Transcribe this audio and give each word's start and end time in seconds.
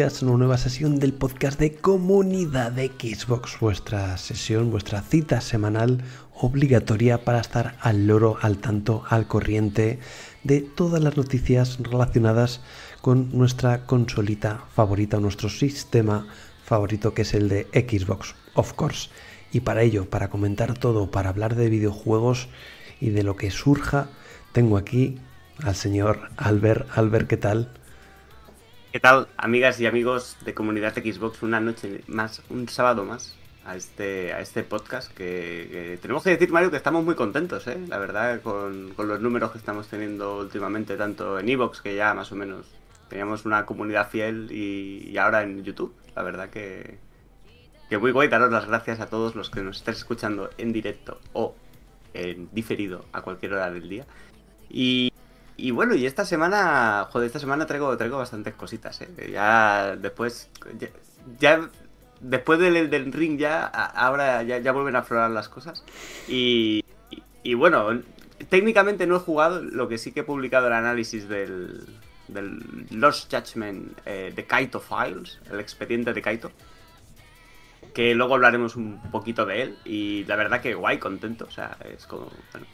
a 0.00 0.10
una 0.22 0.38
nueva 0.38 0.56
sesión 0.56 0.98
del 0.98 1.12
podcast 1.12 1.60
de 1.60 1.74
Comunidad 1.74 2.72
de 2.72 2.86
Xbox, 2.86 3.60
vuestra 3.60 4.16
sesión, 4.16 4.70
vuestra 4.70 5.02
cita 5.02 5.42
semanal 5.42 6.02
obligatoria 6.34 7.22
para 7.22 7.40
estar 7.40 7.76
al 7.82 8.06
loro, 8.06 8.38
al 8.40 8.56
tanto, 8.56 9.04
al 9.10 9.26
corriente 9.26 9.98
de 10.42 10.62
todas 10.62 11.02
las 11.02 11.18
noticias 11.18 11.76
relacionadas 11.82 12.62
con 13.02 13.36
nuestra 13.36 13.84
consolita 13.84 14.64
favorita, 14.74 15.20
nuestro 15.20 15.50
sistema 15.50 16.26
favorito 16.64 17.12
que 17.12 17.22
es 17.22 17.34
el 17.34 17.50
de 17.50 17.66
Xbox, 17.74 18.34
of 18.54 18.72
course. 18.72 19.10
Y 19.52 19.60
para 19.60 19.82
ello, 19.82 20.08
para 20.08 20.30
comentar 20.30 20.78
todo, 20.78 21.10
para 21.10 21.28
hablar 21.28 21.56
de 21.56 21.68
videojuegos 21.68 22.48
y 23.02 23.10
de 23.10 23.22
lo 23.22 23.36
que 23.36 23.50
surja, 23.50 24.08
tengo 24.52 24.78
aquí 24.78 25.18
al 25.62 25.74
señor 25.74 26.30
Albert. 26.38 26.88
Albert, 26.96 27.28
¿qué 27.28 27.36
tal? 27.36 27.79
¿Qué 28.92 28.98
tal, 28.98 29.28
amigas 29.36 29.78
y 29.78 29.86
amigos 29.86 30.36
de 30.44 30.52
Comunidad 30.52 30.94
Xbox? 30.94 31.44
Una 31.44 31.60
noche 31.60 32.02
más, 32.08 32.42
un 32.50 32.68
sábado 32.68 33.04
más 33.04 33.36
a 33.64 33.76
este, 33.76 34.32
a 34.32 34.40
este 34.40 34.64
podcast 34.64 35.12
que, 35.14 35.96
tenemos 36.02 36.24
que 36.24 36.30
decir, 36.30 36.50
Mario, 36.50 36.72
que 36.72 36.76
estamos 36.76 37.04
muy 37.04 37.14
contentos, 37.14 37.68
¿eh? 37.68 37.78
La 37.86 37.98
verdad, 37.98 38.40
con, 38.42 38.92
con 38.94 39.06
los 39.06 39.20
números 39.20 39.52
que 39.52 39.58
estamos 39.58 39.86
teniendo 39.86 40.38
últimamente, 40.38 40.96
tanto 40.96 41.38
en 41.38 41.48
Evox, 41.48 41.82
que 41.82 41.94
ya 41.94 42.14
más 42.14 42.32
o 42.32 42.34
menos 42.34 42.66
teníamos 43.08 43.44
una 43.44 43.64
comunidad 43.64 44.10
fiel, 44.10 44.48
y, 44.50 45.08
y 45.08 45.18
ahora 45.18 45.44
en 45.44 45.62
YouTube. 45.62 45.94
La 46.16 46.24
verdad 46.24 46.50
que, 46.50 46.98
que 47.88 47.96
muy 47.96 48.10
guay. 48.10 48.26
Daros 48.26 48.50
las 48.50 48.66
gracias 48.66 48.98
a 48.98 49.06
todos 49.06 49.36
los 49.36 49.50
que 49.50 49.62
nos 49.62 49.76
estéis 49.76 49.98
escuchando 49.98 50.50
en 50.58 50.72
directo 50.72 51.20
o 51.32 51.54
en 52.12 52.48
diferido 52.50 53.04
a 53.12 53.22
cualquier 53.22 53.52
hora 53.52 53.70
del 53.70 53.88
día. 53.88 54.04
Y, 54.68 55.12
y 55.66 55.70
bueno, 55.70 55.94
y 55.94 56.06
esta 56.06 56.24
semana, 56.24 57.06
joder, 57.10 57.26
esta 57.26 57.38
semana 57.38 57.66
traigo, 57.66 57.96
traigo 57.96 58.18
bastantes 58.18 58.54
cositas, 58.54 59.00
¿eh? 59.00 59.30
Ya 59.32 59.96
después, 59.96 60.50
ya, 61.38 61.68
después 62.20 62.58
del, 62.58 62.90
del 62.90 63.12
ring 63.12 63.38
ya, 63.38 63.64
ahora 63.66 64.42
ya, 64.42 64.58
ya 64.58 64.72
vuelven 64.72 64.96
a 64.96 65.00
aflorar 65.00 65.30
las 65.30 65.48
cosas. 65.48 65.84
Y, 66.28 66.84
y, 67.10 67.22
y 67.42 67.54
bueno, 67.54 68.00
técnicamente 68.48 69.06
no 69.06 69.16
he 69.16 69.20
jugado, 69.20 69.62
lo 69.62 69.88
que 69.88 69.98
sí 69.98 70.12
que 70.12 70.20
he 70.20 70.24
publicado 70.24 70.68
el 70.68 70.72
análisis 70.72 71.28
del, 71.28 71.86
del 72.28 72.86
Lost 72.90 73.32
Judgment 73.32 73.98
eh, 74.06 74.32
de 74.34 74.46
Kaito 74.46 74.80
Files, 74.80 75.40
el 75.50 75.60
expediente 75.60 76.12
de 76.12 76.22
Kaito. 76.22 76.50
Que 77.94 78.14
luego 78.14 78.34
hablaremos 78.34 78.76
un 78.76 79.00
poquito 79.10 79.44
de 79.46 79.62
él. 79.62 79.78
Y 79.84 80.24
la 80.24 80.36
verdad 80.36 80.60
que 80.60 80.74
guay, 80.74 80.98
contento. 80.98 81.46
O 81.46 81.50
sea, 81.50 81.76
es 81.84 82.06
como. 82.06 82.30
Bueno, 82.52 82.66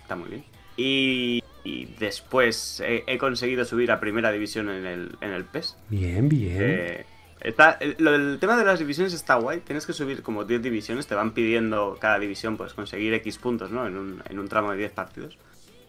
está 0.00 0.14
muy 0.14 0.28
bien. 0.28 0.44
Y, 0.82 1.44
y 1.62 1.84
después 1.98 2.80
he, 2.80 3.04
he 3.06 3.18
conseguido 3.18 3.66
subir 3.66 3.92
a 3.92 4.00
primera 4.00 4.32
división 4.32 4.70
en 4.70 4.86
el, 4.86 5.14
en 5.20 5.32
el 5.32 5.44
PES. 5.44 5.76
Bien, 5.90 6.26
bien. 6.26 6.56
Eh, 6.58 7.06
está, 7.42 7.72
el, 7.72 7.96
lo 7.98 8.12
del 8.12 8.38
tema 8.38 8.56
de 8.56 8.64
las 8.64 8.78
divisiones 8.78 9.12
está 9.12 9.34
guay. 9.34 9.60
Tienes 9.60 9.84
que 9.84 9.92
subir 9.92 10.22
como 10.22 10.44
10 10.44 10.62
divisiones. 10.62 11.06
Te 11.06 11.14
van 11.14 11.32
pidiendo 11.32 11.98
cada 12.00 12.18
división 12.18 12.56
pues 12.56 12.72
conseguir 12.72 13.12
X 13.12 13.36
puntos, 13.36 13.70
¿no? 13.70 13.86
En 13.86 13.98
un, 13.98 14.22
en 14.26 14.38
un 14.38 14.48
tramo 14.48 14.70
de 14.70 14.78
10 14.78 14.92
partidos. 14.92 15.36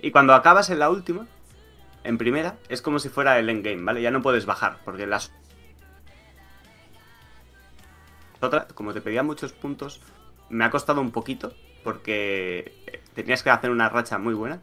Y 0.01 0.11
cuando 0.11 0.33
acabas 0.33 0.69
en 0.69 0.79
la 0.79 0.89
última, 0.89 1.25
en 2.03 2.17
primera, 2.17 2.57
es 2.67 2.81
como 2.81 2.99
si 2.99 3.07
fuera 3.07 3.39
el 3.39 3.49
endgame, 3.49 3.83
¿vale? 3.83 4.01
Ya 4.01 4.11
no 4.11 4.21
puedes 4.21 4.45
bajar, 4.45 4.79
porque 4.83 5.07
las 5.07 5.31
otras, 8.41 8.73
como 8.73 8.91
te 8.91 8.99
pedía 8.99 9.23
muchos 9.23 9.53
puntos, 9.53 10.01
me 10.49 10.65
ha 10.65 10.69
costado 10.69 10.99
un 10.99 11.11
poquito, 11.11 11.53
porque 11.85 12.73
tenías 13.13 13.41
que 13.41 13.51
hacer 13.51 13.69
una 13.69 13.87
racha 13.87 14.17
muy 14.17 14.33
buena. 14.33 14.59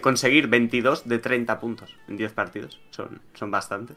Conseguir 0.00 0.48
22 0.48 1.08
de 1.08 1.18
30 1.18 1.60
puntos 1.60 1.96
en 2.08 2.16
10 2.16 2.32
partidos, 2.32 2.80
son, 2.90 3.20
son 3.34 3.50
bastantes. 3.50 3.96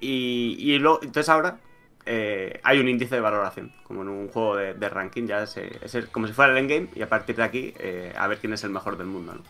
Y, 0.00 0.56
y 0.58 0.78
luego, 0.78 1.00
entonces 1.02 1.28
ahora 1.28 1.58
eh, 2.06 2.60
hay 2.64 2.80
un 2.80 2.88
índice 2.88 3.14
de 3.14 3.20
valoración, 3.20 3.72
como 3.84 4.02
en 4.02 4.08
un 4.08 4.28
juego 4.28 4.56
de, 4.56 4.88
ranking, 4.88 5.26
ya 5.26 5.42
es, 5.42 5.56
es 5.56 6.06
como 6.06 6.26
si 6.26 6.32
fuera 6.32 6.52
el 6.52 6.58
endgame, 6.58 6.88
y 6.94 7.02
a 7.02 7.08
partir 7.08 7.36
de 7.36 7.42
aquí 7.42 7.74
eh, 7.78 8.12
a 8.16 8.26
ver 8.26 8.38
quién 8.38 8.52
es 8.52 8.64
el 8.64 8.70
mejor 8.70 8.96
del 8.96 9.06
mundo, 9.06 9.34
¿no? 9.34 9.42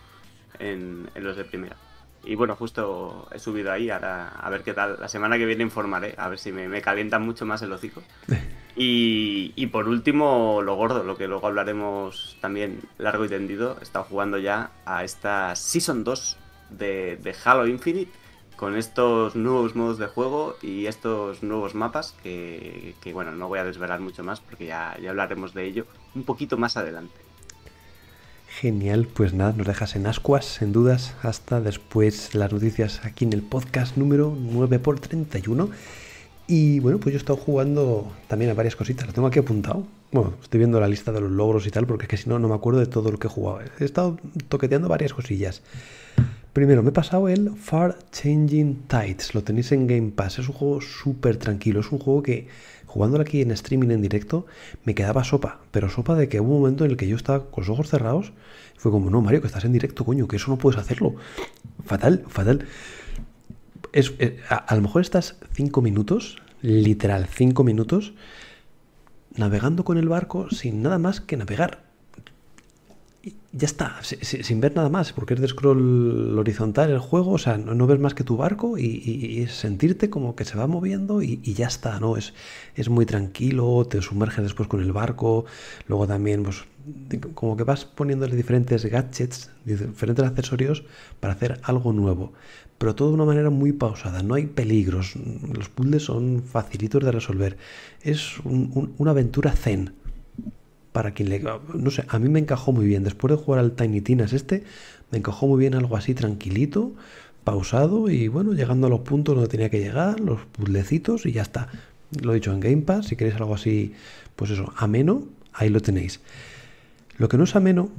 En, 0.59 1.09
los 1.15 1.37
de 1.37 1.45
primera. 1.45 1.77
Y 2.23 2.35
bueno, 2.35 2.55
justo 2.57 3.29
he 3.33 3.39
subido 3.39 3.73
ahí, 3.73 3.89
ahora 3.89 4.29
a 4.29 4.51
ver 4.51 4.63
qué 4.63 4.75
tal. 4.75 4.99
La 5.01 5.09
semana 5.09 5.39
que 5.39 5.47
viene 5.47 5.63
informaré, 5.63 6.15
a 6.19 6.29
ver 6.29 6.39
si 6.39 6.53
me, 6.53 6.69
me 6.69 6.83
calienta 6.83 7.19
mucho 7.19 7.47
más 7.47 7.63
el 7.63 7.73
hocico. 7.73 8.03
Y, 8.83 9.67
por 9.67 9.89
último, 9.89 10.63
lo 10.63 10.75
gordo, 10.75 11.05
lo 11.05 11.19
que 11.19 11.29
luego 11.29 11.47
hablaremos 11.47 12.39
también 12.41 12.81
largo 12.97 13.27
y 13.27 13.29
tendido. 13.29 13.77
He 13.79 13.83
estado 13.83 14.07
jugando 14.07 14.39
ya 14.39 14.71
a 14.87 15.05
esta 15.05 15.55
Season 15.55 16.03
2 16.03 16.39
de, 16.71 17.37
Halo 17.45 17.67
Infinite 17.67 18.11
con 18.57 18.79
estos 18.79 19.37
nuevos 19.37 19.77
modos 19.77 19.99
de 19.99 20.07
juego 20.07 20.57
y 20.63 20.87
estos 20.87 21.43
nuevos 21.43 21.75
mapas 21.75 22.15
que, 22.23 22.95
bueno, 23.13 23.33
no 23.33 23.49
voy 23.49 23.59
a 23.59 23.65
desvelar 23.65 24.01
mucho 24.01 24.25
más 24.25 24.41
porque 24.41 24.65
ya, 24.65 24.97
ya 24.99 25.11
hablaremos 25.11 25.53
de 25.53 25.67
ello 25.67 25.87
un 26.15 26.23
poquito 26.23 26.57
más 26.57 26.79
adelante. 26.79 27.15
Genial, 28.49 29.09
pues 29.13 29.35
nada, 29.35 29.53
nos 29.53 29.67
dejas 29.67 29.95
en 29.95 30.07
ascuas, 30.07 30.63
en 30.63 30.73
dudas, 30.73 31.15
hasta 31.23 31.61
después 31.61 32.35
las 32.35 32.51
noticias 32.51 33.05
aquí 33.05 33.27
en 33.27 33.35
el 33.35 33.43
podcast 33.43 33.99
número 33.99 34.35
9x31. 34.35 35.69
Y 36.53 36.81
bueno, 36.81 36.99
pues 36.99 37.13
yo 37.13 37.17
he 37.17 37.21
estado 37.21 37.37
jugando 37.37 38.11
también 38.27 38.51
a 38.51 38.55
varias 38.55 38.75
cositas, 38.75 39.07
lo 39.07 39.13
tengo 39.13 39.29
aquí 39.29 39.39
apuntado. 39.39 39.87
Bueno, 40.11 40.35
estoy 40.43 40.59
viendo 40.59 40.81
la 40.81 40.89
lista 40.89 41.13
de 41.13 41.21
los 41.21 41.31
logros 41.31 41.65
y 41.69 41.71
tal, 41.71 41.87
porque 41.87 42.07
es 42.07 42.09
que 42.09 42.17
si 42.17 42.29
no, 42.29 42.41
no 42.41 42.49
me 42.49 42.57
acuerdo 42.57 42.81
de 42.81 42.87
todo 42.87 43.13
lo 43.13 43.21
que 43.21 43.29
he 43.29 43.31
jugado. 43.31 43.61
He 43.79 43.85
estado 43.85 44.19
toqueteando 44.49 44.89
varias 44.89 45.15
cosillas. 45.15 45.63
Primero, 46.53 46.83
me 46.83 46.89
he 46.89 46.93
pasado 46.93 47.29
el 47.29 47.55
Far 47.55 47.97
Changing 48.11 48.83
Tides. 48.89 49.33
Lo 49.33 49.45
tenéis 49.45 49.71
en 49.71 49.87
Game 49.87 50.11
Pass. 50.11 50.41
Es 50.41 50.49
un 50.49 50.55
juego 50.57 50.81
súper 50.81 51.37
tranquilo. 51.37 51.79
Es 51.79 51.93
un 51.93 52.01
juego 52.01 52.25
que, 52.25 52.49
jugándolo 52.85 53.23
aquí 53.23 53.43
en 53.43 53.53
streaming 53.53 53.91
en 53.91 54.03
directo, 54.03 54.47
me 54.85 54.97
quedaba 54.97 55.23
sopa. 55.23 55.61
Pero 55.71 55.89
sopa 55.89 56.17
de 56.17 56.29
que 56.29 56.41
hubo 56.41 56.57
un 56.57 56.63
momento 56.63 56.85
en 56.85 56.91
el 56.91 56.97
que 56.97 57.07
yo 57.07 57.15
estaba 57.15 57.49
con 57.49 57.63
los 57.63 57.69
ojos 57.69 57.89
cerrados. 57.89 58.33
Fue 58.77 58.91
como, 58.91 59.09
no, 59.09 59.21
Mario, 59.21 59.41
que 59.41 59.47
estás 59.47 59.65
en 59.65 59.73
directo, 59.73 60.05
coño, 60.05 60.27
que 60.27 60.35
eso 60.35 60.51
no 60.51 60.59
puedes 60.59 60.81
hacerlo. 60.81 61.15
Fatal, 61.85 62.25
fatal. 62.29 62.67
Es, 63.93 64.13
eh, 64.19 64.39
a, 64.49 64.75
lo 64.75 64.83
mejor 64.83 65.03
estás 65.03 65.37
cinco 65.53 65.83
minutos, 65.83 66.39
literal, 66.63 67.27
cinco 67.27 67.65
minutos, 67.65 68.13
navegando 69.37 69.85
con 69.85 69.99
el 69.99 70.09
barco 70.09 70.49
sin 70.51 70.83
nada 70.83 70.99
más 70.99 71.21
que 71.21 71.37
navegar 71.37 71.91
y 73.23 73.35
ya 73.53 73.67
está, 73.67 73.97
si- 74.03 74.17
si- 74.23 74.43
sin 74.43 74.61
ver 74.61 74.75
nada 74.75 74.89
más, 74.89 75.13
porque 75.13 75.35
es 75.35 75.41
de 75.41 75.49
scroll 75.49 76.39
horizontal 76.39 76.91
el 76.91 76.99
juego, 76.99 77.33
o 77.33 77.39
sea, 77.39 77.59
no, 77.59 77.87
ves 77.87 77.99
más 77.99 78.15
que 78.15 78.25
tu 78.25 78.37
barco 78.39 78.79
y, 78.79 79.47
sentirte 79.51 80.09
como 80.09 80.35
que 80.37 80.47
se 80.47 80.57
va 80.57 80.67
moviendo 80.67 81.21
y, 81.21 81.37
ya 81.55 81.67
está, 81.67 82.01
¿no? 82.01 82.17
Es, 82.17 82.33
es 82.77 82.89
muy 82.89 83.05
tranquilo, 83.05 83.85
te 83.87 84.01
sumerges 84.01 84.43
después 84.45 84.69
con 84.69 84.81
el 84.81 84.93
barco, 84.93 85.45
luego 85.87 86.07
también, 86.07 86.43
pues, 86.45 86.65
como 87.35 87.57
que 87.59 87.65
vas 87.65 87.85
poniéndole 87.85 88.37
diferentes 88.37 88.87
gadgets, 88.87 89.51
diferentes 89.67 90.25
accesorios 90.25 90.85
para 91.21 91.35
hacer 91.35 91.61
algo 91.63 91.93
nuevo, 91.93 92.33
pero 92.81 92.95
todo 92.95 93.09
de 93.09 93.15
una 93.17 93.27
manera 93.27 93.51
muy 93.51 93.73
pausada, 93.73 94.23
no 94.23 94.35
hay 94.37 94.47
peligros, 94.47 95.13
los 95.53 95.69
puzzles 95.69 96.05
son 96.05 96.43
facilitos 96.43 97.05
de 97.05 97.13
resolver, 97.13 97.59
es 98.01 98.39
un- 98.41 98.71
un- 98.75 98.95
una 98.97 99.11
aventura 99.11 99.53
zen, 99.53 99.93
para 100.93 101.13
quien 101.13 101.29
le... 101.29 101.45
No 101.75 101.91
sé, 101.91 102.05
a 102.09 102.19
mí 102.19 102.31
me 102.31 102.39
encajó 102.41 102.73
muy 102.73 102.87
bien. 102.87 103.05
Después 103.05 103.31
de 103.31 103.37
jugar 103.37 103.61
al 103.61 103.73
Tiny 103.73 104.01
Tinas 104.01 104.33
este, 104.33 104.65
me 105.11 105.19
encajó 105.19 105.47
muy 105.47 105.61
bien 105.61 105.75
algo 105.75 105.95
así 105.95 106.15
tranquilito, 106.15 106.93
pausado 107.45 108.09
y 108.09 108.29
bueno, 108.29 108.55
llegando 108.55 108.87
a 108.87 108.91
los 108.91 109.01
puntos 109.01 109.35
donde 109.35 109.49
tenía 109.51 109.69
que 109.69 109.79
llegar, 109.79 110.19
los 110.19 110.41
puzzlecitos 110.47 111.27
y 111.27 111.33
ya 111.33 111.43
está. 111.43 111.69
Lo 112.23 112.33
he 112.33 112.37
dicho 112.37 112.51
en 112.53 112.61
Game 112.61 112.79
Pass, 112.83 113.09
si 113.09 113.17
queréis 113.17 113.37
algo 113.37 113.55
así, 113.55 113.93
pues 114.37 114.51
eso, 114.51 114.73
ameno, 114.77 115.25
ahí 115.53 115.69
lo 115.69 115.81
tenéis. 115.81 116.21
Lo 117.19 117.29
que 117.29 117.37
no 117.37 117.45
es 117.45 117.55
ameno 117.55 117.91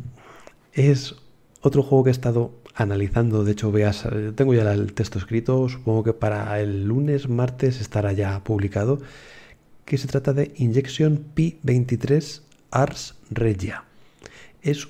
es 0.74 1.16
otro 1.62 1.84
juego 1.84 2.04
que 2.04 2.10
he 2.10 2.12
estado 2.12 2.52
analizando, 2.76 3.44
de 3.44 3.52
hecho 3.52 3.72
veas, 3.72 4.08
tengo 4.36 4.54
ya 4.54 4.72
el 4.74 4.94
texto 4.94 5.20
escrito, 5.20 5.68
supongo 5.70 6.04
que 6.04 6.14
para 6.14 6.60
el 6.60 6.86
lunes, 6.86 7.28
martes 7.30 7.82
estará 7.82 8.14
ya 8.14 8.44
publicado, 8.44 9.00
que 9.86 9.98
se 9.98 10.08
trata 10.08 10.34
de 10.34 10.54
Injection 10.58 11.26
P23 11.36 12.42
Ars 12.72 13.16
Regia. 13.30 13.84
Es... 14.62 14.88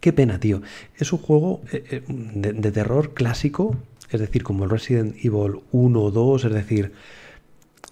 Qué 0.00 0.12
pena, 0.14 0.40
tío. 0.40 0.62
Es 0.96 1.12
un 1.12 1.18
juego 1.18 1.60
eh, 1.72 1.84
eh, 1.90 2.02
de, 2.08 2.72
terror 2.72 3.12
clásico, 3.12 3.76
es 4.10 4.18
decir, 4.18 4.42
como 4.42 4.64
el 4.64 4.70
Resident 4.70 5.14
Evil 5.22 5.60
1 5.72 6.02
o 6.02 6.10
2, 6.10 6.44
es 6.46 6.52
decir, 6.54 6.92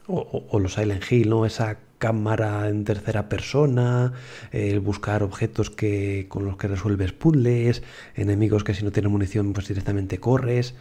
o- 0.06 0.44
o 0.50 0.58
los 0.58 0.72
Silent 0.74 1.04
Hill, 1.12 1.28
¿no? 1.28 1.44
Esa 1.44 1.76
cámara 1.98 2.68
en 2.68 2.84
tercera 2.84 3.28
persona, 3.28 4.12
el 4.52 4.80
buscar 4.80 5.22
objetos 5.22 5.70
que, 5.70 6.26
con 6.28 6.44
los 6.44 6.56
que 6.56 6.68
resuelves 6.68 7.12
puzzles, 7.12 7.82
enemigos 8.14 8.64
que 8.64 8.74
si 8.74 8.84
no 8.84 8.92
tienen 8.92 9.12
munición 9.12 9.52
pues 9.52 9.68
directamente 9.68 10.18
corres, 10.18 10.74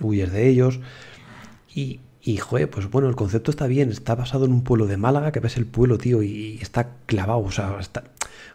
huyes 0.00 0.30
de 0.32 0.48
ellos. 0.48 0.80
Y, 1.74 2.00
y 2.22 2.36
joder, 2.36 2.70
pues 2.70 2.90
bueno, 2.90 3.08
el 3.08 3.16
concepto 3.16 3.50
está 3.50 3.66
bien, 3.66 3.90
está 3.90 4.14
basado 4.14 4.44
en 4.44 4.52
un 4.52 4.62
pueblo 4.62 4.86
de 4.86 4.96
Málaga, 4.96 5.32
que 5.32 5.40
ves 5.40 5.56
el 5.56 5.66
pueblo, 5.66 5.98
tío, 5.98 6.22
y 6.22 6.58
está 6.60 6.96
clavado, 7.06 7.40
o 7.40 7.50
sea, 7.50 7.78
está... 7.80 8.04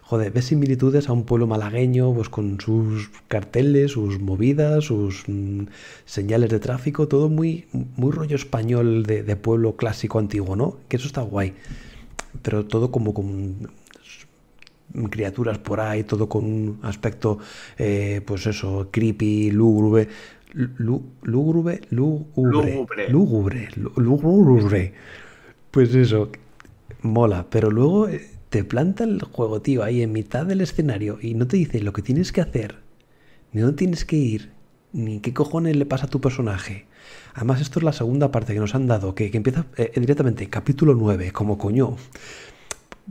Joder, 0.02 0.30
ves 0.32 0.44
similitudes 0.44 1.08
a 1.08 1.14
un 1.14 1.24
pueblo 1.24 1.46
malagueño, 1.46 2.12
pues 2.12 2.28
con 2.28 2.60
sus 2.60 3.10
carteles, 3.26 3.92
sus 3.92 4.20
movidas, 4.20 4.84
sus 4.84 5.24
mm, 5.26 5.62
señales 6.04 6.50
de 6.50 6.60
tráfico, 6.60 7.08
todo 7.08 7.30
muy, 7.30 7.66
muy 7.72 8.12
rollo 8.12 8.36
español 8.36 9.04
de, 9.04 9.22
de 9.22 9.36
pueblo 9.36 9.76
clásico 9.76 10.18
antiguo, 10.18 10.56
¿no? 10.56 10.76
Que 10.88 10.98
eso 10.98 11.06
está 11.06 11.22
guay 11.22 11.54
pero 12.42 12.66
todo 12.66 12.90
como 12.90 13.14
con 13.14 13.68
criaturas 15.10 15.58
por 15.58 15.80
ahí, 15.80 16.04
todo 16.04 16.28
con 16.28 16.44
un 16.44 16.78
aspecto, 16.82 17.38
eh, 17.78 18.20
pues 18.24 18.46
eso, 18.46 18.88
creepy, 18.90 19.50
lúgubre, 19.50 20.08
lúgubre, 20.52 21.80
lúgubre, 21.90 23.08
lúgubre, 23.08 23.68
lúgubre, 23.96 24.92
pues 25.70 25.94
eso, 25.94 26.30
mola, 27.02 27.46
pero 27.50 27.70
luego 27.70 28.08
eh, 28.08 28.28
te 28.50 28.62
planta 28.64 29.04
el 29.04 29.20
juego, 29.22 29.60
tío, 29.60 29.82
ahí 29.82 30.02
en 30.02 30.12
mitad 30.12 30.46
del 30.46 30.60
escenario 30.60 31.18
y 31.20 31.34
no 31.34 31.46
te 31.46 31.56
dice 31.56 31.80
lo 31.80 31.92
que 31.92 32.02
tienes 32.02 32.30
que 32.30 32.40
hacer, 32.40 32.76
ni 33.52 33.60
dónde 33.62 33.76
tienes 33.76 34.04
que 34.04 34.16
ir, 34.16 34.52
ni 34.92 35.20
qué 35.20 35.34
cojones 35.34 35.76
le 35.76 35.86
pasa 35.86 36.06
a 36.06 36.10
tu 36.10 36.20
personaje. 36.20 36.86
Además, 37.34 37.60
esto 37.60 37.80
es 37.80 37.84
la 37.84 37.92
segunda 37.92 38.30
parte 38.30 38.54
que 38.54 38.60
nos 38.60 38.74
han 38.76 38.86
dado, 38.86 39.14
que, 39.14 39.30
empieza 39.32 39.66
eh, 39.76 39.92
directamente, 39.96 40.48
capítulo 40.48 40.94
9, 40.94 41.32
como 41.32 41.58
coño. 41.58 41.96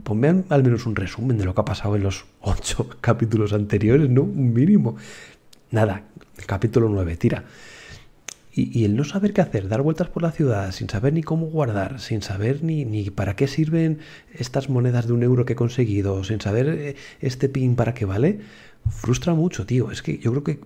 Ponme 0.02 0.44
al 0.48 0.64
menos 0.64 0.86
un 0.86 0.96
resumen 0.96 1.36
de 1.36 1.44
lo 1.44 1.54
que 1.54 1.60
ha 1.60 1.64
pasado 1.64 1.94
en 1.94 2.02
los 2.02 2.24
ocho 2.40 2.88
capítulos 3.00 3.52
anteriores, 3.52 4.08
¿no? 4.08 4.22
Un 4.22 4.54
mínimo. 4.54 4.96
Nada, 5.70 6.04
capítulo 6.46 6.88
9, 6.88 7.16
tira. 7.16 7.44
Y, 8.56 8.84
el 8.84 8.94
no 8.94 9.02
saber 9.02 9.32
qué 9.32 9.40
hacer, 9.40 9.68
dar 9.68 9.82
vueltas 9.82 10.08
por 10.08 10.22
la 10.22 10.30
ciudad 10.30 10.70
sin 10.70 10.88
saber 10.88 11.12
ni 11.12 11.24
cómo 11.24 11.46
guardar, 11.46 11.98
sin 12.00 12.22
saber 12.22 12.62
ni, 12.62 12.84
ni, 12.84 13.10
para 13.10 13.34
qué 13.34 13.48
sirven 13.48 13.98
estas 14.32 14.70
monedas 14.70 15.08
de 15.08 15.12
un 15.12 15.24
euro 15.24 15.44
que 15.44 15.54
he 15.54 15.56
conseguido, 15.56 16.22
sin 16.22 16.40
saber 16.40 16.68
eh, 16.68 16.96
este 17.20 17.48
pin 17.48 17.74
para 17.74 17.94
qué 17.94 18.04
vale, 18.04 18.40
frustra 18.88 19.34
mucho, 19.34 19.66
tío. 19.66 19.90
Es 19.90 20.02
que 20.02 20.18
yo 20.18 20.30
creo 20.30 20.44
que 20.44 20.60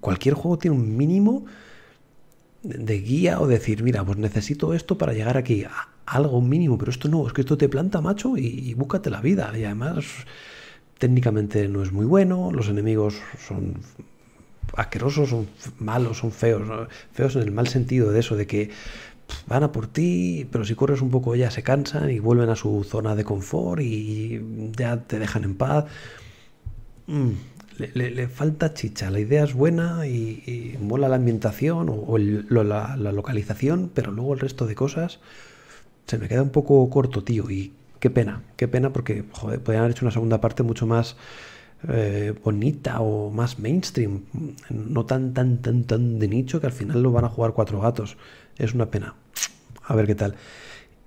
cualquier 0.00 0.34
juego 0.34 0.56
tiene 0.58 0.74
un 0.74 0.96
mínimo 0.96 1.44
de 2.68 3.00
guía 3.00 3.40
o 3.40 3.46
decir, 3.46 3.82
mira, 3.82 4.04
pues 4.04 4.18
necesito 4.18 4.74
esto 4.74 4.98
para 4.98 5.12
llegar 5.12 5.36
aquí. 5.36 5.64
Algo 6.06 6.40
mínimo, 6.40 6.78
pero 6.78 6.90
esto 6.90 7.08
no, 7.08 7.26
es 7.26 7.32
que 7.32 7.40
esto 7.40 7.56
te 7.56 7.68
planta, 7.68 8.00
macho, 8.00 8.36
y, 8.36 8.74
búscate 8.74 9.10
la 9.10 9.20
vida. 9.20 9.52
Y 9.56 9.64
además, 9.64 10.04
técnicamente 10.98 11.68
no 11.68 11.82
es 11.82 11.92
muy 11.92 12.06
bueno, 12.06 12.50
los 12.52 12.68
enemigos 12.68 13.16
son 13.46 13.80
asquerosos, 14.76 15.30
son 15.30 15.48
malos, 15.78 16.18
son 16.18 16.32
feos, 16.32 16.88
feos 17.12 17.36
en 17.36 17.42
el 17.42 17.52
mal 17.52 17.68
sentido 17.68 18.12
de 18.12 18.20
eso, 18.20 18.36
de 18.36 18.46
que 18.46 18.70
van 19.46 19.62
a 19.62 19.72
por 19.72 19.86
ti, 19.86 20.46
pero 20.50 20.64
si 20.64 20.74
corres 20.74 21.00
un 21.00 21.10
poco 21.10 21.34
ya 21.34 21.50
se 21.50 21.62
cansan 21.62 22.10
y 22.10 22.18
vuelven 22.18 22.48
a 22.50 22.56
su 22.56 22.84
zona 22.84 23.14
de 23.14 23.24
confort 23.24 23.80
y 23.82 24.40
ya 24.76 25.02
te 25.02 25.18
dejan 25.18 25.44
en 25.44 25.54
paz. 25.56 25.86
Mm, 27.06 27.32
le, 27.78 28.28
falta 28.28 28.74
chicha. 28.74 29.10
La 29.10 29.20
idea 29.20 29.44
es 29.44 29.54
buena 29.54 30.06
y, 30.06 30.76
mola 30.80 31.08
la 31.08 31.16
ambientación 31.16 31.88
o, 31.90 32.18
la, 32.18 32.96
localización, 32.96 33.90
pero 33.92 34.12
luego 34.12 34.34
el 34.34 34.40
resto 34.40 34.66
de 34.66 34.74
cosas 34.74 35.20
se 36.06 36.18
me 36.18 36.28
queda 36.28 36.42
un 36.42 36.50
poco 36.50 36.88
corto, 36.90 37.24
tío. 37.24 37.50
Y 37.50 37.72
qué 38.00 38.10
pena, 38.10 38.42
qué 38.56 38.68
pena 38.68 38.92
porque, 38.92 39.24
joder, 39.32 39.60
podrían 39.60 39.84
haber 39.84 39.96
hecho 39.96 40.04
una 40.04 40.12
segunda 40.12 40.40
parte 40.40 40.62
mucho 40.62 40.86
más 40.86 41.16
eh, 41.88 42.34
bonita 42.44 43.00
o 43.00 43.30
más 43.30 43.58
mainstream. 43.58 44.22
No 44.70 45.06
tan, 45.06 45.34
tan, 45.34 45.58
tan, 45.58 45.84
tan 45.84 46.18
de 46.18 46.28
nicho 46.28 46.60
que 46.60 46.66
al 46.66 46.72
final 46.72 47.02
lo 47.02 47.12
van 47.12 47.24
a 47.24 47.28
jugar 47.28 47.52
cuatro 47.52 47.80
gatos. 47.80 48.16
Es 48.56 48.74
una 48.74 48.90
pena. 48.90 49.14
A 49.84 49.94
ver 49.94 50.06
qué 50.06 50.14
tal. 50.14 50.34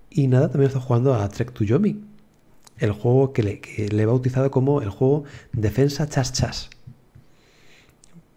Y 0.09 0.27
nada, 0.27 0.49
también 0.49 0.67
está 0.69 0.79
jugando 0.79 1.13
a 1.13 1.27
Trek 1.29 1.51
to 1.53 1.63
Yomi, 1.63 2.01
el 2.79 2.91
juego 2.91 3.33
que 3.33 3.43
le, 3.43 3.61
he 4.01 4.05
bautizado 4.05 4.51
como 4.51 4.81
el 4.81 4.89
juego 4.89 5.23
Defensa 5.51 6.07
Chas 6.07 6.33
Chas. 6.33 6.69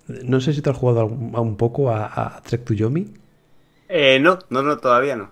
No 0.09 0.41
sé 0.41 0.53
si 0.53 0.63
te 0.63 0.71
has 0.71 0.77
jugado 0.77 1.07
un 1.07 1.57
poco 1.57 1.91
a, 1.91 2.41
Trek 2.45 2.65
to 2.65 2.75
Yomi. 2.75 3.15
Eh, 3.89 4.19
no, 4.21 4.39
no, 4.51 4.63
no, 4.63 4.79
todavía 4.79 5.17
no. 5.17 5.31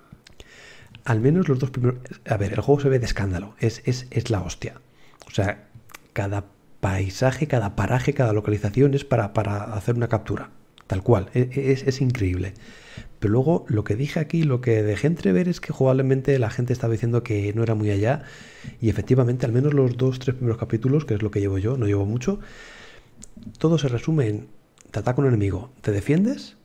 Al 1.05 1.21
menos 1.21 1.49
los 1.49 1.59
dos 1.59 1.71
primeros. 1.71 2.01
A 2.29 2.37
ver, 2.37 2.53
el 2.53 2.61
juego 2.61 2.81
se 2.81 2.89
ve 2.89 2.99
de 2.99 3.07
escándalo. 3.07 3.55
Es, 3.59 3.83
es, 3.85 4.31
la 4.31 4.41
hostia. 4.43 4.81
O 5.27 5.31
sea, 5.31 5.69
cada 6.13 6.45
paisaje, 6.81 7.49
cada 7.49 7.75
paraje, 7.75 8.15
cada 8.15 8.33
localización 8.33 8.95
es 8.95 9.05
para, 9.05 9.33
para 9.33 9.65
hacer 9.75 9.97
una 9.97 10.09
captura. 10.09 10.51
Tal 10.91 11.05
cual. 11.05 11.31
E, 11.35 11.49
e, 11.53 11.71
es, 11.71 11.85
es 11.85 12.01
increíble. 12.01 12.53
Pero 13.21 13.31
luego 13.31 13.65
lo 13.69 13.85
que 13.85 13.95
dije 13.95 14.19
aquí, 14.19 14.43
lo 14.43 14.61
que 14.61 14.83
dejé 14.83 15.07
entrever 15.07 15.47
es 15.47 15.61
que 15.61 15.73
jugablemente 15.73 16.37
la 16.41 16.51
gente 16.51 16.73
estaba 16.73 16.91
diciendo 16.91 17.23
que 17.23 17.55
no 17.55 17.63
era 17.63 17.77
muy 17.77 17.93
allá. 17.93 18.25
Y 18.81 18.89
efectivamente, 18.89 19.47
al 19.47 19.53
menos 19.53 19.73
los 19.73 19.97
dos, 19.97 20.19
tres 20.19 20.35
primeros 20.35 20.59
capítulos, 20.59 21.05
que 21.05 21.15
es 21.15 21.23
lo 21.23 21.31
que 21.31 21.39
llevo 21.39 21.59
yo, 21.59 21.77
no 21.77 21.87
llevo 21.87 22.07
mucho, 22.07 22.41
todo 23.59 23.79
se 23.79 23.87
resume 23.87 24.27
en 24.27 24.49
te 24.91 24.99
ataca 24.99 25.21
un 25.21 25.29
enemigo, 25.29 25.71
te 25.81 25.93
defiendes, 25.93 26.57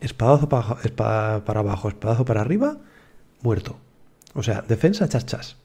espadazo 0.00 0.48
para, 0.48 1.44
para 1.44 1.60
abajo, 1.60 1.90
espadazo 1.90 2.24
para 2.24 2.40
arriba, 2.40 2.78
muerto. 3.42 3.76
O 4.32 4.42
sea, 4.42 4.62
defensa, 4.62 5.06
chas, 5.06 5.26
chas. 5.26 5.56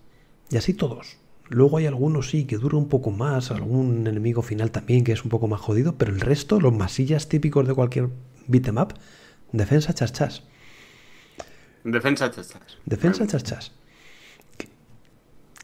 Y 0.49 0.57
así 0.57 0.73
todos. 0.73 1.15
Luego 1.49 1.77
hay 1.77 1.85
algunos 1.85 2.29
sí 2.29 2.45
que 2.45 2.57
dura 2.57 2.77
un 2.77 2.89
poco 2.89 3.11
más, 3.11 3.51
algún 3.51 4.05
enemigo 4.05 4.41
final 4.41 4.71
también 4.71 5.03
que 5.03 5.13
es 5.13 5.23
un 5.23 5.29
poco 5.29 5.47
más 5.47 5.61
jodido, 5.61 5.95
pero 5.97 6.11
el 6.11 6.19
resto, 6.19 6.59
los 6.59 6.73
masillas 6.73 7.29
típicos 7.29 7.67
de 7.67 7.73
cualquier 7.73 8.09
beat'em 8.47 8.77
up, 8.77 8.93
Defensa 9.51 9.93
chas 9.93 10.13
Defensa 11.83 12.31
chas 12.31 12.53
Defensa 12.85 13.27
chas 13.27 13.71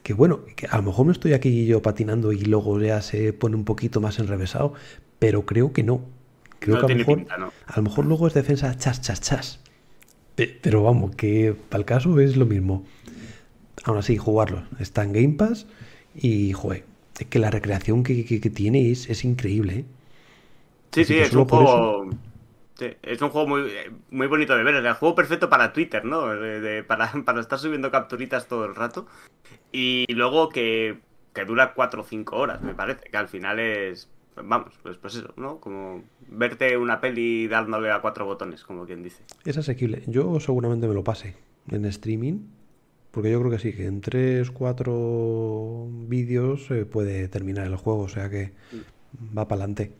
Que, 0.04 0.14
bueno, 0.14 0.46
que 0.56 0.68
a 0.68 0.78
lo 0.78 0.84
mejor 0.84 1.06
me 1.06 1.12
estoy 1.12 1.34
aquí 1.34 1.66
yo 1.66 1.82
patinando 1.82 2.32
y 2.32 2.42
luego 2.42 2.80
ya 2.80 3.02
se 3.02 3.34
pone 3.34 3.56
un 3.56 3.66
poquito 3.66 4.00
más 4.00 4.20
enrevesado, 4.20 4.74
pero 5.20 5.46
creo 5.46 5.74
que 5.74 5.84
no. 5.84 6.06
Creo 6.60 6.80
que 6.80 6.86
a 6.86 6.90
lo, 6.90 6.96
mejor, 6.96 7.26
a 7.30 7.76
lo 7.76 7.84
mejor 7.84 8.06
luego 8.06 8.28
es 8.28 8.34
defensa 8.34 8.78
chas, 8.78 9.02
chas, 9.02 9.20
chas. 9.20 9.60
Pero 10.36 10.84
vamos, 10.84 11.16
que 11.16 11.56
para 11.70 11.80
el 11.80 11.86
caso 11.86 12.20
es 12.20 12.38
lo 12.38 12.46
mismo. 12.46 12.86
Aún 13.86 13.98
así, 13.98 14.18
jugarlo. 14.18 14.64
Está 14.80 15.04
en 15.04 15.14
Game 15.14 15.34
Pass 15.34 15.68
y, 16.16 16.54
joder, 16.54 16.86
es 17.20 17.28
que 17.28 17.40
la 17.40 17.52
recreación 17.52 18.04
que, 18.04 18.24
tiene 18.54 18.92
es, 18.92 19.26
increíble. 19.26 19.80
¿eh? 19.80 19.86
Sí, 20.92 21.06
sí, 21.06 21.20
es 21.20 21.34
un 21.34 21.48
juego 21.48 22.08
es 22.80 23.22
un 23.22 23.30
juego 23.30 23.48
muy, 23.48 23.72
muy 24.12 24.28
bonito 24.28 24.56
de 24.56 24.64
ver. 24.64 24.76
Es 24.76 24.86
el 24.86 24.94
juego 24.94 25.16
perfecto 25.16 25.50
para 25.50 25.74
Twitter, 25.74 26.06
¿no? 26.06 26.26
para, 26.88 27.12
para, 27.26 27.40
estar 27.40 27.60
subiendo 27.60 27.92
capturitas 27.92 28.48
todo 28.48 28.66
el 28.66 28.76
rato. 28.76 29.08
Y 29.72 30.06
luego 30.14 30.50
que, 30.50 31.00
que 31.34 31.46
dura 31.46 31.74
4 31.74 32.02
o 32.02 32.06
5 32.06 32.36
horas, 32.36 32.62
me 32.62 32.74
parece. 32.74 33.10
Que 33.10 33.18
al 33.18 33.28
final 33.28 33.60
es. 33.60 34.10
Vamos, 34.36 34.74
pues, 34.82 34.98
pues 34.98 35.16
eso, 35.16 35.32
¿no? 35.38 35.60
Como 35.60 36.04
verte 36.28 36.76
una 36.78 37.00
peli 37.00 37.48
dándole 37.48 37.92
a 37.92 38.02
cuatro 38.02 38.26
botones, 38.26 38.64
como 38.64 38.88
quien 38.88 39.04
dice. 39.04 39.24
Es 39.46 39.58
asequible. 39.58 40.02
Yo 40.08 40.40
seguramente 40.40 40.88
me 40.88 40.96
lo 40.96 41.04
pase 41.04 41.36
en 41.70 41.86
streaming. 41.86 42.40
Porque 43.14 43.32
yo 43.32 43.40
creo 43.40 43.52
que 43.52 43.60
sí, 43.60 43.74
que 43.74 43.86
en 43.86 44.02
3, 44.02 44.52
4 44.52 45.88
vídeos 46.08 46.66
se 46.66 46.86
puede 46.86 47.30
terminar 47.30 47.68
el 47.68 47.78
juego. 47.78 48.02
O 48.02 48.10
sea 48.10 48.30
que 48.30 48.52
mm. 48.72 49.38
va 49.38 49.48
para 49.48 49.64
adelante. 49.64 49.94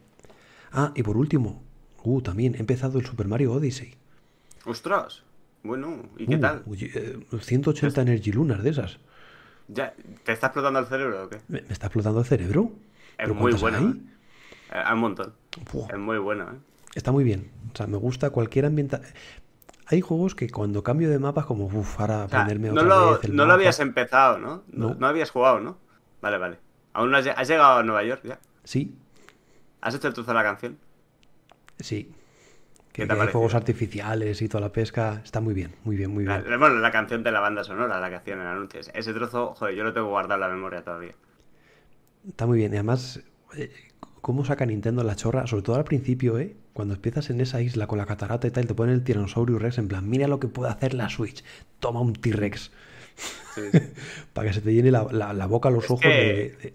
Ah, 0.72 0.92
y 0.96 1.04
por 1.04 1.16
último, 1.16 1.62
Uh, 2.04 2.22
también 2.22 2.56
he 2.56 2.60
empezado 2.60 3.00
el 3.00 3.06
Super 3.06 3.28
Mario 3.28 3.54
Odyssey. 3.54 3.96
¡Ostras! 4.66 5.24
Bueno, 5.64 6.10
¿y 6.18 6.28
qué 6.28 6.36
uh, 6.36 6.40
tal? 6.40 6.64
180 7.40 8.02
eh, 8.02 8.04
Energy 8.04 8.32
Lunar 8.34 8.62
de 8.62 8.72
esas. 8.72 9.00
¿Ya? 9.70 9.94
¿Te 10.26 10.34
está 10.34 10.48
explotando 10.48 10.80
el 10.80 10.86
cerebro 10.88 11.24
o 11.24 11.30
qué? 11.30 11.38
¿Me, 11.48 11.60
está 11.70 11.88
explotando 11.88 12.20
el 12.20 12.26
cerebro? 12.26 12.72
Es 13.18 13.30
muy 13.30 13.54
bueno. 13.54 13.78
Hay? 13.78 13.86
¿eh? 14.82 14.94
un 14.94 15.00
montón. 15.00 15.34
Es 15.90 15.98
muy 15.98 16.18
bueno, 16.18 16.44
¿eh? 16.52 16.58
Está 16.96 17.12
muy 17.12 17.24
bien. 17.24 17.50
O 17.74 17.78
sea, 17.78 17.88
me 17.88 17.98
gusta 17.98 18.30
cualquier 18.32 18.66
ambiente. 18.66 18.98
Hay 19.88 20.02
juegos 20.02 20.36
que 20.36 20.50
cuando 20.50 20.84
cambio 20.84 21.10
de 21.10 21.20
mapa, 21.20 21.46
como, 21.46 21.66
uff, 21.66 22.00
ahora 22.00 22.24
aprenderme 22.24 22.70
no 22.70 22.84
lo, 22.84 23.20
No 23.30 23.46
lo 23.46 23.54
habías 23.54 23.80
empezado, 23.80 24.38
¿no? 24.38 24.64
¿no? 24.72 24.96
¿no? 24.96 25.08
habías 25.08 25.30
jugado, 25.30 25.60
¿no? 25.60 25.78
Vale, 26.22 26.38
vale. 26.38 26.60
¿Aún 26.94 27.12
no 27.12 27.18
has, 27.18 27.28
has, 27.28 27.48
llegado 27.48 27.80
a 27.80 27.84
Nueva 27.84 28.04
York 28.04 28.22
ya? 28.24 28.40
Sí. 28.64 28.96
¿Has 29.82 29.96
hecho 29.96 30.08
el 30.08 30.14
trozo 30.14 30.32
de 30.32 30.36
la 30.36 30.44
canción? 30.44 30.78
Sí. 31.80 32.12
Que, 32.94 33.04
hay 33.04 33.28
fuegos 33.30 33.56
artificiales 33.56 34.42
y 34.42 34.48
toda 34.48 34.62
la 34.62 34.72
pesca. 34.72 35.20
Está 35.24 35.42
muy 35.42 35.56
bien, 35.56 35.76
muy 35.84 35.98
bien, 35.98 36.12
muy 36.14 36.26
bien. 36.26 36.44
bueno, 36.60 36.76
la 36.76 36.92
canción 36.92 37.24
de 37.24 37.32
la 37.32 37.40
banda 37.40 37.64
sonora, 37.64 38.00
la 38.00 38.10
que 38.10 38.16
hacían 38.16 38.40
en 38.40 38.48
anuncios. 38.48 38.92
Ese 38.94 39.14
trozo, 39.14 39.56
joder, 39.56 39.76
yo 39.76 39.84
lo 39.84 39.94
tengo 39.94 40.10
guardado 40.10 40.36
en 40.36 40.42
la 40.42 40.56
memoria 40.56 40.84
todavía. 40.84 41.16
Está 42.28 42.46
muy 42.46 42.60
bien. 42.60 42.72
Y 42.72 42.76
además, 42.76 43.22
eh, 43.58 43.74
cómo 44.22 44.46
saca 44.46 44.66
Nintendo 44.68 45.04
la 45.04 45.16
chorra, 45.16 45.48
sobre 45.48 45.64
todo 45.64 45.76
al 45.76 45.86
principio, 45.86 46.38
¿eh? 46.38 46.56
Cuando 46.74 46.96
empiezas 46.96 47.30
en 47.30 47.40
esa 47.40 47.62
isla 47.62 47.86
con 47.88 47.98
la 48.00 48.06
catarata 48.06 48.48
y 48.48 48.52
tal, 48.52 48.66
te 48.68 48.74
ponen 48.74 48.96
el 48.96 49.04
Tyrannosaurus 49.04 49.62
Rex 49.62 49.78
en 49.78 49.88
plan, 49.88 50.10
mira 50.10 50.28
lo 50.28 50.40
que 50.40 50.48
puede 50.48 50.72
hacer 50.72 50.94
la 50.96 51.10
Switch. 51.10 51.44
Toma 51.80 52.00
un 52.02 52.14
T-Rex. 52.14 52.72
Sí, 53.54 53.62
sí. 53.72 53.80
Para 54.34 54.48
que 54.48 54.54
se 54.54 54.62
te 54.62 54.74
llene 54.74 54.90
la, 54.92 55.08
la- 55.12 55.34
la 55.34 55.46
boca, 55.46 55.70
los 55.70 55.84
Es 55.86 55.92
ojos 55.92 56.02
que- 56.02 56.10
de, 56.10 56.58
de- 56.70 56.74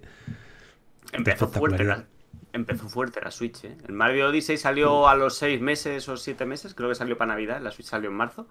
Empezó 1.13 1.49
fuerte, 1.49 1.85
la, 1.85 2.05
empezó 2.53 2.89
fuerte 2.89 3.21
la 3.23 3.31
Switch, 3.31 3.65
¿eh? 3.65 3.77
El 3.89 3.95
Mario 3.95 4.29
Odyssey 4.29 4.59
salió 4.59 5.09
a 5.09 5.15
los 5.17 5.37
seis 5.39 5.59
meses 5.61 6.07
o 6.09 6.17
siete 6.19 6.45
meses, 6.45 6.75
creo 6.75 6.91
que 6.91 6.95
salió 6.95 7.17
para 7.17 7.33
Navidad, 7.33 7.61
la 7.63 7.71
Switch 7.71 7.87
salió 7.89 8.11
en 8.11 8.17
marzo. 8.17 8.47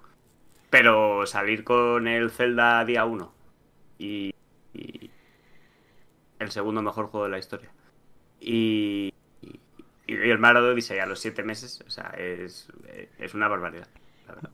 Pero 0.72 1.26
salir 1.28 1.64
con 1.64 2.08
el 2.08 2.30
Zelda 2.32 2.84
día 2.84 3.06
1 3.06 3.32
y, 4.00 4.34
y 4.74 5.10
el 6.40 6.52
segundo 6.52 6.82
mejor 6.82 7.06
juego 7.08 7.26
de 7.28 7.32
la 7.32 7.38
historia. 7.40 7.70
Y, 8.42 9.14
y, 10.08 10.16
y 10.16 10.30
el 10.30 10.40
Mario 10.40 10.64
Odyssey 10.64 11.00
a 11.00 11.06
los 11.06 11.20
siete 11.20 11.44
meses, 11.44 11.84
o 11.86 11.90
sea, 11.90 12.16
es, 12.18 12.68
es 13.20 13.34
una 13.34 13.48
barbaridad. 13.48 13.88
la 14.28 14.36
verdad. 14.36 14.52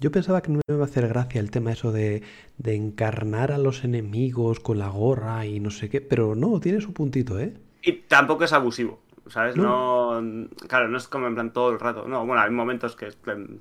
Yo 0.00 0.10
pensaba 0.10 0.42
que 0.42 0.50
no 0.50 0.60
me 0.66 0.74
iba 0.74 0.84
a 0.84 0.88
hacer 0.88 1.06
gracia 1.06 1.40
el 1.40 1.52
tema 1.52 1.72
eso 1.72 1.92
de, 1.92 2.24
de 2.58 2.74
encarnar 2.74 3.52
a 3.52 3.58
los 3.58 3.84
enemigos 3.84 4.58
con 4.58 4.78
la 4.78 4.88
gorra 4.88 5.46
y 5.46 5.60
no 5.60 5.70
sé 5.70 5.88
qué, 5.90 6.00
pero 6.00 6.34
no, 6.34 6.58
tiene 6.58 6.80
su 6.80 6.92
puntito, 6.92 7.38
¿eh? 7.38 7.54
Y 7.82 7.92
tampoco 7.92 8.42
es 8.42 8.52
abusivo, 8.52 9.00
¿sabes? 9.28 9.56
No. 9.56 10.20
Claro, 10.68 10.88
no 10.88 10.96
es 10.96 11.06
como 11.06 11.28
en 11.28 11.34
plan 11.34 11.52
todo 11.52 11.70
el 11.70 11.78
rato. 11.78 12.08
No, 12.08 12.26
bueno, 12.26 12.42
hay 12.42 12.50
momentos 12.50 12.96
que 12.96 13.06
es 13.06 13.14
plan 13.14 13.60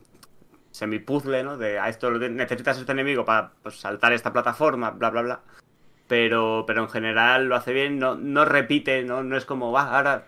semi-puzzle, 0.71 1.43
¿no? 1.43 1.57
De 1.57 1.77
a 1.77 1.89
esto 1.89 2.09
necesitas 2.09 2.79
este 2.79 2.91
enemigo 2.91 3.23
para 3.23 3.51
pues, 3.61 3.79
saltar 3.79 4.13
esta 4.13 4.33
plataforma, 4.33 4.89
bla, 4.89 5.11
bla, 5.11 5.21
bla. 5.21 5.41
Pero, 6.07 6.63
pero 6.65 6.81
en 6.81 6.89
general 6.89 7.45
lo 7.45 7.55
hace 7.55 7.71
bien, 7.71 7.99
no, 7.99 8.15
no 8.15 8.45
repite, 8.45 9.03
¿no? 9.03 9.23
no 9.23 9.37
es 9.37 9.45
como, 9.45 9.71
va, 9.71 9.95
ahora 9.95 10.25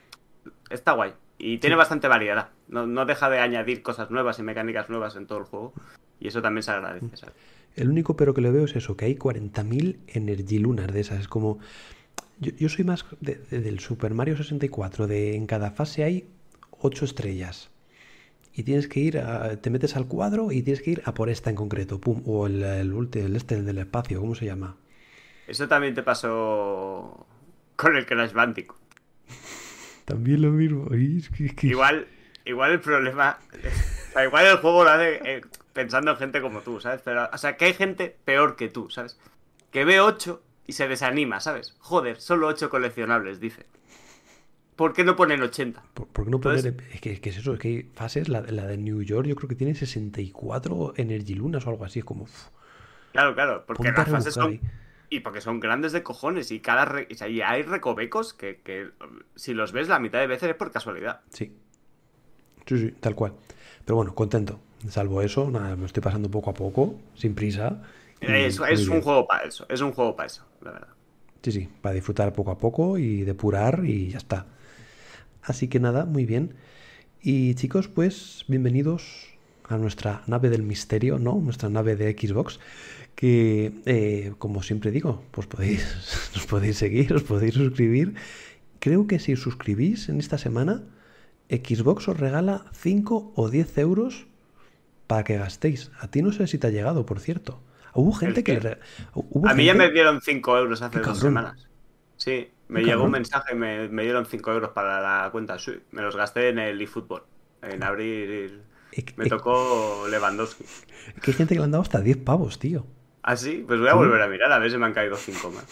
está 0.74 0.94
guay. 0.94 1.13
Y 1.38 1.58
tiene 1.58 1.75
bastante 1.75 2.08
variedad. 2.08 2.50
No, 2.68 2.86
no 2.88 3.06
deja 3.06 3.30
de 3.30 3.39
añadir 3.39 3.82
cosas 3.82 4.12
nuevas 4.12 4.39
y 4.39 4.44
mecánicas 4.44 4.89
nuevas 4.89 5.15
en 5.15 5.25
todo 5.27 5.39
el 5.39 5.46
juego. 5.46 5.74
Y 6.20 6.27
eso 6.27 6.42
también 6.42 6.63
se 6.63 6.72
agradece, 6.72 7.18
¿sabes? 7.18 7.36
El 7.75 7.89
único 7.89 8.15
pero 8.15 8.34
que 8.34 8.42
le 8.42 8.51
veo 8.51 8.65
es 8.65 8.75
eso, 8.75 8.96
que 8.96 9.06
hay 9.06 9.15
40.000 9.15 9.98
Energy 10.08 10.60
Lunar 10.60 10.92
de 10.92 11.01
esas. 11.01 11.20
Es 11.20 11.27
como... 11.27 11.60
Yo, 12.39 12.51
yo 12.58 12.70
soy 12.70 12.86
más 12.86 13.06
de- 13.20 13.36
de- 13.36 13.62
del 13.62 13.80
Super 13.80 14.13
Mario 14.13 14.38
64, 14.38 15.08
de 15.08 15.36
en 15.36 15.48
cada 15.48 15.72
fase 15.72 16.03
hay 16.03 16.27
8 16.82 17.06
estrellas. 17.06 17.70
Y 18.56 18.63
tienes 18.63 18.88
que 18.88 19.00
ir, 19.00 19.18
a- 19.18 19.58
te 19.58 19.70
metes 19.70 19.96
al 19.96 20.08
cuadro 20.08 20.51
y 20.51 20.62
tienes 20.62 20.84
que 20.84 20.92
ir 20.92 21.01
a 21.06 21.13
por 21.13 21.30
esta 21.30 21.50
en 21.50 21.56
concreto. 21.56 22.00
Pum, 22.00 22.22
o 22.25 22.46
el, 22.48 22.62
el 22.63 23.36
este 23.36 23.56
el 23.56 23.65
del 23.65 23.80
espacio, 23.80 24.20
¿cómo 24.20 24.36
se 24.36 24.46
llama? 24.46 24.75
Eso 25.48 25.68
también 25.68 25.94
te 25.96 26.03
pasó 26.03 27.25
con 27.75 27.96
el 27.98 28.06
Crash 28.06 28.34
Bandicoot. 28.34 28.77
También 30.05 30.41
lo 30.41 30.51
mismo. 30.51 30.88
Igual, 31.67 32.07
igual 32.45 32.72
el 32.72 32.79
problema. 32.79 33.39
o 33.51 34.13
sea, 34.13 34.25
igual 34.25 34.45
el 34.45 34.57
juego 34.57 34.83
lo 34.83 34.89
hace 34.89 35.19
eh, 35.24 35.41
pensando 35.74 36.12
en 36.12 36.17
gente 36.17 36.41
como 36.41 36.62
tú, 36.62 36.79
¿sabes? 36.79 37.01
Pero, 37.03 37.29
o 37.31 37.38
sea, 37.38 37.57
que 37.57 37.65
hay 37.65 37.74
gente 37.74 38.15
peor 38.25 38.55
que 38.55 38.69
tú, 38.69 38.89
¿sabes? 38.89 39.19
Que 39.72 39.86
ve 39.86 40.00
8 40.00 40.41
y 40.67 40.74
se 40.74 40.88
desanima, 40.88 41.39
¿sabes? 41.39 41.75
Joder, 41.79 42.19
solo 42.19 42.48
8 42.48 42.69
coleccionables, 42.69 43.39
dice. 43.39 43.65
¿Por 44.75 44.93
qué 44.93 45.03
no 45.03 45.15
ponen 45.15 45.41
80? 45.41 45.83
¿Por, 45.93 46.07
por 46.07 46.25
qué 46.25 46.31
no 46.31 46.39
poner.? 46.39 46.75
Es 46.91 47.01
que, 47.01 47.13
es 47.13 47.19
que 47.19 47.29
es 47.29 47.38
eso, 47.38 47.53
es 47.53 47.60
que 47.60 47.67
hay 47.67 47.91
fases, 47.93 48.27
la, 48.27 48.41
la 48.41 48.65
de 48.65 48.77
New 48.77 49.01
York, 49.03 49.27
yo 49.27 49.36
creo 49.36 49.48
que 49.48 49.55
tiene 49.55 49.75
64 49.75 50.93
Energy 50.98 51.36
Lunas 51.36 51.65
o 51.67 51.69
algo 51.69 51.86
así. 51.86 52.00
Es 52.00 52.05
como. 52.05 52.24
uf, 52.24 52.48
Claro, 53.13 53.36
claro, 53.36 53.63
porque 53.65 53.91
las 53.91 54.10
fases 54.10 54.33
son. 54.33 54.51
ahí. 54.53 54.62
Y 55.15 55.20
porque 55.20 55.41
son 55.41 55.60
grandes 55.60 55.91
de 55.91 56.01
cojones. 56.01 56.50
Y 56.51 56.60
cada. 56.60 56.86
re- 56.86 57.08
y 57.10 57.41
hay 57.41 57.62
recovecos 57.62 58.34
que, 58.34 58.62
que, 58.63 58.89
si 59.36 59.53
los 59.53 59.72
ves 59.72 59.88
la 59.88 60.00
mitad 60.00 60.20
de 60.20 60.27
veces 60.27 60.50
es 60.50 60.55
por 60.55 60.72
casualidad. 60.72 61.22
Sí. 61.29 61.53
Sí, 62.65 62.77
sí, 62.79 62.91
tal 63.00 63.13
cual. 63.13 63.34
Pero 63.86 63.98
bueno, 63.98 64.15
contento. 64.15 64.60
Salvo 64.89 65.22
eso, 65.22 65.50
nada, 65.50 65.75
me 65.75 65.86
estoy 65.86 66.01
pasando 66.03 66.29
poco 66.29 66.50
a 66.50 66.53
poco, 66.53 66.96
sin 67.15 67.36
prisa. 67.36 67.82
y 68.22 68.25
Es, 68.25 68.60
es 68.70 68.88
un 68.88 69.01
juego 69.01 69.27
para 69.27 69.43
eso. 69.46 69.65
Es 69.70 69.82
un 69.82 69.91
juego 69.93 70.15
para 70.15 70.27
eso, 70.27 70.46
la 70.62 70.72
verdad. 70.72 70.88
Sí, 71.41 71.51
sí, 71.51 71.70
para 71.82 71.93
disfrutar 71.96 72.34
poco 72.34 72.51
a 72.51 72.58
poco 72.58 72.98
y 72.98 73.22
depurar 73.24 73.84
y 73.86 74.10
ya 74.12 74.17
está. 74.17 74.46
Así 75.41 75.67
que 75.67 75.79
nada, 75.79 76.05
muy 76.05 76.25
bien. 76.25 76.55
Y 77.22 77.55
chicos, 77.55 77.88
pues 77.88 78.46
bienvenidos 78.48 79.29
a 79.67 79.77
nuestra 79.77 80.24
nave 80.27 80.50
del 80.50 80.63
misterio, 80.63 81.20
¿no? 81.20 81.36
Nuestra 81.36 81.70
nave 81.70 81.96
de 81.96 82.12
Xbox, 82.13 82.60
que 83.15 83.74
eh, 83.86 84.34
como 84.39 84.63
siempre 84.63 84.91
digo, 84.91 85.24
pues 85.32 85.48
podéis, 85.48 85.84
os 86.36 86.46
podéis 86.46 86.77
seguir, 86.77 87.13
os 87.13 87.24
podéis 87.24 87.53
suscribir. 87.55 88.15
Creo 88.79 89.08
que 89.08 89.20
si 89.20 89.34
os 89.34 89.39
suscribís 89.41 90.10
en 90.10 90.20
esta 90.20 90.38
semana, 90.38 90.84
Xbox 91.50 92.08
os 92.08 92.20
regala 92.20 92.65
5 92.74 93.34
o 93.36 93.50
10 93.50 93.77
euros 93.77 94.25
para 95.08 95.24
que 95.24 95.38
gastéis. 95.38 95.91
A 96.00 96.08
ti 96.10 96.22
no 96.22 96.32
sé 96.32 96.48
si 96.48 96.58
te 96.58 96.67
ha 96.67 96.72
llegado, 96.72 97.05
por 97.05 97.20
cierto. 97.20 97.62
Hubo 97.93 98.12
gente 98.13 98.43
que... 98.43 98.60
le 98.60 98.77
hubo 99.13 99.48
A 99.48 99.53
mí 99.53 99.65
ya 99.65 99.74
me 99.75 99.91
dieron 99.91 100.22
5 100.22 100.58
euros 100.58 100.82
hace 100.82 101.00
dos 101.00 101.20
semanas. 101.20 101.70
Sí, 102.17 102.50
me 102.67 102.79
llegó 102.79 102.91
cabrón. 102.91 103.05
un 103.05 103.12
mensaje, 103.12 103.55
me, 103.55 103.88
me 103.89 104.03
dieron 104.03 104.25
5 104.25 104.51
euros 104.51 104.72
para 104.72 105.00
la 105.01 105.29
cuenta. 105.32 105.60
Sí, 105.60 105.74
me 105.91 106.01
los 106.01 106.15
gasté 106.15 106.50
en 106.50 106.60
el 106.60 106.82
eFootball. 106.82 107.24
En 107.62 107.84
abril 107.84 108.62
Es- 108.91 109.17
me 109.17 109.25
es- 109.25 109.29
tocó 109.29 110.08
Lewandowski. 110.10 110.65
Que 111.22 111.32
hay 111.32 111.38
gente 111.38 111.53
que 111.53 111.60
le 111.60 111.65
han 111.65 111.72
dado 111.72 111.84
hasta 111.84 112.01
10 112.01 112.17
pavos, 112.17 112.58
tío. 112.60 112.86
Ah, 113.24 113.38
sí, 113.38 113.63
pues 113.65 113.80
voy 113.80 113.89
a 113.89 113.94
volver 113.94 114.22
a 114.22 114.27
mirar 114.27 114.51
a 114.51 114.60
ver 114.60 114.70
si 114.70 114.77
me 114.77 114.86
han 114.86 114.94
caído 114.94 115.15
5 115.15 115.50
más. 115.51 115.65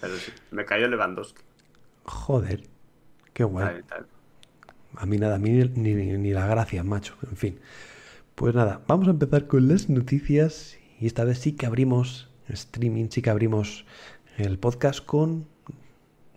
Pero 0.00 0.16
sí, 0.16 0.32
me 0.50 0.64
cayó 0.64 0.88
Lewandowski. 0.88 1.40
Joder. 2.04 2.64
Qué 3.32 3.44
guay. 3.44 3.82
A 4.96 5.06
mí 5.06 5.18
nada, 5.18 5.36
a 5.36 5.38
mí 5.38 5.50
ni, 5.50 5.94
ni, 5.94 6.16
ni 6.18 6.30
la 6.32 6.46
gracia, 6.46 6.82
macho. 6.82 7.14
En 7.30 7.36
fin. 7.36 7.60
Pues 8.34 8.54
nada, 8.54 8.82
vamos 8.86 9.06
a 9.08 9.10
empezar 9.10 9.46
con 9.46 9.68
las 9.68 9.88
noticias. 9.88 10.78
Y 11.00 11.06
esta 11.06 11.24
vez 11.24 11.38
sí 11.38 11.52
que 11.52 11.66
abrimos 11.66 12.28
streaming, 12.48 13.08
sí 13.10 13.22
que 13.22 13.30
abrimos 13.30 13.86
el 14.36 14.58
podcast 14.58 15.04
con 15.04 15.46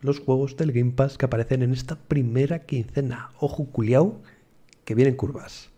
los 0.02 0.20
juegos 0.20 0.56
del 0.56 0.72
Game 0.72 0.92
Pass 0.92 1.18
que 1.18 1.26
aparecen 1.26 1.64
en 1.64 1.74
esta 1.74 1.96
primera 1.96 2.60
quincena. 2.66 3.32
Ojo, 3.40 3.66
culiao, 3.66 4.22
que 4.86 4.96
vienen 4.96 5.16
curvas. 5.16 5.70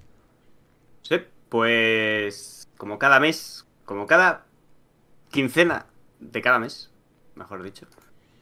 Sí, 1.02 1.18
pues 1.50 2.68
como 2.78 3.00
cada 3.00 3.20
mes, 3.20 3.66
como 3.86 4.06
cada 4.06 4.46
quincena 5.32 5.88
de 6.20 6.42
cada 6.42 6.60
mes, 6.60 6.92
mejor 7.36 7.64
dicho, 7.64 7.88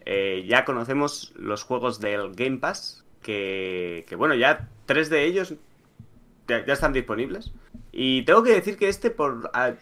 eh, 0.05 0.46
ya 0.48 0.65
conocemos 0.65 1.34
los 1.36 1.63
juegos 1.63 2.00
del 2.00 2.34
Game 2.34 2.58
Pass, 2.58 3.05
que, 3.22 4.05
que, 4.08 4.15
bueno, 4.15 4.36
ya 4.36 4.69
tres 4.86 5.10
de 5.10 5.25
ellos 5.25 5.53
ya, 6.48 6.58
están 6.58 6.93
disponibles. 6.93 7.51
Y 7.91 8.24
tengo 8.24 8.43
que 8.43 8.53
decir 8.53 8.77
que 8.77 8.89
este, 8.89 9.12
por 9.12 9.51
a, 9.53 9.75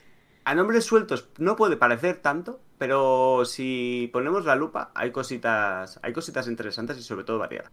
a 0.44 0.56
nombres 0.56 0.86
sueltos, 0.86 1.30
no 1.38 1.56
puede 1.56 1.78
parecer 1.78 2.18
tanto, 2.18 2.60
pero 2.78 3.44
si 3.46 4.10
ponemos 4.14 4.46
la 4.46 4.56
lupa, 4.56 4.92
hay 4.94 5.12
cositas, 5.12 6.00
hay 6.04 6.14
cositas 6.14 6.48
interesantes 6.48 6.98
y 6.98 7.04
sobre 7.04 7.24
todo 7.24 7.40
variadas. 7.40 7.72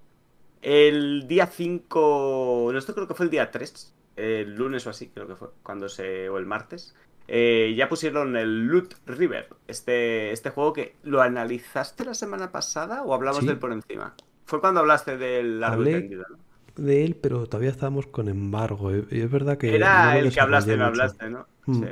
El 0.62 1.28
día 1.28 1.46
5, 1.46 2.70
no, 2.72 2.78
esto 2.78 2.94
creo 2.94 3.06
que 3.06 3.14
fue 3.14 3.26
el 3.26 3.30
día 3.30 3.50
3, 3.50 3.94
el 4.16 4.54
lunes 4.54 4.86
o 4.86 4.90
así, 4.90 5.08
creo 5.08 5.26
que 5.26 5.36
fue, 5.36 5.48
cuando 5.62 5.88
se, 5.88 6.28
o 6.30 6.38
el 6.38 6.46
martes, 6.46 6.94
eh, 7.28 7.74
ya 7.76 7.88
pusieron 7.88 8.36
el 8.36 8.66
Loot 8.66 8.94
River, 9.06 9.48
este, 9.66 10.30
este 10.32 10.50
juego 10.50 10.72
que 10.72 10.96
lo 11.02 11.22
analizaste 11.22 12.04
la 12.04 12.14
semana 12.14 12.52
pasada 12.52 13.02
o 13.02 13.14
hablamos 13.14 13.40
Sí. 13.40 13.46
de 13.46 13.52
él 13.52 13.58
por 13.58 13.72
encima. 13.72 14.14
Fue 14.46 14.60
cuando 14.60 14.80
hablaste 14.80 15.16
del 15.16 15.60
largo 15.60 15.82
y 15.82 15.86
Hablé- 15.86 16.00
tendido, 16.00 16.24
¿no? 16.30 16.38
De 16.76 17.04
él, 17.04 17.14
pero 17.14 17.46
todavía 17.46 17.70
estábamos 17.70 18.06
con 18.08 18.28
embargo. 18.28 18.90
eh, 18.90 19.04
Y 19.10 19.20
es 19.20 19.30
verdad 19.30 19.56
que. 19.56 19.74
Era 19.74 20.06
no 20.14 20.20
lo 20.20 20.26
el 20.26 20.34
que 20.34 20.40
hablaste, 20.40 20.72
mucho. 20.72 20.84
hablaste, 20.84 21.30
¿no? 21.30 21.46
Mm. 21.66 21.82
Sí. 21.82 21.88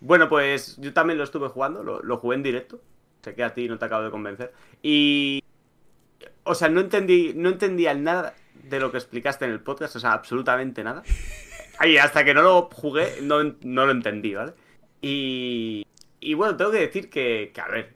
Bueno, 0.00 0.28
pues 0.28 0.76
yo 0.78 0.92
también 0.92 1.18
lo 1.18 1.24
estuve 1.24 1.48
jugando, 1.48 1.82
lo, 1.82 2.00
lo 2.02 2.16
jugué 2.18 2.36
en 2.36 2.42
directo. 2.44 2.80
Sé 3.22 3.34
que 3.34 3.42
a 3.42 3.52
ti 3.54 3.68
no 3.68 3.76
te 3.78 3.84
acabo 3.86 4.04
de 4.04 4.10
convencer. 4.12 4.52
Y. 4.82 5.42
O 6.44 6.54
sea, 6.54 6.68
no 6.68 6.80
entendí, 6.80 7.32
no 7.34 7.48
entendía 7.48 7.92
nada 7.94 8.34
de 8.62 8.78
lo 8.78 8.90
que 8.92 8.98
explicaste 8.98 9.46
en 9.46 9.50
el 9.50 9.60
podcast, 9.60 9.96
o 9.96 10.00
sea, 10.00 10.12
absolutamente 10.12 10.84
nada. 10.84 11.02
Ahí, 11.78 11.98
hasta 11.98 12.24
que 12.24 12.34
no 12.34 12.42
lo 12.42 12.68
jugué, 12.72 13.20
no, 13.22 13.42
no 13.42 13.86
lo 13.86 13.92
entendí, 13.92 14.34
¿vale? 14.34 14.52
Y. 15.00 15.86
Bueno, 16.36 16.56
tengo 16.56 16.70
que 16.70 16.80
decir 16.80 17.10
que, 17.10 17.52
a 17.62 17.68
ver, 17.68 17.94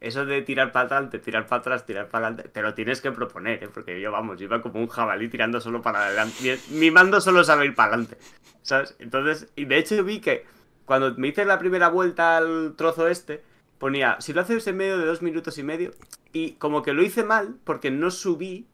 eso 0.00 0.26
de 0.26 0.42
tirar 0.42 0.72
para 0.72 0.86
adelante, 0.86 1.18
tirar 1.18 1.46
para 1.46 1.60
atrás, 1.60 1.86
tirar 1.86 2.08
para 2.08 2.26
adelante, 2.26 2.50
te 2.50 2.62
lo 2.62 2.74
tienes 2.74 3.00
que 3.00 3.10
proponer, 3.10 3.64
¿eh? 3.64 3.68
Porque 3.72 4.00
yo, 4.00 4.12
vamos, 4.12 4.38
yo 4.38 4.44
iba 4.44 4.60
como 4.60 4.80
un 4.80 4.88
jabalí 4.88 5.28
tirando 5.28 5.60
solo 5.60 5.80
para 5.80 6.06
adelante. 6.06 6.60
Mi, 6.70 6.78
mi 6.78 6.90
mando 6.90 7.20
solo 7.20 7.44
sabe 7.44 7.66
ir 7.66 7.74
para 7.74 7.94
adelante, 7.94 8.18
¿sabes? 8.62 8.96
Entonces, 8.98 9.50
y 9.56 9.64
de 9.64 9.78
hecho 9.78 10.02
vi 10.04 10.20
que 10.20 10.44
cuando 10.84 11.14
me 11.16 11.28
hice 11.28 11.44
la 11.44 11.58
primera 11.58 11.88
vuelta 11.88 12.36
al 12.36 12.74
trozo 12.76 13.08
este, 13.08 13.42
ponía, 13.78 14.20
si 14.20 14.32
lo 14.32 14.40
haces 14.40 14.66
en 14.66 14.76
medio 14.76 14.98
de 14.98 15.06
dos 15.06 15.22
minutos 15.22 15.58
y 15.58 15.62
medio, 15.62 15.92
y 16.32 16.52
como 16.52 16.82
que 16.82 16.92
lo 16.92 17.02
hice 17.02 17.24
mal 17.24 17.56
porque 17.64 17.90
no 17.90 18.10
subí, 18.10 18.66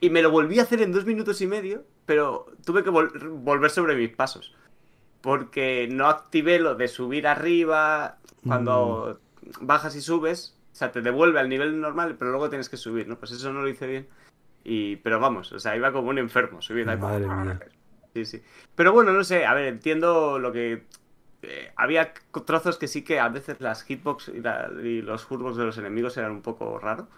y 0.00 0.10
me 0.10 0.22
lo 0.22 0.30
volví 0.30 0.58
a 0.58 0.62
hacer 0.62 0.82
en 0.82 0.92
dos 0.92 1.06
minutos 1.06 1.40
y 1.40 1.46
medio, 1.46 1.84
pero 2.06 2.46
tuve 2.64 2.82
que 2.84 2.90
vol- 2.90 3.12
volver 3.42 3.70
sobre 3.70 3.94
mis 3.96 4.10
pasos. 4.10 4.54
Porque 5.20 5.88
no 5.90 6.08
activé 6.08 6.58
lo 6.58 6.74
de 6.74 6.88
subir 6.88 7.26
arriba 7.28 8.18
cuando 8.44 9.20
bajas 9.60 9.94
y 9.94 10.00
subes. 10.00 10.58
O 10.72 10.74
sea, 10.74 10.90
te 10.90 11.00
devuelve 11.02 11.38
al 11.38 11.48
nivel 11.48 11.80
normal, 11.80 12.16
pero 12.18 12.30
luego 12.32 12.48
tienes 12.48 12.68
que 12.68 12.76
subir, 12.76 13.06
¿no? 13.06 13.16
Pues 13.18 13.30
eso 13.32 13.52
no 13.52 13.62
lo 13.62 13.68
hice 13.68 13.86
bien. 13.86 14.08
Y, 14.64 14.96
pero 14.96 15.20
vamos, 15.20 15.52
o 15.52 15.58
sea, 15.60 15.76
iba 15.76 15.92
como 15.92 16.08
un 16.10 16.18
enfermo 16.18 16.60
subiendo. 16.62 16.96
Madre 16.98 17.26
mía. 17.26 17.60
Sí, 18.14 18.24
sí. 18.24 18.42
Pero 18.74 18.92
bueno, 18.92 19.12
no 19.12 19.22
sé, 19.24 19.44
a 19.46 19.54
ver, 19.54 19.66
entiendo 19.66 20.38
lo 20.38 20.50
que 20.52 20.84
eh, 21.42 21.72
había 21.76 22.12
trozos 22.44 22.78
que 22.78 22.88
sí 22.88 23.02
que 23.02 23.20
a 23.20 23.28
veces 23.28 23.60
las 23.60 23.82
hitbox 23.84 24.28
y, 24.28 24.40
la- 24.40 24.70
y 24.82 25.02
los 25.02 25.30
hurbox 25.30 25.56
de 25.56 25.64
los 25.64 25.78
enemigos 25.78 26.16
eran 26.16 26.32
un 26.32 26.42
poco 26.42 26.78
raro. 26.78 27.08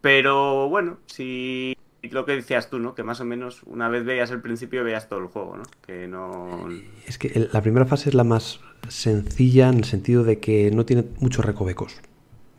Pero 0.00 0.68
bueno, 0.68 0.98
si 1.06 1.76
lo 2.10 2.24
que 2.24 2.32
decías 2.32 2.70
tú, 2.70 2.78
¿no? 2.78 2.94
Que 2.94 3.02
más 3.02 3.20
o 3.20 3.24
menos 3.24 3.62
una 3.66 3.88
vez 3.88 4.04
veías 4.04 4.30
el 4.30 4.40
principio 4.40 4.84
veías 4.84 5.08
todo 5.08 5.20
el 5.20 5.26
juego, 5.26 5.56
¿no? 5.56 5.62
Que 5.86 6.06
no... 6.08 6.68
Es 7.06 7.18
que 7.18 7.48
la 7.52 7.60
primera 7.62 7.86
fase 7.86 8.08
es 8.10 8.14
la 8.14 8.24
más 8.24 8.60
sencilla 8.88 9.68
en 9.68 9.78
el 9.78 9.84
sentido 9.84 10.24
de 10.24 10.38
que 10.40 10.70
no 10.70 10.84
tiene 10.84 11.04
muchos 11.20 11.44
recovecos. 11.44 11.96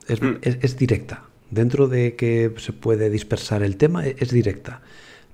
Es, 0.07 0.21
Mm. 0.21 0.37
es- 0.41 0.57
es 0.61 0.77
directa. 0.77 1.23
Dentro 1.51 1.87
de 1.87 2.15
que 2.15 2.53
se 2.57 2.73
puede 2.73 3.09
dispersar 3.09 3.63
el 3.63 3.77
tema, 3.77 4.05
e- 4.05 4.15
es 4.19 4.31
directa. 4.31 4.81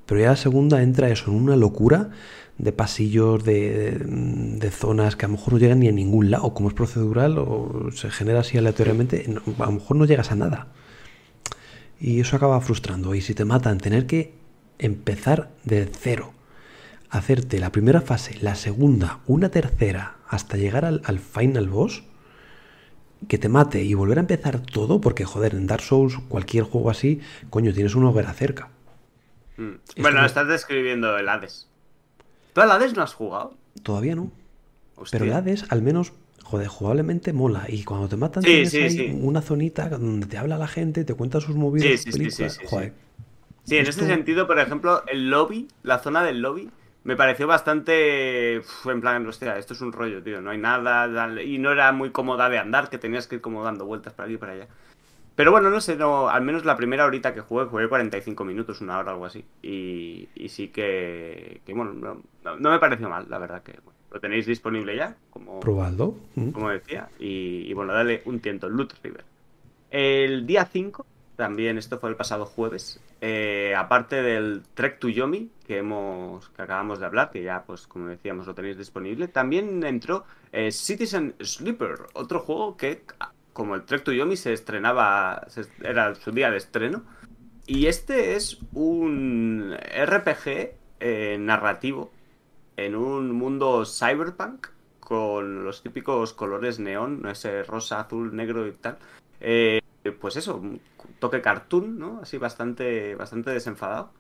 Pero 0.06 0.22
ya 0.22 0.28
la 0.32 0.36
segunda 0.36 0.82
entra 0.84 1.10
eso, 1.10 1.32
en 1.32 1.38
una 1.38 1.56
locura 1.56 2.10
de 2.58 2.72
pasillos, 2.74 3.44
de, 3.46 3.92
de 4.06 4.72
zonas 4.72 5.16
que 5.16 5.26
a 5.26 5.30
lo 5.30 5.34
mejor 5.38 5.54
no 5.54 5.60
llegan 5.60 5.80
ni 5.80 5.88
a 5.88 5.92
ningún 5.92 6.30
lado. 6.30 6.54
Como 6.54 6.68
es 6.68 6.76
procedural 6.76 7.38
o 7.38 7.90
se 7.94 8.10
genera 8.12 8.42
así 8.42 8.58
aleatoriamente, 8.58 9.26
a 9.58 9.66
lo 9.66 9.72
mejor 9.72 9.96
no 9.98 10.06
llegas 10.06 10.32
a 10.32 10.36
nada. 10.36 10.68
Y 12.02 12.20
eso 12.20 12.36
acaba 12.36 12.60
frustrando. 12.62 13.14
Y 13.16 13.22
si 13.22 13.34
te 13.36 13.46
matan, 13.46 13.78
tener 13.78 14.08
que 14.08 14.34
empezar 14.80 15.52
de 15.64 15.86
cero 15.86 16.34
hacerte 17.10 17.60
la 17.60 17.72
primera 17.72 18.02
fase, 18.02 18.38
la 18.42 18.56
segunda, 18.56 19.20
una 19.28 19.50
tercera, 19.50 20.16
hasta 20.28 20.58
llegar 20.58 20.86
al, 20.86 21.02
al 21.06 21.20
final 21.20 21.68
boss, 21.70 22.04
que 23.28 23.38
te 23.38 23.50
mate 23.50 23.84
y 23.84 23.94
volver 23.94 24.18
a 24.18 24.22
empezar 24.22 24.62
todo, 24.62 25.02
porque 25.02 25.26
joder, 25.26 25.54
en 25.54 25.68
Dark 25.68 25.84
Souls, 25.84 26.18
cualquier 26.30 26.64
juego 26.64 26.90
así, 26.90 27.20
coño, 27.50 27.74
tienes 27.74 27.94
una 27.96 28.10
hoguera 28.10 28.34
cerca. 28.34 28.70
Mm. 29.58 29.72
Es 29.96 30.02
Bueno, 30.02 30.18
como- 30.18 30.26
estás 30.26 30.48
describiendo 30.48 31.18
el 31.18 31.28
Hades. 31.30 31.68
¿Tú 32.54 32.62
al 32.62 32.72
Hades 32.72 32.96
no 32.96 33.04
has 33.04 33.14
jugado? 33.14 33.56
Todavía 33.84 34.16
no. 34.16 34.32
Hostia. 34.96 35.20
Pero 35.20 35.30
el 35.32 35.38
Hades, 35.38 35.66
al 35.70 35.82
menos, 35.82 36.14
joder, 36.44 36.68
jugablemente 36.68 37.34
mola. 37.34 37.66
Y 37.68 37.84
cuando 37.84 38.08
te 38.10 38.18
matan, 38.18 38.44
Sí, 38.44 38.50
tienes 38.50 38.72
sí, 38.72 38.82
ahí 38.82 38.90
sí. 38.92 39.20
una 39.22 39.42
zonita 39.42 39.90
donde 39.90 40.28
te 40.28 40.38
habla 40.38 40.58
la 40.58 40.68
gente, 40.68 41.04
te 41.06 41.14
cuenta 41.14 41.40
sus 41.42 41.56
movidas, 41.56 41.88
Sí, 41.90 41.98
sus 41.98 42.06
sí, 42.06 42.12
sí, 42.12 42.18
sí, 42.18 42.44
películas. 42.44 42.58
Joder, 42.70 42.94
Sí, 43.64 43.78
en 43.78 43.88
Esto- 43.88 44.02
ese 44.02 44.14
sentido, 44.14 44.48
por 44.48 44.60
ejemplo, 44.60 45.04
el 45.08 45.30
lobby, 45.30 45.68
la 45.84 46.00
zona 46.00 46.24
del 46.24 46.42
lobby, 46.42 46.70
me 47.04 47.16
pareció 47.16 47.48
bastante. 47.48 48.60
uf, 48.60 48.88
en 48.88 49.02
plan, 49.02 49.26
hostia, 49.28 49.58
esto 49.58 49.74
es 49.74 49.82
un 49.82 49.92
rollo, 49.94 50.22
tío. 50.24 50.42
No 50.42 50.50
hay 50.50 50.58
nada. 50.58 51.08
Y 51.44 51.58
no 51.60 51.72
era 51.72 51.92
muy 51.92 52.10
cómoda 52.12 52.50
de 52.50 52.58
andar, 52.58 52.90
que 52.90 52.98
tenías 52.98 53.28
que 53.28 53.36
ir 53.36 53.42
como 53.42 53.64
dando 53.64 53.86
vueltas 53.86 54.14
para 54.14 54.26
aquí 54.26 54.36
y 54.36 54.38
para 54.38 54.54
allá. 54.54 54.68
Pero 55.36 55.52
bueno, 55.52 55.70
no 55.70 55.80
sé, 55.82 55.96
no, 55.96 56.30
al 56.30 56.42
menos 56.44 56.66
la 56.66 56.76
primera 56.76 57.06
horita 57.06 57.34
que 57.34 57.42
jugué, 57.42 57.66
jugué 57.66 57.88
45 57.88 58.44
minutos, 58.46 58.82
una 58.82 59.00
hora, 59.00 59.12
algo 59.12 59.26
así. 59.26 59.46
Y, 59.62 60.28
y 60.36 60.50
sí 60.50 60.68
que, 60.70 61.62
que 61.66 61.74
bueno, 61.74 61.94
no, 61.94 62.22
no- 62.44 62.58
no 62.58 62.72
me 62.72 62.80
pareció 62.80 63.10
mal, 63.10 63.28
la 63.30 63.38
verdad 63.40 63.64
que 63.64 63.74
bueno, 63.84 63.98
lo 64.12 64.20
tenéis 64.20 64.46
disponible 64.46 64.96
ya, 64.96 65.16
como, 65.30 65.60
probadlo. 65.60 66.16
Mm. 66.36 66.50
como 66.52 66.70
decía. 66.70 67.10
Y, 67.20 67.64
y 67.68 67.74
bueno, 67.74 67.94
dale 67.94 68.22
un 68.26 68.40
tiento, 68.40 68.70
Loot 68.70 68.94
River. 69.04 69.24
El 69.90 70.46
día 70.46 70.66
5, 70.72 71.06
también 71.36 71.78
esto 71.78 71.98
fue 72.00 72.10
el 72.10 72.16
pasado 72.16 72.46
jueves, 72.46 73.02
eh, 73.22 73.74
aparte 73.78 74.22
del 74.22 74.64
Trek 74.74 75.00
to 75.00 75.10
Yomi, 75.10 75.50
que 75.68 75.78
hemos 75.78 76.50
que 76.50 76.62
acabamos 76.62 77.00
de 77.00 77.06
hablar, 77.06 77.32
que 77.32 77.42
ya, 77.44 77.64
pues 77.64 77.88
como 77.88 78.08
decíamos, 78.08 78.48
lo 78.48 78.54
tenéis 78.56 78.78
disponible, 78.78 79.28
también 79.28 79.84
entró 79.84 80.26
eh, 80.52 80.72
Citizen 80.72 81.36
Sleeper, 81.42 81.96
otro 82.14 82.40
juego 82.40 82.78
que, 82.78 83.04
como 83.54 83.76
el 83.76 83.84
Trek 83.84 84.04
to 84.04 84.12
Yomi, 84.14 84.36
se 84.38 84.54
estrenaba, 84.54 85.46
se- 85.50 85.68
era 85.84 86.16
su 86.16 86.32
día 86.32 86.50
de 86.52 86.58
estreno. 86.58 87.04
Y 87.68 87.86
este 87.88 88.36
es 88.36 88.60
un 88.74 89.76
RPG 89.78 90.72
eh, 91.00 91.38
narrativo 91.40 92.12
en 92.78 92.96
un 92.96 93.32
mundo 93.32 93.86
cyberpunk 93.86 94.68
con 95.00 95.64
los 95.64 95.84
típicos 95.84 96.34
colores 96.34 96.80
neón, 96.80 97.26
ese 97.28 97.64
rosa, 97.64 98.00
azul, 98.00 98.36
negro 98.36 98.68
y 98.68 98.72
tal. 98.72 98.98
Eh, 99.40 99.82
pues 100.20 100.36
eso, 100.38 100.56
un 100.56 100.80
toque 101.20 101.42
cartoon, 101.42 102.00
¿no? 102.00 102.20
Así 102.22 102.38
bastante, 102.38 103.16
bastante 103.16 103.52
desenfadado. 103.52 104.12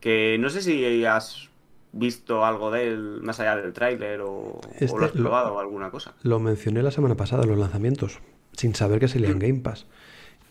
Que 0.00 0.36
no 0.38 0.50
sé 0.50 0.62
si 0.62 1.04
has 1.04 1.48
visto 1.92 2.44
algo 2.44 2.70
de 2.70 2.88
él 2.88 3.20
más 3.22 3.40
allá 3.40 3.56
del 3.56 3.72
tráiler 3.72 4.20
o, 4.20 4.30
o 4.30 4.60
Este 4.78 4.98
lo 4.98 5.04
has 5.04 5.12
probado 5.12 5.54
o 5.54 5.60
alguna 5.60 5.90
cosa. 5.90 6.14
Lo 6.22 6.38
mencioné 6.38 6.82
la 6.82 6.90
semana 6.90 7.16
pasada, 7.16 7.44
los 7.44 7.58
lanzamientos, 7.58 8.18
sin 8.52 8.74
saber 8.74 9.00
que 9.00 9.06
Mm. 9.06 9.38
Game 9.38 9.60
Pass. 9.60 9.86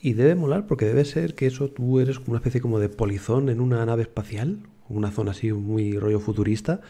Y 0.02 0.14
debe 0.14 0.36
molar 0.36 0.68
porque 0.68 0.86
debe 0.86 1.06
ser 1.06 1.36
que 1.36 1.48
eso 1.48 1.70
tú 1.70 2.00
eres 2.00 2.20
como 2.20 2.32
una 2.32 2.40
especie 2.40 2.62
como 2.62 2.80
de 2.80 2.90
polizón 2.90 3.50
en 3.50 3.60
una 3.60 3.86
nave 3.86 4.04
espacial, 4.04 4.60
una 4.88 5.12
zona 5.12 5.32
así 5.32 5.52
muy 5.52 5.98
rollo 5.98 6.20
futurista, 6.20 6.82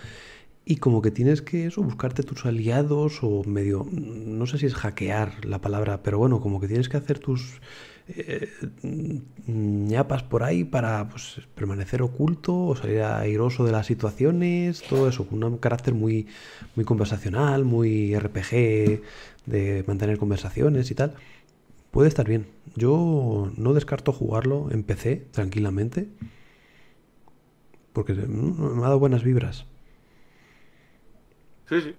y 0.65 0.78
como 0.78 1.01
que 1.01 1.12
tienes 1.12 1.43
que 1.43 1.67
eso, 1.67 1.84
buscarte 1.84 2.23
tus 2.23 2.45
aliados 2.45 3.19
o 3.21 3.43
medio, 3.43 3.86
no 3.91 4.47
sé 4.47 4.58
si 4.58 4.65
es 4.65 4.73
hackear 4.73 5.45
la 5.45 5.62
palabra, 5.62 6.01
pero 6.01 6.17
bueno, 6.17 6.41
como 6.41 6.60
que 6.60 6.67
tienes 6.67 6.89
que 6.89 6.97
hacer 6.97 7.19
tus 7.19 7.62
eh, 8.08 8.49
ñapas 9.47 10.23
por 10.23 10.43
ahí 10.43 10.63
para 10.63 11.08
pues, 11.10 11.41
permanecer 11.54 12.01
oculto 12.01 12.56
o 12.65 12.75
salir 12.75 13.01
airoso 13.01 13.63
de 13.63 13.71
las 13.71 13.86
situaciones, 13.86 14.82
todo 14.84 15.08
eso, 15.08 15.28
con 15.28 15.43
un 15.43 15.58
carácter 15.58 15.93
muy, 15.93 16.28
muy 16.75 16.84
conversacional, 16.84 17.63
muy 17.63 18.15
RPG, 18.17 19.01
de 19.45 19.84
mantener 19.88 20.17
conversaciones 20.17 20.89
y 20.89 20.95
tal. 20.95 21.13
Puede 21.91 22.10
estar 22.10 22.28
bien. 22.28 22.47
Yo 22.75 23.51
no 23.56 23.73
descarto 23.73 24.12
jugarlo 24.12 24.69
en 24.71 24.84
PC 24.84 25.28
tranquilamente. 25.32 26.10
Porque 27.93 28.13
mm, 28.13 28.78
me 28.78 28.82
ha 28.82 28.88
dado 28.88 28.99
buenas 28.99 29.23
vibras. 29.23 29.65
Sí, 31.69 31.82
sí. 31.82 31.95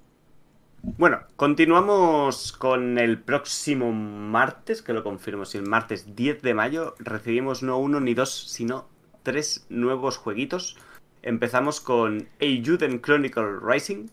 Bueno, 0.83 1.21
continuamos 1.35 2.53
con 2.53 2.99
el 2.99 3.21
próximo 3.21 3.93
martes, 3.93 4.83
que 4.83 4.93
lo 4.93 5.03
confirmo, 5.03 5.45
si 5.45 5.59
el 5.59 5.67
martes 5.67 6.15
10 6.15 6.43
de 6.43 6.55
mayo 6.55 6.95
recibimos 6.99 7.63
no 7.63 7.79
uno 7.79 7.99
ni 7.99 8.15
dos, 8.15 8.33
sino 8.33 8.89
tres 9.25 9.67
nuevos 9.69 10.17
jueguitos. 10.17 10.77
Empezamos 11.23 11.81
con 11.81 12.29
Eiyuden 12.39 13.01
Chronicle 13.01 13.59
Rising, 13.61 14.07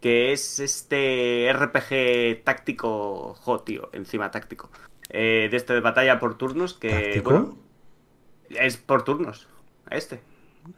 que 0.00 0.32
es 0.32 0.60
este 0.60 1.52
RPG 1.52 2.44
táctico, 2.44 3.34
jo, 3.34 3.60
tío, 3.60 3.90
encima 3.92 4.30
táctico, 4.30 4.70
eh, 5.08 5.48
de 5.50 5.56
este 5.56 5.72
de 5.74 5.80
batalla 5.80 6.20
por 6.20 6.38
turnos, 6.38 6.74
que, 6.74 6.90
¿Táctico? 6.90 7.30
bueno, 7.30 7.58
es 8.50 8.76
por 8.76 9.02
turnos, 9.02 9.48
este. 9.90 10.20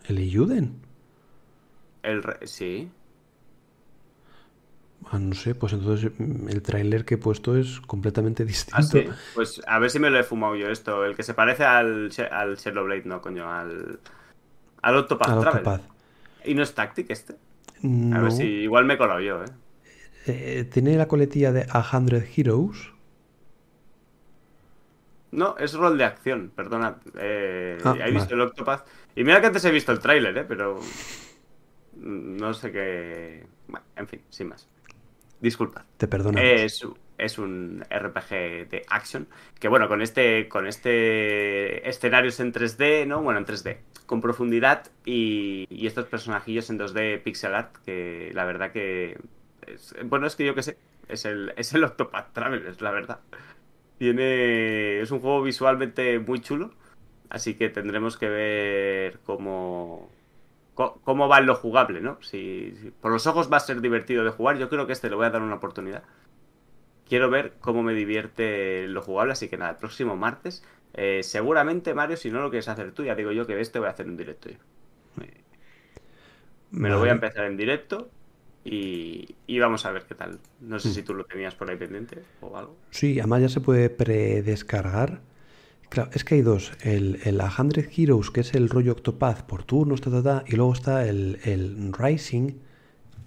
¿El 0.08 0.18
Iyuden? 0.20 0.80
El, 2.02 2.22
re- 2.22 2.46
sí, 2.46 2.88
Ah, 5.10 5.18
no 5.18 5.34
sé, 5.34 5.54
pues 5.54 5.72
entonces 5.72 6.10
mm, 6.18 6.48
el 6.48 6.62
tráiler 6.62 7.04
que 7.04 7.14
he 7.14 7.18
puesto 7.18 7.56
es 7.56 7.80
completamente 7.80 8.44
distinto. 8.44 8.76
¿Ah, 8.78 8.82
sí? 8.82 9.08
Pues 9.34 9.60
a 9.66 9.78
ver 9.78 9.90
si 9.90 9.98
me 9.98 10.10
lo 10.10 10.18
he 10.18 10.22
fumado 10.22 10.54
yo 10.56 10.68
esto. 10.70 11.04
El 11.04 11.16
que 11.16 11.22
se 11.22 11.34
parece 11.34 11.64
al, 11.64 12.10
al 12.30 12.56
Shadowblade, 12.56 13.04
no, 13.04 13.20
coño, 13.20 13.50
al. 13.50 14.00
Al 14.82 14.96
Octopath 14.96 15.28
Al 15.28 15.40
Travel. 15.40 15.58
Octopath. 15.60 15.82
¿Y 16.44 16.54
no 16.54 16.62
es 16.62 16.74
Tactic 16.74 17.10
este? 17.10 17.34
A 18.12 18.20
ver 18.20 18.32
si 18.32 18.44
igual 18.44 18.84
me 18.84 18.94
he 18.94 18.98
colado 18.98 19.20
yo, 19.20 19.42
¿eh? 19.42 19.48
eh, 20.26 20.64
tiene 20.72 20.96
la 20.96 21.08
coletilla 21.08 21.52
de 21.52 21.66
A 21.70 21.84
Hundred 21.96 22.24
Heroes. 22.36 22.92
No, 25.30 25.56
es 25.58 25.72
rol 25.74 25.96
de 25.96 26.04
acción, 26.04 26.52
perdona. 26.54 26.98
Eh, 27.18 27.78
Ah, 27.84 27.96
he 27.98 28.10
visto 28.12 28.30
vale. 28.30 28.42
el 28.42 28.48
Octopath. 28.48 28.86
Y 29.16 29.24
mira 29.24 29.40
que 29.40 29.46
antes 29.48 29.64
he 29.64 29.70
visto 29.70 29.90
el 29.92 29.98
tráiler, 29.98 30.36
¿eh? 30.36 30.44
Pero. 30.46 30.78
No 31.96 32.52
sé 32.54 32.70
qué. 32.72 33.46
Bueno, 33.68 33.86
en 33.96 34.08
fin, 34.08 34.22
sin 34.30 34.48
más. 34.48 34.68
Disculpad. 35.42 35.82
Te 35.98 36.08
perdono. 36.08 36.40
Es, 36.40 36.86
es 37.18 37.38
un 37.38 37.84
RPG 37.90 38.68
de 38.70 38.84
action. 38.88 39.28
Que 39.60 39.68
bueno, 39.68 39.88
con 39.88 40.00
este. 40.00 40.48
Con 40.48 40.66
este. 40.66 41.86
escenarios 41.88 42.40
en 42.40 42.52
3D, 42.52 43.06
¿no? 43.06 43.22
Bueno, 43.22 43.40
en 43.40 43.44
3D. 43.46 43.76
Con 44.06 44.20
profundidad. 44.20 44.86
Y, 45.04 45.66
y 45.68 45.86
estos 45.86 46.06
personajillos 46.06 46.70
en 46.70 46.78
2D 46.78 47.22
pixel 47.22 47.54
art. 47.54 47.76
Que 47.84 48.30
la 48.32 48.44
verdad 48.44 48.72
que. 48.72 49.18
es- 49.66 49.94
bueno, 50.04 50.26
es 50.26 50.36
que 50.36 50.46
yo 50.46 50.54
qué 50.54 50.62
sé. 50.62 50.78
Es 51.08 51.24
el, 51.26 51.52
es 51.56 51.74
el 51.74 51.84
Octopath 51.84 52.32
Traveler, 52.32 52.80
la 52.80 52.90
verdad. 52.92 53.20
Tiene. 53.98 55.00
Es 55.00 55.10
un 55.10 55.20
juego 55.20 55.42
visualmente 55.42 56.18
muy 56.18 56.40
chulo. 56.40 56.72
Así 57.30 57.54
que 57.54 57.68
tendremos 57.68 58.16
que 58.16 58.28
ver 58.28 59.18
cómo. 59.24 60.10
Cómo 60.74 61.28
va 61.28 61.38
en 61.38 61.46
lo 61.46 61.54
jugable, 61.56 62.00
¿no? 62.00 62.18
Si, 62.22 62.74
si 62.80 62.90
por 62.90 63.12
los 63.12 63.26
ojos 63.26 63.52
va 63.52 63.58
a 63.58 63.60
ser 63.60 63.80
divertido 63.80 64.24
de 64.24 64.30
jugar, 64.30 64.58
yo 64.58 64.68
creo 64.68 64.86
que 64.86 64.92
este 64.94 65.10
le 65.10 65.16
voy 65.16 65.26
a 65.26 65.30
dar 65.30 65.42
una 65.42 65.56
oportunidad. 65.56 66.04
Quiero 67.08 67.30
ver 67.30 67.54
cómo 67.60 67.82
me 67.82 67.94
divierte 67.94 68.88
lo 68.88 69.02
jugable, 69.02 69.32
así 69.32 69.48
que 69.48 69.56
nada, 69.58 69.72
el 69.72 69.76
próximo 69.76 70.16
martes. 70.16 70.64
eh, 70.94 71.22
seguramente, 71.22 71.94
Mario, 71.94 72.16
si 72.16 72.30
no 72.30 72.40
lo 72.42 72.50
quieres 72.50 72.68
hacer 72.68 72.92
tú, 72.92 73.04
ya 73.04 73.14
digo 73.14 73.32
yo 73.32 73.46
que 73.46 73.54
de 73.54 73.62
este 73.62 73.78
voy 73.78 73.88
a 73.88 73.92
hacer 73.92 74.06
un 74.06 74.16
directo 74.16 74.50
yo. 74.50 74.58
Me, 76.70 76.88
lo 76.88 76.98
voy 76.98 77.08
a 77.10 77.12
empezar 77.12 77.44
en 77.46 77.56
directo 77.56 78.10
y, 78.64 79.36
y 79.46 79.58
vamos 79.58 79.84
a 79.86 79.92
ver 79.92 80.06
qué 80.06 80.14
tal. 80.14 80.40
No 80.60 80.78
sé 80.78 80.90
Mm. 80.90 80.92
si 80.92 81.02
tú 81.02 81.14
lo 81.14 81.24
tenías 81.24 81.54
por 81.54 81.70
ahí 81.70 81.76
pendiente 81.76 82.24
o 82.40 82.56
algo. 82.56 82.76
Sí, 82.90 83.18
además 83.18 83.42
ya 83.42 83.48
se 83.48 83.60
puede 83.60 83.90
predescargar. 83.90 85.20
Claro, 85.92 86.08
es 86.14 86.24
que 86.24 86.36
hay 86.36 86.40
dos. 86.40 86.72
El, 86.80 87.20
el 87.24 87.38
A 87.42 87.52
Hundred 87.54 87.86
Heroes, 87.94 88.30
que 88.30 88.40
es 88.40 88.54
el 88.54 88.70
rollo 88.70 88.92
Octopath 88.92 89.42
por 89.42 89.64
turnos, 89.64 90.00
ta, 90.00 90.10
ta, 90.10 90.22
ta, 90.22 90.44
y 90.48 90.56
luego 90.56 90.72
está 90.72 91.06
el, 91.06 91.38
el 91.44 91.92
Rising, 91.92 92.52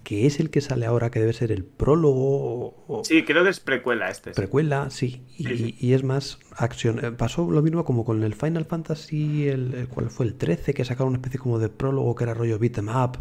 que 0.02 0.26
es 0.26 0.40
el 0.40 0.50
que 0.50 0.60
sale 0.60 0.84
ahora, 0.84 1.12
que 1.12 1.20
debe 1.20 1.32
ser 1.32 1.52
el 1.52 1.62
prólogo. 1.62 2.74
O, 2.88 3.04
sí, 3.04 3.24
creo 3.24 3.44
que 3.44 3.50
es 3.50 3.60
precuela 3.60 4.10
este. 4.10 4.32
Precuela, 4.32 4.90
sí. 4.90 5.22
Y, 5.38 5.92
es 5.92 6.02
más 6.02 6.40
acción. 6.56 7.04
Eh, 7.04 7.12
pasó 7.12 7.48
lo 7.48 7.62
mismo 7.62 7.84
como 7.84 8.04
con 8.04 8.24
el 8.24 8.34
Final 8.34 8.64
Fantasy, 8.64 9.46
el, 9.46 9.86
¿cuál 9.88 10.10
fue? 10.10 10.26
El 10.26 10.34
13, 10.34 10.74
que 10.74 10.84
sacaron 10.84 11.10
una 11.10 11.18
especie 11.18 11.38
como 11.38 11.60
de 11.60 11.68
prólogo 11.68 12.16
que 12.16 12.24
era 12.24 12.34
rollo 12.34 12.58
beat'em 12.58 12.88
up, 12.88 13.18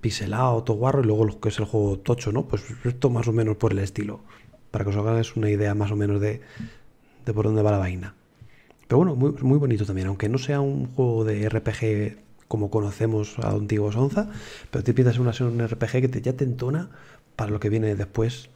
pixelado, 0.00 0.64
todo 0.64 0.78
guarro, 0.78 1.02
y 1.02 1.04
luego 1.04 1.26
lo 1.26 1.40
que 1.40 1.50
es 1.50 1.58
el 1.58 1.66
juego 1.66 1.98
tocho, 1.98 2.32
¿no? 2.32 2.48
Pues 2.48 2.64
esto 2.84 3.10
más 3.10 3.28
o 3.28 3.34
menos 3.34 3.58
por 3.58 3.72
el 3.72 3.80
estilo. 3.80 4.22
Para 4.70 4.86
que 4.86 4.92
os 4.92 4.96
hagáis 4.96 5.36
una 5.36 5.50
idea 5.50 5.74
más 5.74 5.90
o 5.90 5.96
menos 5.96 6.22
de, 6.22 6.40
de 7.26 7.34
por 7.34 7.44
dónde 7.44 7.60
va 7.60 7.72
la 7.72 7.78
vaina. 7.78 8.14
Pero 8.90 8.98
bueno, 8.98 9.14
muy, 9.14 9.30
muy 9.40 9.56
bonito 9.56 9.86
también, 9.86 10.08
aunque 10.08 10.28
no 10.28 10.36
sea 10.36 10.60
un 10.60 10.88
juego 10.88 11.24
de 11.24 11.48
RPG 11.48 12.48
como 12.48 12.72
conocemos 12.72 13.38
a 13.38 13.50
Antiguo 13.50 13.92
Sonza, 13.92 14.28
pero 14.72 14.82
te 14.82 14.92
piensas 14.92 15.20
una 15.20 15.30
un 15.42 15.64
RPG 15.64 15.92
que 16.00 16.08
te, 16.08 16.20
ya 16.20 16.32
te 16.32 16.42
entona 16.42 16.90
para 17.36 17.52
lo 17.52 17.60
que 17.60 17.68
viene 17.68 17.94
después 17.94 18.50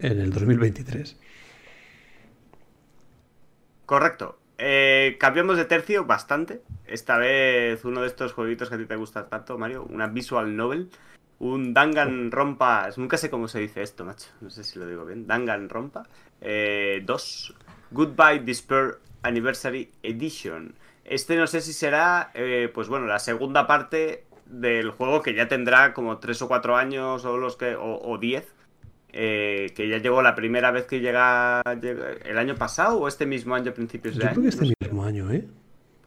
en 0.00 0.18
el 0.18 0.32
2023. 0.32 1.16
Correcto. 3.86 4.40
Eh, 4.58 5.16
cambiamos 5.20 5.56
de 5.56 5.66
tercio 5.66 6.04
bastante. 6.04 6.60
Esta 6.84 7.16
vez 7.16 7.84
uno 7.84 8.00
de 8.00 8.08
estos 8.08 8.32
jueguitos 8.32 8.70
que 8.70 8.74
a 8.74 8.78
ti 8.78 8.86
te 8.86 8.96
gusta 8.96 9.28
tanto, 9.28 9.58
Mario, 9.58 9.84
una 9.88 10.08
visual 10.08 10.56
novel. 10.56 10.90
Un 11.38 11.72
Dangan 11.72 12.32
Rompa. 12.32 12.88
Nunca 12.96 13.16
sé 13.16 13.30
cómo 13.30 13.46
se 13.46 13.60
dice 13.60 13.82
esto, 13.82 14.04
macho. 14.04 14.26
No 14.40 14.50
sé 14.50 14.64
si 14.64 14.76
lo 14.80 14.88
digo 14.88 15.04
bien. 15.04 15.28
Dangan 15.28 15.68
Rompa 15.68 16.02
2. 16.02 16.08
Eh, 16.40 17.04
Goodbye 17.92 18.40
Despair 18.40 18.98
Anniversary 19.22 19.90
Edition. 20.02 20.74
Este 21.04 21.36
no 21.36 21.46
sé 21.46 21.60
si 21.60 21.72
será, 21.72 22.30
eh, 22.34 22.70
pues 22.72 22.88
bueno, 22.88 23.06
la 23.06 23.18
segunda 23.18 23.66
parte 23.66 24.24
del 24.46 24.90
juego 24.90 25.22
que 25.22 25.34
ya 25.34 25.48
tendrá 25.48 25.94
como 25.94 26.18
tres 26.18 26.42
o 26.42 26.48
cuatro 26.48 26.76
años 26.76 27.24
o 27.24 27.36
los 27.38 27.56
que 27.56 27.76
o, 27.78 28.18
diez. 28.18 28.54
Eh, 29.10 29.72
que 29.74 29.88
ya 29.88 29.98
llegó 29.98 30.20
la 30.20 30.34
primera 30.34 30.70
vez 30.70 30.84
que 30.84 31.00
llega, 31.00 31.62
el 31.62 32.38
año 32.38 32.56
pasado 32.56 32.98
o 32.98 33.08
este 33.08 33.24
mismo 33.24 33.54
año, 33.54 33.72
principios 33.72 34.16
de 34.16 34.20
Yo 34.20 34.26
año. 34.26 34.34
Creo 34.34 34.42
que 34.42 34.48
este 34.50 34.74
mismo 34.80 35.04
año, 35.04 35.30
¿eh? 35.32 35.48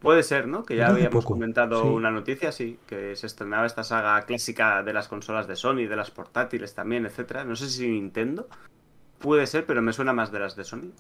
Puede 0.02 0.24
ser, 0.24 0.48
¿no? 0.48 0.64
Que 0.64 0.76
ya 0.76 0.88
habíamos 0.88 1.26
comentado 1.26 1.86
una 1.86 2.10
noticia, 2.10 2.52
sí, 2.52 2.80
que 2.88 3.16
se 3.16 3.28
estrenaba 3.28 3.68
esta 3.68 3.84
saga 3.84 4.20
clásica 4.24 4.82
de 4.82 4.94
las 4.94 5.08
consolas 5.08 5.48
de 5.48 5.56
Sony, 5.56 5.88
de 5.88 5.96
las 5.96 6.10
portátiles 6.10 6.74
también, 6.74 7.06
etcétera. 7.06 7.44
No 7.44 7.56
sé 7.56 7.70
si 7.70 7.88
Nintendo. 7.88 8.48
Puede 9.20 9.46
ser, 9.46 9.68
pero 9.68 9.84
me 9.84 9.94
suena 9.94 10.12
más 10.12 10.32
de 10.32 10.40
las 10.40 10.56
de 10.56 10.64
Sony. 10.64 10.92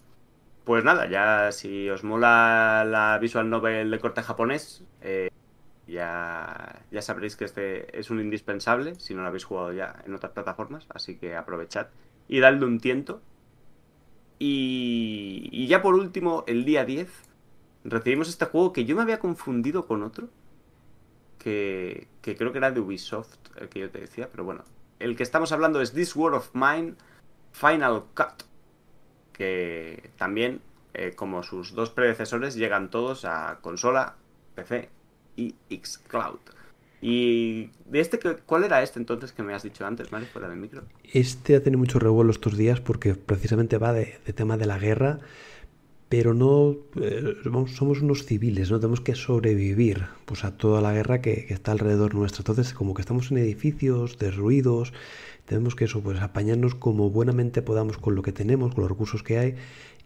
Pues 0.63 0.83
nada, 0.83 1.09
ya 1.09 1.51
si 1.51 1.89
os 1.89 2.03
mola 2.03 2.85
la 2.85 3.17
visual 3.19 3.49
novel 3.49 3.89
de 3.89 3.99
corte 3.99 4.21
japonés, 4.21 4.83
eh, 5.01 5.29
ya, 5.87 6.83
ya 6.91 7.01
sabréis 7.01 7.35
que 7.35 7.45
este 7.45 7.99
es 7.99 8.11
un 8.11 8.19
indispensable, 8.19 8.95
si 8.95 9.15
no 9.15 9.21
lo 9.21 9.27
habéis 9.27 9.43
jugado 9.45 9.73
ya 9.73 10.01
en 10.05 10.13
otras 10.13 10.33
plataformas, 10.33 10.85
así 10.89 11.17
que 11.17 11.35
aprovechad 11.35 11.87
y 12.27 12.39
dadle 12.39 12.65
un 12.65 12.79
tiento. 12.79 13.21
Y, 14.39 15.67
ya 15.67 15.81
por 15.81 15.95
último, 15.95 16.43
el 16.47 16.65
día 16.65 16.85
10, 16.85 17.09
recibimos 17.83 18.29
este 18.29 18.45
juego 18.45 18.73
que 18.73 18.85
yo 18.85 18.95
me 18.95 19.01
había 19.03 19.19
confundido 19.19 19.85
con 19.87 20.03
otro, 20.03 20.29
que, 21.39 22.07
que 22.21 22.35
creo 22.35 22.51
que 22.51 22.59
era 22.59 22.71
de 22.71 22.79
Ubisoft, 22.79 23.37
el 23.57 23.69
que 23.69 23.79
yo 23.79 23.89
te 23.89 23.99
decía, 23.99 24.29
pero 24.31 24.43
bueno, 24.43 24.63
el 24.99 25.15
que 25.15 25.23
estamos 25.23 25.51
hablando 25.51 25.81
es 25.81 25.93
This 25.93 26.15
World 26.15 26.37
of 26.37 26.49
Mine 26.53 26.95
Final 27.51 28.05
Cut 28.15 28.50
que 29.41 30.11
también, 30.17 30.61
eh, 30.93 31.13
como 31.15 31.41
sus 31.41 31.73
dos 31.73 31.89
predecesores, 31.89 32.53
llegan 32.53 32.91
todos 32.91 33.25
a 33.25 33.57
consola, 33.61 34.13
PC 34.53 34.87
y 35.35 35.55
Xcloud. 35.67 36.37
¿Y 37.01 37.71
de 37.89 38.01
este, 38.01 38.19
cuál 38.19 38.65
era 38.65 38.83
este 38.83 38.99
entonces 38.99 39.31
que 39.31 39.41
me 39.41 39.55
has 39.55 39.63
dicho 39.63 39.83
antes, 39.83 40.11
Mario, 40.11 40.27
fuera 40.31 40.47
del 40.47 40.59
micro? 40.59 40.83
Este 41.11 41.55
ha 41.55 41.63
tenido 41.63 41.79
mucho 41.79 41.97
revuelo 41.97 42.29
estos 42.29 42.55
días 42.55 42.81
porque 42.81 43.15
precisamente 43.15 43.79
va 43.79 43.93
de, 43.93 44.19
tema 44.35 44.57
de 44.57 44.67
la 44.67 44.77
guerra, 44.77 45.17
pero 46.07 46.35
no 46.35 46.75
eh, 47.01 47.33
somos 47.75 48.01
unos 48.01 48.27
civiles, 48.27 48.69
no 48.69 48.79
tenemos 48.79 49.01
que 49.01 49.15
sobrevivir 49.15 50.05
pues, 50.25 50.43
a 50.43 50.55
toda 50.55 50.81
la 50.81 50.93
guerra 50.93 51.19
que, 51.19 51.47
está 51.49 51.71
alrededor 51.71 52.13
nuestro. 52.13 52.41
Entonces, 52.41 52.75
como 52.75 52.93
que 52.93 53.01
estamos 53.01 53.31
en 53.31 53.39
edificios 53.39 54.19
derruidos, 54.19 54.93
tenemos 55.45 55.75
que 55.75 55.85
eso, 55.85 56.01
pues 56.01 56.19
apañarnos 56.21 56.75
como 56.75 57.09
buenamente 57.09 57.61
podamos 57.61 57.97
con 57.97 58.15
lo 58.15 58.21
que 58.21 58.31
tenemos, 58.31 58.73
con 58.73 58.83
los 58.83 58.91
recursos 58.91 59.23
que 59.23 59.37
hay. 59.37 59.55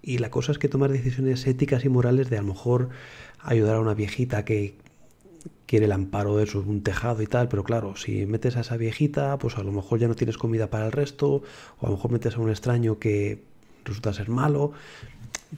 Y 0.01 0.19
la 0.19 0.29
cosa 0.29 0.51
es 0.51 0.59
que 0.59 0.69
tomar 0.69 0.91
decisiones 0.91 1.45
éticas 1.47 1.85
y 1.85 1.89
morales 1.89 2.29
de 2.29 2.37
a 2.37 2.41
lo 2.41 2.49
mejor 2.49 2.89
ayudar 3.41 3.75
a 3.75 3.79
una 3.79 3.93
viejita 3.93 4.45
que 4.45 4.75
quiere 5.65 5.85
el 5.85 5.91
amparo 5.91 6.37
de 6.37 6.43
eso, 6.43 6.59
un 6.59 6.81
tejado 6.81 7.21
y 7.21 7.27
tal, 7.27 7.47
pero 7.47 7.63
claro, 7.63 7.95
si 7.95 8.25
metes 8.25 8.55
a 8.55 8.61
esa 8.61 8.77
viejita, 8.77 9.37
pues 9.37 9.57
a 9.57 9.63
lo 9.63 9.71
mejor 9.71 9.99
ya 9.99 10.07
no 10.07 10.15
tienes 10.15 10.37
comida 10.37 10.69
para 10.69 10.85
el 10.85 10.91
resto, 10.91 11.43
o 11.79 11.85
a 11.85 11.89
lo 11.89 11.95
mejor 11.95 12.11
metes 12.11 12.35
a 12.35 12.39
un 12.39 12.49
extraño 12.49 12.99
que 12.99 13.43
resulta 13.83 14.13
ser 14.13 14.29
malo. 14.29 14.73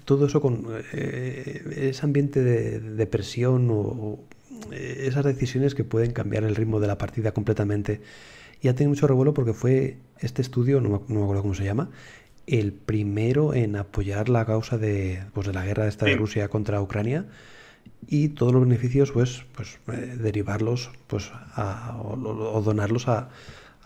Todo 0.06 0.28
eso 0.28 0.42
con 0.42 0.66
eh, 0.94 1.90
ese 1.90 2.06
ambiente 2.06 2.44
de 2.44 2.80
depresión 2.80 3.70
o, 3.72 4.20
eh, 4.72 5.06
esas 5.08 5.26
decisiones 5.26 5.76
que 5.76 5.84
pueden 5.84 6.12
cambiar 6.12 6.44
el 6.44 6.56
ritmo 6.56 6.80
de 6.80 6.88
la 6.88 6.98
partida 6.98 7.32
completamente 7.32 8.02
y 8.62 8.68
ha 8.68 8.76
tenido 8.76 8.90
mucho 8.90 9.08
revuelo 9.08 9.34
porque 9.34 9.54
fue 9.54 9.98
este 10.20 10.42
estudio, 10.42 10.82
no 10.82 10.90
me, 10.90 10.96
acuerdo 10.96 11.42
cómo 11.42 11.54
se 11.54 11.64
llama, 11.64 11.90
el 12.48 12.74
primero 12.74 13.54
en 13.54 13.76
apoyar 13.76 14.30
la 14.30 14.46
causa 14.46 14.78
de, 14.78 15.24
pues, 15.34 15.48
de 15.48 15.54
la 15.54 15.66
guerra 15.66 15.88
esta 15.88 16.06
de 16.06 16.16
Rusia 16.16 16.48
contra 16.48 16.82
Ucrania. 16.82 17.26
Y 18.08 18.30
todos 18.30 18.54
los 18.54 18.62
beneficios 18.62 19.12
pues, 19.12 19.44
pues 19.56 19.80
eh, 19.92 20.18
derivarlos 20.18 20.92
pues, 21.08 21.32
o 21.58 22.62
donarlos 22.64 23.08
a, 23.08 23.30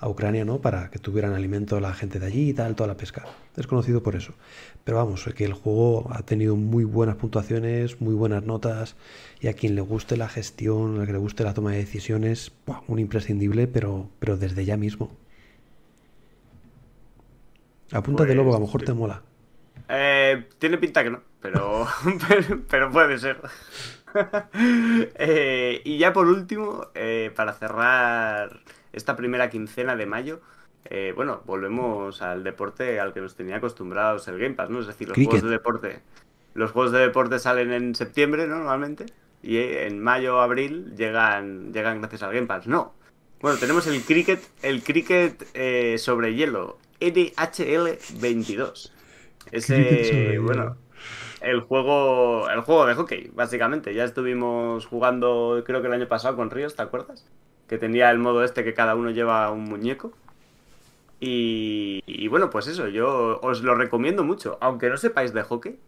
a 0.02 0.10
Ucrania, 0.10 0.44
¿no? 0.44 0.60
Para 0.60 0.90
que 0.90 0.98
tuvieran 0.98 1.34
alimento 1.34 1.80
la 1.80 1.94
gente 1.94 2.20
de 2.20 2.26
allí 2.26 2.50
y 2.50 2.54
tal, 2.54 2.76
toda 2.76 2.88
la 2.88 2.98
pesca. 2.98 3.24
Es 3.56 3.68
conocido 3.68 4.02
por 4.02 4.16
eso. 4.16 4.34
Pero 4.84 4.98
vamos, 4.98 5.24
que 5.36 5.46
el 5.46 5.54
juego 5.54 6.12
ha 6.12 6.24
tenido 6.24 6.56
muy 6.56 6.84
buenas 6.84 7.18
puntuaciones, 7.18 8.02
muy 8.02 8.16
buenas 8.16 8.44
notas, 8.44 8.96
y 9.40 9.48
a 9.48 9.54
quien 9.54 9.76
le 9.76 9.82
guste 9.82 10.18
la 10.18 10.28
gestión, 10.28 11.00
a 11.00 11.04
quien 11.04 11.14
le 11.14 11.20
guste 11.20 11.44
la 11.44 11.54
toma 11.54 11.72
de 11.72 11.78
decisiones, 11.78 12.52
un 12.88 12.98
imprescindible, 12.98 13.68
pero, 13.68 14.10
pero 14.18 14.38
desde 14.38 14.66
ya 14.66 14.76
mismo. 14.76 15.12
Apunta 17.92 18.26
de 18.26 18.34
lobo, 18.34 18.56
a 18.56 18.60
lo 18.60 18.66
mejor 18.66 18.82
te 18.82 18.94
mola. 18.94 19.22
Eh, 19.88 20.48
tiene 20.58 20.80
pinta 20.80 21.04
que 21.04 21.12
no, 21.12 21.22
pero, 21.42 21.86
pero, 22.70 22.92
puede 22.92 23.20
ser. 23.20 23.40
Eh, 25.16 25.82
y 25.86 25.98
ya 25.98 26.12
por 26.12 26.28
último, 26.28 26.88
eh, 26.96 27.32
para 27.34 27.54
cerrar 27.54 28.60
esta 28.94 29.16
primera 29.16 29.50
quincena 29.50 29.96
de 29.96 30.06
mayo, 30.06 30.42
eh, 30.86 31.14
bueno, 31.16 31.42
volvemos 31.46 32.22
al 32.22 32.44
deporte 32.44 33.00
al 33.00 33.14
que 33.14 33.22
nos 33.22 33.36
tenía 33.36 33.58
acostumbrados 33.58 34.28
el 34.28 34.40
Game 34.40 34.56
Pass, 34.56 34.70
¿no? 34.70 34.80
Es 34.80 34.88
decir, 34.88 35.08
los 35.10 35.16
juegos 35.16 35.44
de 35.44 35.50
deporte. 35.50 36.00
Los 36.54 36.72
juegos 36.72 36.92
de 36.92 37.00
deporte 37.00 37.40
salen 37.40 37.72
en 37.72 37.96
septiembre, 37.96 38.48
¿no? 38.48 38.58
Normalmente. 38.58 39.06
Y 39.44 39.58
en 39.58 40.02
mayo, 40.02 40.42
abril 40.42 40.94
llegan, 40.96 41.72
llegan 41.72 42.00
gracias 42.00 42.24
al 42.24 42.34
Game 42.34 42.48
Pass. 42.48 42.68
No. 42.68 42.94
Bueno, 43.42 43.58
tenemos 43.58 43.88
el 43.88 44.02
cricket, 44.04 44.40
el 44.62 44.84
cricket 44.84 45.48
eh, 45.54 45.98
sobre 45.98 46.36
hielo, 46.36 46.78
NHL 47.00 47.98
22. 48.20 48.94
Ese, 49.52 50.38
bueno, 50.40 50.78
el 51.42 51.62
juego, 51.62 52.50
el 52.50 52.62
juego 52.62 52.86
de 52.86 52.96
hockey, 52.96 53.32
básicamente. 53.34 53.94
Ya 53.94 54.04
estuvimos 54.04 54.86
jugando, 54.86 55.64
creo 55.66 55.82
que 55.82 55.88
el 55.88 55.94
año 55.94 56.08
pasado 56.08 56.36
con 56.36 56.52
Ríos, 56.52 56.76
¿te 56.76 56.84
acuerdas? 56.84 57.26
Que 57.72 57.78
tenía 57.78 58.12
el 58.12 58.20
modo 58.20 58.44
este 58.44 58.66
que 58.66 58.74
cada 58.74 58.96
uno 58.96 59.12
lleva 59.12 59.50
un 59.50 59.64
muñeco. 59.64 60.12
Y, 61.22 62.28
bueno, 62.28 62.50
pues 62.50 62.68
eso, 62.68 62.90
yo 62.90 63.40
os 63.42 63.62
lo 63.64 63.76
recomiendo 63.76 64.26
mucho. 64.26 64.58
Aunque 64.60 64.90
no 64.90 64.98
sepáis 64.98 65.34
de 65.34 65.42
hockey, 65.44 65.80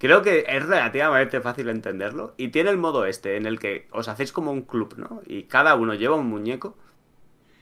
creo 0.00 0.22
que 0.22 0.44
es 0.48 0.66
relativamente 0.66 1.40
fácil 1.40 1.68
entenderlo. 1.68 2.34
Y 2.36 2.48
tiene 2.48 2.70
el 2.70 2.76
modo 2.76 3.06
este, 3.06 3.36
en 3.36 3.46
el 3.46 3.60
que 3.60 3.86
os 3.92 4.08
hacéis 4.08 4.32
como 4.32 4.50
un 4.50 4.62
club, 4.62 4.94
¿no? 4.96 5.22
Y 5.28 5.44
cada 5.44 5.76
uno 5.76 5.94
lleva 5.94 6.16
un 6.16 6.26
muñeco. 6.26 6.76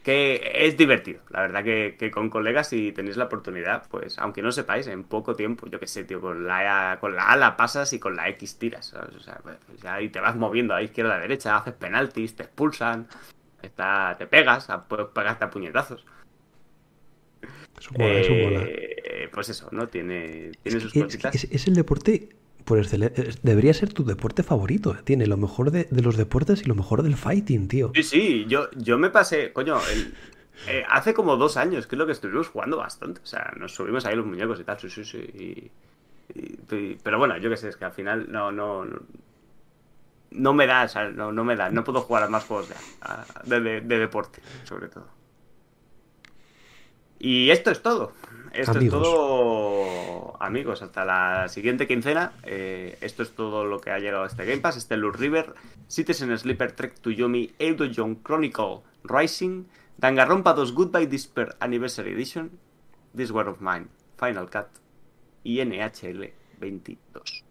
Que 0.05 0.53
es 0.55 0.77
divertido, 0.77 1.23
la 1.31 1.40
verdad 1.40 1.64
que, 1.64 2.11
con 2.12 2.29
colegas 2.29 2.69
si 2.69 2.93
tenéis 2.93 3.17
la 3.17 3.25
oportunidad, 3.25 3.88
pues 3.88 4.19
aunque 4.19 4.43
no 4.43 4.53
sepáis, 4.53 4.87
en 4.87 5.03
poco 5.03 5.35
tiempo, 5.35 5.67
yo 5.67 5.81
qué 5.81 5.87
sé, 5.87 6.05
tío, 6.05 6.21
con 6.21 6.47
la, 6.47 6.99
con 7.01 7.17
la 7.17 7.31
A 7.31 7.37
la 7.37 7.57
pasas 7.57 7.93
y 7.95 7.99
con 7.99 8.14
la 8.14 8.29
X 8.29 8.59
tiras, 8.59 8.93
O 8.93 9.21
sea, 9.21 9.40
pues, 9.43 9.57
ahí 9.87 10.11
te 10.11 10.21
vas 10.21 10.37
moviendo 10.37 10.75
a 10.75 10.83
izquierda 10.83 11.17
a 11.17 11.21
derecha, 11.21 11.57
haces 11.57 11.73
penaltis, 11.73 12.37
te 12.37 12.43
expulsan, 12.43 13.09
Está, 13.64 14.14
te 14.19 14.27
pegas, 14.27 14.69
puedes 14.88 15.07
pegarte 15.09 15.45
a 15.45 15.51
puñetazos. 15.51 16.05
Eso 17.79 17.90
mola, 17.97 18.21
eso 18.21 18.33
mola. 18.33 18.64
Eh, 18.67 19.29
pues 19.33 19.49
eso, 19.49 19.69
¿no? 19.73 19.88
Tiene, 19.88 20.53
tiene 20.62 20.81
sus 20.81 20.93
cositas. 20.93 21.35
Es, 21.45 21.67
el 21.67 21.75
deporte 21.75 22.29
por 22.64 22.79
excelencia. 22.79 23.24
Debería 23.42 23.74
ser 23.74 23.92
tu 23.92 24.05
deporte 24.05 24.42
favorito. 24.42 24.96
Tiene 25.05 25.27
lo 25.27 25.37
mejor 25.37 25.70
de, 25.70 25.87
los 25.90 26.16
deportes 26.16 26.62
y 26.62 26.64
lo 26.64 26.74
mejor 26.74 27.03
del 27.03 27.16
fighting, 27.16 27.68
tío. 27.68 27.92
Sí, 27.94 28.03
sí, 28.03 28.44
yo, 28.48 28.70
yo 28.72 28.98
me 28.98 29.11
pasé, 29.11 29.53
coño, 29.53 29.79
eh, 30.66 30.85
hace 30.88 31.14
como 31.14 31.37
dos 31.37 31.57
años, 31.57 31.88
lo 31.90 32.07
que 32.07 32.12
estuvimos 32.12 32.48
jugando 32.48 32.77
bastante. 32.77 33.20
O 33.22 33.27
sea, 33.27 33.53
nos 33.57 33.74
subimos 33.74 34.07
ahí 34.07 34.16
los 34.16 34.27
muñecos 34.27 34.61
y 34.61 34.64
tal, 34.64 34.79
sí, 34.79 34.88
sí, 34.90 35.05
sí. 35.05 35.70
pero 37.03 37.18
bueno, 37.18 37.37
yo 37.38 37.50
qué 37.50 37.57
sé, 37.57 37.68
es 37.68 37.77
que 37.77 37.85
al 37.85 37.92
final 37.92 38.31
no, 38.31 38.50
no, 38.50 38.85
no 40.31 40.53
me 40.53 40.66
da, 40.66 40.87
no, 41.14 41.33
no, 41.33 41.44
me 41.44 41.57
da, 41.57 41.70
no 41.70 41.85
puedo 41.85 42.00
jugar 42.00 42.24
a 42.24 42.29
más 42.29 42.44
juegos 42.44 42.68
de, 43.44 43.61
de, 43.61 43.98
deporte, 43.98 44.40
sobre 44.64 44.88
todo. 44.88 45.07
Y 47.18 47.50
esto 47.50 47.70
es 47.70 47.83
todo. 47.83 48.12
Esto 48.53 48.79
Amigos. 48.79 48.98
es 48.98 49.03
todo, 49.03 50.37
amigos. 50.42 50.83
Hasta 50.83 51.05
la 51.05 51.48
siguiente 51.48 51.88
quincena. 51.88 52.33
Eh, 52.44 52.96
esto 53.00 53.22
es 53.24 53.33
todo 53.33 53.64
lo 53.64 53.81
que 53.81 53.90
ha 53.90 53.98
llegado 53.98 54.22
a 54.22 54.27
este 54.27 54.44
Game 54.44 54.61
Pass. 54.61 54.77
Este 54.77 54.96
Lure 54.96 55.18
River, 55.18 55.55
Citizen 55.88 56.37
Sleeper 56.38 56.72
Trek 56.72 57.00
to 57.00 57.11
Yomi, 57.11 57.53
Edo 57.59 57.87
John 57.94 58.22
Chronicle 58.22 58.81
Rising, 59.03 59.64
Danganronpa 59.98 60.55
2 60.55 60.72
Goodbye 60.72 61.07
Despair 61.09 61.57
Anniversary 61.59 62.12
Edition, 62.12 62.53
This 63.16 63.33
War 63.33 63.48
of 63.48 63.61
Mine, 63.61 63.87
Final 64.18 64.48
Cut 64.48 64.68
y 65.42 65.64
NHL 65.64 66.33
22. 66.61 67.44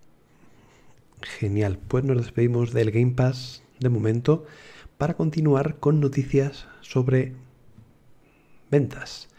Genial, 1.21 1.79
pues 1.87 2.03
nos 2.03 2.17
despedimos 2.17 2.73
del 2.73 2.91
Game 2.91 3.11
Pass 3.11 3.63
de 3.79 3.89
momento 3.89 4.45
para 4.97 5.15
continuar 5.15 5.77
con 5.79 5.99
noticias 5.99 6.67
sobre 6.81 7.33
ventas. 8.71 9.29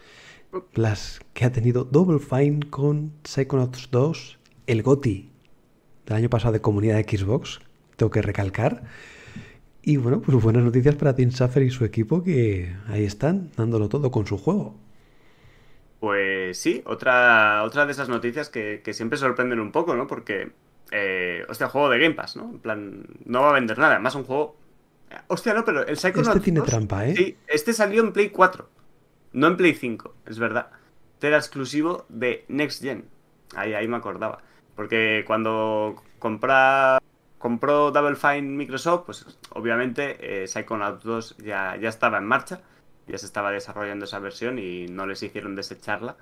Las 0.74 1.20
que 1.32 1.44
ha 1.44 1.52
tenido 1.52 1.84
Double 1.84 2.18
Fine 2.18 2.68
con 2.70 3.12
Psychonauts 3.24 3.90
2, 3.90 4.38
el 4.66 4.82
GOTI 4.82 5.30
del 6.06 6.16
año 6.16 6.30
pasado 6.30 6.52
de 6.52 6.60
comunidad 6.60 6.96
de 6.96 7.04
Xbox, 7.04 7.60
tengo 7.96 8.10
que 8.10 8.22
recalcar. 8.22 8.84
Y 9.82 9.96
bueno, 9.96 10.20
pues 10.20 10.42
buenas 10.42 10.62
noticias 10.62 10.94
para 10.96 11.14
Tim 11.14 11.30
Schafer 11.30 11.62
y 11.62 11.70
su 11.70 11.84
equipo 11.84 12.22
que 12.22 12.74
ahí 12.88 13.04
están, 13.04 13.50
dándolo 13.56 13.88
todo 13.88 14.10
con 14.10 14.26
su 14.26 14.38
juego. 14.38 14.76
Pues 16.00 16.58
sí, 16.58 16.82
otra, 16.86 17.62
otra 17.64 17.86
de 17.86 17.92
esas 17.92 18.08
noticias 18.08 18.48
que, 18.48 18.82
que 18.84 18.92
siempre 18.92 19.18
sorprenden 19.18 19.60
un 19.60 19.72
poco, 19.72 19.94
¿no? 19.94 20.06
Porque, 20.06 20.52
eh, 20.90 21.44
hostia, 21.48 21.68
juego 21.68 21.88
de 21.90 21.98
Game 21.98 22.14
Pass, 22.14 22.36
¿no? 22.36 22.44
En 22.44 22.58
plan, 22.58 23.06
no 23.24 23.42
va 23.42 23.50
a 23.50 23.54
vender 23.54 23.78
nada, 23.78 23.94
además 23.94 24.14
un 24.14 24.24
juego... 24.24 24.56
Hostia, 25.28 25.54
no, 25.54 25.64
pero 25.64 25.86
el 25.86 25.96
Psychonauts 25.96 26.28
Este 26.28 26.40
tiene 26.40 26.60
2, 26.60 26.68
trampa, 26.68 27.06
¿eh? 27.06 27.14
Sí, 27.16 27.36
este 27.46 27.72
salió 27.72 28.02
en 28.02 28.12
Play 28.12 28.30
4, 28.30 28.68
no 29.34 29.48
en 29.48 29.56
Play 29.56 29.74
5, 29.74 30.14
es 30.26 30.38
verdad. 30.38 30.70
Era 31.20 31.36
exclusivo 31.36 32.06
de 32.08 32.44
Next 32.48 32.82
Gen, 32.82 33.08
ahí, 33.54 33.74
ahí 33.74 33.88
me 33.88 33.96
acordaba. 33.96 34.42
Porque 34.76 35.24
cuando 35.26 36.02
compró 36.18 37.90
Double 37.90 38.16
Fine 38.16 38.42
Microsoft, 38.42 39.04
pues 39.06 39.26
obviamente 39.50 40.42
eh, 40.42 40.46
Psychonauts 40.46 41.04
2 41.04 41.36
ya, 41.38 41.76
ya 41.76 41.88
estaba 41.88 42.18
en 42.18 42.24
marcha, 42.24 42.60
ya 43.06 43.18
se 43.18 43.26
estaba 43.26 43.50
desarrollando 43.50 44.04
esa 44.04 44.18
versión 44.18 44.58
y 44.58 44.86
no 44.86 45.06
les 45.06 45.22
hicieron 45.22 45.56
desecharla. 45.56 46.16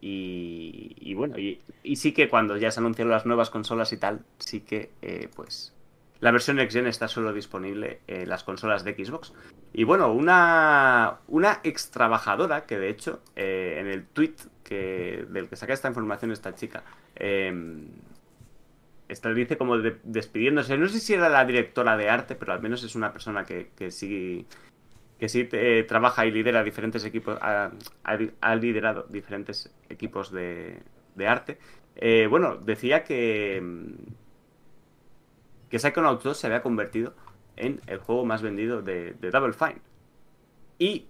Y, 0.00 1.12
bueno, 1.14 1.38
y, 1.38 1.60
y 1.82 1.96
sí 1.96 2.12
que 2.12 2.28
cuando 2.28 2.56
ya 2.56 2.70
se 2.70 2.78
anunciaron 2.78 3.10
las 3.10 3.26
nuevas 3.26 3.50
consolas 3.50 3.92
y 3.92 3.96
tal, 3.96 4.24
sí 4.38 4.60
que 4.60 4.92
eh, 5.02 5.28
pues 5.34 5.74
la 6.20 6.30
versión 6.32 6.56
Next 6.56 6.76
Gen 6.76 6.86
está 6.86 7.06
solo 7.08 7.32
disponible 7.32 8.00
en 8.06 8.28
las 8.28 8.44
consolas 8.44 8.84
de 8.84 8.94
Xbox. 8.94 9.32
Y 9.72 9.84
bueno, 9.84 10.12
una, 10.12 11.18
una 11.28 11.60
ex 11.64 11.90
trabajadora 11.90 12.64
que 12.66 12.78
de 12.78 12.88
hecho 12.90 13.20
eh, 13.36 13.76
en 13.78 13.86
el 13.86 14.04
tweet 14.06 14.34
que, 14.64 15.26
del 15.30 15.48
que 15.48 15.56
saca 15.56 15.72
esta 15.74 15.88
información 15.88 16.32
esta 16.32 16.54
chica, 16.54 16.82
eh, 17.16 17.52
esta 19.08 19.32
dice 19.32 19.56
como 19.56 19.78
de- 19.78 19.98
despidiéndose. 20.04 20.76
No 20.76 20.88
sé 20.88 21.00
si 21.00 21.14
era 21.14 21.28
la 21.28 21.44
directora 21.44 21.96
de 21.96 22.10
arte, 22.10 22.34
pero 22.34 22.52
al 22.52 22.60
menos 22.60 22.82
es 22.84 22.94
una 22.94 23.12
persona 23.12 23.44
que, 23.44 23.70
que 23.76 23.90
sí 23.90 24.46
que 25.18 25.28
sí 25.28 25.48
eh, 25.50 25.84
trabaja 25.88 26.26
y 26.26 26.30
lidera 26.30 26.62
diferentes 26.62 27.04
equipos, 27.04 27.36
ha, 27.42 27.72
ha- 28.04 28.54
liderado 28.54 29.04
diferentes 29.08 29.74
equipos 29.88 30.30
de, 30.30 30.78
de 31.16 31.26
arte. 31.26 31.58
Eh, 31.96 32.28
bueno, 32.30 32.54
decía 32.56 33.02
que, 33.02 33.60
mm, 33.60 33.94
que 35.70 35.78
Psychonauts 35.78 36.24
2 36.24 36.36
se 36.36 36.46
había 36.46 36.62
convertido 36.62 37.14
en 37.56 37.80
el 37.86 37.98
juego 37.98 38.24
más 38.24 38.42
vendido 38.42 38.82
de, 38.82 39.14
Double 39.20 39.52
Fine. 39.52 39.80
Y 40.78 41.06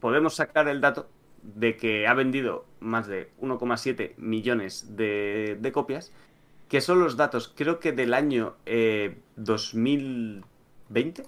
podemos 0.00 0.34
sacar 0.34 0.68
el 0.68 0.80
dato 0.80 1.08
de 1.42 1.76
que 1.76 2.06
ha 2.06 2.14
vendido 2.14 2.66
más 2.80 3.06
de 3.06 3.30
1,7 3.40 4.14
millones 4.16 4.96
de, 4.96 5.70
copias, 5.72 6.12
que 6.68 6.80
son 6.80 6.98
los 6.98 7.16
datos, 7.16 7.52
creo 7.54 7.78
que 7.78 7.92
del 7.92 8.12
año 8.12 8.56
eh, 8.66 9.18
2020, 9.36 11.22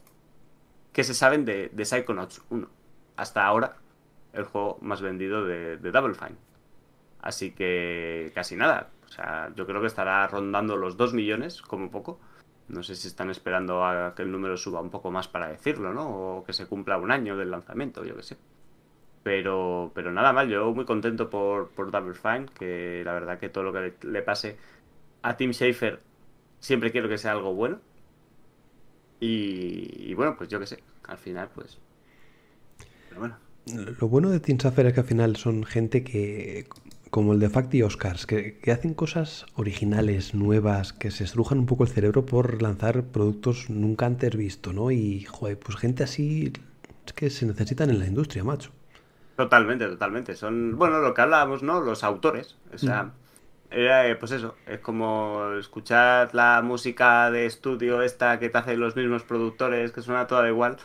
que 0.92 1.04
se 1.04 1.14
saben 1.14 1.44
de, 1.44 1.70
de 1.72 1.84
Psychonauts 1.84 2.42
1. 2.50 2.68
Hasta 3.16 3.46
ahora, 3.46 3.76
el 4.32 4.44
juego 4.44 4.78
más 4.80 5.00
vendido 5.00 5.44
de, 5.44 5.76
de 5.76 5.90
Double 5.92 6.14
Fine. 6.14 6.36
Así 7.20 7.52
que 7.52 8.32
casi 8.34 8.56
nada. 8.56 8.90
O 9.06 9.08
sea, 9.08 9.52
yo 9.54 9.66
creo 9.66 9.80
que 9.80 9.86
estará 9.86 10.26
rondando 10.26 10.76
los 10.76 10.96
2 10.96 11.14
millones, 11.14 11.62
como 11.62 11.90
poco. 11.90 12.20
No 12.68 12.82
sé 12.82 12.94
si 12.94 13.08
están 13.08 13.30
esperando 13.30 13.84
a 13.84 14.14
que 14.14 14.22
el 14.22 14.30
número 14.30 14.56
suba 14.56 14.80
un 14.80 14.90
poco 14.90 15.10
más 15.10 15.26
para 15.26 15.48
decirlo, 15.48 15.92
¿no? 15.94 16.08
O 16.38 16.44
que 16.44 16.52
se 16.52 16.66
cumpla 16.66 16.98
un 16.98 17.10
año 17.10 17.36
del 17.36 17.50
lanzamiento, 17.50 18.04
yo 18.04 18.14
qué 18.16 18.22
sé. 18.22 18.36
Pero, 19.22 19.90
pero 19.94 20.12
nada 20.12 20.32
mal, 20.32 20.48
yo 20.48 20.72
muy 20.72 20.84
contento 20.84 21.30
por, 21.30 21.70
por 21.70 21.90
Double 21.90 22.14
Fine, 22.14 22.46
que 22.58 23.02
la 23.04 23.12
verdad 23.12 23.38
que 23.38 23.48
todo 23.48 23.64
lo 23.64 23.72
que 23.72 23.94
le, 24.06 24.22
pase 24.22 24.56
a 25.22 25.36
Tim 25.36 25.52
Schafer 25.52 26.00
siempre 26.60 26.92
quiero 26.92 27.08
que 27.08 27.18
sea 27.18 27.32
algo 27.32 27.54
bueno. 27.54 27.80
Y, 29.20 30.14
bueno, 30.14 30.36
pues 30.36 30.48
yo 30.48 30.60
qué 30.60 30.66
sé, 30.66 30.82
al 31.04 31.18
final 31.18 31.50
pues... 31.54 31.78
Pero 33.08 33.20
bueno. 33.20 33.36
Lo 34.00 34.08
bueno 34.08 34.30
de 34.30 34.40
Team 34.40 34.60
Safer 34.60 34.86
es 34.86 34.94
que 34.94 35.00
al 35.00 35.06
final 35.06 35.36
son 35.36 35.64
gente 35.64 36.04
que, 36.04 36.68
como 37.10 37.32
el 37.32 37.40
de 37.40 37.48
Fact 37.48 37.74
y 37.74 37.82
Oscars, 37.82 38.26
que, 38.26 38.58
que 38.58 38.72
hacen 38.72 38.94
cosas 38.94 39.46
originales, 39.54 40.34
nuevas, 40.34 40.92
que 40.92 41.10
se 41.10 41.24
estrujan 41.24 41.58
un 41.58 41.66
poco 41.66 41.84
el 41.84 41.90
cerebro 41.90 42.26
por 42.26 42.62
lanzar 42.62 43.04
productos 43.04 43.70
nunca 43.70 44.06
antes 44.06 44.36
visto, 44.36 44.72
¿no? 44.72 44.90
Y, 44.90 45.24
joder, 45.24 45.58
pues 45.58 45.76
gente 45.76 46.02
así 46.02 46.52
es 47.06 47.12
que 47.12 47.30
se 47.30 47.46
necesitan 47.46 47.90
en 47.90 47.98
la 47.98 48.06
industria, 48.06 48.44
macho. 48.44 48.70
Totalmente, 49.36 49.86
totalmente. 49.86 50.34
Son, 50.34 50.76
bueno, 50.76 50.98
lo 50.98 51.14
que 51.14 51.20
hablábamos, 51.20 51.62
¿no? 51.62 51.80
Los 51.80 52.02
autores. 52.02 52.56
O 52.74 52.78
sea, 52.78 53.12
era, 53.70 54.08
eh, 54.08 54.16
pues 54.16 54.32
eso, 54.32 54.56
es 54.66 54.80
como 54.80 55.52
escuchar 55.58 56.34
la 56.34 56.60
música 56.62 57.30
de 57.30 57.46
estudio 57.46 58.02
esta 58.02 58.38
que 58.38 58.48
te 58.48 58.58
hacen 58.58 58.80
los 58.80 58.96
mismos 58.96 59.22
productores, 59.22 59.92
que 59.92 60.02
suena 60.02 60.26
toda 60.26 60.48
igual, 60.48 60.76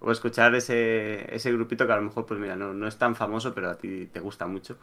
o 0.00 0.10
escuchar 0.10 0.54
ese, 0.54 1.34
ese 1.34 1.52
grupito 1.52 1.86
que 1.86 1.92
a 1.92 1.96
lo 1.96 2.02
mejor, 2.02 2.26
pues 2.26 2.40
mira, 2.40 2.56
no, 2.56 2.72
no 2.74 2.86
es 2.86 2.98
tan 2.98 3.14
famoso, 3.14 3.54
pero 3.54 3.70
a 3.70 3.76
ti 3.76 4.06
te 4.06 4.20
gusta 4.20 4.46
mucho, 4.46 4.76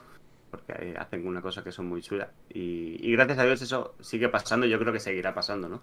porque 0.50 0.96
hacen 0.98 1.28
una 1.28 1.42
cosa 1.42 1.64
que 1.64 1.72
son 1.72 1.88
muy 1.88 2.02
chula. 2.02 2.32
Y, 2.50 2.98
y 3.02 3.12
gracias 3.14 3.40
a 3.40 3.44
Dios 3.46 3.62
eso 3.62 3.96
sigue 4.02 4.30
pasando, 4.30 4.66
yo 4.66 4.80
creo 4.80 4.94
que 4.94 5.00
seguirá 5.00 5.34
pasando, 5.34 5.70
¿no? 5.70 5.82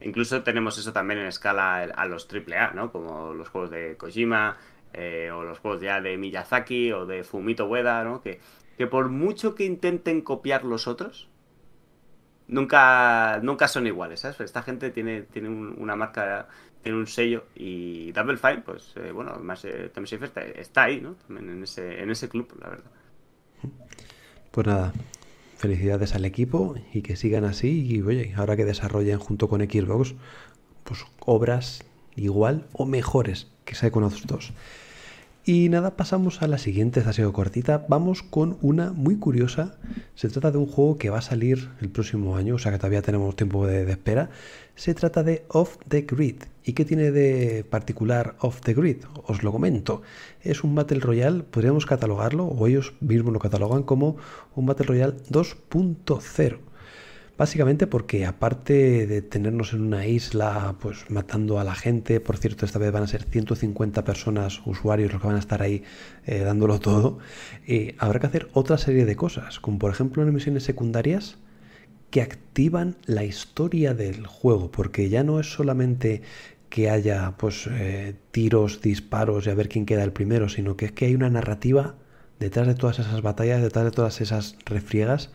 Incluso 0.00 0.42
tenemos 0.42 0.78
eso 0.78 0.92
también 0.92 1.20
en 1.20 1.26
escala 1.26 1.76
a 1.82 2.06
los 2.06 2.26
AAA, 2.26 2.72
¿no? 2.74 2.92
Como 2.92 3.32
los 3.34 3.48
juegos 3.48 3.70
de 3.70 3.96
Kojima, 3.96 4.56
eh, 4.92 5.30
o 5.32 5.42
los 5.44 5.58
juegos 5.58 5.80
ya 5.80 6.00
de 6.00 6.16
Miyazaki 6.18 6.92
o 6.92 7.06
de 7.06 7.24
Fumito 7.24 7.66
Ueda, 7.66 8.04
¿no? 8.04 8.20
Que, 8.22 8.40
que 8.76 8.86
por 8.86 9.08
mucho 9.08 9.54
que 9.54 9.64
intenten 9.64 10.20
copiar 10.22 10.64
los 10.64 10.86
otros, 10.86 11.28
nunca, 12.48 13.40
nunca 13.42 13.68
son 13.68 13.86
iguales, 13.86 14.20
¿sabes? 14.20 14.40
Esta 14.40 14.62
gente 14.62 14.90
tiene, 14.90 15.22
tiene 15.22 15.48
un- 15.48 15.74
una 15.78 15.96
marca, 15.96 16.48
tiene 16.82 16.98
un 16.98 17.06
sello 17.06 17.46
y 17.54 18.12
Double 18.12 18.36
Fine, 18.36 18.62
pues 18.64 18.92
eh, 18.96 19.12
bueno, 19.12 19.32
además 19.34 19.64
eh, 19.64 19.90
está, 20.22 20.42
está 20.42 20.84
ahí, 20.84 21.00
¿no? 21.00 21.14
También 21.26 21.50
en 21.50 21.62
ese, 21.64 22.02
en 22.02 22.10
ese 22.10 22.28
club, 22.28 22.48
la 22.60 22.70
verdad. 22.70 22.90
Pues 24.56 24.68
nada, 24.68 24.94
felicidades 25.58 26.14
al 26.14 26.24
equipo 26.24 26.76
y 26.94 27.02
que 27.02 27.16
sigan 27.16 27.44
así. 27.44 27.86
Y 27.86 28.00
oye, 28.00 28.32
ahora 28.38 28.56
que 28.56 28.64
desarrollen 28.64 29.18
junto 29.18 29.50
con 29.50 29.60
Xbox, 29.60 30.14
pues 30.82 31.00
obras 31.20 31.84
igual 32.14 32.66
o 32.72 32.86
mejores 32.86 33.48
que 33.66 33.74
Psychonauts 33.74 34.26
2. 34.26 34.54
Y 35.44 35.68
nada, 35.68 35.94
pasamos 35.94 36.40
a 36.40 36.46
la 36.46 36.56
siguiente, 36.56 37.00
esta 37.00 37.12
sido 37.12 37.34
cortita. 37.34 37.84
Vamos 37.90 38.22
con 38.22 38.56
una 38.62 38.94
muy 38.94 39.16
curiosa. 39.16 39.76
Se 40.14 40.30
trata 40.30 40.52
de 40.52 40.56
un 40.56 40.66
juego 40.66 40.96
que 40.96 41.10
va 41.10 41.18
a 41.18 41.22
salir 41.22 41.68
el 41.82 41.90
próximo 41.90 42.38
año, 42.38 42.54
o 42.54 42.58
sea 42.58 42.72
que 42.72 42.78
todavía 42.78 43.02
tenemos 43.02 43.36
tiempo 43.36 43.66
de 43.66 43.90
espera. 43.90 44.30
Se 44.76 44.92
trata 44.92 45.22
de 45.22 45.46
Off 45.48 45.78
the 45.88 46.02
Grid. 46.02 46.42
¿Y 46.62 46.74
qué 46.74 46.84
tiene 46.84 47.10
de 47.10 47.64
particular 47.64 48.36
Off 48.40 48.60
the 48.60 48.74
Grid? 48.74 48.98
Os 49.24 49.42
lo 49.42 49.50
comento. 49.50 50.02
Es 50.42 50.64
un 50.64 50.74
Battle 50.74 51.00
Royale, 51.00 51.44
podríamos 51.44 51.86
catalogarlo, 51.86 52.44
o 52.44 52.66
ellos 52.66 52.92
mismos 53.00 53.32
lo 53.32 53.38
catalogan 53.38 53.84
como 53.84 54.18
un 54.54 54.66
Battle 54.66 54.84
Royale 54.84 55.16
2.0. 55.30 56.58
Básicamente 57.38 57.86
porque 57.86 58.26
aparte 58.26 59.06
de 59.06 59.22
tenernos 59.22 59.72
en 59.72 59.80
una 59.80 60.06
isla 60.06 60.76
pues 60.78 61.10
matando 61.10 61.58
a 61.58 61.64
la 61.64 61.74
gente, 61.74 62.20
por 62.20 62.36
cierto 62.36 62.66
esta 62.66 62.78
vez 62.78 62.92
van 62.92 63.02
a 63.02 63.06
ser 63.06 63.22
150 63.22 64.04
personas, 64.04 64.60
usuarios 64.66 65.10
los 65.10 65.22
que 65.22 65.26
van 65.26 65.36
a 65.36 65.40
estar 65.40 65.62
ahí 65.62 65.84
eh, 66.26 66.40
dándolo 66.40 66.80
todo, 66.80 67.18
eh, 67.66 67.94
habrá 67.98 68.20
que 68.20 68.26
hacer 68.26 68.48
otra 68.52 68.76
serie 68.76 69.06
de 69.06 69.16
cosas, 69.16 69.58
como 69.58 69.78
por 69.78 69.90
ejemplo 69.90 70.22
en 70.22 70.34
misiones 70.34 70.64
secundarias 70.64 71.38
que 72.10 72.22
activan 72.22 72.96
la 73.06 73.24
historia 73.24 73.94
del 73.94 74.26
juego, 74.26 74.70
porque 74.70 75.08
ya 75.08 75.24
no 75.24 75.40
es 75.40 75.52
solamente 75.52 76.22
que 76.68 76.90
haya 76.90 77.34
pues 77.36 77.68
eh, 77.70 78.14
tiros, 78.30 78.80
disparos 78.80 79.46
y 79.46 79.50
a 79.50 79.54
ver 79.54 79.68
quién 79.68 79.86
queda 79.86 80.04
el 80.04 80.12
primero, 80.12 80.48
sino 80.48 80.76
que 80.76 80.86
es 80.86 80.92
que 80.92 81.06
hay 81.06 81.14
una 81.14 81.30
narrativa 81.30 81.94
detrás 82.38 82.66
de 82.66 82.74
todas 82.74 82.98
esas 82.98 83.22
batallas, 83.22 83.62
detrás 83.62 83.84
de 83.84 83.90
todas 83.90 84.20
esas 84.20 84.56
refriegas 84.64 85.30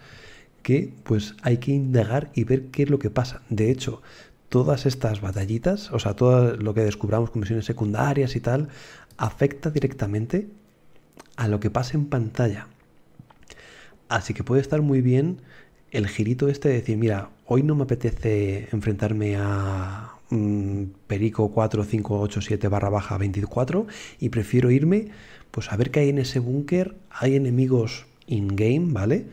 que 0.61 0.93
pues 1.03 1.35
hay 1.41 1.57
que 1.57 1.71
indagar 1.71 2.29
y 2.35 2.43
ver 2.43 2.67
qué 2.67 2.83
es 2.83 2.89
lo 2.89 2.99
que 2.99 3.09
pasa. 3.09 3.41
De 3.49 3.71
hecho, 3.71 4.01
todas 4.49 4.85
estas 4.85 5.21
batallitas, 5.21 5.91
o 5.91 5.99
sea, 5.99 6.15
todo 6.15 6.55
lo 6.57 6.73
que 6.73 6.81
descubramos 6.81 7.31
con 7.31 7.39
misiones 7.39 7.65
secundarias 7.65 8.35
y 8.35 8.41
tal, 8.41 8.69
afecta 9.17 9.71
directamente 9.71 10.49
a 11.37 11.47
lo 11.47 11.59
que 11.59 11.71
pasa 11.71 11.97
en 11.97 12.05
pantalla. 12.05 12.67
Así 14.09 14.33
que 14.33 14.43
puede 14.43 14.61
estar 14.61 14.81
muy 14.81 15.01
bien 15.01 15.41
el 15.91 16.07
girito 16.07 16.47
este 16.47 16.69
de 16.69 16.75
decir, 16.75 16.97
mira, 16.97 17.29
hoy 17.45 17.63
no 17.63 17.75
me 17.75 17.83
apetece 17.83 18.69
enfrentarme 18.71 19.35
a 19.37 20.13
mm, 20.29 20.83
Perico 21.07 21.51
4, 21.51 21.83
5, 21.83 22.19
8, 22.19 22.41
7 22.41 22.67
barra 22.69 22.89
baja 22.89 23.17
24 23.17 23.87
y 24.19 24.29
prefiero 24.29 24.71
irme 24.71 25.09
pues 25.51 25.71
a 25.71 25.75
ver 25.75 25.91
qué 25.91 25.99
hay 25.99 26.09
en 26.09 26.19
ese 26.19 26.39
búnker. 26.39 26.95
Hay 27.09 27.35
enemigos 27.35 28.05
in-game, 28.27 28.93
¿vale? 28.93 29.25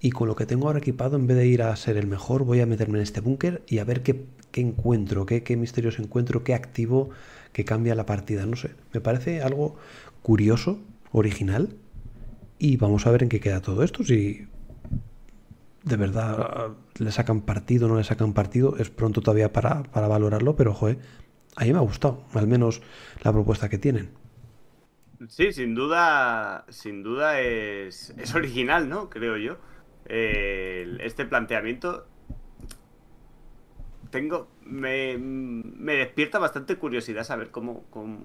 Y 0.00 0.12
con 0.12 0.28
lo 0.28 0.36
que 0.36 0.46
tengo 0.46 0.68
ahora 0.68 0.78
equipado, 0.78 1.16
en 1.16 1.26
vez 1.26 1.36
de 1.36 1.46
ir 1.46 1.62
a 1.62 1.74
ser 1.76 1.96
el 1.96 2.06
mejor, 2.06 2.44
voy 2.44 2.60
a 2.60 2.66
meterme 2.66 2.98
en 2.98 3.02
este 3.02 3.20
búnker 3.20 3.62
y 3.66 3.78
a 3.78 3.84
ver 3.84 4.02
qué, 4.02 4.24
encuentro, 4.54 5.26
qué, 5.26 5.42
qué 5.42 5.56
misterios 5.56 5.98
encuentro, 5.98 6.44
qué 6.44 6.54
activo 6.54 7.10
que 7.52 7.64
cambia 7.64 7.94
la 7.96 8.06
partida. 8.06 8.46
No 8.46 8.56
sé, 8.56 8.70
me 8.94 9.00
parece 9.00 9.42
algo 9.42 9.76
curioso, 10.22 10.78
original. 11.12 11.74
Y 12.58 12.76
vamos 12.76 13.06
a 13.06 13.10
ver 13.10 13.24
en 13.24 13.28
qué 13.28 13.40
queda 13.40 13.60
todo 13.60 13.82
esto. 13.82 14.04
Si 14.04 14.46
de 15.82 15.96
verdad 15.96 16.72
le 16.98 17.10
sacan 17.10 17.40
partido, 17.40 17.88
no 17.88 17.96
le 17.96 18.04
sacan 18.04 18.32
partido, 18.32 18.76
es 18.78 18.90
pronto 18.90 19.20
todavía 19.20 19.52
para, 19.52 19.82
para 19.84 20.08
valorarlo, 20.08 20.56
pero 20.56 20.74
joder, 20.74 20.98
a 21.56 21.64
mí 21.64 21.72
me 21.72 21.78
ha 21.78 21.82
gustado, 21.82 22.24
al 22.34 22.46
menos 22.46 22.82
la 23.22 23.32
propuesta 23.32 23.68
que 23.68 23.78
tienen. 23.78 24.10
Sí, 25.28 25.52
sin 25.52 25.74
duda, 25.74 26.64
sin 26.70 27.02
duda 27.02 27.40
es, 27.40 28.14
es 28.16 28.34
original, 28.34 28.88
¿no? 28.88 29.10
Creo 29.10 29.36
yo. 29.36 29.58
este 30.06 31.26
planteamiento 31.26 32.06
tengo 34.10 34.48
me, 34.62 35.16
me, 35.18 35.94
despierta 35.94 36.38
bastante 36.38 36.76
curiosidad 36.76 37.24
saber 37.24 37.50
cómo, 37.50 37.84
cómo, 37.90 38.24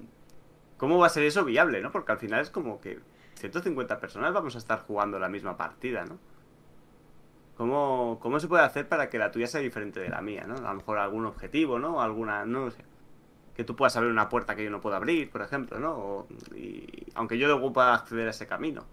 cómo, 0.78 0.98
va 0.98 1.08
a 1.08 1.10
ser 1.10 1.24
eso 1.24 1.46
viable, 1.46 1.82
¿no? 1.82 1.92
Porque 1.92 2.12
al 2.12 2.18
final 2.18 2.42
es 2.42 2.50
como 2.50 2.82
que 2.82 3.00
150 3.36 4.00
personas 4.00 4.34
vamos 4.34 4.56
a 4.56 4.58
estar 4.58 4.80
jugando 4.80 5.20
la 5.20 5.30
misma 5.30 5.58
partida, 5.58 6.06
¿no? 6.06 6.18
¿Cómo, 7.56 8.20
¿Cómo 8.22 8.40
se 8.40 8.48
puede 8.48 8.64
hacer 8.64 8.88
para 8.88 9.10
que 9.10 9.18
la 9.18 9.32
tuya 9.32 9.48
sea 9.48 9.62
diferente 9.62 10.00
de 10.00 10.10
la 10.10 10.22
mía, 10.22 10.46
¿no? 10.46 10.56
A 10.56 10.72
lo 10.72 10.76
mejor 10.76 10.98
algún 10.98 11.26
objetivo, 11.26 11.80
¿no? 11.80 12.02
Alguna, 12.02 12.46
no 12.46 12.70
sé 12.72 12.84
que 13.56 13.64
tú 13.64 13.76
puedas 13.76 13.96
abrir 13.96 14.12
una 14.12 14.30
puerta 14.30 14.56
que 14.56 14.64
yo 14.64 14.70
no 14.70 14.82
puedo 14.82 14.96
abrir, 14.96 15.30
por 15.30 15.42
ejemplo, 15.42 15.80
¿no? 15.80 16.28
y, 16.56 17.06
aunque 17.16 17.38
yo 17.38 17.48
luego 17.48 17.72
pueda 17.72 17.94
acceder 17.94 18.28
a 18.28 18.32
ese 18.32 18.48
camino. 18.48 18.86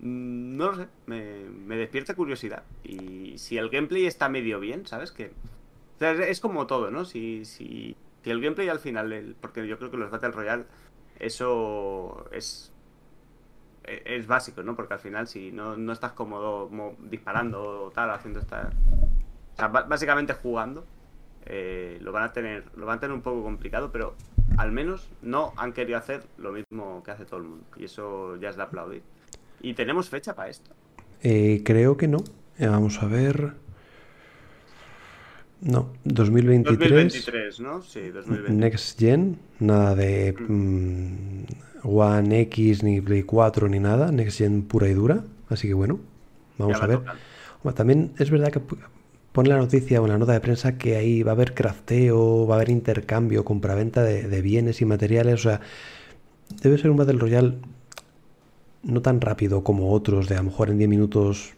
Mm, 0.00 0.56
no 0.56 0.72
lo 0.72 0.76
sé, 0.76 0.88
me, 1.06 1.76
despierta 1.76 2.14
curiosidad. 2.14 2.64
Y 2.82 3.38
si 3.38 3.56
el 3.58 3.70
gameplay 3.70 4.06
está 4.06 4.28
medio 4.28 4.58
bien, 4.58 4.86
¿sabes? 4.86 5.12
Que 5.12 5.32
es 6.00 6.40
como 6.40 6.66
todo, 6.66 6.90
¿no? 6.90 7.04
Si, 7.04 7.44
si, 7.44 7.96
si 8.22 8.30
el 8.30 8.40
gameplay 8.40 8.68
al 8.68 8.80
final, 8.80 9.36
porque 9.40 9.66
yo 9.68 9.78
creo 9.78 9.90
que 9.90 9.96
los 9.96 10.10
Battle 10.10 10.32
Royale, 10.32 10.64
eso 11.20 12.26
es 12.32 12.72
es 13.84 14.26
básico, 14.26 14.62
¿no? 14.62 14.76
Porque 14.76 14.94
al 14.94 15.00
final 15.00 15.26
si 15.26 15.52
no, 15.52 15.76
no 15.76 15.92
estás 15.92 16.12
cómodo 16.12 16.70
disparando 17.10 17.86
o 17.86 17.90
tal, 17.90 18.10
haciendo 18.10 18.40
esta... 18.40 18.70
O 19.52 19.56
sea, 19.56 19.68
básicamente 19.68 20.32
jugando, 20.32 20.84
eh, 21.44 21.98
lo 22.00 22.12
van 22.12 22.24
a 22.24 22.32
tener 22.32 22.64
lo 22.76 22.86
van 22.86 22.98
a 22.98 23.00
tener 23.00 23.14
un 23.14 23.22
poco 23.22 23.42
complicado, 23.42 23.90
pero 23.92 24.14
al 24.56 24.72
menos 24.72 25.08
no 25.22 25.52
han 25.56 25.72
querido 25.72 25.98
hacer 25.98 26.22
lo 26.38 26.52
mismo 26.52 27.02
que 27.04 27.10
hace 27.10 27.24
todo 27.24 27.38
el 27.38 27.46
mundo. 27.46 27.64
Y 27.76 27.84
eso 27.84 28.36
ya 28.36 28.50
es 28.50 28.56
de 28.56 28.62
aplaudir. 28.62 29.02
¿Y 29.60 29.74
tenemos 29.74 30.08
fecha 30.08 30.34
para 30.34 30.50
esto? 30.50 30.70
Eh, 31.22 31.62
creo 31.64 31.96
que 31.96 32.08
no. 32.08 32.18
Eh, 32.58 32.66
vamos 32.66 33.02
a 33.02 33.06
ver. 33.06 33.54
No, 35.60 35.92
2023. 36.04 36.78
2023, 36.78 37.60
¿no? 37.60 37.82
Sí, 37.82 38.08
2023. 38.10 38.58
Next 38.58 38.98
Gen, 38.98 39.38
nada 39.60 39.94
de 39.94 40.34
mm, 40.36 41.44
One 41.84 42.40
X, 42.42 42.82
ni 42.82 43.00
Play 43.00 43.22
4, 43.22 43.68
ni 43.68 43.80
nada. 43.80 44.12
Next 44.12 44.38
Gen 44.38 44.62
pura 44.62 44.88
y 44.88 44.94
dura. 44.94 45.24
Así 45.48 45.68
que 45.68 45.74
bueno, 45.74 46.00
vamos 46.58 46.80
a 46.80 46.86
ver. 46.86 47.00
también 47.74 48.12
es 48.18 48.30
verdad 48.30 48.50
que 48.50 48.60
pone 49.32 49.48
la 49.48 49.56
noticia 49.56 50.00
o 50.00 50.06
la 50.06 50.18
nota 50.18 50.32
de 50.32 50.40
prensa 50.40 50.78
que 50.78 50.96
ahí 50.96 51.22
va 51.22 51.32
a 51.32 51.34
haber 51.34 51.54
crafteo, 51.54 52.46
va 52.46 52.54
a 52.54 52.58
haber 52.58 52.70
intercambio, 52.70 53.44
compraventa 53.44 54.02
de, 54.02 54.28
de 54.28 54.42
bienes 54.42 54.80
y 54.80 54.84
materiales. 54.84 55.34
O 55.34 55.42
sea, 55.48 55.60
debe 56.62 56.78
ser 56.78 56.90
un 56.90 56.96
Battle 56.96 57.18
Royale 57.18 57.58
no 58.82 59.00
tan 59.02 59.20
rápido 59.20 59.62
como 59.62 59.92
otros, 59.92 60.28
de 60.28 60.34
a 60.34 60.38
lo 60.38 60.44
mejor 60.44 60.70
en 60.70 60.78
10 60.78 60.90
minutos 60.90 61.54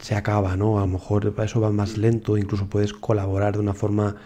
se 0.00 0.14
acaba, 0.14 0.56
¿no? 0.56 0.78
A 0.78 0.82
lo 0.82 0.86
mejor 0.88 1.34
eso 1.42 1.60
va 1.60 1.70
más 1.70 1.96
lento, 1.96 2.36
incluso 2.36 2.66
puedes 2.66 2.92
colaborar 2.92 3.54
de 3.54 3.60
una 3.60 3.74
forma 3.74 4.16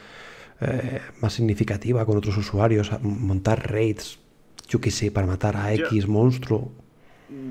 eh, 0.61 1.01
más 1.21 1.35
significativa 1.35 2.05
con 2.05 2.17
otros 2.17 2.37
usuarios, 2.37 2.91
montar 3.03 3.71
raids, 3.71 4.19
yo 4.71 4.81
qué 4.81 4.91
sé, 4.91 5.11
para 5.11 5.27
matar 5.27 5.57
a 5.57 5.75
X 5.75 6.07
monstruo. 6.09 6.73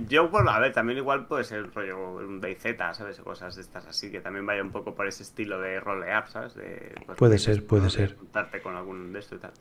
Yo, 0.09 0.29
bueno, 0.29 0.49
a 0.51 0.59
ver, 0.59 0.73
también 0.73 0.97
igual 0.97 1.27
puede 1.27 1.43
ser 1.43 1.63
un 1.63 1.71
rollo, 1.71 2.15
un 2.15 2.41
DayZ, 2.41 2.77
¿sabes? 2.93 3.19
Cosas 3.19 3.55
de 3.55 3.61
estas 3.61 3.85
así, 3.85 4.09
que 4.09 4.19
también 4.19 4.45
vaya 4.45 4.61
un 4.61 4.71
poco 4.71 4.95
por 4.95 5.07
ese 5.07 5.23
estilo 5.23 5.59
de 5.59 5.79
rolear, 5.79 6.29
¿sabes? 6.29 6.55
De, 6.55 6.95
pues, 7.05 7.17
puede 7.17 7.37
ser, 7.37 7.65
puede 7.65 7.89
ser. 7.89 8.17
Juntarte 8.17 8.61
con 8.61 8.75
algún 8.75 9.13
de 9.13 9.19
esto 9.19 9.35
y 9.35 9.39
tal. 9.39 9.51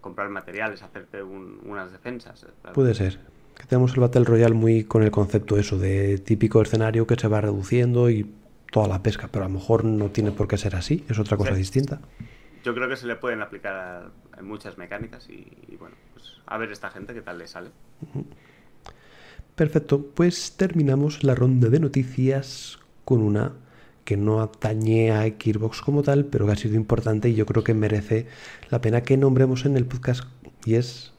Comprar 0.00 0.28
materiales, 0.28 0.82
hacerte 0.82 1.22
unas 1.22 1.90
defensas. 1.90 2.46
Puede 2.74 2.94
ser. 2.94 3.18
Que 3.56 3.64
tenemos 3.66 3.94
el 3.94 4.00
Battle 4.00 4.24
Royale 4.24 4.54
muy 4.54 4.84
con 4.84 5.02
el 5.02 5.10
concepto 5.10 5.56
eso, 5.56 5.78
de 5.78 6.18
típico 6.18 6.60
escenario 6.60 7.06
que 7.06 7.16
se 7.16 7.26
va 7.26 7.40
reduciendo 7.40 8.10
y 8.10 8.30
toda 8.70 8.86
la 8.88 9.02
pesca, 9.02 9.28
pero 9.30 9.46
a 9.46 9.48
lo 9.48 9.54
mejor 9.54 9.84
no 9.84 10.10
tiene 10.10 10.32
por 10.32 10.46
qué 10.46 10.58
ser 10.58 10.76
así, 10.76 11.04
es 11.08 11.18
otra 11.18 11.36
cosa 11.36 11.54
distinta. 11.54 12.00
Yo 12.62 12.74
creo 12.74 12.88
que 12.88 12.96
se 12.96 13.06
le 13.06 13.16
pueden 13.16 13.42
aplicar 13.42 14.10
en 14.38 14.46
muchas 14.46 14.78
mecánicas 14.78 15.28
y, 15.28 15.76
bueno, 15.78 15.96
pues 16.12 16.24
a 16.46 16.58
ver 16.58 16.70
esta 16.70 16.90
gente 16.90 17.14
qué 17.14 17.22
tal 17.22 17.38
le 17.38 17.46
sale. 17.46 17.70
Perfecto, 19.54 20.10
pues 20.14 20.56
terminamos 20.56 21.24
la 21.24 21.34
ronda 21.34 21.68
de 21.68 21.80
noticias 21.80 22.78
con 23.04 23.22
una 23.22 23.52
que 24.04 24.16
no 24.16 24.40
atañe 24.40 25.10
a 25.10 25.22
Xbox 25.24 25.80
como 25.80 26.02
tal, 26.02 26.26
pero 26.26 26.46
que 26.46 26.52
ha 26.52 26.56
sido 26.56 26.76
importante 26.76 27.28
y 27.28 27.34
yo 27.34 27.44
creo 27.44 27.64
que 27.64 27.74
merece 27.74 28.26
la 28.70 28.80
pena 28.80 29.02
que 29.02 29.16
nombremos 29.16 29.64
en 29.64 29.76
el 29.76 29.84
podcast 29.84 30.24
y 30.64 30.74
es 30.74 31.12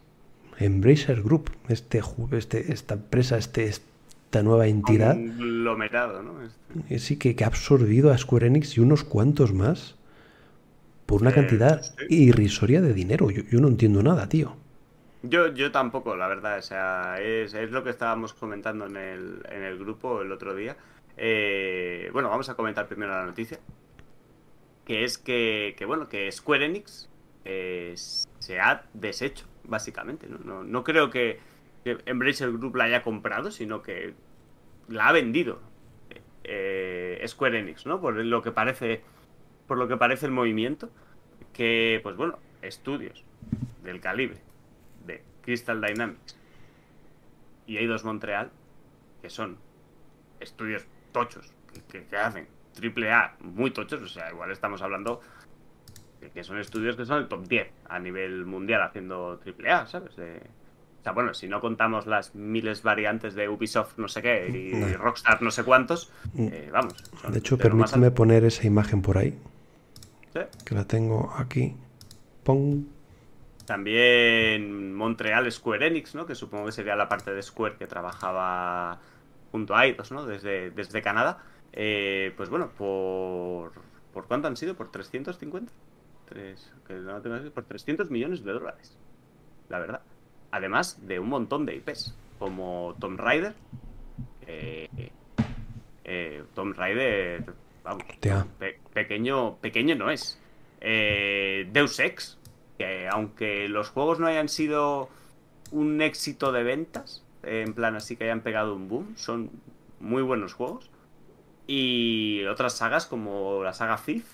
Embracer 0.58 1.22
Group, 1.22 1.52
este, 1.68 2.02
este, 2.32 2.72
esta 2.72 2.94
empresa, 2.94 3.38
este, 3.38 3.66
esta 3.66 4.42
nueva 4.42 4.68
entidad. 4.68 5.16
¿no? 5.16 6.42
Este. 6.44 6.96
Eh, 6.96 7.00
sí, 7.00 7.18
que, 7.18 7.36
que, 7.36 7.44
ha 7.44 7.48
absorbido 7.48 8.12
a 8.12 8.18
Square 8.18 8.48
Enix 8.48 8.78
y 8.78 8.82
unos 8.82 9.04
cuantos 9.04 9.54
más 9.54 9.97
por 11.08 11.22
una 11.22 11.32
cantidad 11.32 11.82
irrisoria 12.10 12.82
de 12.82 12.94
dinero. 12.94 13.32
Yo, 13.32 13.42
yo 13.50 13.60
no 13.60 13.70
entiendo 13.70 14.04
nada, 14.04 14.30
tío. 14.30 14.56
Yo, 15.24 15.54
yo 15.54 15.72
tampoco, 15.72 16.16
la 16.16 16.28
verdad. 16.28 16.60
O 16.60 16.62
sea, 16.62 17.20
es, 17.20 17.54
lo 17.72 17.84
que 17.84 17.90
estábamos 17.90 18.34
comentando 18.34 18.86
en 18.86 18.98
el, 18.98 19.44
en 19.50 19.64
el 19.64 19.80
grupo 19.80 20.22
el 20.22 20.32
otro 20.32 20.56
día. 20.56 20.78
Eh, 21.18 22.10
bueno, 22.14 22.30
vamos 22.30 22.50
a 22.50 22.56
comentar 22.56 22.88
primero 22.88 23.12
la 23.12 23.26
noticia. 23.26 23.60
Que 24.86 25.04
es 25.04 25.18
que, 25.18 25.76
bueno, 25.86 26.08
que 26.08 26.32
Square 26.32 26.66
Enix 26.66 27.10
eh, 27.46 27.94
se 27.96 28.60
ha 28.60 28.86
deshecho, 28.94 29.46
básicamente. 29.64 30.28
No, 30.28 30.64
no, 30.64 30.84
creo 30.84 31.10
que, 31.10 31.40
Embracer 31.84 32.52
Group 32.52 32.76
la 32.76 32.86
haya 32.86 33.02
comprado, 33.02 33.50
sino 33.52 33.82
que 33.82 34.14
la 34.90 35.08
ha 35.08 35.12
vendido 35.14 35.60
eh, 36.44 37.24
Square 37.28 37.60
Enix, 37.60 37.86
¿no? 37.86 38.00
Por 38.00 38.16
lo 38.16 38.42
que 38.42 38.52
parece. 38.52 39.02
Por 39.68 39.78
lo 39.78 39.88
que 39.88 39.98
parece 39.98 40.26
el 40.26 40.32
movimiento. 40.32 40.90
Que, 41.54 42.00
pues 42.04 42.16
bueno, 42.16 42.38
estudios 42.62 43.24
del 43.84 44.00
calibre 44.00 44.40
Crystal 45.48 45.80
Dynamics 45.80 46.36
y 47.68 47.78
Eidos 47.78 48.04
Montreal, 48.04 48.52
que 49.22 49.30
son 49.30 49.56
estudios 50.42 50.86
tochos, 51.14 51.54
que, 51.90 52.06
hacen 52.18 52.50
triple 52.74 53.14
A 53.14 53.34
muy 53.40 53.72
tochos, 53.72 54.02
o 54.02 54.08
sea, 54.08 54.30
igual 54.30 54.52
estamos 54.52 54.82
hablando 54.82 55.22
de 56.20 56.32
que 56.32 56.44
son 56.44 56.60
estudios 56.60 56.98
que 56.98 57.06
son 57.06 57.20
el 57.20 57.30
top 57.30 57.48
10 57.48 57.70
a 57.88 57.98
nivel 57.98 58.46
mundial 58.46 58.82
haciendo 58.82 59.38
triple 59.38 59.72
A, 59.72 59.88
¿sabes? 59.88 60.12
o 60.20 61.04
sea, 61.04 61.14
bueno, 61.14 61.34
si 61.34 61.48
no 61.48 61.62
contamos 61.62 62.08
las 62.08 62.36
miles 62.36 62.84
variantes 62.84 63.34
de 63.34 63.48
Ubisoft 63.48 63.98
no 63.98 64.10
sé 64.10 64.22
qué 64.22 64.50
y 64.50 64.94
Rockstar 64.96 65.42
no 65.42 65.52
sé 65.52 65.64
cuántos, 65.64 66.12
mm. 66.34 66.48
eh, 66.52 66.70
vamos. 66.74 66.94
De 67.30 67.40
hecho, 67.40 67.58
permíteme 67.58 68.12
poner 68.12 68.44
esa 68.44 68.68
imagen 68.68 69.02
por 69.02 69.18
ahí. 69.18 69.40
¿Sí? 70.34 70.40
Que 70.66 70.76
la 70.76 70.86
tengo 70.86 71.34
aquí. 71.38 71.76
Pong. 72.44 72.86
También 73.66 74.96
Montreal 74.96 75.52
Square 75.52 75.88
Enix, 75.88 76.16
¿no? 76.16 76.26
Que 76.26 76.36
supongo 76.36 76.68
que 76.68 76.72
sería 76.72 76.96
la 76.96 77.10
parte 77.10 77.34
de 77.34 77.44
Square 77.44 77.76
que 77.76 77.86
trabajaba 77.86 79.00
junto 79.52 79.76
a 79.76 79.86
Eidos, 79.86 80.12
¿no? 80.12 80.26
Desde, 80.26 80.72
desde 80.72 81.02
Canadá. 81.02 81.44
Eh, 81.74 82.34
pues 82.38 82.50
bueno, 82.50 82.70
por... 82.70 83.74
¿Por 84.14 84.26
cuánto 84.26 84.48
han 84.48 84.56
sido? 84.56 84.76
¿Por 84.76 84.90
350? 84.90 85.72
Tres, 86.26 86.72
que 86.88 86.94
no 86.94 87.22
tengo 87.22 87.52
por 87.52 87.66
300 87.66 88.10
millones 88.10 88.44
de 88.44 88.54
dólares. 88.54 88.98
La 89.70 89.80
verdad. 89.80 90.02
Además 90.52 91.06
de 91.06 91.20
un 91.20 91.30
montón 91.30 91.66
de 91.66 91.76
IPs. 91.76 92.16
Como 92.40 92.96
Tomb 93.00 93.20
Raider. 93.20 93.54
Eh, 94.48 95.12
eh, 96.06 96.44
Tomb 96.56 96.74
Raider... 96.76 97.44
Vamos, 97.84 98.04
pequeño, 98.98 99.58
pequeño 99.58 99.94
no 99.94 100.10
es. 100.10 100.40
Deus 100.82 102.00
Ex, 102.00 102.40
que 102.80 103.08
aunque 103.08 103.68
los 103.70 103.90
juegos 103.90 104.20
no 104.20 104.26
hayan 104.26 104.50
sido 104.50 105.10
un 105.72 106.02
éxito 106.02 106.52
de 106.52 106.64
ventas, 106.64 107.24
en 107.44 107.76
plan 107.76 107.96
así 107.96 108.16
que 108.16 108.24
hayan 108.24 108.42
pegado 108.42 108.76
un 108.76 108.88
boom. 108.88 109.16
Son 109.16 109.52
muy 110.00 110.24
buenos 110.24 110.54
juegos. 110.54 110.90
Y 111.68 112.44
otras 112.46 112.74
sagas 112.74 113.06
como 113.06 113.64
la 113.64 113.74
saga 113.74 113.98
Thief 113.98 114.26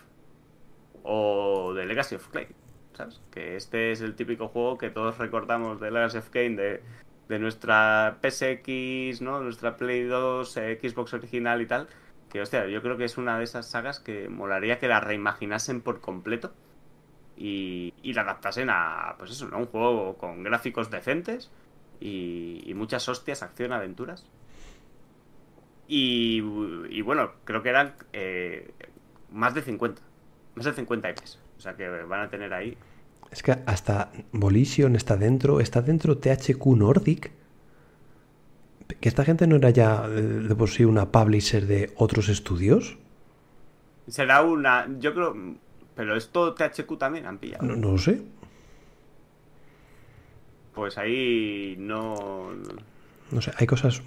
o 1.04 1.74
The 1.76 1.86
Legacy 1.86 2.16
of 2.16 2.30
Kain. 2.30 2.48
¿Sabes? 2.94 3.20
Que 3.32 3.58
este 3.58 3.92
es 3.92 4.00
el 4.00 4.16
típico 4.16 4.48
juego 4.48 4.78
que 4.78 4.92
todos 4.92 5.18
recordamos 5.18 5.82
de 5.82 5.92
Legacy 5.92 6.20
of 6.20 6.30
Kain 6.30 6.56
de, 6.56 6.82
de 7.28 7.40
nuestra 7.40 8.18
PSX, 8.22 9.22
¿no? 9.22 9.42
Nuestra 9.42 9.76
Play 9.76 10.04
2, 10.04 10.58
eh, 10.58 10.80
Xbox 10.82 11.14
original 11.14 11.62
y 11.62 11.66
tal. 11.66 11.90
Que, 12.34 12.42
hostia, 12.42 12.68
yo 12.68 12.82
creo 12.82 12.98
que 12.98 13.06
es 13.06 13.20
una 13.20 13.38
de 13.38 13.44
esas 13.44 13.70
sagas 13.70 14.00
que 14.00 14.28
molaría 14.28 14.80
que 14.80 14.88
la 14.88 15.00
reimaginasen 15.00 15.82
por 15.82 16.02
completo 16.02 16.52
y, 17.38 17.94
y 18.02 18.14
la 18.14 18.24
adaptasen 18.24 18.70
a, 18.72 19.16
pues 19.20 19.30
eso, 19.30 19.48
¿no? 19.48 19.60
Un 19.60 19.68
juego 19.68 20.18
con 20.18 20.42
gráficos 20.42 20.90
decentes 20.90 21.52
y, 22.00 22.64
y 22.66 22.74
muchas 22.74 23.08
hostias, 23.08 23.44
acción, 23.44 23.72
aventuras. 23.72 24.26
Y, 25.88 26.42
y 26.90 27.02
bueno, 27.02 27.34
creo 27.44 27.62
que 27.62 27.70
eran 27.70 27.94
eh, 28.14 28.74
más 29.32 29.54
de 29.54 29.62
50. 29.62 30.02
Más 30.56 30.66
de 30.66 30.74
50 30.74 31.10
IPs. 31.12 31.40
O 31.58 31.62
sea 31.62 31.76
que 31.76 31.88
van 31.88 32.22
a 32.22 32.30
tener 32.30 32.52
ahí. 32.52 32.76
Es 33.32 33.44
que 33.44 33.52
hasta 33.68 34.12
Volition 34.32 34.96
está 34.96 35.18
dentro, 35.18 35.60
está 35.60 35.84
dentro 35.84 36.18
THQ 36.18 36.66
Nordic. 36.78 37.32
Que 39.00 39.10
esta 39.10 39.26
gente 39.26 39.48
no 39.48 39.56
era 39.56 39.70
ya 39.70 40.06
eh, 40.08 40.22
de 40.22 40.56
por 40.56 40.70
sí 40.70 40.86
una 40.86 41.12
publisher 41.12 41.66
de 41.66 41.92
otros 41.96 42.30
estudios. 42.30 42.98
Será 44.08 44.42
una. 44.42 44.88
Yo 45.00 45.14
creo. 45.14 45.36
Pero 45.96 46.16
es 46.16 46.30
todo 46.30 46.56
THQ 46.56 46.98
también, 46.98 47.26
han 47.26 47.38
pillado. 47.38 47.66
No, 47.66 47.76
no 47.76 47.92
lo 47.92 47.98
sé. 47.98 48.22
Pues 50.74 50.98
ahí 50.98 51.76
no. 51.78 52.52
No 53.32 53.42
sé, 53.42 53.52
hay 53.58 53.68
cosas. 53.68 54.02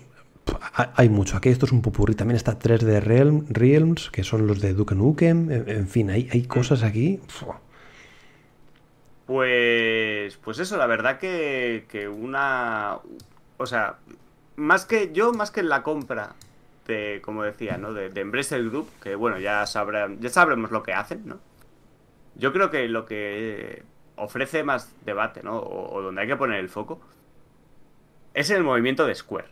Hay 0.95 1.09
mucho. 1.09 1.37
Aquí 1.37 1.49
esto 1.49 1.66
es 1.66 1.72
un 1.72 1.82
popurrí. 1.82 2.14
También 2.14 2.37
está 2.37 2.59
3D 2.59 3.01
Realm, 3.01 3.47
Realms, 3.49 4.11
que 4.11 4.24
son 4.24 4.47
los 4.47 4.61
de 4.61 4.74
Duke 4.74 4.95
Nukem. 4.95 5.51
En, 5.51 5.89
fin, 5.89 6.11
hay, 6.11 6.28
hay 6.32 6.43
cosas 6.45 6.82
aquí. 6.82 7.20
Pues. 9.26 10.37
Pues 10.37 10.59
eso, 10.59 10.76
la 10.76 10.87
verdad 10.87 11.18
que, 11.18 11.87
que 11.89 12.09
una. 12.09 12.99
O 13.59 13.66
sea, 13.66 13.97
más 14.57 14.84
que. 14.86 15.12
Yo, 15.12 15.32
más 15.32 15.50
que 15.50 15.61
en 15.61 15.68
la 15.68 15.82
compra 15.82 16.34
de, 16.86 17.20
como 17.24 17.42
decía, 17.42 17.78
¿no? 17.78 17.92
De, 17.92 18.09
de 18.11 18.20
Embracer 18.20 18.68
Group, 18.68 18.88
que 19.02 19.14
bueno, 19.14 19.38
ya 19.38 19.66
sabrán, 19.66 20.20
ya 20.20 20.30
sabremos 20.30 20.70
lo 20.70 20.82
que 20.82 20.92
hacen, 20.92 21.26
¿no? 21.26 21.38
Yo 22.34 22.52
creo 22.52 22.70
que 22.70 22.88
lo 22.88 23.07
que 23.07 23.82
ofrece 24.16 24.64
más 24.64 24.92
debate, 25.04 25.42
¿no? 25.42 25.59
O, 25.59 26.02
donde 26.02 26.22
hay 26.22 26.28
que 26.28 26.36
poner 26.36 26.59
el 26.59 26.68
foco, 26.68 27.00
es 28.34 28.50
en 28.50 28.57
el 28.57 28.64
movimiento 28.64 29.07
de 29.07 29.14
Square. 29.14 29.48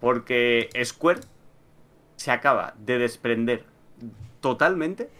Porque 0.00 0.70
Square 0.84 1.20
se 2.16 2.30
acaba 2.30 2.74
de 2.78 2.98
desprender 2.98 3.64
totalmente 4.40 5.10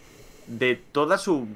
de 0.47 0.77
toda 0.77 1.19
su 1.19 1.49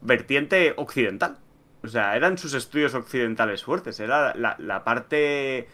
vertiente 0.00 0.74
occidental. 0.76 1.38
O 1.82 1.88
sea, 1.88 2.16
eran 2.16 2.38
sus 2.38 2.54
estudios 2.54 2.94
occidentales 2.94 3.64
fuertes. 3.64 4.00
Era 4.00 4.34
la, 4.34 4.56
la 4.58 4.84
parte. 4.84 5.68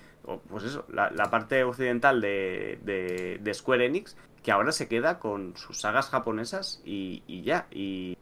Pues 0.49 0.65
eso, 0.65 0.85
la, 0.93 1.11
la 1.11 1.31
parte 1.31 1.63
occidental 1.65 2.21
de, 2.21 2.79
de, 2.83 3.39
de 3.43 3.55
Square 3.55 3.87
Enix, 3.87 4.17
que 4.43 4.53
ahora 4.53 4.73
se 4.73 4.89
queda 4.89 5.19
con 5.19 5.57
sus 5.57 5.81
sagas 5.81 6.09
japonesas 6.09 6.81
y, 6.85 7.23
y 7.27 7.43
ya. 7.43 7.67
Y, 7.71 8.17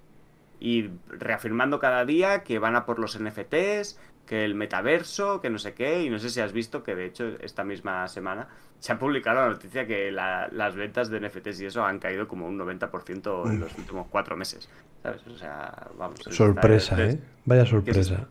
y 0.61 0.91
reafirmando 1.09 1.79
cada 1.81 2.05
día 2.05 2.43
que 2.45 2.59
van 2.59 2.77
a 2.77 2.87
por 2.87 2.99
los 2.99 3.19
NFTs, 3.21 3.99
que 4.27 4.45
el 4.45 4.55
metaverso, 4.55 5.41
que 5.41 5.51
no 5.51 5.59
sé 5.59 5.75
qué, 5.75 6.03
y 6.05 6.11
no 6.11 6.19
sé 6.19 6.31
si 6.31 6.41
has 6.41 6.53
visto 6.53 6.83
que 6.85 6.95
de 6.95 7.07
hecho 7.07 7.27
esta 7.41 7.65
misma 7.65 8.07
semana 8.09 8.49
se 8.79 8.93
ha 8.93 8.99
publicado 8.99 9.41
la 9.41 9.49
noticia 9.49 9.87
que 9.87 10.11
la- 10.13 10.49
las 10.53 10.75
ventas 10.77 11.09
de 11.11 11.19
NFTs 11.21 11.61
y 11.61 11.67
eso 11.67 11.85
han 11.85 11.99
caído 11.99 12.27
como 12.29 12.47
un 12.47 12.57
90% 12.59 13.49
en 13.51 13.61
los 13.61 13.77
últimos 13.79 14.07
cuatro 14.09 14.37
meses. 14.37 14.69
¿Sabes? 15.03 15.27
O 15.27 15.37
sea, 15.37 15.89
vamos. 15.99 16.21
está- 16.21 16.31
Sorpresa, 16.33 16.95
¿eh? 17.05 17.21
Vaya 17.45 17.67
sorpresa. 17.67 18.29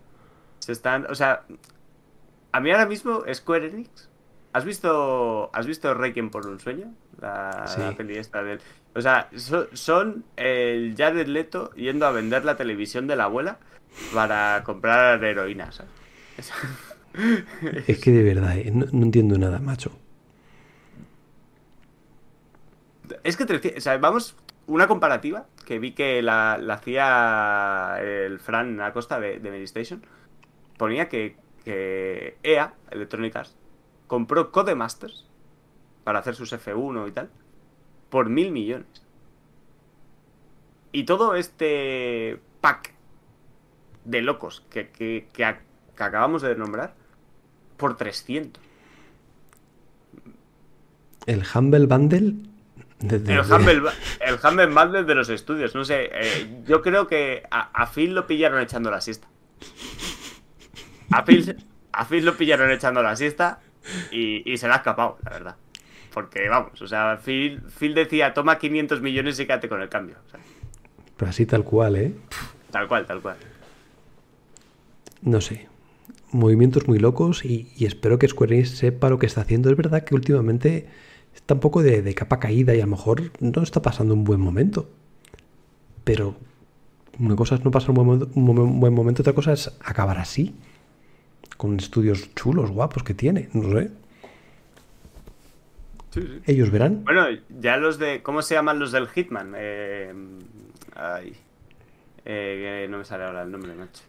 Se 0.59 0.72
están, 0.72 1.05
o 1.09 1.15
sea, 1.15 1.43
a 2.52 2.60
mí 2.60 2.72
ahora 2.72 2.86
mismo 2.86 3.24
Square 3.34 3.68
Enix. 3.68 4.10
¿Has 4.54 4.66
visto, 4.66 5.49
has 5.54 5.66
visto 5.66 5.93
Requiem 5.93 6.30
por 6.30 6.45
un 6.47 6.60
sueño? 6.60 6.93
La, 7.22 7.66
Sí. 7.68 7.80
la 7.80 7.93
peli 7.95 8.18
esta 8.18 8.43
del. 8.43 8.60
O 8.93 8.99
sea, 9.02 9.30
so- 9.36 9.68
son 9.74 10.26
el 10.36 10.93
Jared 10.97 11.28
Leto 11.28 11.72
yendo 11.76 12.06
a 12.06 12.12
vender 12.12 12.43
la 12.43 12.58
televisión 12.58 13.08
de 13.08 13.16
la 13.16 13.26
abuela 13.26 13.60
para 14.14 14.62
comprar 14.66 15.24
heroína, 15.24 15.72
¿sabes? 15.72 15.91
Es 17.88 17.99
que 17.99 18.12
de 18.12 18.24
verdad, 18.24 18.58
¿eh? 18.58 18.72
no, 18.74 18.86
no 18.91 19.04
entiendo 19.06 19.38
nada, 19.38 19.60
macho. 19.60 19.91
Es 23.24 23.36
que, 23.38 23.45
te, 23.45 23.78
o 23.78 23.82
sea, 23.82 23.97
vamos, 23.97 24.36
una 24.68 24.88
comparativa 24.88 25.45
que 25.66 25.80
vi 25.80 25.91
que 25.91 26.22
la, 26.22 26.58
la 26.58 26.76
hacía 26.76 27.97
el 28.02 28.39
Fran 28.39 28.80
Acosta 28.82 29.20
de, 29.20 29.39
de 29.39 29.52
Medistation. 29.52 30.06
Ponía 30.78 31.10
que, 31.10 31.36
que 31.64 32.38
EA, 32.43 32.74
Electronic 32.91 33.36
Arts, 33.36 33.55
compró 34.07 34.51
Codemasters 34.51 35.26
para 36.03 36.20
hacer 36.20 36.36
sus 36.36 36.51
F1 36.53 37.07
y 37.07 37.12
tal, 37.12 37.30
por 38.09 38.30
mil 38.30 38.51
millones. 38.51 38.88
Y 40.91 41.03
todo 41.05 41.36
este 41.36 42.39
pack 42.59 42.93
de 44.05 44.22
locos 44.22 44.66
que, 44.70 44.89
que, 44.89 45.28
que 45.32 45.43
ac- 45.45 45.62
que 45.95 46.03
acabamos 46.03 46.41
de 46.41 46.55
nombrar, 46.55 46.93
por 47.78 47.95
300. 47.97 48.62
El 51.28 51.43
Humble 51.53 51.86
Bundle. 51.86 52.34
de- 52.99 53.20
de- 53.20 53.34
El 53.34 53.39
Humble, 53.41 53.82
el 54.20 54.36
Humble 54.43 54.66
Bundle 54.68 55.03
de 55.03 55.16
los 55.16 55.30
estudios, 55.30 55.74
no 55.76 55.86
sé. 55.86 56.09
eh, 56.14 56.62
yo 56.68 56.82
creo 56.82 57.07
que 57.07 57.43
a, 57.49 57.70
a 57.82 57.88
Phil 57.88 58.14
lo 58.14 58.28
pillaron 58.28 58.59
echando 58.62 58.91
la 58.91 59.01
siesta. 59.01 59.28
A 61.12 61.24
Phil, 61.26 61.55
a 61.91 62.05
Phil 62.05 62.26
lo 62.26 62.36
pillaron 62.38 62.72
echando 62.72 63.01
la 63.03 63.16
siesta 63.16 63.59
y, 64.12 64.49
y 64.51 64.57
se 64.57 64.68
le 64.68 64.74
ha 64.74 64.78
escapado, 64.78 65.18
la 65.24 65.32
verdad. 65.32 65.55
Porque 66.14 66.47
vamos, 66.49 66.82
o 66.82 66.88
sea, 66.88 67.20
Phil, 67.24 67.62
Phil 67.78 67.93
decía: 67.93 68.34
toma 68.34 68.57
500 68.57 69.01
millones 69.01 69.39
y 69.39 69.45
quédate 69.45 69.70
con 69.70 69.82
el 69.82 69.89
cambio. 69.89 70.18
o 70.28 70.30
sea, 70.30 70.39
Pero 71.18 71.30
así 71.30 71.45
tal 71.45 71.64
cual, 71.64 71.95
¿eh? 71.95 72.14
tal 72.72 72.88
cual, 72.88 73.05
tal 73.05 73.22
cual. 73.22 73.38
No 75.22 75.41
sé. 75.41 75.68
Movimientos 76.32 76.88
muy 76.88 76.97
locos 76.99 77.43
y, 77.45 77.72
y 77.76 77.86
espero 77.86 78.18
que 78.18 78.28
Square 78.28 78.55
Enix 78.55 78.70
sepa 78.72 79.09
lo 79.09 79.20
que 79.20 79.26
está 79.26 79.41
haciendo. 79.41 79.70
Es 79.70 79.76
verdad 79.78 80.03
que 80.03 80.16
últimamente 80.16 80.88
está 81.36 81.53
un 81.55 81.59
poco 81.59 81.82
de, 81.84 82.01
de 82.01 82.16
capa 82.16 82.39
caída 82.39 82.74
y 82.74 82.80
a 82.80 82.86
lo 82.86 82.91
mejor 82.91 83.32
no 83.39 83.62
está 83.62 83.82
pasando 83.82 84.14
un 84.14 84.24
buen 84.24 84.39
momento. 84.39 84.89
Pero 86.03 86.36
una 87.20 87.36
cosa 87.36 87.55
es 87.55 87.64
no 87.66 87.72
pasar 87.72 87.89
un 87.91 87.95
buen, 87.95 88.07
momento- 88.07 88.30
un 88.34 88.45
momen- 88.47 88.80
buen 88.80 88.93
momento, 88.93 89.22
otra 89.22 89.34
cosa 89.34 89.53
es 89.53 89.72
acabar 89.84 90.18
así. 90.18 90.55
Con 91.62 91.78
estudios 91.78 92.34
chulos, 92.34 92.72
guapos 92.72 93.03
que 93.03 93.14
tiene. 93.14 93.47
No 93.53 93.72
sé. 93.78 93.91
Sí, 96.09 96.22
sí. 96.24 96.41
Ellos 96.47 96.72
verán. 96.72 97.03
Bueno, 97.03 97.28
ya 97.59 97.78
los 97.78 97.99
de. 97.99 98.24
¿Cómo 98.24 98.41
se 98.41 98.55
llaman 98.55 98.80
los 98.80 98.91
del 98.91 99.07
Hitman? 99.07 99.53
Eh, 99.55 100.12
ay. 100.95 101.36
Eh, 102.26 102.82
que 102.84 102.88
no 102.89 102.97
me 102.97 103.05
sale 103.05 103.26
ahora 103.26 103.43
el 103.43 103.51
nombre, 103.51 103.76
macho. 103.76 104.01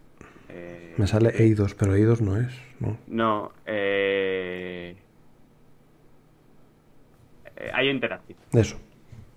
Eh, 0.48 0.94
Me 0.96 1.06
sale 1.06 1.30
Eidos, 1.42 1.74
pero 1.74 1.94
Eidos 1.94 2.22
no 2.22 2.38
es. 2.38 2.48
No. 2.80 2.96
No, 3.06 3.52
eh. 3.66 4.96
eh, 7.56 7.70
IO 7.84 7.90
Interactive. 7.90 8.38
Eso. 8.54 8.78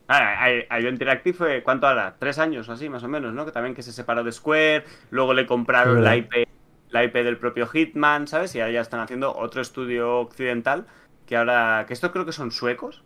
Ah, 0.08 0.50
I- 0.50 0.66
IO 0.84 0.90
Interactive 0.90 1.36
fue, 1.38 1.64
¿cuánto 1.64 1.86
ahora? 1.88 2.16
Tres 2.18 2.40
años 2.40 2.70
o 2.70 2.72
así, 2.72 2.88
más 2.88 3.04
o 3.04 3.10
menos, 3.10 3.34
¿no? 3.34 3.46
Que 3.46 3.52
también 3.52 3.76
que 3.76 3.84
se 3.84 3.92
separó 3.92 4.24
de 4.24 4.32
Square, 4.32 4.86
luego 5.12 5.34
le 5.34 5.46
compraron 5.46 6.02
la. 6.04 6.16
IP, 6.16 6.48
la 6.90 7.04
IP 7.04 7.24
del 7.24 7.38
propio 7.38 7.68
Hitman, 7.68 8.28
¿sabes? 8.28 8.56
Y 8.56 8.60
ahora 8.62 8.74
ya 8.74 8.82
están 8.82 9.00
haciendo 9.02 9.36
otro 9.36 9.62
estudio 9.62 10.20
occidental, 10.20 10.86
que 11.26 11.36
ahora, 11.38 11.86
que 11.88 11.94
estos 11.94 12.12
creo 12.12 12.26
que 12.26 12.32
son 12.32 12.52
suecos, 12.52 13.04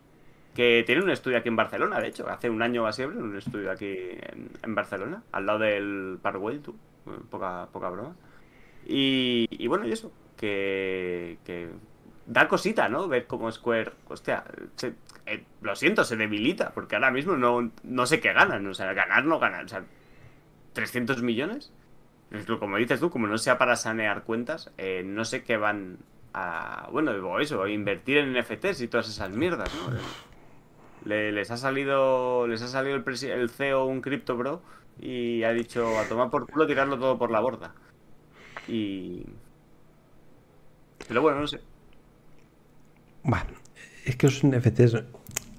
que 0.54 0.82
tienen 0.86 1.04
un 1.04 1.10
estudio 1.10 1.38
aquí 1.38 1.48
en 1.48 1.56
Barcelona, 1.56 2.00
de 2.00 2.08
hecho, 2.08 2.28
hace 2.28 2.50
un 2.50 2.62
año 2.62 2.84
o 2.84 2.86
así 2.86 3.04
un 3.04 3.36
estudio 3.36 3.70
aquí 3.70 3.96
en, 4.62 4.74
Barcelona, 4.74 5.22
al 5.32 5.46
lado 5.46 5.60
del 5.60 6.18
Parkwell, 6.22 6.60
tú, 6.60 6.76
poca, 7.30 7.68
poca 7.72 7.90
broma. 7.90 8.16
Y, 8.86 9.46
y 9.50 9.66
bueno, 9.68 9.86
y 9.86 9.92
eso, 9.92 10.12
que, 10.36 11.38
que 11.44 11.68
da 12.26 12.48
cosita, 12.48 12.88
¿no? 12.88 13.08
Ver 13.08 13.26
cómo 13.26 13.50
Square, 13.52 13.92
hostia, 14.08 14.44
eh, 15.26 15.44
lo 15.62 15.76
siento, 15.76 16.04
se 16.04 16.16
debilita, 16.16 16.70
porque 16.72 16.96
ahora 16.96 17.10
mismo 17.10 17.36
no, 17.36 17.70
no 17.82 18.06
sé 18.06 18.20
qué 18.20 18.32
ganan, 18.32 18.66
o 18.66 18.74
sea, 18.74 18.92
ganar 18.92 19.24
no 19.24 19.38
ganan, 19.38 19.66
o 19.66 19.68
sea, 19.68 19.84
300 20.72 21.22
millones, 21.22 21.58
es 21.58 21.68
lo- 21.68 21.79
como 22.58 22.76
dices 22.76 23.00
tú, 23.00 23.10
como 23.10 23.26
no 23.26 23.38
sea 23.38 23.58
para 23.58 23.76
sanear 23.76 24.22
cuentas, 24.24 24.70
eh, 24.78 25.02
no 25.04 25.24
sé 25.24 25.42
qué 25.42 25.56
van 25.56 25.98
a, 26.32 26.88
bueno, 26.92 27.10
o 27.12 27.40
eso, 27.40 27.62
a 27.62 27.70
invertir 27.70 28.18
en 28.18 28.32
NFTs 28.36 28.80
y 28.82 28.88
todas 28.88 29.08
esas 29.08 29.30
mierdas, 29.30 29.74
¿no? 29.74 29.90
Le- 31.04 31.32
les 31.32 31.50
ha 31.50 31.56
salido, 31.56 32.46
les 32.46 32.62
ha 32.62 32.68
salido 32.68 32.96
el, 32.96 33.50
CEO 33.50 33.84
un 33.86 34.00
Crypto 34.00 34.36
Bro 34.36 34.62
y 35.00 35.42
ha 35.44 35.52
dicho 35.52 35.98
a 35.98 36.04
tomar 36.04 36.30
por 36.30 36.46
culo 36.48 36.66
tirarlo 36.66 36.98
todo 36.98 37.18
por 37.18 37.30
la 37.30 37.40
borda. 37.40 37.74
Y... 38.68 39.24
Pero 41.08 41.22
bueno, 41.22 41.40
no 41.40 41.46
sé. 41.46 41.60
Bueno, 43.22 43.46
es 44.04 44.16
que 44.16 44.26
los 44.26 44.44
NFTs. 44.44 45.02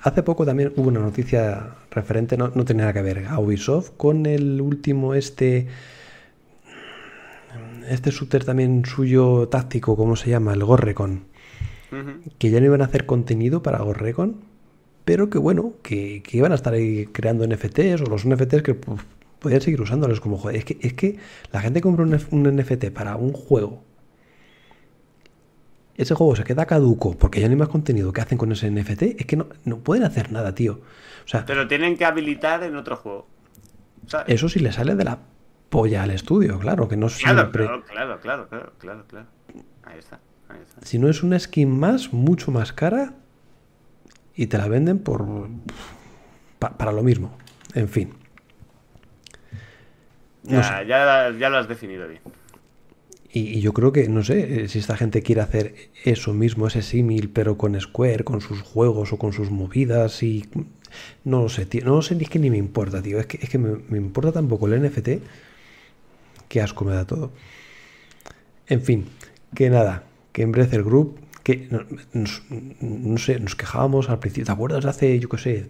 Hace 0.02 0.24
poco 0.24 0.46
también 0.46 0.74
hubo 0.78 0.88
una 0.88 1.00
noticia 1.00 1.76
referente, 1.92 2.36
no, 2.38 2.52
no 2.56 2.66
tenía 2.66 2.84
nada 2.86 2.94
que 2.94 3.02
ver, 3.04 3.28
a 3.28 3.38
Ubisoft 3.40 3.92
con 3.98 4.26
el 4.26 4.60
último 4.62 5.14
este. 5.14 5.68
Este 7.92 8.10
shooter 8.10 8.46
también 8.46 8.86
suyo 8.86 9.50
táctico, 9.50 9.98
¿cómo 9.98 10.16
se 10.16 10.30
llama? 10.30 10.54
El 10.54 10.64
Gorrecon. 10.64 11.26
Que 12.38 12.50
ya 12.50 12.62
no 12.62 12.68
iban 12.68 12.82
a 12.82 12.86
hacer 12.86 13.06
contenido 13.06 13.62
para 13.62 13.80
Gorrecon, 13.80 14.38
pero 15.04 15.30
que 15.30 15.38
bueno, 15.38 15.74
que, 15.82 16.24
que 16.24 16.38
iban 16.38 16.54
a 16.54 16.56
estar 16.56 16.74
ahí 16.74 17.08
creando 17.08 17.46
NFTs 17.46 18.02
o 18.02 18.06
los 18.06 18.26
NFTs 18.26 18.62
que 18.64 18.76
pues, 18.76 19.02
podían 19.40 19.60
seguir 19.60 19.82
usándolos 19.82 20.22
como 20.22 20.38
joder. 20.38 20.56
Es 20.56 20.64
que, 20.64 20.78
es 20.80 20.94
que 20.94 21.18
la 21.52 21.60
gente 21.60 21.82
compra 21.82 22.06
un, 22.06 22.44
NFT 22.44 22.92
para 22.92 23.18
un 23.18 23.34
juego 23.34 23.84
ese 25.98 26.16
juego 26.16 26.36
se 26.36 26.46
queda 26.46 26.66
caduco 26.66 27.16
porque 27.18 27.42
ya 27.42 27.48
no 27.48 27.52
hay 27.52 27.60
más 27.60 27.68
contenido 27.68 28.14
que 28.14 28.22
hacen 28.22 28.38
con 28.38 28.52
ese 28.52 28.72
NFT, 28.72 29.02
es 29.20 29.26
que 29.26 29.36
no, 29.36 29.48
no 29.66 29.80
pueden 29.80 30.04
hacer 30.04 30.32
nada, 30.32 30.56
tío. 30.56 30.80
O 31.26 31.28
sea, 31.28 31.46
Te 31.46 31.54
lo 31.54 31.68
tienen 31.68 31.98
que 31.98 32.06
habilitar 32.06 32.64
en 32.64 32.76
otro 32.76 32.96
juego. 32.96 33.28
¿sabes? 34.08 34.34
eso 34.34 34.50
sí 34.50 34.60
le 34.60 34.72
sale 34.72 34.96
de 34.96 35.04
la 35.04 35.20
polla 35.72 36.04
al 36.04 36.12
estudio, 36.12 36.60
claro, 36.60 36.88
que 36.88 36.98
no 36.98 37.08
Claro, 37.08 37.40
siempre. 37.52 37.66
claro, 37.66 37.84
claro, 37.86 38.20
claro, 38.22 38.74
claro, 38.78 39.06
claro. 39.08 39.28
Ahí 39.84 39.98
está, 39.98 40.20
ahí 40.50 40.60
está. 40.62 40.86
Si 40.86 41.00
no 41.00 41.10
es 41.10 41.24
una 41.24 41.40
skin 41.40 41.70
más, 41.80 42.14
mucho 42.14 42.52
más 42.52 42.74
cara, 42.74 43.16
y 44.36 44.48
te 44.48 44.58
la 44.58 44.68
venden 44.68 45.00
por. 45.00 45.26
pa- 46.60 46.78
para 46.78 46.92
lo 46.92 47.02
mismo. 47.04 47.36
En 47.74 47.88
fin. 47.88 48.14
No 50.44 50.60
Ya, 50.62 50.64
sé. 50.64 50.88
ya, 50.88 51.32
ya 51.40 51.50
lo 51.50 51.58
has 51.58 51.68
definido 51.68 52.08
bien. 52.08 52.22
Y, 53.34 53.40
y 53.58 53.62
yo 53.62 53.72
creo 53.72 53.94
que, 53.94 54.10
no 54.10 54.24
sé, 54.24 54.64
eh, 54.64 54.68
si 54.68 54.80
esta 54.80 54.98
gente 54.98 55.22
quiere 55.22 55.40
hacer 55.42 55.74
eso 56.04 56.34
mismo, 56.34 56.68
ese 56.68 56.82
símil, 56.82 57.30
pero 57.30 57.58
con 57.58 57.80
Square, 57.80 58.26
con 58.26 58.42
sus 58.42 58.62
juegos 58.62 59.14
o 59.14 59.18
con 59.18 59.32
sus 59.32 59.50
movidas 59.52 60.22
y... 60.22 60.50
No 61.24 61.44
lo 61.44 61.48
sé, 61.50 61.66
tío. 61.66 61.86
No 61.86 61.96
lo 61.96 62.02
sé 62.02 62.16
ni 62.16 62.24
es 62.24 62.30
que 62.30 62.40
ni 62.40 62.50
me 62.50 62.58
importa, 62.58 63.02
tío. 63.02 63.20
Es 63.22 63.26
que, 63.28 63.40
es 63.42 63.50
que 63.50 63.58
me, 63.58 63.78
me 63.88 63.98
importa 63.98 64.34
tampoco 64.34 64.68
el 64.68 64.82
NFT. 64.82 65.10
Qué 66.52 66.60
asco 66.62 66.84
me 66.84 66.94
da 66.94 67.06
todo. 67.08 67.32
En 68.68 68.82
fin, 68.82 69.08
que 69.56 69.70
nada, 69.70 70.04
que 70.34 70.42
en 70.42 70.52
Breath 70.52 70.74
el 70.74 70.84
Group, 70.84 71.18
que 71.44 71.70
no, 71.72 71.86
nos- 72.12 72.44
no 72.82 73.18
sé, 73.18 73.40
nos 73.40 73.56
quejábamos 73.56 74.10
al 74.10 74.20
principio. 74.20 74.48
¿Te 74.48 74.52
acuerdas 74.52 74.84
de 74.84 74.90
hace, 74.90 75.20
yo 75.20 75.30
qué 75.30 75.38
sé, 75.38 75.70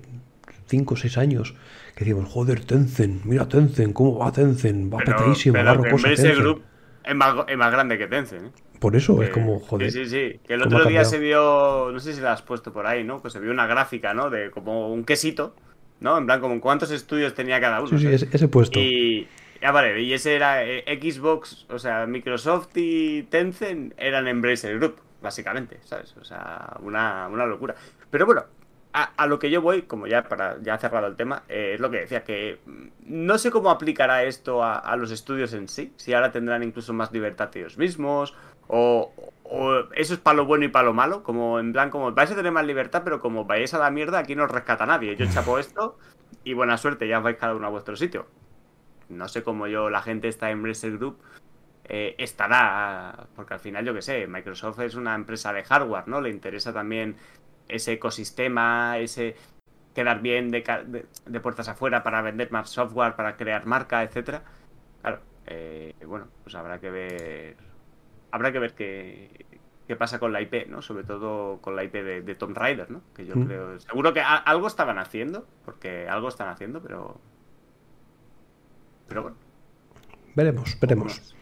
5 0.65 0.95
o 0.95 0.97
6 0.97 1.19
años? 1.19 1.53
Que 1.93 2.03
decíamos, 2.03 2.27
joder, 2.31 2.65
Tencent, 2.65 3.25
mira 3.25 3.47
Tencent, 3.47 3.93
cómo 3.93 4.17
va 4.17 4.31
Tencent, 4.31 4.91
va 4.91 4.97
Pero, 4.97 5.17
petadísimo, 5.17 5.53
pero 5.53 5.65
va 5.67 5.73
Embracer 5.73 6.15
Tencent. 6.15 6.39
Group 6.39 6.63
es 7.03 7.15
más, 7.15 7.35
es 7.47 7.57
más 7.57 7.71
grande 7.71 7.97
que 7.99 8.07
Tencent, 8.07 8.47
¿eh? 8.47 8.51
Por 8.79 8.95
eso 8.95 9.21
es 9.21 9.29
como, 9.29 9.59
joder. 9.59 9.91
Sí, 9.91 10.05
sí, 10.05 10.09
sí. 10.09 10.39
Que 10.47 10.55
el 10.55 10.63
¿cómo 10.63 10.77
otro 10.77 10.89
día 10.89 11.05
se 11.05 11.19
vio, 11.19 11.91
no 11.91 11.99
sé 11.99 12.15
si 12.15 12.21
la 12.21 12.33
has 12.33 12.41
puesto 12.41 12.73
por 12.73 12.87
ahí, 12.87 13.03
¿no? 13.03 13.21
Pues 13.21 13.33
se 13.33 13.39
vio 13.39 13.51
una 13.51 13.67
gráfica, 13.67 14.15
¿no? 14.15 14.31
De 14.31 14.49
como 14.49 14.91
un 14.91 15.03
quesito, 15.03 15.55
¿no? 15.99 16.17
En 16.17 16.25
plan, 16.25 16.39
como 16.41 16.59
cuántos 16.59 16.89
estudios 16.89 17.35
tenía 17.35 17.61
cada 17.61 17.81
uno. 17.81 17.89
Sí, 17.89 17.99
sí, 17.99 18.07
ese, 18.07 18.27
ese 18.33 18.47
puesto. 18.47 18.79
Y. 18.79 19.27
Ya 19.61 19.71
vale, 19.71 20.01
y 20.01 20.11
ese 20.11 20.35
era 20.35 20.63
eh, 20.65 20.83
Xbox, 20.99 21.67
o 21.69 21.77
sea, 21.77 22.07
Microsoft 22.07 22.69
y 22.75 23.23
Tencent 23.23 23.93
eran 23.95 24.27
Embracer 24.27 24.79
Group, 24.79 24.95
básicamente, 25.21 25.79
¿sabes? 25.83 26.17
O 26.17 26.23
sea, 26.23 26.77
una, 26.79 27.27
una 27.27 27.45
locura. 27.45 27.75
Pero 28.09 28.25
bueno, 28.25 28.45
a, 28.93 29.03
a 29.03 29.27
lo 29.27 29.37
que 29.37 29.51
yo 29.51 29.61
voy, 29.61 29.83
como 29.83 30.07
ya 30.07 30.23
para 30.23 30.59
ya 30.63 30.79
cerrado 30.79 31.05
el 31.05 31.15
tema, 31.15 31.43
eh, 31.47 31.73
es 31.75 31.79
lo 31.79 31.91
que 31.91 31.99
decía, 31.99 32.23
que 32.23 32.57
no 33.05 33.37
sé 33.37 33.51
cómo 33.51 33.69
aplicará 33.69 34.23
esto 34.23 34.63
a, 34.63 34.79
a 34.79 34.95
los 34.95 35.11
estudios 35.11 35.53
en 35.53 35.67
sí, 35.67 35.93
si 35.95 36.11
ahora 36.13 36.31
tendrán 36.31 36.63
incluso 36.63 36.91
más 36.93 37.11
libertad 37.11 37.55
ellos 37.55 37.77
mismos, 37.77 38.33
o, 38.67 39.13
o 39.43 39.75
eso 39.93 40.15
es 40.15 40.19
para 40.19 40.37
lo 40.37 40.45
bueno 40.45 40.65
y 40.65 40.69
para 40.69 40.85
lo 40.85 40.93
malo, 40.93 41.21
como 41.21 41.59
en 41.59 41.71
plan, 41.71 41.91
como 41.91 42.11
vais 42.13 42.31
a 42.31 42.35
tener 42.35 42.51
más 42.51 42.65
libertad, 42.65 43.03
pero 43.03 43.19
como 43.19 43.45
vayáis 43.45 43.75
a 43.75 43.79
la 43.79 43.91
mierda, 43.91 44.17
aquí 44.17 44.33
no 44.33 44.45
os 44.45 44.51
rescata 44.51 44.87
nadie. 44.87 45.15
Yo 45.15 45.27
chapo 45.31 45.59
esto 45.59 45.99
y 46.43 46.53
buena 46.53 46.77
suerte, 46.77 47.07
ya 47.07 47.19
vais 47.19 47.37
cada 47.37 47.53
uno 47.53 47.67
a 47.67 47.69
vuestro 47.69 47.95
sitio 47.95 48.25
no 49.11 49.27
sé 49.27 49.43
cómo 49.43 49.67
yo, 49.67 49.89
la 49.89 50.01
gente 50.01 50.27
está 50.27 50.51
en 50.51 50.63
Bracer 50.63 50.97
Group, 50.97 51.19
eh, 51.85 52.15
estará, 52.19 53.27
porque 53.35 53.53
al 53.55 53.59
final 53.59 53.85
yo 53.85 53.93
que 53.93 54.01
sé, 54.01 54.27
Microsoft 54.27 54.79
es 54.81 54.95
una 54.95 55.15
empresa 55.15 55.53
de 55.53 55.63
hardware, 55.63 56.07
¿no? 56.07 56.21
Le 56.21 56.29
interesa 56.29 56.73
también 56.73 57.17
ese 57.67 57.93
ecosistema, 57.93 58.97
ese 58.99 59.35
quedar 59.95 60.21
bien 60.21 60.49
de, 60.51 60.61
de- 60.87 61.05
de 61.25 61.39
puertas 61.41 61.67
afuera 61.69 62.03
para 62.03 62.21
vender 62.21 62.51
más 62.51 62.69
software, 62.69 63.15
para 63.15 63.35
crear 63.37 63.65
marca, 63.65 64.03
etcétera. 64.03 64.43
Claro, 65.01 65.21
eh, 65.47 65.93
bueno, 66.05 66.27
pues 66.43 66.55
habrá 66.55 66.79
que 66.79 66.89
ver, 66.91 67.57
habrá 68.31 68.51
que 68.51 68.59
ver 68.59 68.73
qué, 68.75 69.45
qué 69.87 69.95
pasa 69.95 70.19
con 70.19 70.31
la 70.33 70.41
IP, 70.41 70.67
¿no? 70.67 70.81
Sobre 70.81 71.03
todo 71.03 71.59
con 71.61 71.75
la 71.75 71.83
IP 71.83 72.03
de, 72.03 72.21
de 72.21 72.35
Tomb 72.35 72.57
Raider, 72.57 72.89
¿no? 72.91 73.01
Que 73.15 73.25
yo 73.25 73.35
Mm. 73.35 73.43
creo, 73.45 73.79
seguro 73.79 74.13
que 74.13 74.21
a- 74.21 74.35
algo 74.37 74.67
estaban 74.67 74.97
haciendo, 74.99 75.47
porque 75.65 76.07
algo 76.09 76.29
están 76.29 76.49
haciendo, 76.49 76.81
pero, 76.81 77.19
pero 79.11 79.23
bueno. 79.23 79.37
Veremos, 80.35 80.77
veremos. 80.79 81.35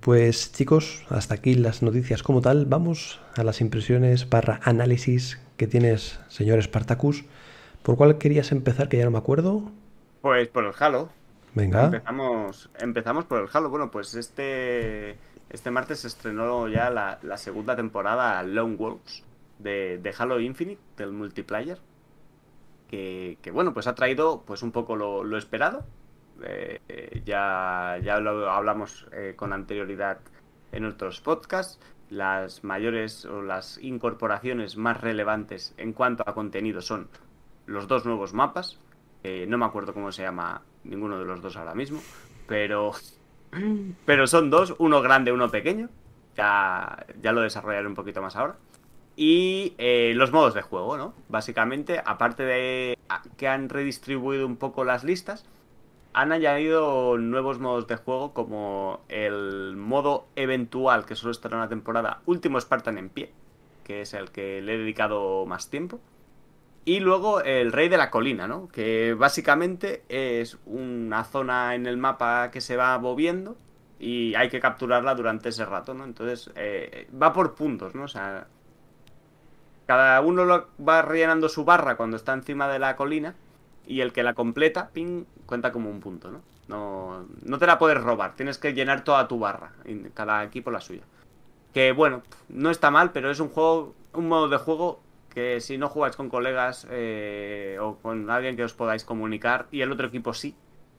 Pues 0.00 0.52
chicos, 0.52 1.06
hasta 1.08 1.36
aquí 1.36 1.54
las 1.54 1.82
noticias 1.82 2.22
como 2.22 2.42
tal. 2.42 2.66
Vamos 2.66 3.20
a 3.36 3.42
las 3.42 3.62
impresiones 3.62 4.28
barra 4.28 4.60
análisis 4.64 5.40
que 5.56 5.66
tienes, 5.66 6.20
señor 6.28 6.62
Spartacus. 6.62 7.24
¿Por 7.82 7.96
cuál 7.96 8.18
querías 8.18 8.52
empezar? 8.52 8.90
Que 8.90 8.98
ya 8.98 9.06
no 9.06 9.10
me 9.12 9.16
acuerdo. 9.16 9.72
Pues 10.20 10.46
por 10.48 10.66
el 10.66 10.74
Halo. 10.78 11.08
Venga. 11.54 11.86
Empezamos, 11.86 12.68
empezamos 12.78 13.24
por 13.24 13.40
el 13.40 13.48
Halo. 13.50 13.70
Bueno, 13.70 13.90
pues 13.90 14.14
este, 14.14 15.16
este 15.48 15.70
martes 15.70 16.00
se 16.00 16.08
estrenó 16.08 16.68
ya 16.68 16.90
la, 16.90 17.18
la 17.22 17.38
segunda 17.38 17.76
temporada 17.76 18.42
Lone 18.42 18.76
Wolves 18.76 19.24
de, 19.58 19.96
de 20.02 20.14
Halo 20.18 20.38
Infinite, 20.38 20.82
del 20.98 21.12
multiplayer. 21.12 21.78
Que, 22.88 23.38
que, 23.40 23.50
bueno, 23.52 23.72
pues 23.72 23.86
ha 23.86 23.94
traído 23.94 24.42
pues 24.46 24.62
un 24.62 24.70
poco 24.70 24.96
lo, 24.96 25.24
lo 25.24 25.38
esperado. 25.38 25.86
Eh, 26.42 27.22
ya, 27.24 27.98
ya 28.02 28.20
lo 28.20 28.50
hablamos 28.50 29.06
eh, 29.12 29.34
con 29.36 29.52
anterioridad 29.52 30.18
en 30.72 30.84
otros 30.84 31.20
podcasts. 31.20 31.80
Las 32.10 32.64
mayores 32.64 33.24
o 33.26 33.42
las 33.42 33.78
incorporaciones 33.78 34.76
más 34.76 35.00
relevantes 35.00 35.74
en 35.76 35.92
cuanto 35.92 36.24
a 36.26 36.34
contenido 36.34 36.80
son 36.80 37.08
los 37.66 37.86
dos 37.86 38.06
nuevos 38.06 38.32
mapas. 38.32 38.78
Eh, 39.24 39.46
no 39.48 39.58
me 39.58 39.66
acuerdo 39.66 39.92
cómo 39.92 40.12
se 40.12 40.22
llama 40.22 40.62
ninguno 40.84 41.18
de 41.18 41.24
los 41.24 41.42
dos 41.42 41.56
ahora 41.56 41.74
mismo, 41.74 42.00
pero, 42.46 42.92
pero 44.06 44.26
son 44.26 44.48
dos, 44.48 44.74
uno 44.78 45.02
grande, 45.02 45.32
uno 45.32 45.50
pequeño. 45.50 45.88
Ya, 46.36 47.04
ya 47.20 47.32
lo 47.32 47.42
desarrollaré 47.42 47.86
un 47.86 47.96
poquito 47.96 48.22
más 48.22 48.36
ahora. 48.36 48.56
Y 49.16 49.74
los 50.14 50.30
modos 50.30 50.54
de 50.54 50.62
juego, 50.62 50.96
¿no? 50.96 51.12
Básicamente, 51.28 52.00
aparte 52.04 52.44
de 52.44 52.96
que 53.36 53.48
han 53.48 53.68
redistribuido 53.68 54.46
un 54.46 54.56
poco 54.56 54.84
las 54.84 55.02
listas, 55.02 55.44
han 56.20 56.32
añadido 56.32 57.16
nuevos 57.16 57.60
modos 57.60 57.86
de 57.86 57.94
juego 57.94 58.34
como 58.34 59.02
el 59.08 59.76
modo 59.76 60.26
eventual 60.34 61.06
que 61.06 61.14
solo 61.14 61.30
estará 61.30 61.54
en 61.54 61.60
la 61.60 61.68
temporada 61.68 62.22
Último 62.26 62.60
Spartan 62.60 62.98
en 62.98 63.08
pie, 63.08 63.30
que 63.84 64.00
es 64.00 64.14
el 64.14 64.32
que 64.32 64.60
le 64.60 64.74
he 64.74 64.78
dedicado 64.78 65.46
más 65.46 65.70
tiempo. 65.70 66.00
Y 66.84 66.98
luego 66.98 67.40
el 67.42 67.70
Rey 67.70 67.88
de 67.88 67.98
la 67.98 68.10
Colina, 68.10 68.48
¿no? 68.48 68.66
Que 68.66 69.14
básicamente 69.14 70.02
es 70.08 70.58
una 70.66 71.22
zona 71.22 71.76
en 71.76 71.86
el 71.86 71.98
mapa 71.98 72.50
que 72.50 72.60
se 72.60 72.76
va 72.76 72.98
moviendo 72.98 73.56
y 74.00 74.34
hay 74.34 74.48
que 74.48 74.58
capturarla 74.58 75.14
durante 75.14 75.50
ese 75.50 75.66
rato, 75.66 75.94
¿no? 75.94 76.02
Entonces 76.02 76.50
eh, 76.56 77.08
va 77.14 77.32
por 77.32 77.54
puntos, 77.54 77.94
¿no? 77.94 78.02
O 78.02 78.08
sea, 78.08 78.48
cada 79.86 80.20
uno 80.20 80.44
lo 80.44 80.66
va 80.84 81.02
rellenando 81.02 81.48
su 81.48 81.64
barra 81.64 81.96
cuando 81.96 82.16
está 82.16 82.32
encima 82.32 82.66
de 82.66 82.80
la 82.80 82.96
colina 82.96 83.36
y 83.88 84.00
el 84.02 84.12
que 84.12 84.22
la 84.22 84.34
completa, 84.34 84.90
ping, 84.90 85.24
cuenta 85.46 85.72
como 85.72 85.90
un 85.90 86.00
punto, 86.00 86.30
¿no? 86.30 86.42
No, 86.68 87.26
no 87.44 87.58
te 87.58 87.66
la 87.66 87.78
puedes 87.78 88.00
robar, 88.00 88.36
tienes 88.36 88.58
que 88.58 88.74
llenar 88.74 89.02
toda 89.02 89.26
tu 89.26 89.38
barra, 89.38 89.72
cada 90.14 90.44
equipo 90.44 90.70
la 90.70 90.80
suya. 90.80 91.02
Que 91.72 91.92
bueno, 91.92 92.22
no 92.48 92.70
está 92.70 92.90
mal, 92.90 93.12
pero 93.12 93.30
es 93.30 93.40
un 93.40 93.48
juego, 93.48 93.94
un 94.12 94.28
modo 94.28 94.48
de 94.48 94.58
juego 94.58 95.00
que 95.30 95.60
si 95.60 95.78
no 95.78 95.88
jugáis 95.88 96.16
con 96.16 96.28
colegas 96.28 96.86
eh, 96.90 97.78
o 97.80 97.96
con 97.96 98.30
alguien 98.30 98.56
que 98.56 98.64
os 98.64 98.74
podáis 98.74 99.04
comunicar 99.04 99.66
y 99.70 99.80
el 99.80 99.90
otro 99.92 100.06
equipo 100.06 100.34
sí, 100.34 100.54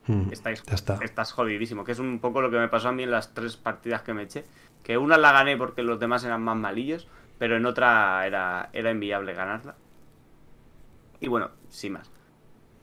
Mm, 0.06 0.32
estáis, 0.32 0.62
está. 0.66 0.98
estás 1.02 1.32
jodidísimo. 1.32 1.84
Que 1.84 1.92
es 1.92 1.98
un 1.98 2.18
poco 2.18 2.40
lo 2.40 2.50
que 2.50 2.58
me 2.58 2.68
pasó 2.68 2.88
a 2.88 2.92
mí 2.92 3.02
en 3.02 3.10
las 3.10 3.34
tres 3.34 3.56
partidas 3.56 4.02
que 4.02 4.14
me 4.14 4.22
eché. 4.22 4.44
Que 4.82 4.98
una 4.98 5.18
la 5.18 5.32
gané 5.32 5.56
porque 5.56 5.82
los 5.82 6.00
demás 6.00 6.24
eran 6.24 6.42
más 6.42 6.56
malillos, 6.56 7.06
pero 7.38 7.56
en 7.56 7.66
otra 7.66 8.26
era, 8.26 8.70
era 8.72 8.90
inviable 8.90 9.34
ganarla. 9.34 9.76
Y 11.20 11.28
bueno, 11.28 11.50
sin 11.68 11.92
más. 11.92 12.10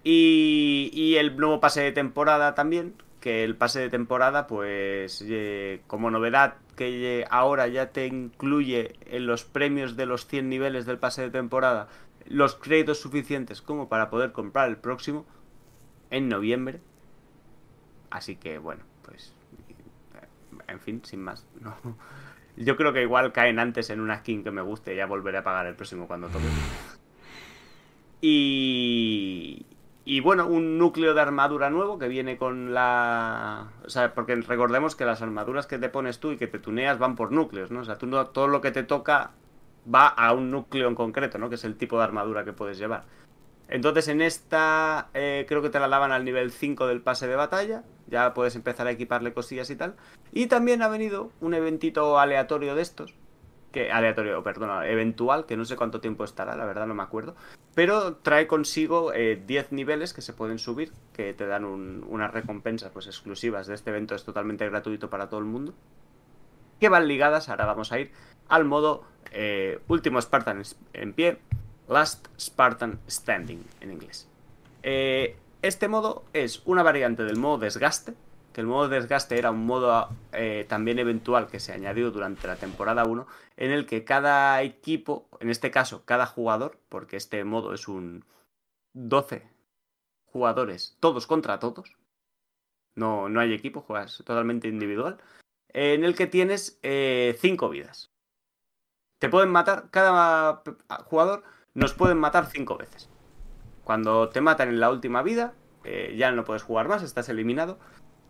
Y, 0.10 0.90
y 0.94 1.18
el 1.18 1.36
nuevo 1.36 1.60
pase 1.60 1.82
de 1.82 1.92
temporada 1.92 2.56
también, 2.56 2.94
que 3.20 3.44
el 3.44 3.58
pase 3.58 3.82
de 3.82 3.90
temporada, 3.90 4.48
pues 4.48 5.22
eh, 5.28 5.82
como 5.86 6.10
novedad 6.10 6.56
que 6.78 7.20
eh, 7.20 7.26
ahora 7.30 7.68
ya 7.68 7.92
te 7.92 8.08
incluye 8.08 8.96
en 9.06 9.28
los 9.28 9.44
premios 9.44 9.98
de 9.98 10.06
los 10.06 10.26
100 10.26 10.48
niveles 10.48 10.86
del 10.86 10.98
pase 10.98 11.24
de 11.24 11.32
temporada 11.32 11.90
los 12.26 12.56
créditos 12.56 13.02
suficientes 13.02 13.62
como 13.62 13.90
para 13.90 14.10
poder 14.10 14.32
comprar 14.32 14.70
el 14.70 14.78
próximo 14.78 15.26
en 16.10 16.30
noviembre. 16.30 16.80
Así 18.10 18.38
que 18.38 18.60
bueno, 18.60 18.86
pues 19.04 19.34
en 20.70 20.80
fin, 20.80 21.02
sin 21.04 21.22
más. 21.22 21.46
No, 21.60 21.76
Yo 22.56 22.78
creo 22.78 22.94
que 22.94 23.02
igual 23.02 23.34
caen 23.34 23.60
antes 23.60 23.90
en 23.90 24.00
una 24.00 24.20
skin 24.20 24.42
que 24.42 24.52
me 24.52 24.62
guste 24.62 24.94
y 24.94 24.98
ya 24.98 25.06
volveré 25.06 25.40
a 25.40 25.44
pagar 25.44 25.68
el 25.68 25.76
próximo 25.76 26.08
cuando 26.08 26.30
toque. 26.30 26.46
Y, 28.20 29.68
y 30.10 30.22
bueno, 30.22 30.48
un 30.48 30.78
núcleo 30.78 31.14
de 31.14 31.20
armadura 31.20 31.70
nuevo 31.70 32.00
que 32.00 32.08
viene 32.08 32.38
con 32.38 32.74
la... 32.74 33.74
O 33.86 33.90
sea, 33.90 34.14
porque 34.14 34.36
recordemos 34.36 34.96
que 34.96 35.04
las 35.04 35.22
armaduras 35.22 35.68
que 35.68 35.80
te 35.80 35.90
pones 35.90 36.20
tú 36.20 36.32
y 36.32 36.38
que 36.38 36.48
te 36.48 36.60
tuneas 36.60 36.98
van 36.98 37.18
por 37.18 37.34
núcleos, 37.34 37.72
¿no? 37.72 37.82
O 37.82 37.84
sea, 37.84 37.98
tú 37.98 38.10
todo 38.32 38.48
lo 38.48 38.62
que 38.62 38.72
te 38.72 38.84
toca 38.84 39.32
va 39.94 40.08
a 40.08 40.32
un 40.32 40.50
núcleo 40.50 40.88
en 40.88 40.96
concreto, 40.96 41.38
¿no? 41.38 41.50
Que 41.50 41.56
es 41.56 41.66
el 41.66 41.76
tipo 41.76 41.98
de 41.98 42.06
armadura 42.06 42.46
que 42.46 42.54
puedes 42.54 42.78
llevar. 42.78 43.04
Entonces 43.68 44.08
en 44.08 44.22
esta 44.22 45.10
eh, 45.14 45.46
creo 45.46 45.62
que 45.62 45.70
te 45.70 45.78
la 45.78 45.90
daban 45.90 46.14
al 46.14 46.24
nivel 46.24 46.52
5 46.52 46.88
del 46.88 47.02
pase 47.02 47.28
de 47.28 47.36
batalla. 47.36 47.84
Ya 48.08 48.34
puedes 48.34 48.56
empezar 48.56 48.88
a 48.88 48.92
equiparle 48.92 49.34
cosillas 49.34 49.70
y 49.72 49.76
tal. 49.76 49.98
Y 50.32 50.48
también 50.48 50.84
ha 50.84 50.88
venido 50.88 51.34
un 51.42 51.54
eventito 51.54 52.18
aleatorio 52.18 52.76
de 52.76 52.82
estos. 52.82 53.14
Que, 53.72 53.92
aleatorio, 53.92 54.42
perdona, 54.44 54.88
eventual, 54.88 55.46
que 55.46 55.58
no 55.58 55.66
sé 55.66 55.76
cuánto 55.76 56.00
tiempo 56.00 56.24
estará, 56.24 56.56
la 56.56 56.66
verdad 56.66 56.88
no 56.88 56.96
me 56.96 57.04
acuerdo. 57.04 57.36
Pero 57.76 58.16
trae 58.16 58.48
consigo 58.48 59.12
10 59.12 59.16
eh, 59.16 59.68
niveles 59.72 60.14
que 60.14 60.22
se 60.22 60.34
pueden 60.34 60.58
subir, 60.58 60.92
que 61.14 61.34
te 61.34 61.46
dan 61.46 61.66
unas 61.66 62.34
recompensas 62.34 62.92
pues, 62.92 63.08
exclusivas 63.08 63.68
de 63.68 63.76
este 63.76 63.90
evento, 63.90 64.16
es 64.16 64.24
totalmente 64.24 64.68
gratuito 64.68 65.10
para 65.10 65.30
todo 65.30 65.40
el 65.42 65.46
mundo. 65.46 65.74
Que 66.80 66.90
van 66.90 67.08
ligadas, 67.08 67.50
ahora 67.50 67.66
vamos 67.66 67.92
a 67.92 68.00
ir 68.00 68.12
al 68.50 68.66
modo 68.66 69.04
eh, 69.32 69.80
último 69.88 70.22
Spartan 70.22 70.64
en 70.94 71.14
pie, 71.14 71.40
Last 71.88 72.28
Spartan 72.40 73.00
Standing 73.10 73.64
en 73.82 73.92
inglés. 73.92 74.28
Eh, 74.84 75.36
este 75.62 75.88
modo 75.88 76.24
es 76.34 76.62
una 76.66 76.84
variante 76.84 77.24
del 77.24 77.38
modo 77.38 77.58
desgaste, 77.58 78.14
que 78.58 78.62
el 78.62 78.68
modo 78.68 78.90
desgaste 78.90 79.38
era 79.38 79.52
un 79.52 79.68
modo 79.68 80.10
eh, 80.34 80.66
también 80.68 80.98
eventual 80.98 81.46
que 81.46 81.60
se 81.60 81.74
añadió 81.74 82.10
durante 82.10 82.48
la 82.48 82.56
temporada 82.56 83.06
1, 83.06 83.28
en 83.56 83.70
el 83.70 83.86
que 83.86 84.04
cada 84.04 84.64
equipo, 84.64 85.30
en 85.40 85.52
este 85.52 85.70
caso 85.70 86.02
cada 86.06 86.26
jugador, 86.26 86.80
porque 86.90 87.18
este 87.18 87.44
modo 87.44 87.76
es 87.76 87.88
un 87.88 88.26
12 88.94 89.48
jugadores, 90.26 90.98
todos 91.00 91.28
contra 91.28 91.60
todos, 91.60 91.98
no, 92.96 93.30
no 93.30 93.42
hay 93.42 93.54
equipo, 93.54 93.82
juegas 93.82 94.18
totalmente 94.26 94.68
individual, 94.68 95.20
en 95.70 96.04
el 96.04 96.16
que 96.16 96.26
tienes 96.26 96.80
5 96.82 96.82
eh, 96.82 97.70
vidas. 97.72 98.10
Te 99.20 99.30
pueden 99.30 99.52
matar, 99.52 99.92
cada 99.92 100.64
jugador 101.06 101.44
nos 101.76 101.94
pueden 101.94 102.18
matar 102.18 102.48
cinco 102.48 102.76
veces. 102.76 103.08
Cuando 103.84 104.30
te 104.30 104.42
matan 104.42 104.70
en 104.70 104.80
la 104.80 104.90
última 104.90 105.22
vida, 105.22 105.54
eh, 105.84 106.16
ya 106.18 106.32
no 106.32 106.44
puedes 106.44 106.64
jugar 106.64 106.88
más, 106.88 107.04
estás 107.04 107.30
eliminado. 107.30 107.78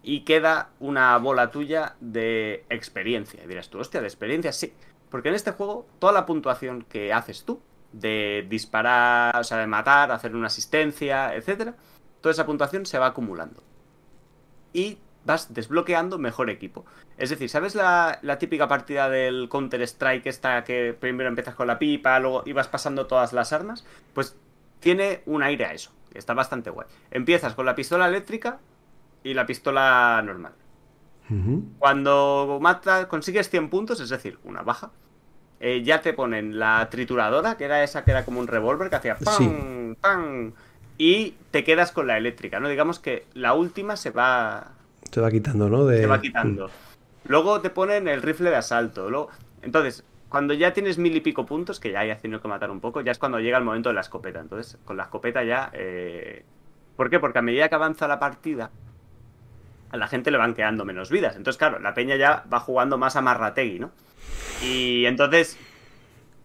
Y 0.10 0.22
queda 0.22 0.70
una 0.80 1.18
bola 1.18 1.52
tuya 1.52 1.98
de 2.00 2.64
experiencia. 2.70 3.44
Y 3.44 3.48
dirás 3.48 3.70
tú, 3.70 3.78
hostia, 3.78 4.00
de 4.00 4.08
experiencia, 4.08 4.54
sí. 4.54 4.74
Porque 5.10 5.28
en 5.28 5.36
este 5.36 5.52
juego, 5.52 5.86
toda 6.00 6.14
la 6.14 6.26
puntuación 6.26 6.84
que 6.84 7.12
haces 7.12 7.44
tú, 7.44 7.60
de 7.92 8.48
disparar, 8.50 9.38
o 9.38 9.44
sea, 9.44 9.58
de 9.58 9.68
matar, 9.68 10.14
hacer 10.14 10.34
una 10.34 10.48
asistencia, 10.48 11.36
etcétera, 11.36 11.76
toda 12.22 12.32
esa 12.32 12.46
puntuación 12.46 12.86
se 12.86 12.98
va 13.00 13.08
acumulando. 13.08 13.62
Y 14.72 14.98
vas 15.26 15.54
desbloqueando 15.54 16.18
mejor 16.18 16.50
equipo. 16.50 16.86
Es 17.18 17.30
decir, 17.30 17.50
¿sabes 17.50 17.76
la, 17.76 18.22
típica 18.40 18.70
partida 18.70 19.10
del 19.10 19.50
Counter-Strike 19.50 20.26
esta 20.26 20.64
que 20.64 20.96
primero 20.98 21.28
empiezas 21.28 21.56
con 21.56 21.68
la 21.68 21.80
pipa, 21.80 22.18
luego 22.22 22.44
ibas 22.46 22.70
pasando 22.70 23.08
todas 23.08 23.34
las 23.34 23.52
armas? 23.52 23.86
Pues 24.14 24.38
tiene 24.80 25.22
un 25.26 25.44
aire 25.44 25.66
a 25.66 25.74
eso, 25.74 25.92
está 26.14 26.34
bastante 26.34 26.70
guay. 26.70 26.88
Empiezas 27.12 27.56
con 27.56 27.66
la 27.66 27.76
pistola 27.76 28.08
eléctrica 28.08 28.62
y 29.30 29.34
la 29.34 29.46
pistola 29.46 30.22
normal. 30.26 30.54
Cuando 31.80 32.58
matas, 32.62 33.08
consigues 33.08 33.50
100 33.50 33.70
puntos, 33.70 34.00
es 34.00 34.08
decir, 34.10 34.40
una 34.46 34.62
baja, 34.62 34.92
eh, 35.60 35.84
ya 35.84 36.02
te 36.02 36.14
ponen 36.14 36.58
la 36.58 36.88
trituradora, 36.90 37.58
que 37.58 37.66
era 37.66 37.84
esa 37.84 38.06
que 38.06 38.12
era 38.12 38.24
como 38.24 38.40
un 38.40 38.48
revólver 38.48 38.90
que 38.90 38.96
hacía 38.96 39.18
¡pam! 39.18 39.96
¡pam! 40.00 40.54
Y 40.98 41.32
te 41.52 41.66
quedas 41.66 41.92
con 41.92 42.08
la 42.08 42.18
eléctrica, 42.18 42.62
¿no? 42.62 42.70
Digamos 42.70 43.00
que 43.00 43.26
la 43.34 43.54
última 43.56 43.98
se 43.98 44.12
va 44.12 44.72
se 45.12 45.22
va 45.22 45.32
quitando, 45.32 45.70
¿no? 45.70 45.86
De... 45.86 46.00
Se 46.00 46.08
va 46.08 46.22
quitando. 46.22 46.70
Luego 47.26 47.62
te 47.62 47.70
ponen 47.70 48.08
el 48.08 48.22
rifle 48.22 48.50
de 48.50 48.56
asalto. 48.56 49.10
Luego... 49.10 49.30
Entonces, 49.62 50.04
cuando 50.30 50.54
ya 50.54 50.74
tienes 50.74 50.98
mil 50.98 51.16
y 51.16 51.22
pico 51.22 51.46
puntos, 51.46 51.80
que 51.80 51.92
ya 51.92 52.02
hay 52.02 52.16
tenido 52.18 52.42
que 52.42 52.48
matar 52.48 52.72
un 52.72 52.80
poco, 52.80 53.02
ya 53.02 53.12
es 53.12 53.18
cuando 53.18 53.40
llega 53.40 53.58
el 53.58 53.64
momento 53.64 53.90
de 53.90 53.96
la 53.96 54.02
escopeta. 54.02 54.40
Entonces, 54.40 54.78
con 54.86 54.98
la 54.98 55.04
escopeta 55.04 55.44
ya... 55.44 55.72
Eh... 55.74 56.44
¿Por 56.96 57.10
qué? 57.10 57.20
Porque 57.20 57.40
a 57.40 57.42
medida 57.42 57.70
que 57.70 57.76
avanza 57.76 58.08
la 58.08 58.20
partida, 58.20 58.72
a 59.90 59.98
la 59.98 60.08
gente 60.08 60.32
le 60.32 60.38
van 60.38 60.54
quedando 60.54 60.86
menos 60.86 61.10
vidas. 61.10 61.36
Entonces, 61.36 61.58
claro, 61.58 61.80
la 61.80 61.94
peña 61.94 62.16
ya 62.16 62.44
va 62.52 62.60
jugando 62.60 62.98
más 62.98 63.16
a 63.16 63.22
Marrategui, 63.22 63.80
¿no? 63.80 63.92
Y 64.62 65.06
entonces, 65.06 65.58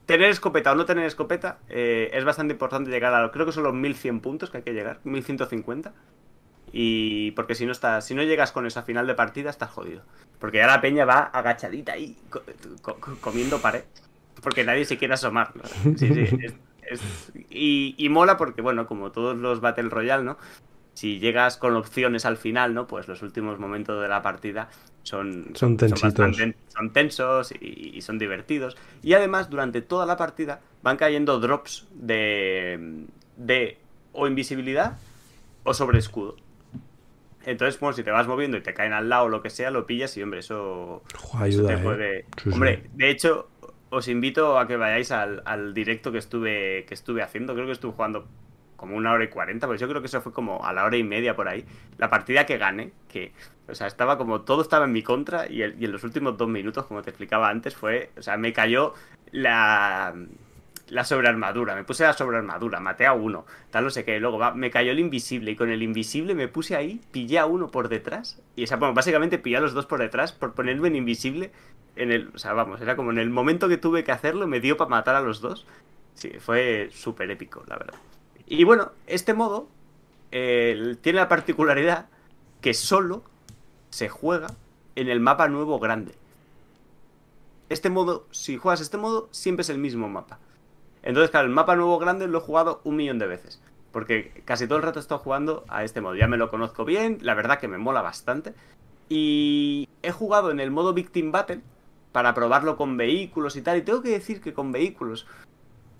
tener 0.07 0.31
escopeta 0.31 0.73
o 0.73 0.75
no 0.75 0.85
tener 0.85 1.05
escopeta 1.05 1.59
eh, 1.69 2.11
es 2.13 2.25
bastante 2.25 2.53
importante 2.55 2.91
llegar 2.91 3.15
a... 3.15 3.31
Creo 3.31 3.47
que 3.47 3.53
son 3.53 3.65
los 3.65 3.75
1100 3.75 4.21
puntos 4.21 4.51
que 4.51 4.59
hay 4.59 4.63
que 4.63 4.73
llegar, 4.73 5.01
1150. 5.05 5.93
Y 6.73 7.33
porque 7.33 7.55
si 7.55 7.67
no 7.67 7.73
estás, 7.73 8.07
si 8.07 8.15
no 8.15 8.23
llegas 8.23 8.51
con 8.51 8.67
esa 8.67 8.83
final 8.83 9.07
de 9.07 9.15
partida, 9.15 9.51
estás 9.51 9.71
jodido. 9.71 10.03
Porque 10.39 10.59
ya 10.59 10.67
la 10.67 10.81
peña 10.81 11.05
va 11.05 11.21
agachadita 11.21 11.93
ahí 11.93 12.17
comiendo 13.21 13.61
pared. 13.61 13.85
Porque 14.43 14.65
nadie 14.65 14.85
se 14.85 14.97
quiere 14.97 15.15
asomar. 15.15 15.53
y, 17.51 18.09
mola 18.09 18.37
porque, 18.39 18.63
bueno, 18.63 18.87
como 18.87 19.13
todos 19.13 19.37
los 19.37 19.61
Battle 19.61 19.91
Royale, 19.91 20.25
¿no? 20.25 20.39
Si 20.95 21.19
llegas 21.19 21.57
con 21.57 21.75
opciones 21.77 22.27
al 22.27 22.37
final, 22.37 22.75
¿no? 22.75 22.87
Pues 22.87 23.09
los 23.09 23.23
últimos 23.23 23.59
momentos 23.59 24.01
de 24.01 24.09
la 24.09 24.23
partida 24.23 24.69
son, 25.03 25.51
son, 25.55 25.77
tensitos. 25.77 26.37
son, 26.69 26.93
tensos 26.93 27.53
y, 27.61 27.97
y, 27.97 28.03
son 28.03 28.19
divertidos. 28.19 28.77
Y 29.03 29.15
además, 29.15 29.51
durante 29.51 29.83
toda 29.83 30.07
la 30.07 30.17
partida 30.17 30.61
van 30.83 30.97
cayendo 30.97 31.41
drops 31.41 31.89
de, 31.93 33.07
de 33.37 33.79
o 34.13 34.27
invisibilidad 34.27 34.99
o 35.65 35.75
sobre 35.75 35.99
escudo. 35.99 36.37
Entonces, 37.45 37.81
bueno, 37.81 37.95
si 37.95 38.05
te 38.05 38.11
vas 38.11 38.27
moviendo 38.27 38.57
y 38.57 38.61
te 38.61 38.73
caen 38.73 38.93
al 38.93 39.09
lado 39.09 39.25
o 39.25 39.29
lo 39.29 39.43
que 39.43 39.51
sea, 39.51 39.71
lo 39.71 39.87
pillas 39.87 40.17
y, 40.17 40.23
hombre, 40.23 40.41
eso, 40.41 41.03
ayuda, 41.35 41.75
te 41.75 41.83
puede... 41.83 42.27
hombre, 42.53 42.85
de 42.95 43.11
hecho, 43.11 43.49
os 43.91 44.09
invito 44.09 44.59
a 44.59 44.69
que 44.69 44.77
vayáis 44.77 45.11
al, 45.11 45.75
directo 45.75 46.13
que 46.13 46.19
estuve, 46.19 46.85
que 46.87 46.95
estuve 46.95 47.23
haciendo. 47.23 47.55
Creo 47.55 47.67
que 47.67 47.73
estuve 47.73 47.93
jugando 47.93 48.29
como 48.83 48.97
una 48.97 49.13
hora 49.13 49.23
y 49.23 49.29
cuarenta, 49.29 49.69
pues 49.69 49.81
yo 49.81 49.89
creo 49.89 50.03
que 50.03 50.09
eso 50.09 50.21
fue 50.21 50.33
como 50.33 50.65
a 50.67 50.73
la 50.73 50.85
hora 50.85 50.97
y 50.97 51.05
media 51.05 51.37
por 51.37 51.47
ahí. 51.49 51.65
La 51.99 52.11
partida 52.11 52.45
que 52.47 52.59
gané, 52.59 52.91
que, 53.09 53.33
o 53.69 53.77
sea, 53.77 53.87
estaba 53.87 54.19
como 54.19 54.41
todo 54.41 54.61
estaba 54.61 54.87
en 54.87 54.93
mi 54.93 55.05
contra 55.05 55.49
y, 55.49 55.63
y 55.63 55.85
en 55.85 55.93
los 55.93 56.03
últimos 56.03 56.37
dos 56.37 56.49
minutos, 56.49 56.87
como 56.87 57.01
te 57.01 57.11
explicaba 57.11 57.49
antes, 57.49 57.77
fue, 57.77 58.11
o 58.19 58.23
sea, 58.23 58.37
me 58.37 58.53
cayó 58.53 58.95
la 59.31 60.13
la 60.89 61.05
sobrearmadura, 61.05 61.75
me 61.77 61.85
puse 61.85 62.03
la 62.03 62.13
sobrearmadura, 62.13 62.81
maté 62.81 63.07
a 63.07 63.13
uno, 63.13 63.47
tal 63.71 63.85
no 63.85 63.91
sé 63.91 64.05
qué, 64.05 64.21
luego 64.21 64.39
va, 64.39 64.53
me 64.53 64.71
cayó 64.71 64.93
el 64.93 64.99
invisible 64.99 65.53
y 65.53 65.57
con 65.57 65.71
el 65.71 65.83
invisible 65.83 66.35
me 66.35 66.49
puse 66.49 66.77
ahí, 66.77 67.01
pillé 67.13 67.39
a 67.39 67.47
uno 67.47 67.71
por 67.71 67.89
detrás 67.89 68.43
y, 68.57 68.65
o 68.65 68.67
sea, 68.67 68.79
bueno, 68.79 68.93
básicamente 68.93 69.39
pillé 69.39 69.57
a 69.59 69.61
los 69.61 69.73
dos 69.73 69.87
por 69.87 70.01
detrás 70.01 70.33
por 70.33 70.53
ponerme 70.55 70.89
en 70.89 70.97
invisible 70.97 71.53
en 71.97 72.11
el, 72.13 72.31
o 72.35 72.39
sea, 72.39 72.53
vamos, 72.53 72.81
era 72.81 72.97
como 72.97 73.11
en 73.13 73.19
el 73.19 73.31
momento 73.31 73.69
que 73.69 73.79
tuve 73.79 74.05
que 74.05 74.13
hacerlo 74.13 74.47
me 74.49 74.61
dio 74.61 74.77
para 74.77 74.91
matar 74.91 75.15
a 75.15 75.21
los 75.23 75.41
dos. 75.41 75.67
Sí, 76.15 76.31
fue 76.39 76.91
súper 76.93 77.31
épico, 77.31 77.65
la 77.67 77.77
verdad. 77.77 77.99
Y 78.47 78.65
bueno, 78.65 78.93
este 79.07 79.35
modo 79.35 79.69
eh, 80.31 80.97
tiene 81.01 81.21
la 81.21 81.29
particularidad 81.29 82.07
que 82.61 82.75
solo 82.75 83.23
se 83.91 84.09
juega 84.09 84.49
en 84.97 85.09
el 85.09 85.21
mapa 85.21 85.49
nuevo 85.49 85.79
grande. 85.79 86.15
Este 87.69 87.91
modo, 87.91 88.27
si 88.31 88.57
juegas 88.57 88.81
este 88.81 88.99
modo, 88.99 89.29
siempre 89.31 89.63
es 89.63 89.71
el 89.71 89.79
mismo 89.79 90.09
mapa. 90.09 90.39
Entonces, 91.03 91.31
claro, 91.31 91.47
el 91.47 91.55
mapa 91.55 91.77
nuevo 91.77 91.99
grande 91.99 92.29
lo 92.29 92.39
he 92.39 92.43
jugado 92.43 92.81
un 92.85 92.97
millón 92.97 93.19
de 93.19 93.27
veces. 93.27 93.61
Porque 93.93 94.43
casi 94.45 94.67
todo 94.67 94.79
el 94.79 94.85
rato 94.85 94.99
he 94.99 95.03
estado 95.03 95.21
jugando 95.21 95.65
a 95.69 95.85
este 95.85 96.01
modo. 96.01 96.15
Ya 96.15 96.29
me 96.29 96.37
lo 96.37 96.51
conozco 96.51 96.85
bien, 96.85 97.19
la 97.21 97.35
verdad 97.35 97.59
que 97.59 97.69
me 97.69 97.79
mola 97.79 98.03
bastante. 98.03 98.55
Y 99.09 99.89
he 100.03 100.13
jugado 100.13 100.51
en 100.51 100.61
el 100.61 100.71
modo 100.71 100.95
Victim 100.95 101.33
Battle 101.33 101.61
para 102.13 102.35
probarlo 102.35 102.77
con 102.77 102.97
vehículos 102.97 103.57
y 103.57 103.63
tal. 103.63 103.79
Y 103.79 103.83
tengo 103.83 104.03
que 104.03 104.11
decir 104.11 104.41
que 104.41 104.55
con 104.55 104.73
vehículos 104.73 105.27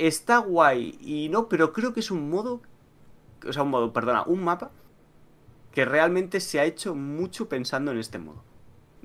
está 0.07 0.39
guay 0.39 0.99
y 1.01 1.29
no, 1.29 1.49
pero 1.49 1.73
creo 1.73 1.93
que 1.93 2.01
es 2.01 2.11
un 2.11 2.31
modo. 2.31 2.61
O 3.47 3.53
sea, 3.53 3.63
un 3.63 3.71
modo, 3.71 3.93
perdona, 3.93 4.23
un 4.25 4.45
mapa 4.45 4.71
que 5.73 5.85
realmente 5.85 6.41
se 6.41 6.61
ha 6.61 6.65
hecho 6.65 6.95
mucho 6.95 7.49
pensando 7.49 7.91
en 7.91 7.99
este 7.99 8.19
modo. 8.19 8.43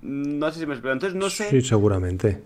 No 0.02 0.52
sé 0.52 0.60
si 0.60 0.66
me 0.66 0.74
explico. 0.74 0.94
Entonces 0.94 1.18
no 1.18 1.30
sé. 1.30 1.50
Sí, 1.50 1.62
seguramente 1.62 2.44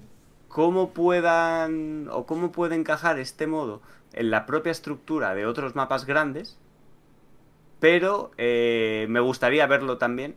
cómo 0.51 0.91
puedan 0.91 2.09
o 2.11 2.25
cómo 2.25 2.51
puede 2.51 2.75
encajar 2.75 3.17
este 3.19 3.47
modo 3.47 3.81
en 4.13 4.29
la 4.29 4.45
propia 4.45 4.71
estructura 4.71 5.33
de 5.33 5.45
otros 5.45 5.75
mapas 5.75 6.05
grandes, 6.05 6.59
pero 7.79 8.31
eh, 8.37 9.05
me 9.09 9.21
gustaría 9.21 9.65
verlo 9.65 9.97
también 9.97 10.35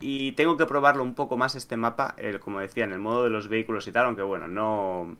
y 0.00 0.32
tengo 0.32 0.56
que 0.56 0.64
probarlo 0.64 1.02
un 1.02 1.14
poco 1.14 1.36
más 1.36 1.54
este 1.54 1.76
mapa, 1.76 2.16
como 2.40 2.60
decía, 2.60 2.84
en 2.84 2.92
el 2.92 3.00
modo 3.00 3.24
de 3.24 3.30
los 3.30 3.48
vehículos 3.48 3.86
y 3.86 3.92
tal, 3.92 4.06
aunque 4.06 4.22
bueno, 4.22 4.48
no... 4.48 5.16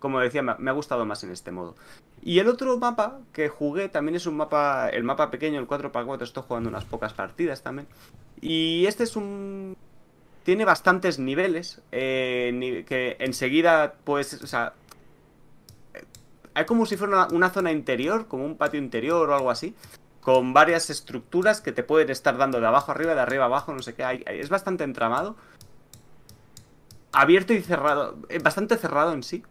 Como 0.00 0.18
decía, 0.18 0.42
me 0.42 0.70
ha 0.70 0.74
gustado 0.74 1.06
más 1.06 1.22
en 1.22 1.30
este 1.30 1.52
modo. 1.52 1.76
Y 2.22 2.40
el 2.40 2.48
otro 2.48 2.76
mapa 2.78 3.20
que 3.32 3.48
jugué 3.48 3.88
también 3.88 4.16
es 4.16 4.26
un 4.26 4.36
mapa, 4.36 4.88
el 4.88 5.04
mapa 5.04 5.30
pequeño, 5.30 5.60
el 5.60 5.68
4x4, 5.68 6.22
estoy 6.22 6.42
jugando 6.46 6.68
unas 6.68 6.84
pocas 6.84 7.12
partidas 7.12 7.62
también. 7.62 7.86
Y 8.40 8.86
este 8.86 9.04
es 9.04 9.14
un 9.14 9.76
tiene 10.42 10.64
bastantes 10.64 11.18
niveles 11.18 11.80
eh, 11.92 12.84
que 12.88 13.16
enseguida, 13.20 13.94
pues, 14.04 14.42
o 14.42 14.46
sea, 14.46 14.72
eh, 15.94 16.04
hay 16.54 16.64
como 16.64 16.86
si 16.86 16.96
fuera 16.96 17.28
una, 17.30 17.50
zona 17.50 17.72
interior, 17.72 18.26
como 18.26 18.44
un 18.44 18.56
patio 18.56 18.80
interior 18.80 19.28
o 19.30 19.34
algo 19.34 19.50
así, 19.50 19.74
con 20.20 20.52
varias 20.52 20.90
estructuras 20.90 21.60
que 21.60 21.72
te 21.72 21.82
pueden 21.82 22.10
estar 22.10 22.36
dando 22.36 22.60
de 22.60 22.66
abajo 22.66 22.90
arriba, 22.92 23.14
de 23.14 23.20
arriba 23.20 23.44
abajo, 23.46 23.72
no 23.72 23.82
sé 23.82 23.94
qué. 23.94 24.04
hay- 24.04 24.24
es 24.26 24.48
bastante 24.48 24.84
entramado, 24.84 25.36
abierto 27.12 27.52
y 27.52 27.60
cerrado, 27.62 28.16
eh, 28.28 28.38
bastante 28.38 28.76
cerrado 28.76 29.12
en 29.12 29.22
sí. 29.22 29.42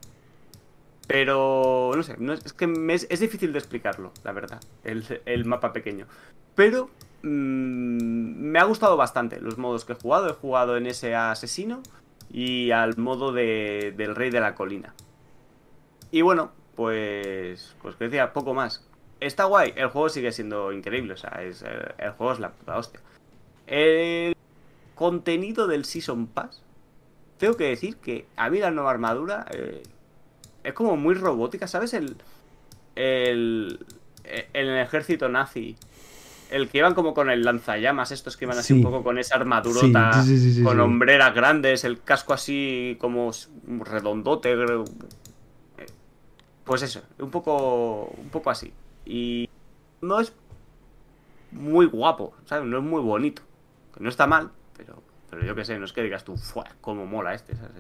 Pero, 1.09 1.91
no 1.95 2.03
sé, 2.03 2.15
es, 2.45 2.53
que 2.53 2.71
es 3.09 3.19
difícil 3.19 3.51
de 3.51 3.57
explicarlo, 3.57 4.13
la 4.23 4.31
verdad, 4.31 4.61
el, 4.83 5.03
el 5.25 5.43
mapa 5.43 5.73
pequeño. 5.73 6.05
Pero 6.53 6.91
mm, 7.23 7.27
me 8.51 8.59
ha 8.59 8.63
gustado 8.65 8.95
bastante 8.95 9.41
los 9.41 9.57
modos 9.57 9.85
que 9.85 9.93
he 9.93 9.95
jugado. 9.95 10.29
He 10.29 10.33
jugado 10.33 10.77
en 10.77 10.85
ese 10.85 11.15
asesino 11.15 11.81
y 12.29 12.69
al 12.69 12.95
modo 12.97 13.31
de, 13.31 13.91
del 13.97 14.15
rey 14.15 14.29
de 14.29 14.39
la 14.39 14.53
colina. 14.53 14.93
Y 16.11 16.21
bueno, 16.21 16.51
pues, 16.75 17.75
pues 17.81 17.95
que 17.95 18.03
decía, 18.03 18.31
poco 18.31 18.53
más. 18.53 18.87
Está 19.19 19.45
guay, 19.45 19.73
el 19.77 19.87
juego 19.87 20.09
sigue 20.09 20.31
siendo 20.31 20.71
increíble, 20.71 21.15
o 21.15 21.17
sea, 21.17 21.41
es, 21.41 21.63
eh, 21.63 21.95
el 21.97 22.11
juego 22.11 22.33
es 22.33 22.39
la 22.39 22.51
puta 22.51 22.77
hostia. 22.77 22.99
El 23.65 24.35
contenido 24.93 25.65
del 25.65 25.85
Season 25.85 26.27
Pass, 26.27 26.61
tengo 27.39 27.57
que 27.57 27.63
decir 27.63 27.97
que 27.97 28.27
a 28.35 28.51
mí 28.51 28.59
la 28.59 28.69
nueva 28.69 28.91
armadura 28.91 29.47
eh, 29.49 29.81
es 30.63 30.73
como 30.73 30.95
muy 30.97 31.15
robótica, 31.15 31.67
¿sabes? 31.67 31.93
El, 31.93 32.15
el, 32.95 33.79
el 34.53 34.69
ejército 34.77 35.29
nazi, 35.29 35.75
el 36.51 36.67
que 36.69 36.79
iban 36.79 36.93
como 36.95 37.13
con 37.13 37.29
el 37.29 37.43
lanzallamas, 37.43 38.11
estos 38.11 38.35
que 38.37 38.45
iban 38.45 38.57
así 38.57 38.67
Sí. 38.69 38.73
un 38.73 38.83
poco 38.83 39.03
con 39.03 39.17
esa 39.17 39.35
armadurota, 39.35 40.23
Sí, 40.23 40.37
sí, 40.53 40.63
con 40.63 40.79
hombreras 40.79 41.33
grandes, 41.33 41.83
el 41.83 42.01
casco 42.01 42.33
así 42.33 42.97
como 42.99 43.31
redondote. 43.79 44.53
eh, 44.53 45.85
Pues 46.63 46.81
eso, 46.83 47.01
un 47.19 47.31
poco, 47.31 48.05
un 48.17 48.29
poco 48.29 48.49
así. 48.49 48.73
Y 49.05 49.49
no 50.01 50.19
es 50.19 50.33
muy 51.51 51.85
guapo, 51.87 52.33
¿sabes? 52.45 52.65
No 52.67 52.77
es 52.77 52.83
muy 52.83 53.01
bonito. 53.01 53.41
No 53.99 54.09
está 54.09 54.27
mal, 54.27 54.51
pero, 54.77 55.01
pero 55.29 55.43
yo 55.45 55.55
qué 55.55 55.65
sé, 55.65 55.77
no 55.79 55.85
es 55.85 55.93
que 55.93 56.03
digas 56.03 56.23
tú, 56.23 56.37
¡fua! 56.37 56.65
¿Cómo 56.81 57.05
mola 57.05 57.33
este? 57.33 57.55
¿sabes? 57.55 57.71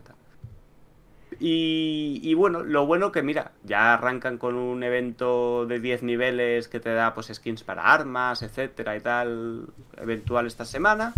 Y 1.39 2.19
y 2.21 2.33
bueno, 2.35 2.63
lo 2.63 2.85
bueno 2.85 3.11
que 3.11 3.23
mira, 3.23 3.53
ya 3.63 3.93
arrancan 3.93 4.37
con 4.37 4.55
un 4.55 4.83
evento 4.83 5.65
de 5.65 5.79
10 5.79 6.03
niveles 6.03 6.67
que 6.67 6.79
te 6.79 6.93
da 6.93 7.13
pues 7.13 7.31
skins 7.33 7.63
para 7.63 7.91
armas, 7.91 8.43
etcétera 8.43 8.95
y 8.95 8.99
tal, 8.99 9.65
eventual 9.97 10.47
esta 10.47 10.65
semana. 10.65 11.13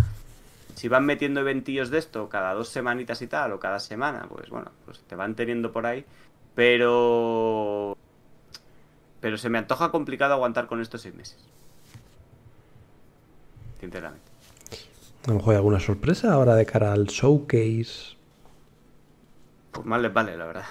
Si 0.74 0.88
van 0.88 1.04
metiendo 1.04 1.40
eventillos 1.40 1.90
de 1.90 1.98
esto 1.98 2.28
cada 2.28 2.54
dos 2.54 2.68
semanitas 2.68 3.20
y 3.20 3.26
tal, 3.26 3.52
o 3.52 3.60
cada 3.60 3.78
semana, 3.78 4.26
pues 4.28 4.48
bueno, 4.48 4.70
pues 4.86 5.00
te 5.00 5.16
van 5.16 5.34
teniendo 5.34 5.70
por 5.70 5.84
ahí. 5.86 6.04
Pero. 6.54 7.96
Pero 9.20 9.36
se 9.36 9.48
me 9.48 9.58
antoja 9.58 9.90
complicado 9.90 10.34
aguantar 10.34 10.66
con 10.66 10.80
estos 10.80 11.02
seis 11.02 11.14
meses. 11.14 11.38
Sinceramente. 13.80 14.24
A 15.26 15.28
lo 15.28 15.34
mejor 15.34 15.50
hay 15.50 15.56
alguna 15.56 15.78
sorpresa 15.78 16.32
ahora 16.32 16.54
de 16.54 16.64
cara 16.64 16.92
al 16.92 17.04
showcase. 17.06 18.16
Pues 19.72 19.86
más 19.86 20.00
les 20.02 20.12
vale, 20.12 20.36
la 20.36 20.44
verdad. 20.46 20.64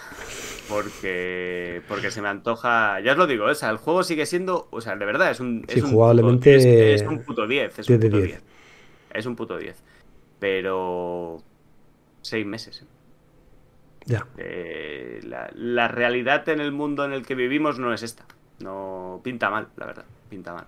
Porque, 0.70 1.82
porque 1.88 2.12
se 2.12 2.22
me 2.22 2.30
antoja. 2.30 3.00
Ya 3.02 3.14
os 3.14 3.18
lo 3.18 3.28
digo, 3.28 3.46
o 3.46 3.56
sea, 3.56 3.70
el 3.72 3.78
juego 3.78 4.04
sigue 4.04 4.26
siendo. 4.26 4.68
O 4.72 4.80
sea, 4.80 4.96
de 4.96 5.06
verdad, 5.06 5.32
es 5.32 5.40
un. 5.40 5.66
Sí, 5.68 5.80
es 5.80 5.84
un 5.86 5.92
jugablemente, 5.92 6.56
puto- 6.56 6.68
es, 6.68 7.02
es 7.02 7.08
un 7.08 7.24
puto 7.24 7.48
10. 7.48 7.80
Es 7.80 7.88
10 7.88 7.98
un 7.98 8.02
puto 8.10 8.18
10. 8.18 8.28
10. 8.30 8.44
Es 9.14 9.26
un 9.26 9.36
puto 9.36 9.58
10. 9.58 9.76
Pero. 10.40 11.42
Seis 12.22 12.46
meses. 12.46 12.86
Ya. 14.06 14.28
Eh, 14.38 15.20
la, 15.24 15.50
la 15.56 15.88
realidad 15.88 16.48
en 16.50 16.62
el 16.62 16.72
mundo 16.72 17.04
en 17.06 17.14
el 17.14 17.26
que 17.26 17.36
vivimos 17.36 17.80
no 17.80 17.94
es 17.94 18.04
esta. 18.04 18.26
No 18.60 19.20
pinta 19.24 19.50
mal, 19.50 19.68
la 19.78 19.88
verdad. 19.88 20.06
Pinta 20.30 20.54
mal. 20.54 20.66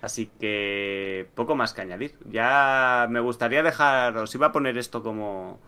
Así 0.00 0.30
que 0.40 1.28
poco 1.34 1.56
más 1.56 1.74
que 1.74 1.80
añadir. 1.80 2.14
Ya 2.30 3.08
me 3.10 3.18
gustaría 3.20 3.64
dejar, 3.64 4.16
os 4.16 4.32
iba 4.34 4.46
a 4.46 4.52
poner 4.52 4.78
esto 4.78 5.02
como, 5.02 5.58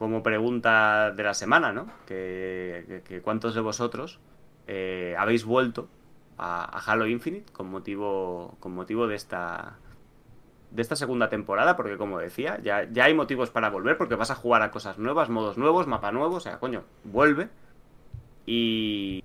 como 0.00 0.22
pregunta 0.22 1.10
de 1.10 1.22
la 1.22 1.34
semana, 1.34 1.74
¿no? 1.74 1.86
Que, 2.06 3.02
que- 3.06 3.20
cuántos 3.20 3.54
de 3.54 3.60
vosotros 3.60 4.18
eh, 4.66 5.14
habéis 5.18 5.44
vuelto 5.44 5.88
a, 6.38 6.64
Halo 6.90 7.06
Infinite 7.06 7.52
con 7.52 7.68
motivo, 7.70 8.56
con 8.60 8.72
motivo 8.72 9.06
de 9.06 9.14
esta 9.16 9.76
de 10.70 10.80
esta 10.80 10.96
segunda 10.96 11.28
temporada, 11.28 11.76
porque 11.76 11.98
como 11.98 12.18
decía, 12.18 12.58
ya, 12.62 12.88
ya 12.90 13.04
hay 13.04 13.12
motivos 13.12 13.50
para 13.50 13.68
volver, 13.68 13.98
porque 13.98 14.14
vas 14.14 14.30
a 14.30 14.36
jugar 14.36 14.62
a 14.62 14.70
cosas 14.70 14.96
nuevas, 14.98 15.28
modos 15.28 15.58
nuevos, 15.58 15.86
mapa 15.86 16.12
nuevo, 16.12 16.36
o 16.36 16.40
sea, 16.40 16.58
coño, 16.60 16.84
vuelve. 17.04 17.48
Y, 18.46 19.22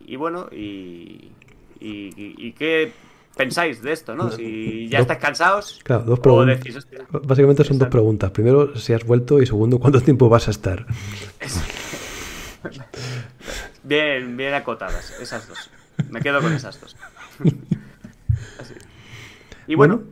y 0.00 0.16
bueno, 0.16 0.48
y, 0.52 1.32
y- 1.80 2.12
y 2.16 2.52
qué 2.52 2.92
pensáis 3.38 3.80
de 3.80 3.92
esto, 3.92 4.14
¿no? 4.14 4.30
Si 4.32 4.86
ya 4.90 4.98
estáis 4.98 5.18
cansados, 5.20 5.80
Claro, 5.84 6.02
dos 6.04 6.18
o 6.18 6.22
preguntas. 6.22 6.58
decís, 6.58 6.76
"Hostia, 6.76 7.06
Básicamente 7.10 7.64
son 7.64 7.78
dos 7.78 7.88
preguntas. 7.88 8.30
Primero, 8.32 8.76
si 8.76 8.92
has 8.92 9.04
vuelto 9.04 9.40
y 9.40 9.46
segundo, 9.46 9.78
¿cuánto 9.78 10.00
tiempo 10.02 10.28
vas 10.28 10.48
a 10.48 10.50
estar? 10.50 10.84
bien, 13.82 14.36
bien 14.36 14.54
acotadas, 14.54 15.18
esas 15.20 15.48
dos. 15.48 15.70
Me 16.10 16.20
quedo 16.20 16.40
con 16.40 16.52
esas 16.52 16.80
dos. 16.80 16.96
Así. 18.60 18.74
Y 19.66 19.74
bueno, 19.74 20.02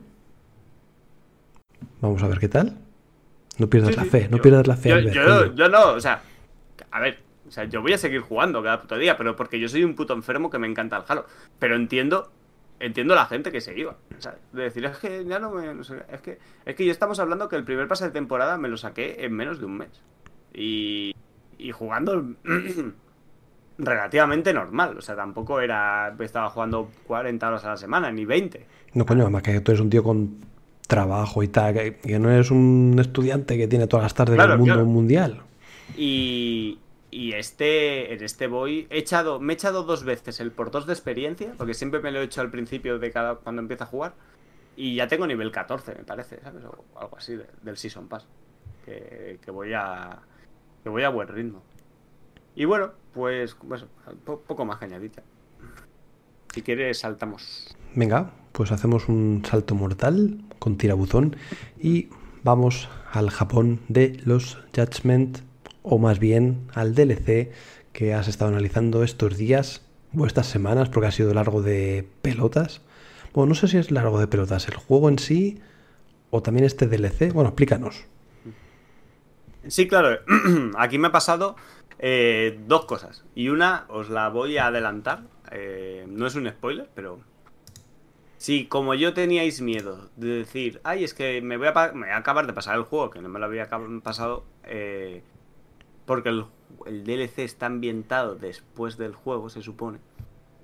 vamos 2.01 2.21
a 2.23 2.27
ver 2.27 2.39
qué 2.39 2.49
tal. 2.49 2.77
No 3.57 3.69
pierdas 3.69 3.91
Sí, 3.91 3.97
la 3.97 4.05
fe, 4.05 4.27
no 4.29 4.37
yo- 4.37 4.43
pierdas 4.43 4.67
la 4.67 4.77
fe. 4.77 4.89
Yo, 4.89 4.95
Albert, 4.95 5.15
yo- 5.15 5.23
coño. 5.25 5.55
yo 5.55 5.69
no, 5.69 5.89
o 5.93 5.99
sea, 5.99 6.21
a 6.91 6.99
ver, 6.99 7.19
o 7.47 7.51
sea, 7.51 7.63
yo 7.65 7.81
voy 7.81 7.93
a 7.93 7.97
seguir 7.97 8.21
jugando 8.21 8.61
cada 8.61 8.81
puto 8.81 8.97
día, 8.97 9.17
pero 9.17 9.35
porque 9.35 9.59
yo 9.59 9.67
soy 9.67 9.83
un 9.83 9.95
puto 9.95 10.13
enfermo 10.13 10.49
que 10.49 10.59
me 10.59 10.67
encanta 10.67 10.97
el 10.97 11.03
Halo. 11.07 11.25
Pero 11.59 11.75
entiendo, 11.75 12.31
entiendo 12.79 13.15
la 13.15 13.25
gente 13.25 13.51
que 13.51 13.61
se 13.61 13.77
iba. 13.77 13.97
O 14.17 14.21
sea, 14.21 14.35
de 14.51 14.63
decir, 14.63 14.85
es 14.85 14.97
que 14.97 15.25
ya 15.25 15.39
no 15.39 15.51
me. 15.51 15.73
no 15.73 15.83
sé, 15.83 16.03
es 16.11 16.21
que, 16.21 16.39
es 16.65 16.75
que 16.75 16.85
yo 16.85 16.91
estamos 16.91 17.19
hablando 17.19 17.49
que 17.49 17.55
el 17.55 17.63
primer 17.63 17.87
pase 17.87 18.05
de 18.05 18.11
temporada 18.11 18.57
me 18.57 18.67
lo 18.67 18.77
saqué 18.77 19.17
en 19.25 19.33
menos 19.33 19.59
de 19.59 19.65
un 19.65 19.77
mes. 19.77 20.01
Y, 20.53 21.15
y 21.57 21.71
jugando 21.71 22.33
relativamente 23.77 24.53
normal. 24.53 24.97
O 24.97 25.01
sea, 25.01 25.15
tampoco 25.15 25.59
era. 25.61 26.15
Estaba 26.19 26.49
jugando 26.49 26.89
40 27.07 27.47
horas 27.47 27.65
a 27.65 27.69
la 27.69 27.77
semana, 27.77 28.11
ni 28.11 28.25
20. 28.25 28.65
No, 28.93 29.05
coño, 29.05 29.23
además 29.23 29.43
que 29.43 29.59
tú 29.61 29.71
eres 29.71 29.81
un 29.81 29.89
tío 29.89 30.03
con 30.03 30.37
trabajo 30.87 31.43
y 31.43 31.49
tal, 31.49 31.73
que, 31.73 31.97
que 31.97 32.17
no 32.17 32.31
eres 32.31 32.49
un 32.49 32.95
estudiante 32.99 33.57
que 33.57 33.67
tiene 33.67 33.87
todas 33.87 34.05
las 34.05 34.13
tardes 34.13 34.35
Claro, 34.35 34.51
del 34.51 34.59
mundo 34.59 34.73
claro. 34.73 34.87
mundial. 34.87 35.41
Y, 35.97 36.79
y 37.11 37.33
este, 37.33 38.13
en 38.13 38.23
este 38.23 38.47
voy, 38.47 38.87
he 38.89 38.97
echado, 38.99 39.39
me 39.39 39.53
he 39.53 39.55
echado 39.55 39.83
dos 39.83 40.03
veces 40.03 40.39
el 40.39 40.51
por 40.51 40.71
dos 40.71 40.85
de 40.85 40.93
experiencia, 40.93 41.53
porque 41.57 41.73
siempre 41.73 41.99
me 42.01 42.11
lo 42.11 42.19
he 42.19 42.23
hecho 42.23 42.41
al 42.41 42.51
principio 42.51 42.99
de 42.99 43.11
cada 43.11 43.35
cuando 43.35 43.61
empiezo 43.61 43.83
a 43.85 43.87
jugar. 43.87 44.13
Y 44.75 44.95
ya 44.95 45.07
tengo 45.07 45.25
nivel 45.25 45.51
14, 45.51 45.95
me 45.95 46.03
parece, 46.03 46.39
¿sabes? 46.41 46.63
O 46.65 46.99
algo 46.99 47.17
así 47.17 47.35
de- 47.35 47.47
del 47.63 47.77
Season 47.77 48.07
Pass. 48.07 48.27
Que, 48.85 49.39
que 49.43 49.49
voy 49.51 49.73
a. 49.73 50.19
Que 50.83 50.89
voy 50.89 51.03
a 51.03 51.09
buen 51.09 51.27
ritmo. 51.27 51.63
Y 52.55 52.65
bueno, 52.65 52.91
pues, 53.13 53.55
pues 53.67 53.85
po- 54.23 54.39
poco 54.41 54.65
más 54.65 54.77
que 54.79 54.85
añadir. 54.85 55.11
Si 56.53 56.61
quieres, 56.61 56.99
saltamos. 56.99 57.75
Venga, 57.95 58.31
pues 58.51 58.71
hacemos 58.71 59.07
un 59.09 59.43
salto 59.45 59.75
mortal 59.75 60.39
con 60.59 60.77
tirabuzón 60.77 61.35
y 61.79 62.09
vamos 62.43 62.89
al 63.11 63.29
Japón 63.29 63.79
de 63.89 64.19
los 64.25 64.57
Judgment, 64.75 65.39
o 65.89 65.97
más 65.97 66.19
bien 66.19 66.67
al 66.73 66.93
DLC 66.93 67.51
que 67.93 68.13
has 68.13 68.27
estado 68.27 68.51
analizando 68.51 69.03
estos 69.03 69.37
días 69.37 69.81
o 70.15 70.25
estas 70.25 70.47
semanas, 70.47 70.89
porque 70.89 71.07
ha 71.07 71.11
sido 71.11 71.33
largo 71.33 71.61
de 71.61 72.07
pelotas. 72.21 72.81
Bueno, 73.33 73.49
no 73.49 73.55
sé 73.55 73.67
si 73.67 73.77
es 73.77 73.91
largo 73.91 74.19
de 74.19 74.27
pelotas, 74.27 74.67
el 74.67 74.75
juego 74.75 75.09
en 75.09 75.19
sí 75.19 75.59
o 76.29 76.41
también 76.41 76.65
este 76.65 76.87
DLC. 76.87 77.33
Bueno, 77.33 77.49
explícanos. 77.49 78.05
Sí, 79.67 79.87
claro. 79.87 80.19
Aquí 80.77 80.97
me 80.97 81.07
ha 81.07 81.11
pasado 81.11 81.55
eh, 81.99 82.59
dos 82.67 82.85
cosas. 82.85 83.23
Y 83.35 83.49
una 83.49 83.85
os 83.89 84.09
la 84.09 84.29
voy 84.29 84.57
a 84.57 84.67
adelantar. 84.67 85.23
eh, 85.51 86.05
no 86.07 86.27
es 86.27 86.35
un 86.35 86.49
spoiler, 86.49 86.89
pero. 86.93 87.19
Si 88.37 88.67
como 88.67 88.93
yo 88.93 89.15
teníais 89.15 89.61
miedo 89.61 90.11
de 90.15 90.27
decir, 90.27 90.79
ay, 90.83 91.03
es 91.03 91.15
que 91.15 91.41
me 91.41 91.57
voy 91.57 91.67
a, 91.67 91.91
acabar 92.15 92.45
de 92.45 92.53
pasar 92.53 92.77
el 92.77 92.83
juego, 92.83 93.09
que 93.09 93.19
no 93.19 93.29
me 93.29 93.39
lo 93.39 93.45
había 93.45 93.67
pasado, 94.03 94.45
eh, 94.63 95.23
porque 96.07 96.29
el, 96.29 96.45
el 96.87 97.03
DLC 97.03 97.39
está 97.39 97.67
ambientado 97.67 98.35
después 98.35 98.97
del 98.97 99.13
juego, 99.13 99.49
se 99.49 99.61
supone. 99.61 99.99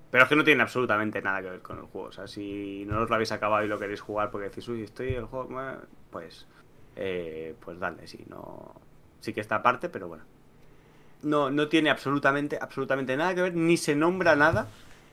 Pero 0.09 0.23
es 0.23 0.29
que 0.29 0.35
no 0.35 0.43
tiene 0.43 0.63
absolutamente 0.63 1.21
nada 1.21 1.41
que 1.41 1.49
ver 1.49 1.61
con 1.61 1.79
el 1.79 1.85
juego. 1.85 2.07
O 2.07 2.11
sea, 2.11 2.27
si 2.27 2.85
no 2.87 3.01
os 3.01 3.09
lo 3.09 3.15
habéis 3.15 3.31
acabado 3.31 3.65
y 3.65 3.67
lo 3.67 3.77
queréis 3.77 3.99
jugar 3.99 4.31
porque 4.31 4.49
decís, 4.49 4.67
uy, 4.67 4.83
estoy 4.83 5.09
en 5.09 5.15
el 5.15 5.25
juego, 5.25 5.61
eh", 5.61 5.75
pues, 6.11 6.47
eh, 6.95 7.55
pues 7.59 7.79
dale, 7.79 8.07
sí, 8.07 8.23
no, 8.29 8.73
sí 9.19 9.33
que 9.33 9.41
está 9.41 9.55
aparte, 9.55 9.89
pero 9.89 10.07
bueno. 10.07 10.23
No, 11.23 11.51
no 11.51 11.67
tiene 11.67 11.89
absolutamente, 11.89 12.57
absolutamente 12.61 13.17
nada 13.17 13.35
que 13.35 13.41
ver, 13.41 13.55
ni 13.55 13.75
se 13.75 13.95
nombra 13.95 14.35
nada 14.35 14.67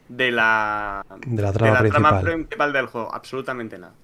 de 0.09 0.31
la, 0.31 1.05
De 1.27 1.43
la 1.43 1.53
de 1.53 1.59
trama 1.59 1.83
la 1.83 1.89
trama 1.89 2.21
principal. 2.21 2.25
principal 2.25 2.73
del 2.73 2.87
juego, 2.87 3.15
absolutamente 3.15 3.79
nada. 3.79 3.95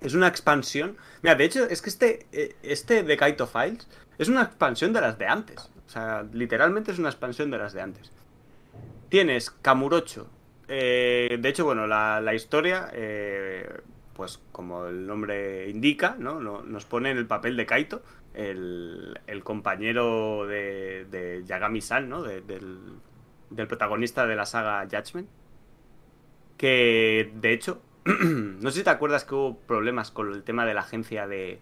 Es 0.00 0.14
una 0.14 0.28
expansión. 0.28 0.96
Mira, 1.22 1.34
de 1.36 1.44
hecho, 1.44 1.64
es 1.64 1.80
que 1.80 1.90
este, 1.90 2.26
eh, 2.32 2.56
este 2.62 3.02
de 3.02 3.16
Kaito 3.16 3.46
Files 3.46 3.86
es 4.18 4.28
una 4.28 4.42
expansión 4.42 4.92
de 4.92 5.00
las 5.00 5.18
de 5.18 5.26
antes. 5.26 5.70
O 5.86 5.90
sea, 5.90 6.24
literalmente 6.32 6.90
es 6.92 6.98
una 6.98 7.08
expansión 7.08 7.50
de 7.50 7.58
las 7.58 7.72
de 7.72 7.80
antes. 7.82 8.12
Tienes 9.08 9.50
Kamurocho. 9.50 10.28
Eh, 10.68 11.38
de 11.40 11.48
hecho, 11.48 11.64
bueno, 11.64 11.86
la, 11.86 12.20
la 12.20 12.34
historia, 12.34 12.90
eh, 12.92 13.66
pues 14.14 14.40
como 14.52 14.86
el 14.86 15.06
nombre 15.06 15.68
indica, 15.70 16.16
¿no? 16.18 16.40
No- 16.40 16.62
Nos 16.62 16.84
pone 16.84 17.10
en 17.10 17.16
el 17.16 17.26
papel 17.26 17.56
de 17.56 17.64
Kaito, 17.64 18.02
el, 18.34 19.18
el 19.26 19.42
compañero 19.44 20.46
de, 20.46 21.06
de 21.10 21.42
Yagami-san, 21.46 22.08
¿no? 22.08 22.22
De- 22.22 22.42
del, 22.42 22.78
del 23.50 23.66
protagonista 23.66 24.26
de 24.26 24.36
la 24.36 24.44
saga 24.44 24.84
Judgment. 24.90 25.28
Que, 26.56 27.30
de 27.36 27.52
hecho, 27.52 27.80
no 28.04 28.70
sé 28.70 28.78
si 28.78 28.84
te 28.84 28.90
acuerdas 28.90 29.24
que 29.24 29.34
hubo 29.34 29.58
problemas 29.60 30.10
con 30.10 30.32
el 30.32 30.42
tema 30.42 30.66
de 30.66 30.74
la 30.74 30.80
agencia 30.80 31.26
de, 31.26 31.60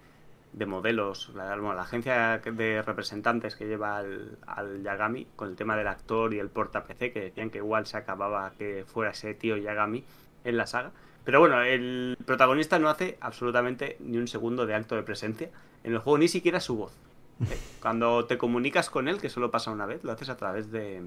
de 0.57 0.67
modelos, 0.67 1.31
la, 1.35 1.51
bueno, 1.57 1.75
la 1.75 1.83
agencia 1.83 2.39
de 2.39 2.83
representantes 2.83 3.55
que 3.57 3.67
lleva 3.67 3.99
al, 3.99 4.39
al 4.47 4.83
Yagami, 4.83 5.27
con 5.37 5.51
el 5.51 5.55
tema 5.57 5.77
del 5.77 5.87
actor 5.87 6.33
y 6.35 6.39
el 6.39 6.49
porta 6.49 6.83
PC, 6.85 7.13
que 7.13 7.21
decían 7.21 7.51
que 7.51 7.59
igual 7.59 7.87
se 7.87 7.99
acababa 7.99 8.51
que 8.59 8.85
fuera 8.87 9.11
ese 9.13 9.35
tío 9.35 9.59
Yagami 9.59 10.03
en 10.45 10.57
la 10.57 10.67
saga. 10.67 10.93
Pero 11.25 11.41
bueno, 11.41 11.61
el 11.63 12.17
protagonista 12.25 12.79
no 12.79 12.89
hace 12.89 13.19
absolutamente 13.21 13.99
ni 14.01 14.17
un 14.17 14.29
segundo 14.29 14.65
de 14.65 14.75
acto 14.75 14.97
de 14.97 15.03
presencia 15.03 15.51
en 15.85 15.93
el 15.93 15.99
juego, 15.99 16.17
ni 16.19 16.29
siquiera 16.29 16.59
su 16.61 16.77
voz. 16.77 16.93
Eh, 17.51 17.59
Cuando 17.83 18.25
te 18.25 18.39
comunicas 18.39 18.89
con 18.89 19.09
él, 19.09 19.21
que 19.21 19.29
solo 19.29 19.51
pasa 19.51 19.71
una 19.71 19.85
vez, 19.85 20.03
lo 20.05 20.13
haces 20.13 20.31
a 20.31 20.39
través 20.39 20.71
de, 20.73 21.03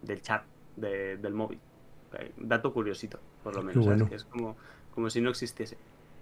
del 0.00 0.22
chat 0.22 0.42
de- 0.76 1.18
del 1.18 1.34
móvil. 1.34 1.58
Eh, 2.18 2.32
Dato 2.38 2.72
curiosito, 2.72 3.20
por 3.44 3.54
lo 3.54 3.62
menos. 3.62 3.84
bueno. 3.84 4.08
Es 4.10 4.24
como, 4.24 4.56
como 4.94 5.10
si 5.10 5.20
no 5.20 5.28
existiese. 5.28 5.76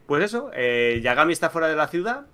Pues 0.08 0.24
eso, 0.24 0.50
eh, 0.52 1.00
Yagami 1.00 1.32
está 1.32 1.48
fuera 1.50 1.68
de 1.68 1.76
la 1.76 1.86
ciudad 1.86 2.26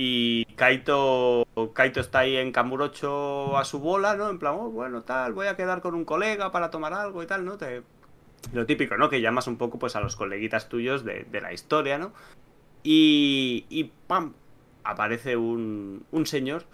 y 0.00 0.44
Kaito, 0.54 1.44
Kaito 1.74 1.98
está 2.00 2.20
ahí 2.20 2.36
en 2.36 2.52
Kamurocho 2.52 3.56
a 3.56 3.64
su 3.64 3.80
bola, 3.80 4.14
¿no? 4.14 4.30
En 4.30 4.38
plan, 4.38 4.54
oh, 4.56 4.70
bueno, 4.70 5.02
tal, 5.02 5.32
voy 5.32 5.48
a 5.48 5.56
quedar 5.56 5.80
con 5.80 5.94
un 5.96 6.04
colega 6.04 6.52
para 6.52 6.70
tomar 6.70 6.94
algo 6.94 7.20
y 7.20 7.26
tal, 7.26 7.44
¿no? 7.44 7.58
Lo 8.52 8.64
típico, 8.64 8.96
¿no? 8.96 9.10
Que 9.10 9.20
llamas 9.20 9.48
un 9.48 9.56
poco 9.58 9.80
pues 9.80 9.96
a 9.96 10.00
los 10.00 10.14
coleguitas 10.14 10.68
tuyos 10.68 11.04
de, 11.04 11.24
de 11.24 11.40
la 11.40 11.52
historia, 11.52 11.98
¿no? 11.98 12.12
Y, 12.84 13.66
y 13.68 13.90
¡pam! 14.06 14.34
Aparece 14.84 15.36
un, 15.36 16.06
un 16.12 16.26
señor 16.26 16.64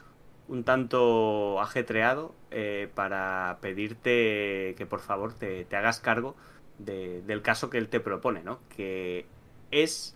un 0.46 0.62
tanto 0.62 1.62
ajetreado 1.62 2.34
eh, 2.50 2.90
para 2.94 3.56
pedirte 3.62 4.74
que 4.76 4.84
por 4.86 5.00
favor 5.00 5.32
te, 5.32 5.64
te 5.64 5.76
hagas 5.76 6.00
cargo 6.00 6.36
de- 6.78 7.22
del 7.22 7.40
caso 7.40 7.70
que 7.70 7.78
él 7.78 7.88
te 7.88 8.00
propone, 8.00 8.42
¿no? 8.42 8.58
Que 8.76 9.24
es 9.70 10.14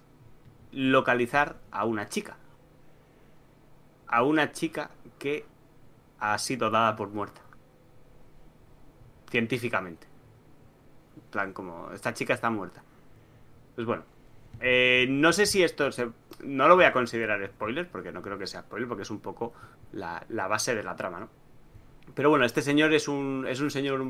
localizar 0.73 1.57
a 1.71 1.87
una 1.87 2.09
chica. 2.11 2.37
A 4.09 4.23
una 4.23 4.53
chica 4.53 4.91
que 5.19 5.45
ha 6.19 6.37
sido 6.39 6.71
dada 6.71 6.97
por 6.97 7.09
muerta. 7.11 7.41
Científicamente. 9.31 10.07
En 11.17 11.31
plan, 11.31 11.53
como, 11.53 11.93
esta 11.93 12.15
chica 12.15 12.35
está 12.35 12.51
muerta. 12.51 12.83
Pues 13.75 13.87
bueno. 13.87 14.05
eh, 14.61 15.07
no 15.09 15.33
sé 15.33 15.47
si 15.47 15.63
esto 15.63 15.93
se... 15.93 16.09
No 16.43 16.69
lo 16.69 16.77
voy 16.77 16.85
a 16.87 16.93
considerar 16.93 17.45
spoiler, 17.47 17.89
porque 17.89 18.13
no 18.13 18.23
creo 18.23 18.39
que 18.39 18.47
sea 18.47 18.63
spoiler, 18.63 18.89
porque 18.89 19.03
es 19.03 19.11
un 19.11 19.21
poco 19.21 19.53
la, 19.93 20.25
la 20.29 20.47
base 20.49 20.75
de 20.75 20.83
la 20.83 20.97
trama, 20.97 21.21
¿no? 21.21 21.29
Pero 22.15 22.31
bueno, 22.31 22.45
este 22.47 22.63
señor 22.63 22.93
es 22.95 23.07
un, 23.07 23.47
es 23.49 23.61
un 23.61 23.71
señor 23.71 24.03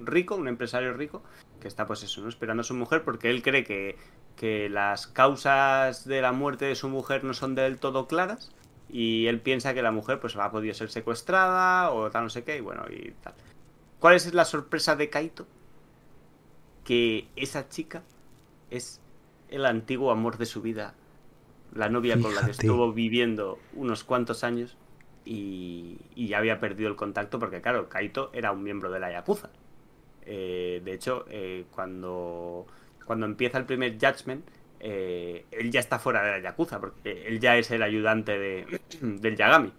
rico, 0.00 0.36
un 0.36 0.48
empresario 0.48 0.94
rico, 0.94 1.22
que 1.60 1.68
está 1.68 1.86
pues 1.86 2.02
eso, 2.02 2.22
¿no? 2.22 2.28
esperando 2.28 2.62
a 2.62 2.64
su 2.64 2.74
mujer 2.74 3.04
porque 3.04 3.30
él 3.30 3.42
cree 3.42 3.62
que, 3.62 3.96
que 4.36 4.68
las 4.70 5.06
causas 5.06 6.06
de 6.06 6.22
la 6.22 6.32
muerte 6.32 6.64
de 6.64 6.74
su 6.74 6.88
mujer 6.88 7.24
no 7.24 7.34
son 7.34 7.54
del 7.54 7.78
todo 7.78 8.08
claras 8.08 8.50
y 8.92 9.26
él 9.26 9.40
piensa 9.40 9.72
que 9.72 9.82
la 9.82 9.90
mujer 9.90 10.20
pues 10.20 10.36
ha 10.36 10.50
podido 10.50 10.74
ser 10.74 10.90
secuestrada 10.90 11.90
o 11.90 12.10
tal 12.10 12.24
no 12.24 12.30
sé 12.30 12.44
qué 12.44 12.58
y 12.58 12.60
bueno 12.60 12.84
y 12.90 13.12
tal. 13.22 13.34
¿Cuál 13.98 14.14
es 14.16 14.32
la 14.34 14.44
sorpresa 14.44 14.94
de 14.94 15.08
Kaito? 15.08 15.46
Que 16.84 17.26
esa 17.34 17.68
chica 17.68 18.02
es 18.70 19.00
el 19.48 19.64
antiguo 19.64 20.10
amor 20.10 20.36
de 20.36 20.46
su 20.46 20.60
vida, 20.60 20.94
la 21.74 21.88
novia 21.88 22.20
con 22.20 22.34
la 22.34 22.44
que 22.44 22.50
estuvo 22.50 22.92
viviendo 22.92 23.58
unos 23.74 24.04
cuantos 24.04 24.44
años 24.44 24.76
y, 25.24 25.98
y 26.14 26.28
ya 26.28 26.38
había 26.38 26.60
perdido 26.60 26.90
el 26.90 26.96
contacto 26.96 27.38
porque, 27.38 27.62
claro, 27.62 27.88
Kaito 27.88 28.30
era 28.34 28.52
un 28.52 28.62
miembro 28.62 28.90
de 28.90 29.00
la 29.00 29.10
Yakuza. 29.10 29.50
Eh, 30.24 30.82
de 30.84 30.92
hecho, 30.92 31.24
eh, 31.28 31.64
cuando, 31.70 32.66
cuando 33.06 33.26
empieza 33.26 33.58
el 33.58 33.64
primer 33.64 33.94
Judgment, 33.94 34.44
eh, 34.82 35.46
él 35.52 35.70
ya 35.70 35.80
está 35.80 35.98
fuera 35.98 36.22
de 36.22 36.32
la 36.32 36.40
Yakuza 36.40 36.80
porque 36.80 37.26
él 37.26 37.40
ya 37.40 37.56
es 37.56 37.70
el 37.70 37.82
ayudante 37.82 38.38
de, 38.38 38.80
del 39.00 39.36
Yagami 39.36 39.72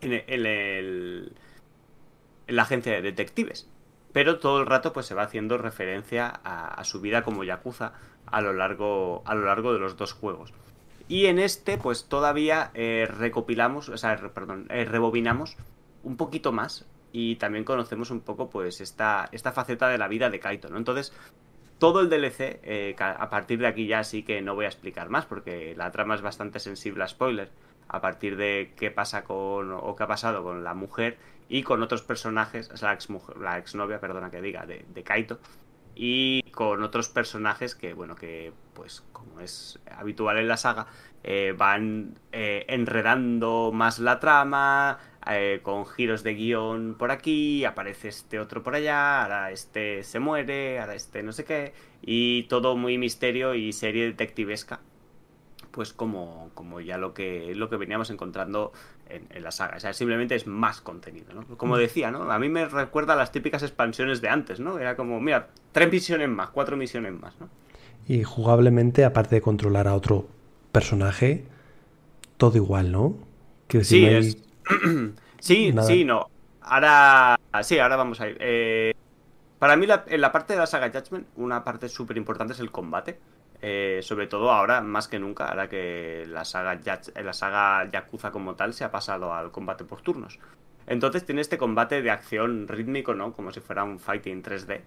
en, 0.00 0.12
el- 0.12 0.24
en 0.26 0.46
el- 0.46 1.32
en 2.46 2.56
la 2.56 2.62
agencia 2.62 2.92
de 2.92 3.02
detectives. 3.02 3.68
Pero 4.12 4.38
todo 4.38 4.60
el 4.60 4.66
rato 4.66 4.92
pues 4.92 5.06
se 5.06 5.14
va 5.14 5.22
haciendo 5.22 5.56
referencia 5.58 6.28
a, 6.44 6.82
su 6.84 7.00
vida 7.00 7.22
como 7.22 7.44
Yakuza 7.44 7.92
a 8.26 8.40
lo 8.40 8.52
largo, 8.52 9.22
a 9.24 9.34
lo 9.34 9.46
largo 9.46 9.72
de 9.72 9.78
los 9.78 9.96
dos 9.96 10.12
juegos. 10.12 10.52
Y 11.08 11.26
en 11.26 11.38
este, 11.38 11.78
pues 11.78 12.04
todavía 12.08 12.70
eh, 12.74 13.08
recopilamos, 13.10 13.88
o 13.88 13.96
sea, 13.96 14.16
perdón, 14.34 14.66
eh, 14.70 14.84
rebobinamos 14.84 15.56
un 16.04 16.16
poquito 16.16 16.52
más 16.52 16.86
y 17.12 17.36
también 17.36 17.64
conocemos 17.64 18.10
un 18.10 18.20
poco, 18.20 18.48
pues, 18.50 18.80
esta, 18.80 19.28
esta 19.32 19.52
faceta 19.52 19.88
de 19.88 19.98
la 19.98 20.08
vida 20.08 20.30
de 20.30 20.40
Kaito, 20.40 20.68
¿no? 20.70 20.78
Entonces, 20.78 21.12
todo 21.82 22.00
el 22.00 22.08
DLC, 22.08 22.60
eh, 22.62 22.94
a 23.00 23.28
partir 23.28 23.58
de 23.58 23.66
aquí 23.66 23.86
ya 23.88 24.04
sí 24.04 24.22
que 24.22 24.40
no 24.40 24.54
voy 24.54 24.66
a 24.66 24.68
explicar 24.68 25.08
más 25.10 25.26
porque 25.26 25.74
la 25.76 25.90
trama 25.90 26.14
es 26.14 26.22
bastante 26.22 26.60
sensible 26.60 27.02
a 27.04 27.08
spoiler. 27.08 27.50
A 27.88 28.00
partir 28.00 28.36
de 28.36 28.72
qué 28.76 28.90
pasa 28.90 29.24
con, 29.24 29.72
o 29.72 29.96
qué 29.96 30.04
ha 30.04 30.06
pasado 30.06 30.42
con 30.44 30.62
la 30.64 30.74
mujer 30.74 31.18
y 31.48 31.62
con 31.64 31.82
otros 31.82 32.02
personajes, 32.02 32.70
la, 32.80 32.92
exmujer- 32.96 33.36
la 33.36 33.58
exnovia, 33.58 34.00
perdona 34.00 34.30
que 34.30 34.40
diga, 34.40 34.64
de, 34.64 34.84
de 34.94 35.02
Kaito, 35.02 35.40
y 35.94 36.42
con 36.52 36.82
otros 36.82 37.08
personajes 37.08 37.74
que, 37.74 37.92
bueno, 37.94 38.14
que 38.14 38.52
pues 38.74 39.02
como 39.12 39.40
es 39.40 39.78
habitual 39.98 40.38
en 40.38 40.48
la 40.48 40.56
saga, 40.56 40.86
eh, 41.24 41.54
van 41.56 42.14
eh, 42.32 42.64
enredando 42.68 43.72
más 43.74 43.98
la 43.98 44.18
trama, 44.20 44.98
eh, 45.30 45.60
con 45.62 45.86
giros 45.86 46.22
de 46.22 46.34
guion 46.34 46.94
por 46.98 47.10
aquí, 47.10 47.64
aparece 47.64 48.08
este 48.08 48.38
otro 48.40 48.62
por 48.62 48.74
allá, 48.74 49.22
ahora 49.22 49.50
este 49.50 50.02
se 50.04 50.18
muere, 50.18 50.80
ahora 50.80 50.94
este 50.94 51.22
no 51.22 51.32
sé 51.32 51.44
qué, 51.44 51.72
y 52.02 52.44
todo 52.44 52.76
muy 52.76 52.98
misterio 52.98 53.54
y 53.54 53.72
serie 53.72 54.04
detectivesca, 54.06 54.80
pues 55.70 55.92
como, 55.92 56.50
como 56.54 56.80
ya 56.80 56.98
lo 56.98 57.14
que, 57.14 57.54
lo 57.54 57.70
que 57.70 57.76
veníamos 57.76 58.10
encontrando 58.10 58.72
en, 59.08 59.26
en 59.30 59.42
la 59.42 59.50
saga. 59.52 59.76
O 59.76 59.80
sea, 59.80 59.92
simplemente 59.94 60.34
es 60.34 60.46
más 60.46 60.80
contenido, 60.80 61.32
¿no? 61.32 61.44
Como 61.56 61.78
decía, 61.78 62.10
¿no? 62.10 62.30
A 62.30 62.38
mí 62.38 62.48
me 62.48 62.66
recuerda 62.66 63.14
a 63.14 63.16
las 63.16 63.32
típicas 63.32 63.62
expansiones 63.62 64.20
de 64.20 64.28
antes, 64.28 64.60
¿no? 64.60 64.78
Era 64.78 64.96
como, 64.96 65.20
mira, 65.20 65.48
tres 65.72 65.90
misiones 65.90 66.28
más, 66.28 66.50
cuatro 66.50 66.76
misiones 66.76 67.12
más, 67.12 67.34
¿no? 67.40 67.48
Y 68.06 68.22
jugablemente, 68.24 69.04
aparte 69.04 69.36
de 69.36 69.40
controlar 69.42 69.88
a 69.88 69.94
otro 69.94 70.26
personaje, 70.72 71.44
todo 72.36 72.56
igual, 72.56 72.90
¿no? 72.92 73.16
Quiero 73.68 73.82
decir, 73.82 73.98
Sí, 73.98 74.02
no 74.02 74.08
hay- 74.18 74.26
es... 74.28 74.38
sí, 75.40 75.72
Nada. 75.72 75.86
sí, 75.86 76.04
no. 76.04 76.26
Ahora, 76.60 77.36
sí, 77.62 77.78
ahora 77.78 77.96
vamos 77.96 78.20
a 78.20 78.28
ir. 78.28 78.36
Eh, 78.40 78.92
para 79.58 79.76
mí, 79.76 79.86
la- 79.86 80.04
en 80.08 80.20
la 80.20 80.32
parte 80.32 80.54
de 80.54 80.58
la 80.60 80.66
saga 80.66 80.90
Judgment, 80.92 81.28
una 81.36 81.64
parte 81.64 81.88
súper 81.88 82.16
importante 82.16 82.54
es 82.54 82.60
el 82.60 82.70
combate. 82.72 83.20
Eh, 83.60 84.00
sobre 84.02 84.26
todo 84.26 84.50
ahora, 84.52 84.80
más 84.80 85.08
que 85.08 85.18
nunca, 85.20 85.48
ahora 85.48 85.68
que 85.68 86.24
la 86.28 86.44
saga, 86.44 86.74
eh, 86.74 87.22
la 87.22 87.32
saga 87.32 87.88
Yakuza 87.90 88.32
como 88.32 88.56
tal 88.56 88.74
se 88.74 88.84
ha 88.84 88.90
pasado 88.90 89.34
al 89.34 89.52
combate 89.52 89.84
por 89.84 90.02
turnos. 90.02 90.40
Entonces 90.86 91.24
tiene 91.24 91.40
este 91.40 91.58
combate 91.58 92.02
de 92.02 92.10
acción 92.10 92.66
rítmico, 92.68 93.14
¿no? 93.14 93.32
Como 93.34 93.52
si 93.52 93.60
fuera 93.60 93.84
un 93.84 94.00
fighting 94.00 94.42
3D. 94.42 94.84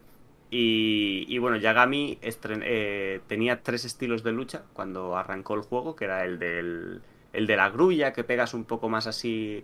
Y, 0.49 1.25
y 1.29 1.37
bueno, 1.39 1.57
Yagami 1.57 2.19
eh, 2.21 3.21
tenía 3.27 3.63
tres 3.63 3.85
estilos 3.85 4.23
de 4.23 4.31
lucha 4.33 4.65
cuando 4.73 5.17
arrancó 5.17 5.55
el 5.55 5.61
juego, 5.61 5.95
que 5.95 6.05
era 6.05 6.25
el 6.25 6.37
del 6.39 7.01
el 7.35 7.47
de 7.47 7.55
la 7.55 7.69
grulla, 7.69 8.13
que 8.13 8.23
pegas 8.23 8.53
un 8.53 8.65
poco 8.65 8.89
más 8.89 9.07
así, 9.07 9.63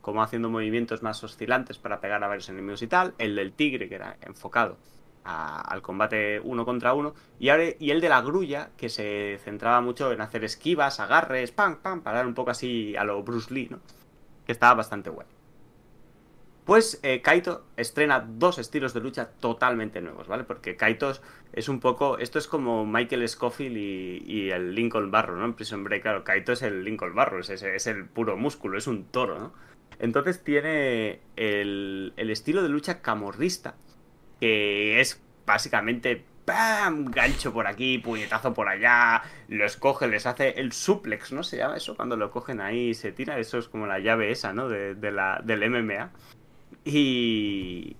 como 0.00 0.22
haciendo 0.22 0.50
movimientos 0.50 1.02
más 1.02 1.22
oscilantes 1.24 1.78
para 1.78 2.00
pegar 2.00 2.22
a 2.24 2.28
varios 2.28 2.48
enemigos 2.48 2.82
y 2.82 2.88
tal, 2.88 3.14
el 3.18 3.36
del 3.36 3.52
tigre, 3.52 3.88
que 3.88 3.94
era 3.94 4.16
enfocado 4.22 4.76
al 5.24 5.82
combate 5.82 6.40
uno 6.40 6.64
contra 6.64 6.94
uno, 6.94 7.14
y, 7.38 7.48
el 7.48 8.00
de 8.00 8.08
la 8.08 8.20
grulla, 8.22 8.70
que 8.76 8.88
se 8.88 9.38
centraba 9.44 9.80
mucho 9.80 10.10
en 10.10 10.20
hacer 10.20 10.42
esquivas, 10.44 10.98
agarres, 10.98 11.52
pam, 11.52 11.76
pam, 11.76 12.02
parar 12.02 12.26
un 12.26 12.34
poco 12.34 12.50
así 12.50 12.96
a 12.96 13.04
lo 13.04 13.22
Bruce 13.22 13.54
Lee, 13.54 13.68
¿no? 13.70 13.78
Que 14.44 14.52
estaba 14.52 14.74
bastante 14.74 15.10
guay. 15.10 15.28
Pues 16.64 17.00
eh, 17.02 17.22
Kaito 17.22 17.64
estrena 17.76 18.20
dos 18.20 18.58
estilos 18.58 18.94
de 18.94 19.00
lucha 19.00 19.30
totalmente 19.30 20.00
nuevos, 20.00 20.28
¿vale? 20.28 20.44
Porque 20.44 20.76
Kaito 20.76 21.12
es- 21.52 21.68
un 21.68 21.80
poco. 21.80 22.18
Esto 22.18 22.38
es 22.38 22.46
como 22.46 22.84
Michael 22.86 23.28
Scofield 23.28 23.76
y, 23.76 24.22
y 24.26 24.50
el 24.50 24.74
Lincoln 24.74 25.10
Barro, 25.10 25.36
¿no? 25.36 25.44
En 25.44 25.54
Prison 25.54 25.84
Break, 25.84 26.02
claro, 26.02 26.24
Kaito 26.24 26.52
es 26.52 26.62
el 26.62 26.84
Lincoln 26.84 27.14
Barro, 27.14 27.40
es, 27.40 27.50
es- 27.50 27.62
es 27.62 27.86
el 27.86 28.04
puro 28.06 28.36
músculo, 28.36 28.78
es 28.78 28.86
un 28.86 29.04
toro, 29.04 29.38
¿no? 29.38 29.52
Entonces 29.98 30.42
tiene 30.42 31.20
el, 31.36 32.12
el 32.16 32.30
estilo 32.30 32.62
de 32.62 32.68
lucha 32.68 33.02
camorrista, 33.02 33.76
que 34.40 35.00
es 35.00 35.22
básicamente 35.46 36.24
¡pam! 36.44 37.04
Gancho 37.04 37.52
por 37.52 37.68
aquí, 37.68 37.98
puñetazo 37.98 38.52
por 38.52 38.68
allá, 38.68 39.22
los 39.48 39.76
coge, 39.76 40.08
les 40.08 40.26
hace 40.26 40.58
el 40.60 40.72
suplex, 40.72 41.32
¿no? 41.32 41.44
Se 41.44 41.58
llama 41.58 41.76
eso 41.76 41.94
cuando 41.96 42.16
lo 42.16 42.32
cogen 42.32 42.60
ahí 42.60 42.88
y 42.90 42.94
se 42.94 43.12
tira, 43.12 43.38
eso 43.38 43.58
es 43.58 43.68
como 43.68 43.86
la 43.86 44.00
llave 44.00 44.32
esa, 44.32 44.52
¿no? 44.52 44.68
De, 44.68 44.94
de 44.96 45.12
la, 45.12 45.40
del 45.44 45.62
MMA. 45.70 46.10
Y, 46.84 47.96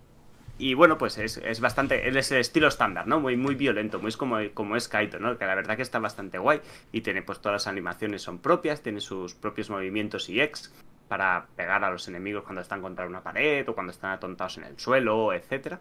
y 0.63 0.75
bueno, 0.75 0.97
pues 0.97 1.19
es, 1.19 1.39
es, 1.39 1.59
bastante. 1.59 2.09
Es 2.09 2.31
el 2.31 2.39
estilo 2.39 2.69
estándar, 2.69 3.09
¿no? 3.09 3.19
Muy, 3.19 3.37
muy 3.37 3.57
violento, 3.57 3.99
muy 3.99 4.13
como, 4.13 4.37
como 4.55 4.77
es 4.77 4.87
Kaito, 4.87 5.19
¿no? 5.19 5.37
Que 5.37 5.45
la 5.45 5.57
verdad 5.57 5.75
que 5.75 5.83
está 5.83 5.99
bastante 5.99 6.39
guay. 6.39 6.61
Y 6.93 7.01
tiene, 7.01 7.21
pues 7.21 7.41
todas 7.41 7.55
las 7.55 7.67
animaciones 7.67 8.23
son 8.23 8.39
propias, 8.39 8.81
tiene 8.81 9.01
sus 9.01 9.35
propios 9.35 9.71
movimientos 9.71 10.29
y 10.29 10.41
ex 10.41 10.73
para 11.09 11.49
pegar 11.57 11.83
a 11.83 11.91
los 11.91 12.07
enemigos 12.07 12.45
cuando 12.45 12.61
están 12.61 12.81
contra 12.81 13.09
una 13.09 13.25
pared 13.25 13.69
o 13.69 13.75
cuando 13.75 13.91
están 13.91 14.13
atontados 14.13 14.57
en 14.59 14.63
el 14.63 14.79
suelo, 14.79 15.33
etcétera. 15.33 15.81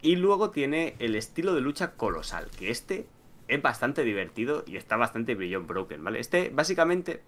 Y 0.00 0.16
luego 0.16 0.48
tiene 0.48 0.94
el 0.98 1.14
estilo 1.14 1.54
de 1.54 1.60
lucha 1.60 1.92
colosal, 1.92 2.48
que 2.58 2.70
este 2.70 3.06
es 3.48 3.60
bastante 3.60 4.02
divertido 4.02 4.64
y 4.66 4.78
está 4.78 4.96
bastante 4.96 5.34
Beyond 5.34 5.66
Broken, 5.66 6.02
¿vale? 6.02 6.20
Este, 6.20 6.48
básicamente, 6.48 7.20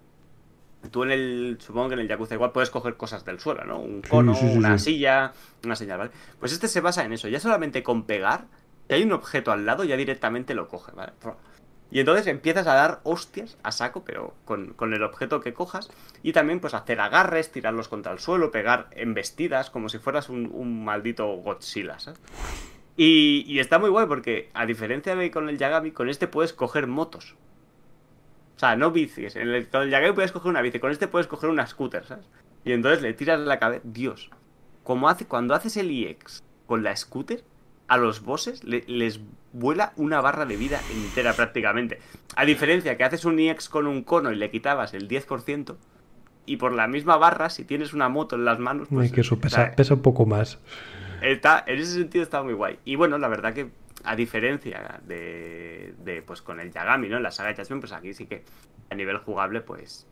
tú 0.91 1.03
en 1.03 1.11
el, 1.11 1.59
supongo 1.61 1.89
que 1.89 1.95
en 1.95 2.01
el 2.01 2.09
Yakuza 2.09 2.35
igual 2.35 2.53
puedes 2.53 2.71
coger 2.71 2.97
cosas 2.97 3.25
del 3.25 3.41
suelo, 3.41 3.65
¿no? 3.65 3.79
Un 3.79 4.03
cono, 4.03 4.35
sí, 4.35 4.41
sí, 4.41 4.53
sí, 4.53 4.59
una 4.59 4.79
silla, 4.79 5.33
una 5.65 5.77
señal, 5.77 5.99
¿vale? 5.99 6.11
Pues 6.39 6.53
este 6.53 6.69
se 6.69 6.81
basa 6.81 7.05
en 7.05 7.13
eso, 7.13 7.29
ya 7.29 7.41
solamente 7.41 7.83
con 7.83 8.05
pegar, 8.05 8.47
si 8.87 8.95
hay 8.95 9.03
un 9.03 9.13
objeto 9.13 9.53
al 9.53 9.67
lado, 9.67 9.85
ya 9.85 9.97
directamente 9.97 10.55
lo 10.55 10.69
coge, 10.69 10.93
¿vale? 10.93 11.13
Y 11.91 12.01
entonces 12.01 12.27
empiezas 12.27 12.67
a 12.67 12.75
dar 12.75 13.01
hostias 13.05 13.57
a 13.63 13.73
saco, 13.73 14.05
pero 14.05 14.35
con, 14.45 14.75
con 14.75 14.93
el 14.93 15.03
objeto 15.03 15.41
que 15.41 15.55
cojas. 15.55 15.91
Y 16.23 16.33
también 16.33 16.61
pues 16.61 16.75
hacer 16.75 17.01
agarres, 17.01 17.51
tirarlos 17.51 17.89
contra 17.89 18.13
el 18.13 18.19
suelo, 18.19 18.51
pegar 18.51 18.89
embestidas, 18.93 19.71
como 19.71 19.89
si 19.89 19.99
fueras 19.99 20.29
un, 20.29 20.51
un 20.53 20.85
maldito 20.85 21.27
Godzilla, 21.37 21.99
¿sabes? 21.99 22.21
Y, 22.97 23.45
y 23.47 23.61
está 23.61 23.79
muy 23.79 23.89
guay 23.89 24.07
porque, 24.07 24.51
a 24.55 24.67
diferencia 24.67 25.15
de 25.15 25.31
con 25.31 25.49
el 25.49 25.57
Yagami, 25.57 25.93
con 25.93 26.09
este 26.09 26.27
puedes 26.27 26.53
coger 26.53 26.89
motos. 26.89 27.37
O 28.59 28.61
sea, 28.61 28.75
no 28.75 28.91
bicis. 28.91 29.37
En 29.37 29.51
el, 29.51 29.69
con 29.69 29.83
el 29.83 29.91
Yagami 29.91 30.15
puedes 30.15 30.33
coger 30.33 30.51
una 30.51 30.63
bici, 30.63 30.81
con 30.81 30.91
este 30.91 31.07
puedes 31.07 31.29
coger 31.29 31.49
una 31.49 31.65
scooter, 31.65 32.05
¿sabes? 32.05 32.25
Y 32.65 32.73
entonces 32.73 33.03
le 33.03 33.15
tiras 33.15 33.39
la 33.39 33.61
cabeza. 33.61 33.83
Dios. 33.85 34.31
Como 34.83 35.09
hace, 35.09 35.27
cuando 35.27 35.55
haces 35.55 35.77
el 35.77 35.91
EX 35.93 36.43
con 36.67 36.83
la 36.83 36.97
scooter, 36.97 37.45
a 37.87 37.97
los 37.99 38.21
bosses 38.25 38.65
le- 38.65 38.83
les 38.89 39.21
vuela 39.53 39.93
una 39.95 40.21
barra 40.21 40.45
de 40.45 40.57
vida 40.57 40.81
entera 40.93 41.35
prácticamente. 41.35 42.01
A 42.35 42.45
diferencia 42.45 42.97
que 42.97 43.05
haces 43.05 43.25
un 43.25 43.39
EX 43.39 43.69
con 43.69 43.87
un 43.87 44.03
cono 44.03 44.33
y 44.33 44.37
le 44.37 44.51
quitabas 44.51 44.93
el 44.93 45.07
10%, 45.07 45.77
y 46.45 46.57
por 46.57 46.73
la 46.73 46.89
misma 46.89 47.17
barra, 47.17 47.51
si 47.51 47.65
tienes 47.65 47.93
una 47.93 48.09
moto 48.09 48.35
en 48.35 48.45
las 48.45 48.59
manos, 48.59 48.89
pues. 48.91 49.07
Ay, 49.09 49.15
que 49.15 49.21
eso 49.21 49.37
o 49.37 49.39
pesa, 49.39 49.57
sea, 49.57 49.77
pesa 49.77 49.95
un 49.95 50.03
poco 50.03 50.27
más. 50.27 50.59
Está, 51.23 51.63
en 51.67 51.79
ese 51.79 51.93
sentido 51.93 52.25
está 52.25 52.43
muy 52.43 52.55
guay. 52.55 52.79
Y 52.85 52.97
bueno, 52.97 53.19
la 53.19 53.29
verdad 53.29 53.55
que 53.55 53.71
a 54.11 54.17
diferencia 54.17 55.01
de, 55.05 55.95
de, 55.99 56.23
pues 56.23 56.43
con 56.43 56.61
el 56.61 56.71
Yagami, 56.73 57.09
¿no? 57.09 57.17
En 57.19 57.23
la 57.23 57.31
saga 57.31 57.51
de 57.53 57.57
Judgment, 57.63 57.83
pues 57.83 57.93
aquí 57.93 58.15
sí 58.15 58.27
que 58.27 58.43
a 58.91 58.95
nivel 58.95 59.19
jugable, 59.19 59.61
pues 59.61 60.07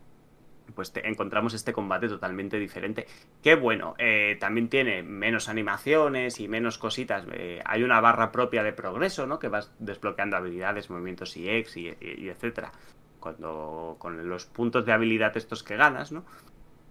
pues 0.74 0.92
te- 0.92 1.06
encontramos 1.08 1.54
este 1.54 1.72
combate 1.72 2.08
totalmente 2.08 2.58
diferente. 2.58 3.06
Que 3.42 3.54
bueno, 3.54 3.94
eh, 3.98 4.36
también 4.40 4.68
tiene 4.68 5.02
menos 5.04 5.48
animaciones 5.48 6.40
y 6.40 6.48
menos 6.48 6.76
cositas. 6.78 7.24
eh, 7.32 7.62
hay 7.64 7.84
una 7.84 8.00
barra 8.00 8.32
propia 8.32 8.64
de 8.64 8.72
progreso, 8.72 9.26
¿no? 9.26 9.38
Que 9.38 9.48
vas 9.48 9.72
desbloqueando 9.78 10.36
habilidades, 10.36 10.90
movimientos 10.90 11.36
y 11.36 11.48
X 11.48 11.76
y, 11.76 11.88
y- 11.88 11.96
y 12.24 12.28
etcétera. 12.28 12.72
Cuando, 13.20 13.96
con 13.98 14.28
los 14.28 14.46
puntos 14.46 14.84
de 14.84 14.92
habilidad 14.92 15.36
estos 15.36 15.62
que 15.62 15.76
ganas, 15.76 16.10
¿no? 16.12 16.24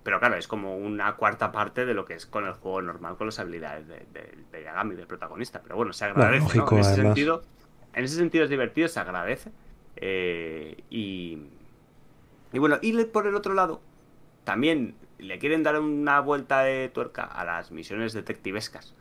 Pero 0.05 0.19
claro, 0.19 0.35
es 0.35 0.47
como 0.47 0.77
una 0.77 1.15
cuarta 1.15 1.51
parte 1.51 1.83
de 1.83 1.95
lo 1.95 2.05
que 2.05 2.13
es 2.13 2.27
con 2.27 2.45
el 2.45 2.53
juego 2.53 2.79
normal, 2.83 3.17
con 3.17 3.25
las 3.25 3.39
habilidades 3.39 3.87
de, 3.87 4.05
de, 4.13 4.37
de 4.51 4.63
Yagami, 4.63 4.93
del 4.93 5.07
protagonista. 5.07 5.63
Pero 5.63 5.77
bueno, 5.77 5.93
se 5.93 6.05
agradece. 6.05 6.59
En, 6.59 6.77
ese 6.77 6.95
sentido, 6.95 7.43
en 7.91 8.03
ese 8.03 8.15
sentido 8.15 8.43
es 8.43 8.51
divertido, 8.51 8.87
se 8.87 8.99
agradece. 8.99 9.51
Eh, 9.95 10.83
y, 10.91 11.39
y 12.53 12.59
bueno, 12.59 12.77
y 12.83 12.93
por 13.05 13.25
el 13.25 13.33
otro 13.33 13.55
lado, 13.55 13.81
también 14.43 14.93
le 15.17 15.39
quieren 15.39 15.63
dar 15.63 15.79
una 15.79 16.19
vuelta 16.19 16.61
de 16.61 16.87
tuerca 16.89 17.23
a 17.23 17.43
las 17.43 17.71
misiones 17.71 18.13
detectivescas. 18.13 18.93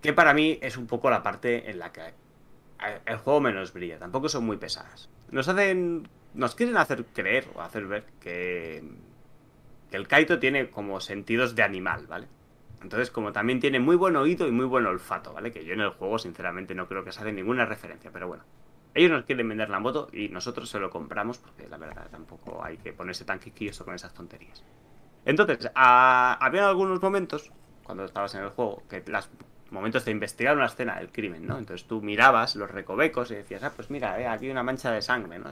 Que 0.00 0.14
para 0.14 0.32
mí 0.32 0.58
es 0.62 0.78
un 0.78 0.86
poco 0.86 1.10
la 1.10 1.22
parte 1.22 1.70
en 1.70 1.80
la 1.80 1.92
que 1.92 2.00
eh, 2.00 3.00
el 3.04 3.18
juego 3.18 3.42
menos 3.42 3.74
brilla. 3.74 3.98
Tampoco 3.98 4.30
son 4.30 4.46
muy 4.46 4.56
pesadas. 4.56 5.10
Nos 5.30 5.48
hacen. 5.48 6.08
Nos 6.32 6.54
quieren 6.54 6.78
hacer 6.78 7.04
creer 7.12 7.46
o 7.54 7.60
hacer 7.60 7.84
ver 7.84 8.06
que. 8.20 8.82
Que 9.94 9.98
el 9.98 10.08
Kaito 10.08 10.40
tiene 10.40 10.70
como 10.70 10.98
sentidos 10.98 11.54
de 11.54 11.62
animal, 11.62 12.08
¿vale? 12.08 12.26
Entonces, 12.82 13.12
como 13.12 13.30
también 13.30 13.60
tiene 13.60 13.78
muy 13.78 13.94
buen 13.94 14.16
oído 14.16 14.48
y 14.48 14.50
muy 14.50 14.64
buen 14.64 14.86
olfato, 14.86 15.32
¿vale? 15.32 15.52
Que 15.52 15.64
yo 15.64 15.72
en 15.72 15.82
el 15.82 15.90
juego, 15.90 16.18
sinceramente, 16.18 16.74
no 16.74 16.88
creo 16.88 17.04
que 17.04 17.12
se 17.12 17.20
haga 17.20 17.30
ninguna 17.30 17.64
referencia, 17.64 18.10
pero 18.12 18.26
bueno. 18.26 18.42
Ellos 18.92 19.12
nos 19.12 19.22
quieren 19.24 19.48
vender 19.48 19.70
la 19.70 19.78
moto 19.78 20.08
y 20.12 20.30
nosotros 20.30 20.68
se 20.68 20.80
lo 20.80 20.90
compramos 20.90 21.38
porque 21.38 21.68
la 21.68 21.76
verdad 21.76 22.08
tampoco 22.10 22.64
hay 22.64 22.76
que 22.78 22.92
ponerse 22.92 23.24
tan 23.24 23.38
quisquilloso 23.38 23.84
con 23.84 23.94
esas 23.94 24.12
tonterías. 24.12 24.64
Entonces, 25.24 25.70
a- 25.76 26.36
había 26.44 26.68
algunos 26.68 27.00
momentos, 27.00 27.52
cuando 27.84 28.04
estabas 28.04 28.34
en 28.34 28.42
el 28.42 28.48
juego, 28.50 28.82
que 28.90 29.04
los 29.06 29.30
momentos 29.70 30.04
de 30.04 30.10
investigar 30.10 30.56
una 30.56 30.66
escena 30.66 30.96
del 30.98 31.12
crimen, 31.12 31.46
¿no? 31.46 31.56
Entonces 31.56 31.86
tú 31.86 32.02
mirabas 32.02 32.56
los 32.56 32.68
recovecos 32.68 33.30
y 33.30 33.36
decías, 33.36 33.62
ah, 33.62 33.72
pues 33.76 33.90
mira, 33.90 34.20
eh, 34.20 34.26
aquí 34.26 34.46
hay 34.46 34.50
una 34.50 34.64
mancha 34.64 34.90
de 34.90 35.02
sangre, 35.02 35.38
¿no? 35.38 35.50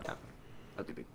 Lo 0.77 0.85
típico. 0.85 1.09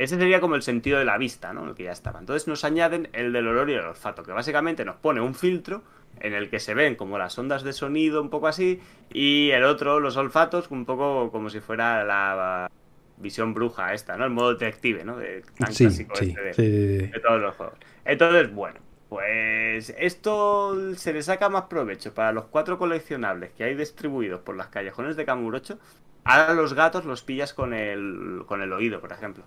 Ese 0.00 0.16
sería 0.16 0.40
como 0.40 0.54
el 0.54 0.62
sentido 0.62 0.98
de 0.98 1.04
la 1.04 1.18
vista, 1.18 1.52
¿no? 1.52 1.68
El 1.68 1.74
que 1.74 1.84
ya 1.84 1.92
estaba. 1.92 2.20
Entonces 2.20 2.48
nos 2.48 2.64
añaden 2.64 3.10
el 3.12 3.34
del 3.34 3.46
olor 3.46 3.68
y 3.68 3.74
el 3.74 3.80
olfato, 3.80 4.22
que 4.22 4.32
básicamente 4.32 4.82
nos 4.86 4.96
pone 4.96 5.20
un 5.20 5.34
filtro 5.34 5.82
en 6.20 6.32
el 6.32 6.48
que 6.48 6.58
se 6.58 6.72
ven 6.72 6.96
como 6.96 7.18
las 7.18 7.38
ondas 7.38 7.62
de 7.64 7.74
sonido 7.74 8.22
un 8.22 8.30
poco 8.30 8.46
así 8.48 8.80
y 9.12 9.50
el 9.50 9.62
otro, 9.64 10.00
los 10.00 10.16
olfatos, 10.16 10.70
un 10.70 10.86
poco 10.86 11.30
como 11.30 11.50
si 11.50 11.60
fuera 11.60 12.02
la 12.04 12.70
visión 13.18 13.52
bruja 13.52 13.92
esta, 13.92 14.16
¿no? 14.16 14.24
El 14.24 14.30
modo 14.30 14.54
detective, 14.54 15.04
¿no? 15.04 15.18
De, 15.18 15.44
tan 15.58 15.74
Sí, 15.74 15.84
clásico 15.84 16.16
sí, 16.16 16.30
este 16.30 16.40
de, 16.40 16.54
sí, 16.54 17.10
de 17.12 17.20
todos 17.20 17.40
los 17.42 17.54
juegos. 17.56 17.78
Entonces, 18.06 18.50
bueno, 18.54 18.80
pues 19.10 19.94
esto 19.98 20.94
se 20.96 21.12
le 21.12 21.22
saca 21.22 21.50
más 21.50 21.64
provecho 21.64 22.14
para 22.14 22.32
los 22.32 22.46
cuatro 22.46 22.78
coleccionables 22.78 23.52
que 23.52 23.64
hay 23.64 23.74
distribuidos 23.74 24.40
por 24.40 24.56
las 24.56 24.68
callejones 24.68 25.16
de 25.16 25.26
Kamurocho. 25.26 25.78
Ahora 26.24 26.54
los 26.54 26.72
gatos 26.72 27.04
los 27.04 27.22
pillas 27.22 27.52
con 27.52 27.74
el, 27.74 28.44
con 28.46 28.62
el 28.62 28.72
oído, 28.72 29.00
por 29.02 29.12
ejemplo. 29.12 29.44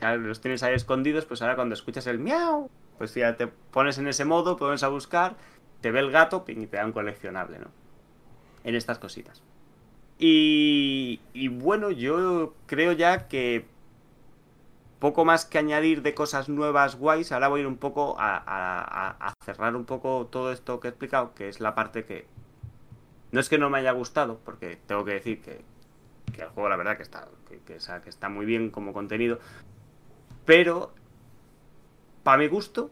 Los 0.00 0.40
tienes 0.40 0.62
ahí 0.62 0.74
escondidos, 0.74 1.26
pues 1.26 1.42
ahora 1.42 1.56
cuando 1.56 1.74
escuchas 1.74 2.06
el 2.06 2.18
miau, 2.18 2.70
pues 2.98 3.14
ya 3.14 3.36
te 3.36 3.46
pones 3.46 3.98
en 3.98 4.08
ese 4.08 4.24
modo, 4.24 4.56
pones 4.56 4.82
a 4.82 4.88
buscar, 4.88 5.36
te 5.80 5.90
ve 5.90 6.00
el 6.00 6.10
gato 6.10 6.44
y 6.48 6.66
te 6.66 6.76
da 6.76 6.86
un 6.86 6.92
coleccionable, 6.92 7.58
¿no? 7.58 7.66
En 8.64 8.74
estas 8.74 8.98
cositas. 8.98 9.42
Y, 10.18 11.20
y 11.32 11.48
bueno, 11.48 11.90
yo 11.90 12.54
creo 12.66 12.92
ya 12.92 13.28
que 13.28 13.66
poco 14.98 15.24
más 15.24 15.46
que 15.46 15.58
añadir 15.58 16.02
de 16.02 16.14
cosas 16.14 16.48
nuevas 16.48 16.96
guays. 16.96 17.32
Ahora 17.32 17.48
voy 17.48 17.60
a 17.60 17.62
ir 17.62 17.66
un 17.66 17.78
poco 17.78 18.16
a, 18.18 18.36
a- 18.36 19.16
a- 19.28 19.34
cerrar 19.44 19.74
un 19.76 19.86
poco 19.86 20.28
todo 20.30 20.52
esto 20.52 20.78
que 20.80 20.88
he 20.88 20.90
explicado, 20.90 21.34
que 21.34 21.48
es 21.48 21.60
la 21.60 21.74
parte 21.74 22.04
que 22.04 22.26
no 23.32 23.40
es 23.40 23.48
que 23.48 23.58
no 23.58 23.70
me 23.70 23.78
haya 23.78 23.92
gustado, 23.92 24.40
porque 24.44 24.76
tengo 24.86 25.04
que 25.04 25.12
decir 25.12 25.40
que, 25.40 25.62
que 26.34 26.42
el 26.42 26.48
juego 26.48 26.68
la 26.68 26.76
verdad 26.76 26.96
que 26.96 27.02
está, 27.02 27.28
que 27.48 28.08
está 28.10 28.28
muy 28.28 28.44
bien 28.44 28.70
como 28.70 28.92
contenido, 28.92 29.38
pero 30.50 30.90
para 32.24 32.38
mi 32.38 32.48
gusto 32.48 32.90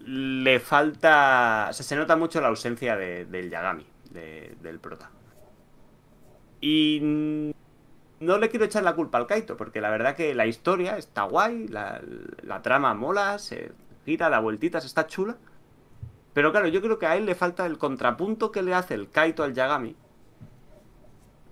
le 0.00 0.58
falta, 0.58 1.68
o 1.70 1.72
sea, 1.72 1.84
se 1.86 1.94
nota 1.94 2.16
mucho 2.16 2.40
la 2.40 2.48
ausencia 2.48 2.96
de- 2.96 3.26
del 3.26 3.48
Yagami, 3.48 3.86
de- 4.10 4.56
del 4.60 4.80
prota. 4.80 5.08
Y 6.60 7.52
no 8.18 8.38
le 8.38 8.48
quiero 8.48 8.64
echar 8.64 8.82
la 8.82 8.96
culpa 8.96 9.18
al 9.18 9.28
Kaito, 9.28 9.56
porque 9.56 9.80
la 9.80 9.90
verdad 9.90 10.16
que 10.16 10.34
la 10.34 10.46
historia 10.46 10.98
está 10.98 11.22
guay, 11.22 11.68
la, 11.68 12.00
la 12.42 12.60
trama 12.60 12.92
mola, 12.94 13.38
se 13.38 13.70
gira, 14.04 14.28
da 14.28 14.40
vueltitas, 14.40 14.84
está 14.84 15.06
chula. 15.06 15.36
Pero 16.34 16.50
claro, 16.50 16.66
yo 16.66 16.82
creo 16.82 16.98
que 16.98 17.06
a 17.06 17.16
él 17.16 17.24
le 17.24 17.36
falta 17.36 17.66
el 17.66 17.78
contrapunto 17.78 18.50
que 18.50 18.62
le 18.62 18.74
hace 18.74 18.94
el 18.94 19.10
Kaito 19.10 19.44
al 19.44 19.54
Yagami. 19.54 19.94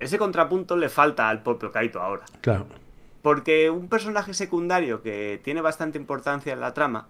Ese 0.01 0.18
contrapunto 0.18 0.76
le 0.76 0.89
falta 0.89 1.28
al 1.28 1.45
propio 1.45 1.70
Kaito 1.70 2.01
ahora. 2.03 2.24
Claro. 2.41 2.66
Porque 3.23 3.71
un 3.71 3.89
personaje 3.89 4.35
secundario 4.35 5.03
que 5.03 5.41
tiene 5.43 5.61
bastante 5.61 5.99
importancia 5.99 6.53
en 6.53 6.61
la 6.61 6.73
trama, 6.75 7.09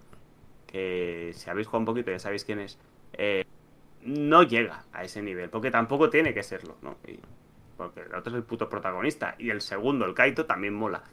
que 0.67 1.31
si 1.35 1.49
habéis 1.49 1.67
jugado 1.67 1.79
un 1.79 1.85
poquito 1.85 2.11
ya 2.11 2.19
sabéis 2.19 2.45
quién 2.45 2.59
es, 2.59 2.77
eh, 3.13 3.45
no 4.03 4.43
llega 4.43 4.85
a 4.91 5.03
ese 5.03 5.21
nivel, 5.21 5.49
porque 5.49 5.71
tampoco 5.71 6.09
tiene 6.09 6.33
que 6.33 6.43
serlo, 6.43 6.77
¿no? 6.81 6.95
Porque 7.77 8.01
el 8.01 8.15
otro 8.15 8.31
es 8.31 8.37
el 8.37 8.43
puto 8.43 8.69
protagonista, 8.69 9.35
y 9.37 9.49
el 9.49 9.61
segundo, 9.61 10.05
el 10.05 10.13
Kaito, 10.13 10.45
también 10.45 10.73
mola. 10.73 11.03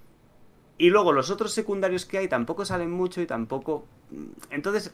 Y 0.79 0.91
luego 0.91 1.13
los 1.13 1.31
otros 1.31 1.53
secundarios 1.53 2.05
que 2.05 2.19
hay 2.19 2.29
tampoco 2.29 2.65
salen 2.65 2.91
mucho 2.91 3.21
y 3.21 3.27
tampoco... 3.27 3.87
Entonces, 4.51 4.93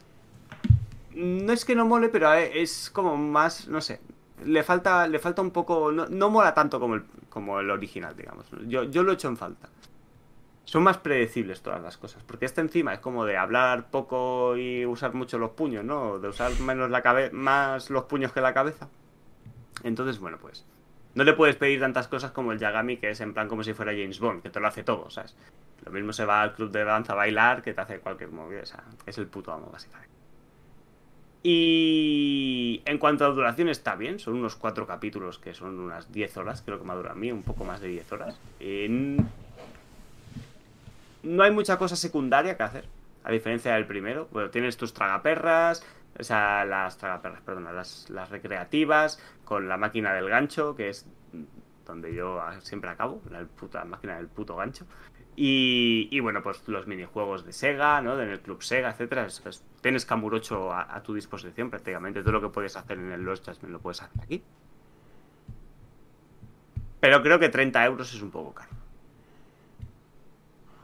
no 1.13 1.53
es 1.53 1.65
que 1.65 1.75
no 1.75 1.85
mole, 1.85 2.09
pero 2.09 2.33
es 2.33 2.89
como 2.89 3.17
más, 3.17 3.67
no 3.67 3.81
sé, 3.81 3.99
le 4.45 4.63
falta, 4.63 5.07
le 5.07 5.19
falta 5.19 5.41
un 5.41 5.51
poco, 5.51 5.91
no, 5.91 6.07
no 6.07 6.29
mola 6.29 6.53
tanto 6.53 6.79
como 6.79 6.95
el, 6.95 7.03
como 7.29 7.59
el 7.59 7.69
original, 7.69 8.15
digamos. 8.15 8.45
Yo, 8.67 8.83
yo 8.83 9.03
lo 9.03 9.11
he 9.11 9.15
hecho 9.15 9.27
en 9.27 9.37
falta. 9.37 9.69
Son 10.65 10.81
más 10.83 10.97
predecibles 10.97 11.61
todas 11.61 11.81
las 11.81 11.97
cosas, 11.97 12.23
porque 12.23 12.45
este 12.45 12.61
encima 12.61 12.93
es 12.93 12.99
como 12.99 13.25
de 13.25 13.37
hablar 13.37 13.89
poco 13.91 14.55
y 14.55 14.85
usar 14.85 15.13
mucho 15.13 15.37
los 15.37 15.51
puños, 15.51 15.83
¿no? 15.83 16.19
De 16.19 16.29
usar 16.29 16.57
menos 16.59 16.89
la 16.89 17.01
cabeza, 17.01 17.33
más 17.33 17.89
los 17.89 18.05
puños 18.05 18.31
que 18.31 18.41
la 18.41 18.53
cabeza. 18.53 18.87
Entonces, 19.83 20.19
bueno, 20.19 20.37
pues 20.39 20.65
no 21.15 21.23
le 21.23 21.33
puedes 21.33 21.57
pedir 21.57 21.79
tantas 21.79 22.07
cosas 22.07 22.31
como 22.31 22.53
el 22.53 22.59
Yagami, 22.59 22.97
que 22.97 23.09
es 23.09 23.21
en 23.21 23.33
plan 23.33 23.47
como 23.47 23.63
si 23.63 23.73
fuera 23.73 23.91
James 23.91 24.19
Bond, 24.19 24.41
que 24.41 24.49
te 24.49 24.59
lo 24.59 24.67
hace 24.67 24.83
todo, 24.83 25.09
¿sabes? 25.09 25.35
Lo 25.85 25.91
mismo 25.91 26.13
se 26.13 26.25
va 26.25 26.41
al 26.41 26.53
club 26.53 26.71
de 26.71 26.83
danza 26.85 27.13
a 27.13 27.17
bailar 27.17 27.61
que 27.61 27.73
te 27.73 27.81
hace 27.81 27.99
cualquier 27.99 28.31
movida, 28.31 28.61
o 28.61 28.65
sea, 28.65 28.83
es 29.05 29.17
el 29.17 29.27
puto 29.27 29.51
amo, 29.51 29.69
básicamente. 29.71 30.13
Y 31.45 32.81
en 32.85 32.97
cuanto 32.97 33.25
a 33.25 33.29
duración 33.29 33.67
está 33.67 33.95
bien, 33.95 34.17
son 34.17 34.35
unos 34.35 34.55
cuatro 34.55 34.87
capítulos 34.87 35.39
que 35.39 35.53
son 35.53 35.77
unas 35.77 36.09
10 36.09 36.37
horas, 36.37 36.61
creo 36.61 36.79
que 36.79 36.85
me 36.85 36.93
ha 36.93 36.95
a 36.95 37.15
mí, 37.15 37.33
un 37.33 37.43
poco 37.43 37.65
más 37.65 37.81
de 37.81 37.89
10 37.89 38.11
horas. 38.13 38.39
No 41.23 41.43
hay 41.43 41.51
mucha 41.51 41.77
cosa 41.77 41.95
secundaria 41.95 42.55
que 42.57 42.63
hacer, 42.63 42.85
a 43.23 43.31
diferencia 43.31 43.73
del 43.73 43.85
primero. 43.87 44.27
Bueno, 44.31 44.49
tienes 44.49 44.77
tus 44.77 44.93
tragaperras, 44.93 45.85
o 46.19 46.23
sea, 46.23 46.65
las 46.65 46.97
tragaperras, 46.97 47.41
perdona, 47.41 47.71
las, 47.71 48.09
las 48.09 48.29
recreativas, 48.29 49.19
con 49.43 49.67
la 49.67 49.77
máquina 49.77 50.13
del 50.13 50.29
gancho, 50.29 50.75
que 50.75 50.89
es 50.89 51.07
donde 51.85 52.13
yo 52.13 52.41
siempre 52.61 52.89
acabo, 52.89 53.21
la 53.29 53.43
puta 53.45 53.83
máquina 53.85 54.15
del 54.17 54.27
puto 54.27 54.55
gancho. 54.55 54.85
Y, 55.35 56.19
bueno, 56.19 56.43
pues 56.43 56.61
los 56.67 56.85
minijuegos 56.85 57.43
de 57.43 57.53
Sega, 57.53 58.01
¿no? 58.01 58.21
En 58.21 58.29
el 58.29 58.39
Club 58.39 58.61
Sega, 58.61 58.91
etcétera. 58.91 59.27
Tienes 59.81 60.05
Kamurocho 60.05 60.71
a, 60.71 61.01
tu 61.01 61.15
disposición 61.15 61.71
prácticamente. 61.71 62.21
Todo 62.21 62.33
lo 62.33 62.41
que 62.41 62.49
puedes 62.49 62.75
hacer 62.75 62.99
en 62.99 63.11
el 63.11 63.23
Lost 63.23 63.45
Jasmine 63.45 63.73
lo 63.73 63.79
puedes 63.79 64.01
hacer 64.03 64.21
aquí. 64.21 64.43
Pero 66.99 67.23
creo 67.23 67.39
que 67.39 67.49
30 67.49 67.83
euros 67.85 68.13
es 68.13 68.21
un 68.21 68.29
poco 68.29 68.53
caro. 68.53 68.82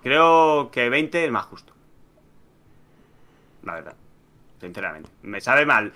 Creo 0.04 0.70
que 0.72 0.90
20 0.90 1.26
es 1.26 1.32
más 1.32 1.46
justo. 1.46 1.74
La 3.64 3.76
verdad. 3.76 3.96
Sinceramente. 4.60 5.10
Me 5.24 5.42
sabe 5.42 5.66
mal 5.66 5.94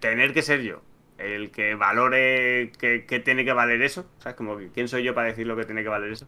tener 0.00 0.32
que 0.32 0.42
ser 0.42 0.62
yo 0.62 0.82
el 1.18 1.50
que 1.50 1.74
valore 1.74 2.72
que, 2.78 3.04
que 3.06 3.20
tiene 3.20 3.44
que 3.44 3.52
valer 3.52 3.82
eso. 3.82 4.06
¿Sabes? 4.18 4.36
Como 4.36 4.56
que 4.56 4.68
quién 4.68 4.88
soy 4.88 5.04
yo 5.04 5.14
para 5.14 5.28
decir 5.28 5.46
lo 5.46 5.56
que 5.56 5.64
tiene 5.64 5.82
que 5.82 5.88
valer 5.88 6.12
eso. 6.12 6.26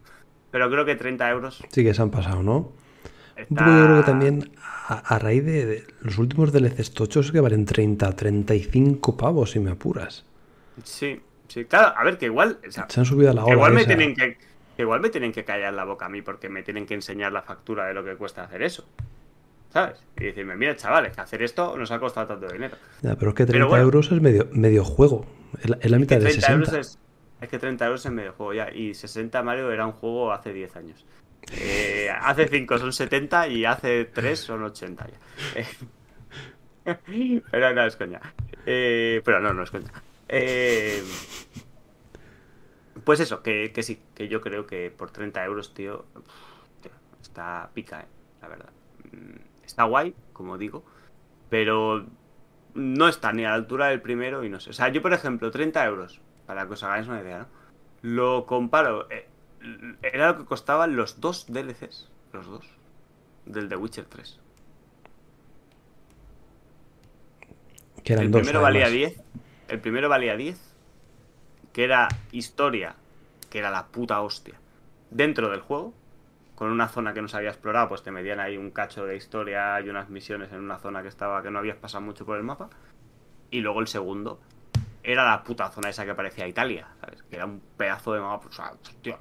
Pero 0.51 0.69
creo 0.69 0.85
que 0.85 0.95
30 0.95 1.29
euros. 1.29 1.63
Sí 1.69 1.83
que 1.83 1.93
se 1.93 2.01
han 2.01 2.11
pasado, 2.11 2.43
¿no? 2.43 2.71
yo 3.49 3.55
creo 3.55 3.97
que 3.97 4.03
también 4.03 4.51
a, 4.87 5.17
raíz 5.17 5.43
de, 5.43 5.87
los 6.01 6.17
últimos 6.17 6.51
DLCs 6.51 6.93
tochos 6.93 7.31
que 7.31 7.39
valen 7.39 7.65
30, 7.65 8.15
35 8.15 9.17
pavos 9.17 9.51
si 9.51 9.59
me 9.59 9.71
apuras. 9.71 10.25
Sí, 10.83 11.19
sí, 11.47 11.65
claro, 11.65 11.97
a 11.97 12.03
ver, 12.03 12.17
que 12.17 12.27
igual. 12.27 12.59
se 12.69 12.99
han 12.99 13.05
subido 13.05 13.31
a 13.31 13.33
la 13.33 13.43
hora. 13.43 13.53
igual 13.53 13.73
me 13.73 13.85
tienen 13.85 14.15
que, 14.15 14.37
igual 14.77 15.01
me 15.01 15.09
tienen 15.09 15.31
que 15.31 15.43
callar 15.43 15.73
la 15.73 15.83
boca 15.83 16.05
a 16.05 16.09
mí 16.09 16.21
porque 16.21 16.49
me 16.49 16.63
tienen 16.63 16.85
que 16.85 16.93
enseñar 16.93 17.31
la 17.31 17.41
factura 17.41 17.85
de 17.85 17.93
lo 17.93 18.03
que 18.03 18.15
cuesta 18.15 18.43
hacer 18.43 18.63
eso. 18.63 18.85
¿Sabes? 19.71 20.03
Y 20.17 20.25
decirme, 20.25 20.55
mira, 20.55 20.75
chavales, 20.75 21.15
que 21.15 21.21
hacer 21.21 21.41
esto 21.41 21.75
nos 21.77 21.91
ha 21.91 21.99
costado 21.99 22.27
tanto 22.27 22.47
dinero. 22.47 22.77
Ya, 23.01 23.15
pero 23.15 23.29
es 23.29 23.35
que 23.35 23.45
30 23.45 23.79
euros 23.79 24.11
es 24.11 24.21
medio, 24.21 24.47
medio 24.51 24.83
juego. 24.83 25.25
Es 25.61 25.89
la, 25.89 25.97
mitad 25.97 26.17
de 26.17 26.31
60. 26.31 26.51
Euros 26.53 26.73
es, 26.73 26.99
es 27.41 27.49
que 27.49 27.57
30 27.57 27.85
euros 27.85 28.05
es 28.05 28.11
medio 28.11 28.33
juego 28.33 28.53
ya. 28.53 28.71
Y 28.71 28.93
60 28.93 29.41
Mario 29.41 29.71
era 29.71 29.87
un 29.87 29.93
juego 29.93 30.31
hace 30.31 30.53
10 30.53 30.75
años. 30.75 31.05
Eh, 31.51 32.09
hace 32.21 32.47
5 32.47 32.77
son 32.77 32.93
70 32.93 33.47
y 33.49 33.65
hace 33.65 34.05
3 34.05 34.39
son 34.39 34.63
80 34.63 35.07
ya. 35.07 35.65
pero 37.51 37.73
no 37.73 37.85
es 37.85 37.95
coña. 37.95 38.21
Eh, 38.65 39.21
pero 39.25 39.39
no, 39.39 39.53
no 39.53 39.63
es 39.63 39.71
coña. 39.71 39.91
Eh, 40.29 41.03
pues 43.05 43.19
eso, 43.19 43.41
que, 43.43 43.71
sí, 43.81 44.01
que 44.15 44.27
yo 44.27 44.41
creo 44.41 44.65
que 44.65 44.91
por 44.91 45.11
30 45.11 45.43
euros, 45.45 45.73
tío, 45.73 46.05
está 47.21 47.69
pica, 47.73 48.05
la 48.41 48.47
verdad. 48.47 48.69
Mm, 49.11 49.65
está 49.65 49.83
guay, 49.83 50.15
como 50.33 50.57
digo, 50.57 50.83
pero 51.49 52.05
no 52.73 53.07
está 53.07 53.31
ni 53.33 53.45
a 53.45 53.49
la 53.49 53.55
altura 53.55 53.87
del 53.87 54.01
primero 54.01 54.43
y 54.43 54.49
no 54.49 54.59
sé. 54.59 54.71
O 54.71 54.73
sea, 54.73 54.89
yo, 54.89 55.01
por 55.01 55.13
ejemplo, 55.13 55.51
30 55.51 55.85
euros 55.85 56.21
para 56.45 56.67
que 56.67 56.73
os 56.73 56.83
hagáis 56.83 57.07
una 57.07 57.21
idea, 57.21 57.39
¿no? 57.39 57.47
Lo 58.01 58.45
comparo. 58.45 59.09
Eh, 59.09 59.27
era 60.01 60.31
lo 60.31 60.37
que 60.39 60.45
costaban 60.45 60.95
los 60.95 61.21
dos 61.21 61.45
DLCs. 61.47 62.09
Los 62.33 62.47
dos. 62.47 62.65
Del 63.45 63.69
The 63.69 63.77
Witcher 63.77 64.05
3. 64.05 64.39
Que 68.03 68.13
eran 68.13 68.25
el 68.25 68.31
primero 68.31 68.61
valía 68.61 68.89
10. 68.89 69.21
El 69.69 69.79
primero 69.79 70.09
valía 70.09 70.35
10. 70.35 70.72
Que 71.73 71.83
era 71.83 72.07
historia. 72.31 72.95
Que 73.49 73.59
era 73.59 73.71
la 73.71 73.87
puta 73.87 74.21
hostia. 74.21 74.55
Dentro 75.09 75.49
del 75.49 75.61
juego. 75.61 75.93
Con 76.55 76.71
una 76.71 76.87
zona 76.87 77.13
que 77.13 77.21
no 77.21 77.27
se 77.27 77.37
había 77.37 77.49
explorado. 77.49 77.89
Pues 77.89 78.03
te 78.03 78.11
medían 78.11 78.39
ahí 78.39 78.55
un 78.57 78.71
cacho 78.71 79.05
de 79.05 79.17
historia 79.17 79.81
y 79.81 79.89
unas 79.89 80.09
misiones 80.09 80.51
en 80.53 80.59
una 80.59 80.77
zona 80.79 81.01
que 81.01 81.09
estaba. 81.09 81.43
que 81.43 81.51
no 81.51 81.59
habías 81.59 81.77
pasado 81.77 82.01
mucho 82.01 82.25
por 82.25 82.37
el 82.37 82.43
mapa. 82.43 82.69
Y 83.51 83.59
luego 83.59 83.81
el 83.81 83.87
segundo 83.87 84.39
era 85.03 85.25
la 85.25 85.43
puta 85.43 85.69
zona 85.69 85.89
esa 85.89 86.05
que 86.05 86.15
parecía 86.15 86.47
Italia, 86.47 86.87
¿sabes? 87.01 87.23
Que 87.23 87.35
era 87.35 87.45
un 87.45 87.61
pedazo 87.77 88.13
de 88.13 88.21
mapa, 88.21 88.47
pues, 88.47 88.57
tío. 89.01 89.17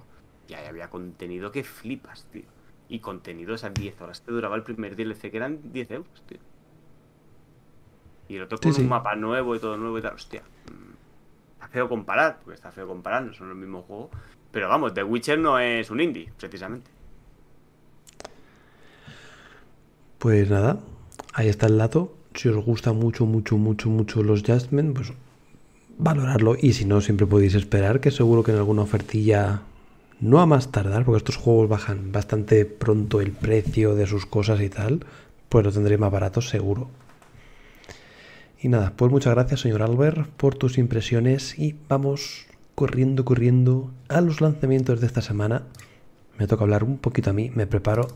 Y 0.49 0.55
ahí 0.55 0.67
había 0.67 0.89
contenido 0.89 1.51
que 1.51 1.65
flipas, 1.65 2.27
tío. 2.31 2.45
Y 2.89 3.01
contenido 3.01 3.55
esas 3.55 3.75
10 3.75 4.01
horas 4.01 4.23
te 4.23 4.31
duraba 4.31 4.55
el 4.55 4.63
primer 4.63 4.97
DLC, 4.97 5.31
que 5.31 5.37
eran 5.37 5.73
10 5.73 5.91
euros, 5.91 6.23
tío. 6.27 6.39
Y 8.29 8.37
el 8.37 8.43
otro 8.43 8.59
con 8.59 8.75
un 8.75 8.89
mapa 8.89 9.17
nuevo 9.17 9.57
y 9.57 9.59
todo 9.59 9.77
nuevo 9.77 9.99
y 9.99 10.03
tal, 10.03 10.15
hostia. 10.15 10.43
Está 11.63 11.75
feo 11.75 11.89
comparar, 11.89 12.41
porque 12.43 12.57
está 12.57 12.73
feo 12.73 12.89
comparar, 12.89 13.23
no 13.23 13.33
son 13.35 13.49
los 13.49 13.57
mismos 13.57 13.85
juegos. 13.85 14.11
Pero 14.51 14.69
vamos, 14.69 14.95
The 14.95 15.05
Witcher 15.05 15.39
no 15.39 15.61
es 15.61 15.93
un 15.93 16.01
indie, 16.01 16.33
precisamente. 16.37 16.91
Pues 20.19 20.51
nada, 20.51 20.81
ahí 21.35 21.49
está 21.49 21.67
el 21.67 21.79
dato. 21.79 22.17
Si 22.35 22.49
os 22.49 22.57
gusta 22.57 22.93
mucho, 22.93 23.27
mucho, 23.27 23.59
mucho, 23.59 23.89
mucho 23.91 24.25
los 24.25 24.43
Justmen, 24.43 24.93
pues 24.93 25.13
valorarlo 25.99 26.57
y 26.61 26.73
si 26.73 26.85
no, 26.85 27.01
siempre 27.01 27.29
podéis 27.29 27.55
esperar 27.55 28.01
que 28.01 28.11
seguro 28.11 28.43
que 28.43 28.51
en 28.51 28.59
alguna 28.59 28.83
ofertilla, 28.83 29.63
no 30.19 30.41
a 30.41 30.47
más 30.47 30.73
tardar, 30.73 31.05
porque 31.05 31.19
estos 31.19 31.37
juegos 31.37 31.69
bajan 31.69 32.11
bastante 32.11 32.65
pronto 32.65 33.21
el 33.21 33.31
precio 33.31 33.95
de 33.95 34.09
sus 34.09 34.27
cosas 34.27 34.61
y 34.63 34.69
tal, 34.69 35.07
pues 35.49 35.65
lo 35.65 35.71
tendré 35.71 35.97
más 35.97 36.11
barato 36.11 36.41
seguro. 36.41 36.91
Y 38.63 38.69
nada, 38.69 38.93
pues 38.95 39.11
muchas 39.11 39.35
gracias 39.35 39.59
señor 39.63 39.83
Albert 39.83 40.29
por 40.37 40.55
tus 40.55 40.79
impresiones 40.79 41.59
y 41.59 41.75
vamos 41.89 42.47
corriendo, 42.77 43.25
corriendo 43.25 43.91
a 44.09 44.21
los 44.21 44.41
lanzamientos 44.41 45.01
de 45.01 45.09
esta 45.09 45.21
semana. 45.21 45.65
Me 46.39 46.47
toca 46.47 46.63
hablar 46.63 46.85
un 46.85 46.99
poquito 46.99 47.31
a 47.31 47.33
mí, 47.33 47.51
me 47.53 47.67
preparo 47.67 48.07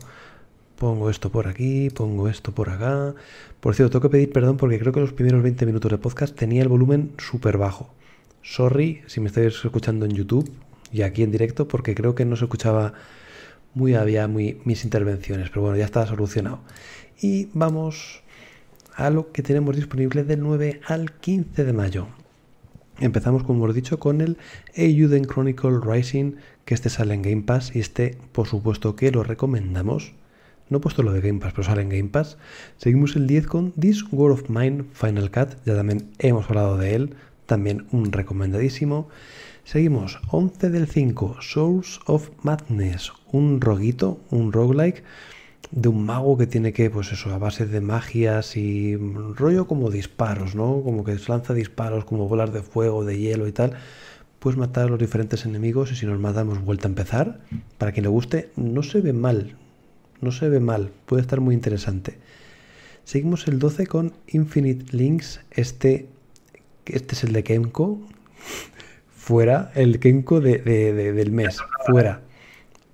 Pongo 0.77 1.09
esto 1.09 1.31
por 1.31 1.47
aquí, 1.47 1.89
pongo 1.89 2.29
esto 2.29 2.53
por 2.53 2.69
acá. 2.69 3.13
Por 3.59 3.75
cierto, 3.75 3.91
tengo 3.91 4.03
que 4.03 4.09
pedir 4.09 4.31
perdón 4.31 4.55
porque 4.55 4.79
creo 4.79 4.93
que 4.93 5.01
los 5.01 5.11
primeros 5.11 5.43
20 5.43 5.65
minutos 5.65 5.91
de 5.91 5.97
podcast 5.97 6.33
tenía 6.33 6.61
el 6.61 6.69
volumen 6.69 7.11
súper 7.17 7.57
bajo. 7.57 7.93
Sorry 8.41 9.01
si 9.07 9.19
me 9.19 9.27
estáis 9.27 9.65
escuchando 9.65 10.05
en 10.05 10.13
YouTube 10.13 10.49
y 10.93 11.01
aquí 11.01 11.23
en 11.23 11.31
directo 11.31 11.67
porque 11.67 11.93
creo 11.93 12.15
que 12.15 12.23
no 12.23 12.37
se 12.37 12.45
escuchaba 12.45 12.93
muy 13.73 13.95
había 13.95 14.29
muy 14.29 14.61
mis 14.63 14.85
intervenciones, 14.85 15.49
pero 15.49 15.63
bueno, 15.63 15.77
ya 15.77 15.83
está 15.83 16.05
solucionado. 16.05 16.61
Y 17.19 17.49
vamos 17.53 18.21
a 18.97 19.11
lo 19.11 19.31
que 19.31 19.43
tenemos 19.43 19.75
disponible 19.75 20.23
del 20.23 20.41
9 20.41 20.81
al 20.87 21.11
15 21.11 21.63
de 21.63 21.71
mayo. 21.71 22.07
Empezamos, 22.99 23.43
como 23.43 23.63
hemos 23.63 23.75
dicho, 23.75 23.99
con 23.99 24.21
el 24.21 24.37
Eiyuden 24.73 25.25
Chronicle 25.25 25.79
Rising, 25.83 26.33
que 26.65 26.73
este 26.73 26.89
sale 26.89 27.13
en 27.13 27.21
Game 27.21 27.43
Pass 27.43 27.75
y 27.75 27.79
este, 27.79 28.17
por 28.31 28.47
supuesto, 28.47 28.95
que 28.95 29.11
lo 29.11 29.23
recomendamos. 29.23 30.13
No 30.69 30.79
he 30.79 30.81
puesto 30.81 31.03
lo 31.03 31.13
de 31.13 31.21
Game 31.21 31.39
Pass, 31.39 31.53
pero 31.53 31.63
sale 31.63 31.83
en 31.83 31.89
Game 31.89 32.09
Pass. 32.09 32.39
Seguimos 32.77 33.15
el 33.15 33.27
10 33.27 33.45
con 33.45 33.71
This 33.73 34.03
War 34.11 34.31
of 34.31 34.49
Mine 34.49 34.85
Final 34.93 35.29
Cut. 35.29 35.49
Ya 35.63 35.75
también 35.75 36.09
hemos 36.17 36.49
hablado 36.49 36.75
de 36.77 36.95
él. 36.95 37.15
También 37.45 37.85
un 37.91 38.11
recomendadísimo. 38.11 39.09
Seguimos 39.63 40.19
11 40.31 40.71
del 40.71 40.87
5, 40.87 41.37
Souls 41.41 41.99
of 42.07 42.31
Madness. 42.41 43.13
Un 43.31 43.61
roguito, 43.61 44.19
un 44.31 44.51
roguelike 44.51 45.03
de 45.71 45.89
un 45.89 46.05
mago 46.05 46.37
que 46.37 46.47
tiene 46.47 46.73
que, 46.73 46.89
pues 46.89 47.11
eso, 47.11 47.33
a 47.33 47.37
base 47.37 47.65
de 47.65 47.81
magias 47.81 48.55
y 48.55 48.95
rollo 48.95 49.67
como 49.67 49.89
disparos, 49.89 50.55
¿no? 50.55 50.81
Como 50.81 51.03
que 51.03 51.17
lanza 51.27 51.53
disparos 51.53 52.05
como 52.05 52.27
bolas 52.27 52.53
de 52.53 52.61
fuego, 52.61 53.03
de 53.03 53.17
hielo 53.17 53.47
y 53.47 53.51
tal. 53.51 53.73
Puedes 54.39 54.57
matar 54.57 54.85
a 54.85 54.89
los 54.89 54.99
diferentes 54.99 55.45
enemigos 55.45 55.91
y 55.91 55.95
si 55.95 56.05
nos 56.05 56.19
matamos 56.19 56.63
vuelta 56.63 56.87
a 56.87 56.89
empezar. 56.89 57.39
Para 57.77 57.91
quien 57.91 58.03
le 58.03 58.09
guste, 58.09 58.49
no 58.55 58.83
se 58.83 59.01
ve 59.01 59.13
mal, 59.13 59.55
no 60.21 60.31
se 60.31 60.47
ve 60.47 60.59
mal, 60.59 60.91
puede 61.05 61.21
estar 61.21 61.41
muy 61.41 61.55
interesante. 61.55 62.17
Seguimos 63.03 63.47
el 63.47 63.59
12 63.59 63.87
con 63.87 64.13
Infinite 64.27 64.95
Links. 64.95 65.41
Este, 65.51 66.09
este 66.85 67.15
es 67.15 67.23
el 67.23 67.33
de 67.33 67.43
Kenko. 67.43 68.01
Fuera, 69.15 69.71
el 69.75 69.99
Kenko 69.99 70.41
de, 70.41 70.57
del 70.59 71.31
mes. 71.31 71.57
Fuera. 71.85 72.21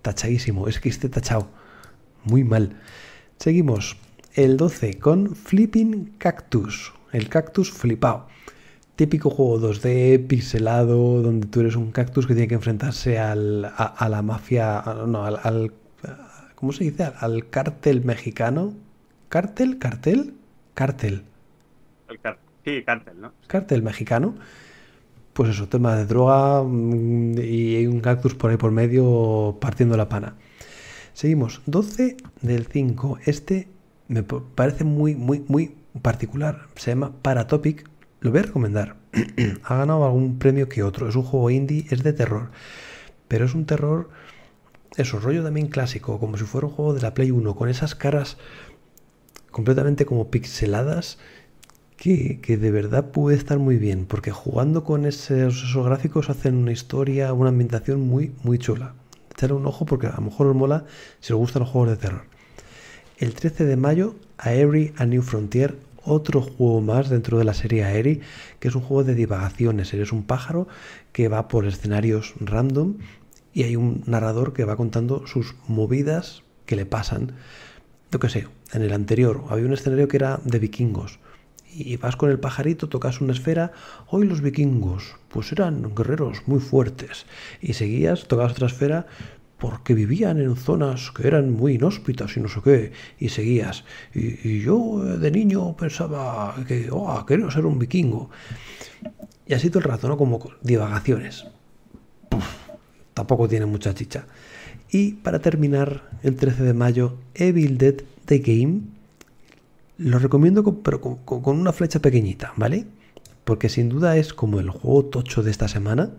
Tachadísimo. 0.01 0.67
Es 0.67 0.79
que 0.79 0.89
esté 0.89 1.09
tachado. 1.09 1.49
Muy 2.25 2.43
mal. 2.43 2.77
Seguimos 3.37 3.97
el 4.33 4.57
12 4.57 4.99
con 4.99 5.35
Flipping 5.35 6.15
Cactus. 6.17 6.93
El 7.11 7.29
cactus 7.29 7.71
flipado. 7.71 8.27
Típico 8.95 9.29
juego 9.29 9.59
2D, 9.59 10.27
pixelado, 10.27 11.21
donde 11.21 11.47
tú 11.47 11.61
eres 11.61 11.75
un 11.75 11.91
cactus 11.91 12.27
que 12.27 12.33
tiene 12.33 12.47
que 12.47 12.55
enfrentarse 12.55 13.19
al, 13.19 13.65
a, 13.65 14.07
la 14.09 14.21
mafia, 14.21 14.83
no, 15.07 15.25
al 15.25 15.73
¿cómo 16.55 16.71
se 16.71 16.85
dice? 16.85 17.11
Al 17.19 17.49
cártel 17.49 18.05
mexicano. 18.05 18.73
¿Cártel? 19.27 19.79
¿Cártel? 19.79 20.33
Cártel. 20.73 21.23
sí, 22.63 22.83
cártel, 22.83 23.19
¿no? 23.19 23.33
Cártel 23.47 23.81
mexicano. 23.81 24.35
pues 25.33 25.49
eso, 25.49 25.67
tema 25.67 25.97
de 25.97 26.05
droga 26.05 26.63
mm, 26.63 27.37
y 27.39 27.75
hay 27.75 27.87
un 27.87 27.99
cactus 27.99 28.35
por 28.35 28.51
ahí 28.51 28.57
por 28.57 28.71
medio 28.71 29.57
partiendo 29.59 29.97
la 29.97 30.07
pana. 30.07 30.35
Seguimos, 31.14 31.61
12 31.68 32.18
del 32.41 32.65
5. 32.65 33.19
Este 33.26 33.68
me 34.07 34.23
parece 34.23 34.84
muy, 34.84 35.15
muy, 35.15 35.45
muy 35.48 35.76
particular. 36.02 36.68
Se 36.76 36.91
llama 36.91 37.14
Paratopic. 37.22 37.88
Lo 38.19 38.31
voy 38.31 38.40
a 38.40 38.44
recomendar. 38.44 38.95
ha 39.64 39.77
ganado 39.77 40.06
algún 40.06 40.40
premio 40.40 40.69
que 40.69 40.81
otro. 40.81 41.07
Es 41.07 41.15
un 41.15 41.23
juego 41.23 41.49
indie, 41.52 41.85
es 41.91 42.03
de 42.03 42.14
terror. 42.14 42.49
Pero 43.27 43.45
es 43.45 43.53
un 43.53 43.65
terror, 43.65 44.10
eso, 44.98 45.19
rollo 45.19 45.44
también 45.44 45.68
clásico, 45.68 46.19
como 46.19 46.38
si 46.38 46.45
fuera 46.45 46.68
un 46.68 46.73
juego 46.73 46.94
de 46.94 47.02
la 47.02 47.14
Play 47.14 47.31
1, 47.31 47.56
con 47.56 47.69
esas 47.69 47.95
caras 47.95 48.38
completamente 49.52 50.06
como 50.06 50.30
pixeladas 50.31 51.19
que, 51.95 52.40
de 52.45 52.72
verdad 52.72 53.11
puede 53.11 53.38
estar 53.38 53.60
muy 53.60 53.77
bien, 53.77 54.06
porque 54.06 54.31
jugando 54.31 54.84
con 54.84 55.06
esos, 55.06 55.31
esos, 55.31 55.85
gráficos 55.85 56.30
hacen 56.30 56.56
una 56.57 56.73
historia, 56.73 57.31
una 57.34 57.49
ambientación 57.49 58.02
muy, 58.02 58.34
muy 58.44 58.57
chula. 58.57 58.94
Echarle 59.34 59.55
un 59.55 59.65
ojo 59.65 59.85
porque 59.85 60.07
a 60.07 60.15
lo 60.15 60.22
mejor 60.22 60.47
os 60.47 60.55
mola 60.55 60.85
si 61.19 61.34
os 61.34 61.39
gustan 61.39 61.61
los 61.61 61.69
juegos 61.69 61.89
de 61.89 61.97
terror. 61.97 62.23
El 63.18 63.34
13 63.34 63.65
de 63.65 63.77
mayo, 63.77 64.15
Aerie 64.38 64.93
a 64.97 65.05
New 65.05 65.22
Frontier, 65.22 65.77
otro 66.03 66.41
juego 66.41 66.81
más 66.81 67.10
dentro 67.10 67.38
de 67.38 67.45
la 67.45 67.53
serie 67.53 67.84
Aerie, 67.84 68.22
que 68.60 68.68
es 68.68 68.76
un 68.76 68.81
juego 68.81 69.03
de 69.03 69.15
divagaciones. 69.15 69.93
Eres 69.93 70.11
un 70.11 70.23
pájaro 70.23 70.68
que 71.11 71.27
va 71.27 71.47
por 71.47 71.65
escenarios 71.65 72.34
random 72.39 72.97
y 73.53 73.64
hay 73.64 73.76
un 73.76 74.03
narrador 74.05 74.53
que 74.53 74.65
va 74.65 74.76
contando 74.76 75.26
sus 75.27 75.55
movidas 75.68 76.43
que 76.65 76.76
le 76.76 76.85
pasan. 76.85 77.34
Yo 78.11 78.19
qué 78.19 78.30
sé, 78.30 78.47
en 78.73 78.81
el 78.81 78.93
anterior 78.93 79.43
había 79.49 79.65
un 79.65 79.73
escenario 79.73 80.07
que 80.07 80.18
era 80.18 80.39
de 80.43 80.60
vikingos 80.60 81.19
y 81.73 81.97
vas 81.97 82.15
con 82.15 82.29
el 82.29 82.39
pajarito, 82.39 82.89
tocas 82.89 83.21
una 83.21 83.33
esfera, 83.33 83.71
hoy 84.07 84.27
los 84.27 84.41
vikingos, 84.41 85.15
pues 85.29 85.51
eran 85.51 85.95
guerreros 85.95 86.43
muy 86.45 86.59
fuertes, 86.59 87.25
y 87.61 87.73
seguías, 87.73 88.27
tocabas 88.27 88.53
otra 88.53 88.67
esfera, 88.67 89.07
porque 89.63 89.93
vivían 89.93 90.41
en 90.41 90.57
zonas 90.57 91.11
que 91.11 91.25
eran 91.25 91.53
muy 91.53 91.75
inhóspitas 91.75 92.35
y 92.35 92.41
no 92.41 92.49
sé 92.49 92.59
qué, 92.61 92.91
y 93.17 93.29
seguías. 93.29 93.85
Y, 94.13 94.59
yo 94.59 94.99
de 95.01 95.31
niño 95.31 95.77
pensaba 95.77 96.53
que, 96.67 96.89
oh, 96.91 97.23
quiero 97.25 97.49
ser 97.49 97.65
un 97.65 97.79
vikingo. 97.79 98.29
Y 99.47 99.53
así 99.53 99.69
todo 99.69 99.79
el 99.79 99.85
rato, 99.85 100.09
¿no? 100.09 100.17
Como 100.17 100.37
divagaciones. 100.61 101.45
tampoco 103.13 103.47
tiene 103.47 103.65
mucha 103.65 103.93
chicha. 103.93 104.25
Y 104.91 105.13
para 105.13 105.39
terminar, 105.39 106.09
el 106.23 106.35
13 106.35 106.63
de 106.63 106.73
mayo, 106.73 107.15
Evil 107.33 107.77
Dead 107.77 108.03
The 108.25 108.39
Game 108.39 108.81
lo 109.97 110.19
recomiendo 110.19 110.63
con, 110.63 110.81
pero 110.81 111.01
con, 111.01 111.59
una 111.59 111.73
flecha 111.73 111.99
pequeñita, 111.99 112.53
¿vale? 112.55 112.85
Porque 113.43 113.69
sin 113.69 113.89
duda 113.89 114.17
es 114.17 114.33
como 114.33 114.59
el 114.59 114.69
juego 114.69 115.05
tocho 115.05 115.43
de 115.43 115.51
esta 115.51 115.67
semana. 115.67 116.11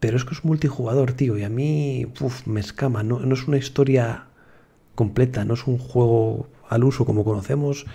Pero 0.00 0.16
es 0.16 0.24
que 0.24 0.34
es 0.34 0.44
multijugador, 0.44 1.12
tío. 1.12 1.38
Y 1.38 1.44
a 1.44 1.48
mí 1.48 2.06
me 2.46 2.60
escama. 2.60 3.02
No, 3.02 3.20
no 3.20 3.34
es 3.34 3.46
una 3.46 3.56
historia 3.58 4.26
completa. 4.94 5.44
No 5.44 5.54
es 5.54 5.66
un 5.66 5.78
juego 5.78 6.48
al 6.68 6.84
uso 6.84 7.04
como 7.04 7.24
conocemos. 7.24 7.86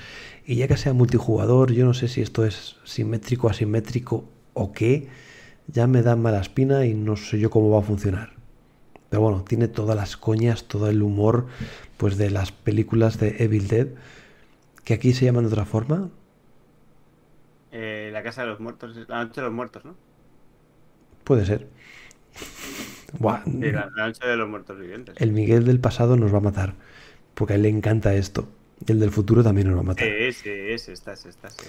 Y 0.45 0.55
ya 0.55 0.67
que 0.67 0.77
sea 0.77 0.93
multijugador, 0.93 1.71
yo 1.73 1.85
no 1.85 1.93
sé 1.93 2.07
si 2.07 2.21
esto 2.21 2.45
es 2.45 2.77
simétrico, 2.85 3.49
asimétrico 3.49 4.25
o 4.53 4.71
qué. 4.71 5.07
Ya 5.67 5.87
me 5.87 6.01
da 6.01 6.15
mala 6.15 6.39
espina 6.39 6.85
y 6.85 6.93
no 6.93 7.17
sé 7.17 7.39
yo 7.39 7.49
cómo 7.49 7.69
va 7.69 7.79
a 7.79 7.83
funcionar. 7.83 8.33
Pero 9.09 9.21
bueno, 9.21 9.43
tiene 9.43 9.67
todas 9.67 9.95
las 9.95 10.15
coñas, 10.15 10.65
todo 10.65 10.89
el 10.89 11.01
humor 11.01 11.47
pues 11.97 12.17
de 12.17 12.29
las 12.29 12.51
películas 12.51 13.19
de 13.19 13.35
Evil 13.39 13.67
Dead 13.67 13.87
que 14.87 14.93
aquí 14.93 15.11
se 15.11 15.25
llaman 15.25 15.43
de 15.43 15.49
otra 15.49 15.65
forma. 15.65 16.09
Eh, 17.73 18.09
la 18.13 18.23
casa 18.23 18.43
de 18.43 18.47
los 18.47 18.61
muertos, 18.61 18.95
la 19.09 19.25
noche 19.25 19.41
de 19.41 19.47
los 19.47 19.53
muertos, 19.53 19.83
¿no? 19.83 19.97
Puede 21.25 21.45
ser. 21.45 21.67
la, 23.19 23.43
noche 23.97 24.25
de 24.25 24.37
los 24.37 24.47
muertos 24.47 24.79
vivientes. 24.79 25.13
El 25.19 25.33
Miguel 25.33 25.65
del 25.65 25.81
pasado 25.81 26.15
nos 26.15 26.33
va 26.33 26.37
a 26.37 26.41
matar, 26.41 26.75
porque 27.33 27.51
a 27.51 27.55
él 27.57 27.63
le 27.63 27.69
encanta 27.69 28.15
esto. 28.15 28.47
Y 28.87 28.93
el 28.93 29.01
del 29.01 29.11
futuro 29.11 29.43
también 29.43 29.67
nos 29.67 29.75
va 29.75 29.81
a 29.81 29.83
matar. 29.83 30.07
Sí, 30.07 30.31
sí, 30.31 30.77
sí, 30.77 30.91
está, 30.93 31.11
está, 31.11 31.49
sí. 31.49 31.67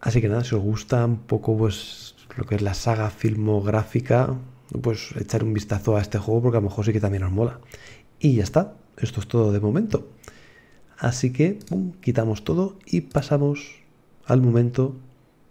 Así 0.00 0.20
que 0.20 0.28
nada, 0.28 0.44
si 0.44 0.54
os 0.54 0.62
gusta 0.62 1.04
un 1.04 1.18
poco 1.18 1.58
pues 1.58 2.14
lo 2.36 2.44
que 2.44 2.54
es 2.54 2.62
la 2.62 2.74
saga 2.74 3.10
filmográfica, 3.10 4.36
pues 4.80 5.12
echar 5.16 5.42
un 5.42 5.54
vistazo 5.54 5.96
a 5.96 6.00
este 6.00 6.18
juego 6.18 6.42
porque 6.42 6.58
a 6.58 6.60
lo 6.60 6.68
mejor 6.68 6.84
sí 6.84 6.92
que 6.92 7.00
también 7.00 7.24
os 7.24 7.32
mola. 7.32 7.58
Y 8.20 8.36
ya 8.36 8.44
está, 8.44 8.74
esto 8.96 9.18
es 9.18 9.26
todo 9.26 9.50
de 9.50 9.58
momento. 9.58 10.06
Así 10.98 11.32
que 11.32 11.58
quitamos 12.00 12.44
todo 12.44 12.76
y 12.84 13.02
pasamos 13.02 13.82
al 14.26 14.42
momento 14.42 14.96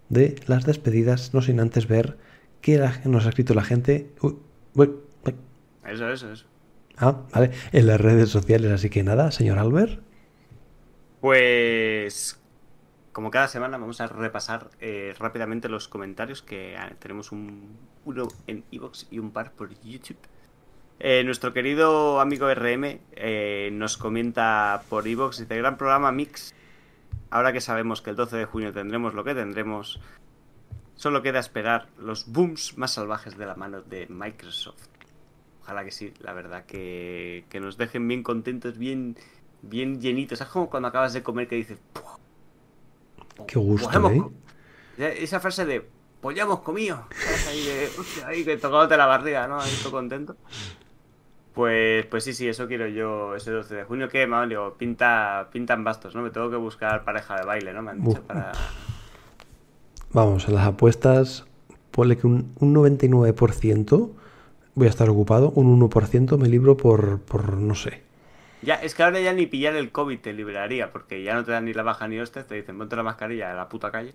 de 0.09 0.35
las 0.45 0.65
despedidas, 0.65 1.33
no 1.33 1.41
sin 1.41 1.59
antes 1.59 1.87
ver 1.87 2.17
qué 2.61 2.85
nos 3.05 3.25
ha 3.25 3.29
escrito 3.29 3.53
la 3.53 3.63
gente. 3.63 4.11
Eso, 5.85 6.11
eso, 6.11 6.31
eso. 6.31 6.45
Ah, 6.97 7.21
vale, 7.33 7.51
en 7.71 7.87
las 7.87 8.01
redes 8.01 8.29
sociales, 8.29 8.71
así 8.71 8.89
que 8.89 9.03
nada, 9.03 9.31
señor 9.31 9.57
Albert. 9.59 10.01
Pues 11.21 12.39
como 13.17 13.31
cada 13.31 13.47
semana 13.47 13.77
vamos 13.77 13.99
a 13.99 14.07
repasar 14.07 14.69
eh, 14.79 15.15
rápidamente 15.17 15.69
los 15.69 15.87
comentarios 15.87 16.43
que 16.43 16.75
ah, 16.77 16.91
tenemos 16.99 17.31
un, 17.31 17.75
uno 18.05 18.27
en 18.45 18.63
Evox 18.71 19.07
y 19.09 19.19
un 19.19 19.31
par 19.31 19.53
por 19.53 19.69
YouTube. 19.81 20.19
Eh, 20.99 21.23
nuestro 21.23 21.53
querido 21.53 22.19
amigo 22.19 22.51
RM 22.51 22.99
eh, 23.11 23.69
nos 23.71 23.97
comenta 23.97 24.81
por 24.89 25.07
Evox, 25.07 25.39
dice, 25.39 25.57
gran 25.57 25.77
programa 25.77 26.11
Mix. 26.11 26.55
Ahora 27.29 27.53
que 27.53 27.61
sabemos 27.61 28.01
que 28.01 28.09
el 28.09 28.15
12 28.15 28.37
de 28.37 28.45
junio 28.45 28.73
tendremos 28.73 29.13
lo 29.13 29.23
que 29.23 29.35
tendremos, 29.35 29.99
solo 30.95 31.21
queda 31.21 31.39
esperar 31.39 31.87
los 31.99 32.31
booms 32.31 32.77
más 32.77 32.93
salvajes 32.93 33.37
de 33.37 33.45
la 33.45 33.55
mano 33.55 33.81
de 33.81 34.07
Microsoft. 34.07 34.87
Ojalá 35.61 35.83
que 35.83 35.91
sí, 35.91 36.13
la 36.19 36.33
verdad, 36.33 36.65
que, 36.65 37.45
que 37.49 37.59
nos 37.59 37.77
dejen 37.77 38.07
bien 38.07 38.23
contentos, 38.23 38.77
bien, 38.77 39.17
bien 39.61 40.01
llenitos. 40.01 40.41
Es 40.41 40.47
como 40.47 40.69
cuando 40.69 40.87
acabas 40.87 41.13
de 41.13 41.21
comer 41.21 41.47
que 41.47 41.57
dices... 41.57 41.79
Qué 43.45 43.59
gusto, 43.59 44.09
¿eh? 44.97 45.17
Esa 45.19 45.39
frase 45.39 45.65
de, 45.65 45.87
pues 46.21 46.35
ya 46.35 46.43
hemos 46.43 46.61
comido. 46.61 47.05
Ahí, 47.49 47.65
de, 47.65 47.89
ahí 48.25 48.43
que 48.43 48.57
tocándote 48.57 48.97
la 48.97 49.05
barriga, 49.05 49.47
¿no? 49.47 49.59
Ahí 49.59 49.71
todo 49.83 49.91
contento. 49.91 50.37
Pues, 51.57 52.05
pues 52.05 52.23
sí, 52.23 52.33
sí, 52.33 52.47
eso 52.47 52.67
quiero 52.67 52.87
yo 52.87 53.35
ese 53.35 53.49
12 53.49 53.77
de 53.77 53.83
junio. 53.83 54.09
Que, 54.09 54.27
me 54.27 54.45
digo, 54.45 54.75
pinta, 54.77 55.49
pintan 55.51 55.83
bastos, 55.83 56.13
¿no? 56.13 56.21
Me 56.21 56.29
tengo 56.29 56.51
que 56.51 56.55
buscar 56.55 57.03
pareja 57.03 57.35
de 57.35 57.47
baile, 57.47 57.73
¿no? 57.73 57.81
Me 57.81 57.89
han 57.89 58.03
dicho 58.03 58.21
para... 58.21 58.51
Vamos, 60.13 60.47
en 60.47 60.53
las 60.53 60.67
apuestas, 60.67 61.47
ponle 61.89 62.15
que 62.15 62.27
un, 62.27 62.53
99% 62.59 64.11
voy 64.75 64.85
a 64.85 64.89
estar 64.91 65.09
ocupado, 65.09 65.49
un 65.55 65.81
1% 65.81 66.37
me 66.37 66.47
libro 66.47 66.77
por, 66.77 67.21
por, 67.21 67.57
no 67.57 67.73
sé. 67.73 68.03
Ya, 68.61 68.75
es 68.75 68.93
que 68.93 69.01
ahora 69.01 69.19
ya 69.19 69.33
ni 69.33 69.47
pillar 69.47 69.75
el 69.75 69.91
COVID 69.91 70.19
te 70.19 70.33
liberaría, 70.33 70.91
porque 70.91 71.23
ya 71.23 71.33
no 71.33 71.43
te 71.43 71.53
dan 71.53 71.65
ni 71.65 71.73
la 71.73 71.81
baja 71.81 72.07
ni 72.07 72.19
hostias, 72.19 72.45
te 72.45 72.53
dicen 72.53 72.77
ponte 72.77 72.95
la 72.95 73.01
mascarilla 73.01 73.51
a 73.51 73.55
la 73.55 73.67
puta 73.67 73.89
calle. 73.89 74.13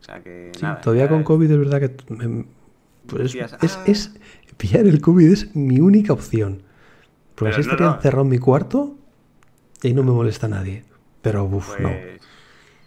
O 0.00 0.04
sea 0.04 0.22
que 0.22 0.52
nada. 0.62 0.80
Todavía 0.80 1.08
con 1.08 1.24
COVID 1.24 1.50
es 1.50 1.58
verdad 1.58 1.80
que... 1.80 1.88
pues, 3.08 3.34
es, 3.34 3.80
es, 3.84 4.14
pillar 4.56 4.86
el 4.86 5.00
COVID 5.00 5.32
es 5.32 5.56
mi 5.56 5.80
única 5.80 6.12
opción. 6.12 6.62
Porque 7.34 7.52
así 7.52 7.62
estaría 7.62 7.88
encerrado 7.88 8.22
en 8.22 8.30
mi 8.30 8.38
cuarto 8.38 8.96
y 9.82 9.92
no 9.92 10.02
me 10.02 10.12
molesta 10.12 10.48
nadie. 10.48 10.84
Pero, 11.22 11.44
uff, 11.44 11.78
no. 11.80 11.88
Pues, 11.88 12.20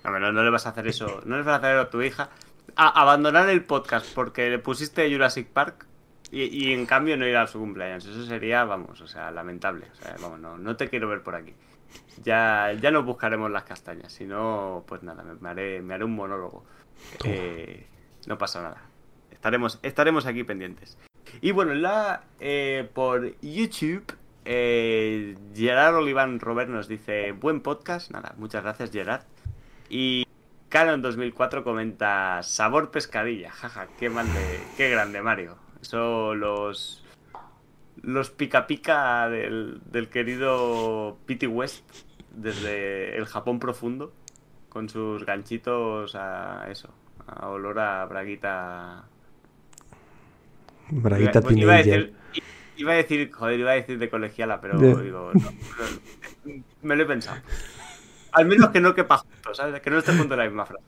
no. 0.04 0.32
no. 0.32 0.44
le 0.44 0.50
vas 0.50 0.66
a 0.66 0.70
hacer 0.70 0.88
eso. 0.88 1.22
No 1.26 1.38
le 1.38 1.44
vas 1.44 1.56
a 1.56 1.58
hacer 1.58 1.78
a 1.78 1.90
tu 1.90 2.02
hija. 2.02 2.30
abandonar 2.76 3.50
el 3.50 3.64
podcast 3.64 4.14
porque 4.14 4.50
le 4.50 4.60
pusiste 4.60 5.12
Jurassic 5.12 5.48
Park 5.48 5.86
y, 6.32 6.74
en 6.74 6.86
cambio 6.86 7.16
no 7.18 7.26
ir 7.26 7.38
a 7.38 7.48
su 7.48 7.60
cumpleaños. 7.60 8.06
Eso 8.06 8.26
sería, 8.26 8.66
vamos, 8.66 9.02
o 9.02 9.08
sea, 9.08 9.32
lamentable. 9.32 9.88
O 9.92 9.96
sea, 9.96 10.16
vamos, 10.22 10.40
no, 10.40 10.58
no 10.58 10.76
te 10.76 10.90
quiero 10.90 11.08
ver 11.08 11.24
por 11.24 11.36
aquí. 11.36 11.54
Ya, 12.24 12.74
ya 12.74 12.92
nos 12.92 13.06
buscaremos 13.06 13.50
las 13.52 13.64
castañas. 13.64 14.12
Si 14.12 14.26
no, 14.26 14.84
pues 14.88 15.04
nada, 15.04 15.24
me, 15.40 15.50
haré, 15.50 15.82
me 15.82 15.94
haré 15.94 16.04
un 16.04 16.16
monólogo. 16.16 16.66
Eh, 17.24 17.88
no 18.28 18.38
pasa 18.38 18.62
nada. 18.62 18.82
Estaremos, 19.32 19.80
estaremos 19.84 20.26
aquí 20.26 20.44
pendientes. 20.44 20.98
Y 21.42 21.52
bueno, 21.52 21.74
la 21.74 22.24
eh, 22.40 22.90
por 22.94 23.40
YouTube 23.42 24.06
eh, 24.50 25.36
Gerard 25.54 25.96
Oliván 25.96 26.40
Robert 26.40 26.70
nos 26.70 26.88
dice, 26.88 27.34
buen 27.34 27.60
podcast. 27.60 28.12
Nada, 28.12 28.34
muchas 28.38 28.64
gracias 28.64 28.92
Gerard. 28.92 29.24
Y 29.90 30.26
Canon 30.70 31.02
2004 31.02 31.64
comenta, 31.64 32.42
sabor 32.44 32.90
pescadilla. 32.90 33.52
Jaja, 33.52 33.88
qué, 34.00 34.10
qué 34.78 34.90
grande 34.90 35.22
Mario. 35.22 35.58
Eso 35.82 36.34
los... 36.34 37.04
Los 38.04 38.30
pica 38.30 38.68
pica 38.68 39.28
del, 39.28 39.82
del 39.92 40.08
querido 40.08 41.18
Pity 41.26 41.48
West 41.48 41.84
desde 42.32 43.18
el 43.18 43.26
Japón 43.26 43.60
profundo 43.60 44.14
con 44.70 44.88
sus 44.88 45.26
ganchitos 45.26 46.16
a 46.16 46.68
eso, 46.70 46.90
a 47.26 47.50
olor 47.50 47.80
a 47.80 48.06
braguita. 48.06 49.06
Braguita 50.92 51.40
iba, 51.40 51.52
Iba 51.52 51.74
a 51.74 51.78
decir, 51.78 52.14
joder, 52.84 53.60
iba 53.60 53.72
a 53.72 53.76
decir 53.76 54.00
de 54.00 54.10
colegiala, 54.10 54.62
pero 54.62 54.78
digo, 54.78 55.32
no, 55.34 55.52
me 56.82 56.96
lo 56.96 57.04
he 57.04 57.06
pensado. 57.06 57.42
Al 58.32 58.46
menos 58.46 58.70
que 58.70 58.82
no 58.82 58.94
quepa 58.94 59.18
juntos, 59.18 59.58
¿sabes? 59.58 59.82
Que 59.82 59.90
no 59.90 59.98
esté 59.98 60.16
junto 60.16 60.34
en 60.34 60.40
la 60.40 60.46
misma 60.46 60.66
frase. 60.66 60.84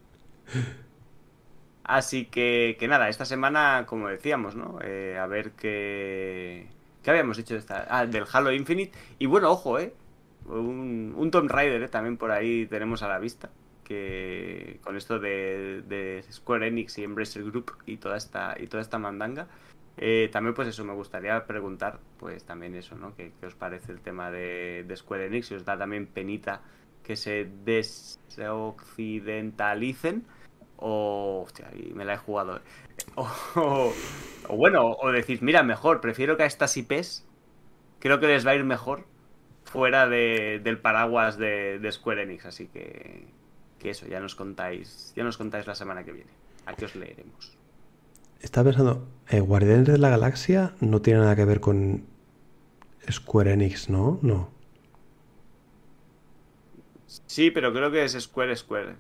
Así 1.84 2.26
que, 2.26 2.78
que 2.80 2.88
nada, 2.88 3.10
esta 3.10 3.26
semana, 3.26 3.86
como 3.88 4.10
decíamos, 4.10 4.56
¿no? 4.56 4.78
Eh, 4.84 5.18
a 5.18 5.26
ver 5.26 5.52
qué. 5.54 6.68
¿Qué 7.02 7.10
habíamos 7.10 7.38
dicho 7.38 7.56
de 7.56 7.62
esta? 7.62 7.88
Ah, 7.90 8.06
del 8.06 8.26
Halo 8.32 8.52
Infinite. 8.52 8.96
Y 9.18 9.26
bueno, 9.26 9.50
ojo, 9.50 9.80
¿eh? 9.80 9.94
Un, 10.46 11.14
un 11.18 11.32
Tomb 11.32 11.50
Raider, 11.50 11.82
¿eh? 11.82 11.88
También 11.88 12.18
por 12.18 12.30
ahí 12.30 12.68
tenemos 12.68 13.02
a 13.02 13.08
la 13.08 13.18
vista. 13.18 13.50
Que 13.84 14.80
con 14.84 14.98
esto 14.98 15.18
de, 15.18 15.82
de 15.88 16.24
Square 16.32 16.68
Enix 16.68 17.00
y 17.00 17.04
Embracer 17.04 17.44
Group 17.44 17.72
y 17.88 17.98
toda 17.98 18.18
esta, 18.18 18.56
y 18.60 18.68
toda 18.68 18.84
esta 18.84 19.00
mandanga. 19.00 19.48
Eh, 20.02 20.30
también, 20.32 20.54
pues 20.56 20.70
eso, 20.70 20.86
me 20.86 20.94
gustaría 20.94 21.46
preguntar, 21.46 22.00
pues 22.18 22.46
también 22.46 22.74
eso, 22.76 22.96
¿no? 22.96 23.14
¿Qué, 23.16 23.34
qué 23.40 23.46
os 23.48 23.56
parece 23.56 23.92
el 23.92 24.00
tema 24.00 24.32
de, 24.32 24.86
Square 24.96 25.26
Enix? 25.26 25.48
Si 25.48 25.56
os 25.56 25.66
da 25.66 25.78
también 25.78 26.08
penita 26.08 26.62
que 27.04 27.18
se 27.18 27.50
desoccidentalicen 27.66 30.26
o... 30.78 31.44
Hostia, 31.46 31.70
me 31.94 32.06
la 32.06 32.14
he 32.14 32.18
jugado. 32.18 32.58
¿eh? 32.58 32.62
O 34.52 34.56
bueno, 34.58 34.94
o 35.00 35.12
decís, 35.12 35.42
mira, 35.44 35.62
mejor, 35.64 36.02
prefiero 36.02 36.36
que 36.38 36.44
a 36.44 36.48
estas 36.48 36.76
IPs 36.76 37.24
creo 38.00 38.20
que 38.20 38.26
les 38.28 38.48
va 38.48 38.52
a 38.52 38.56
ir 38.56 38.64
mejor 38.64 39.06
fuera 39.66 40.08
de- 40.08 40.60
del 40.64 40.80
paraguas 40.80 41.38
de, 41.38 41.78
de 41.78 41.92
Square 41.92 42.24
Enix, 42.24 42.46
así 42.46 42.68
que, 42.68 43.28
que 43.78 43.92
eso, 43.92 44.08
ya 44.08 44.20
nos 44.20 44.34
contáis, 44.34 45.14
ya 45.16 45.24
nos 45.24 45.38
contáis 45.38 45.68
la 45.68 45.76
semana 45.76 46.04
que 46.04 46.14
viene. 46.14 46.32
Aquí 46.66 46.84
os 46.86 46.96
leeremos. 46.96 47.59
Estaba 48.42 48.70
pensando, 48.70 49.08
eh, 49.30 49.40
Guardianes 49.40 49.88
de 49.88 49.98
la 49.98 50.10
Galaxia 50.10 50.74
no 50.80 51.02
tiene 51.02 51.20
nada 51.20 51.36
que 51.36 51.46
ver 51.46 51.60
con 51.60 52.04
Square 53.10 53.54
Enix, 53.54 53.90
¿no? 53.90 54.20
No. 54.22 54.50
Sí, 57.26 57.52
pero 57.52 57.74
creo 57.74 57.92
que 57.92 58.04
es 58.06 58.14
Square 58.14 58.56
Square. 58.56 58.96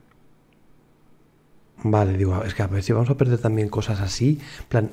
Vale, 1.84 2.18
digo, 2.18 2.44
es 2.44 2.53
que 2.53 2.64
a 2.64 2.68
ver 2.68 2.84
si 2.84 2.91
vamos 2.91 3.10
a 3.10 3.16
perder 3.16 3.40
también 3.40 3.70
cosas 3.70 4.02
así. 4.02 4.40
plan, 4.68 4.91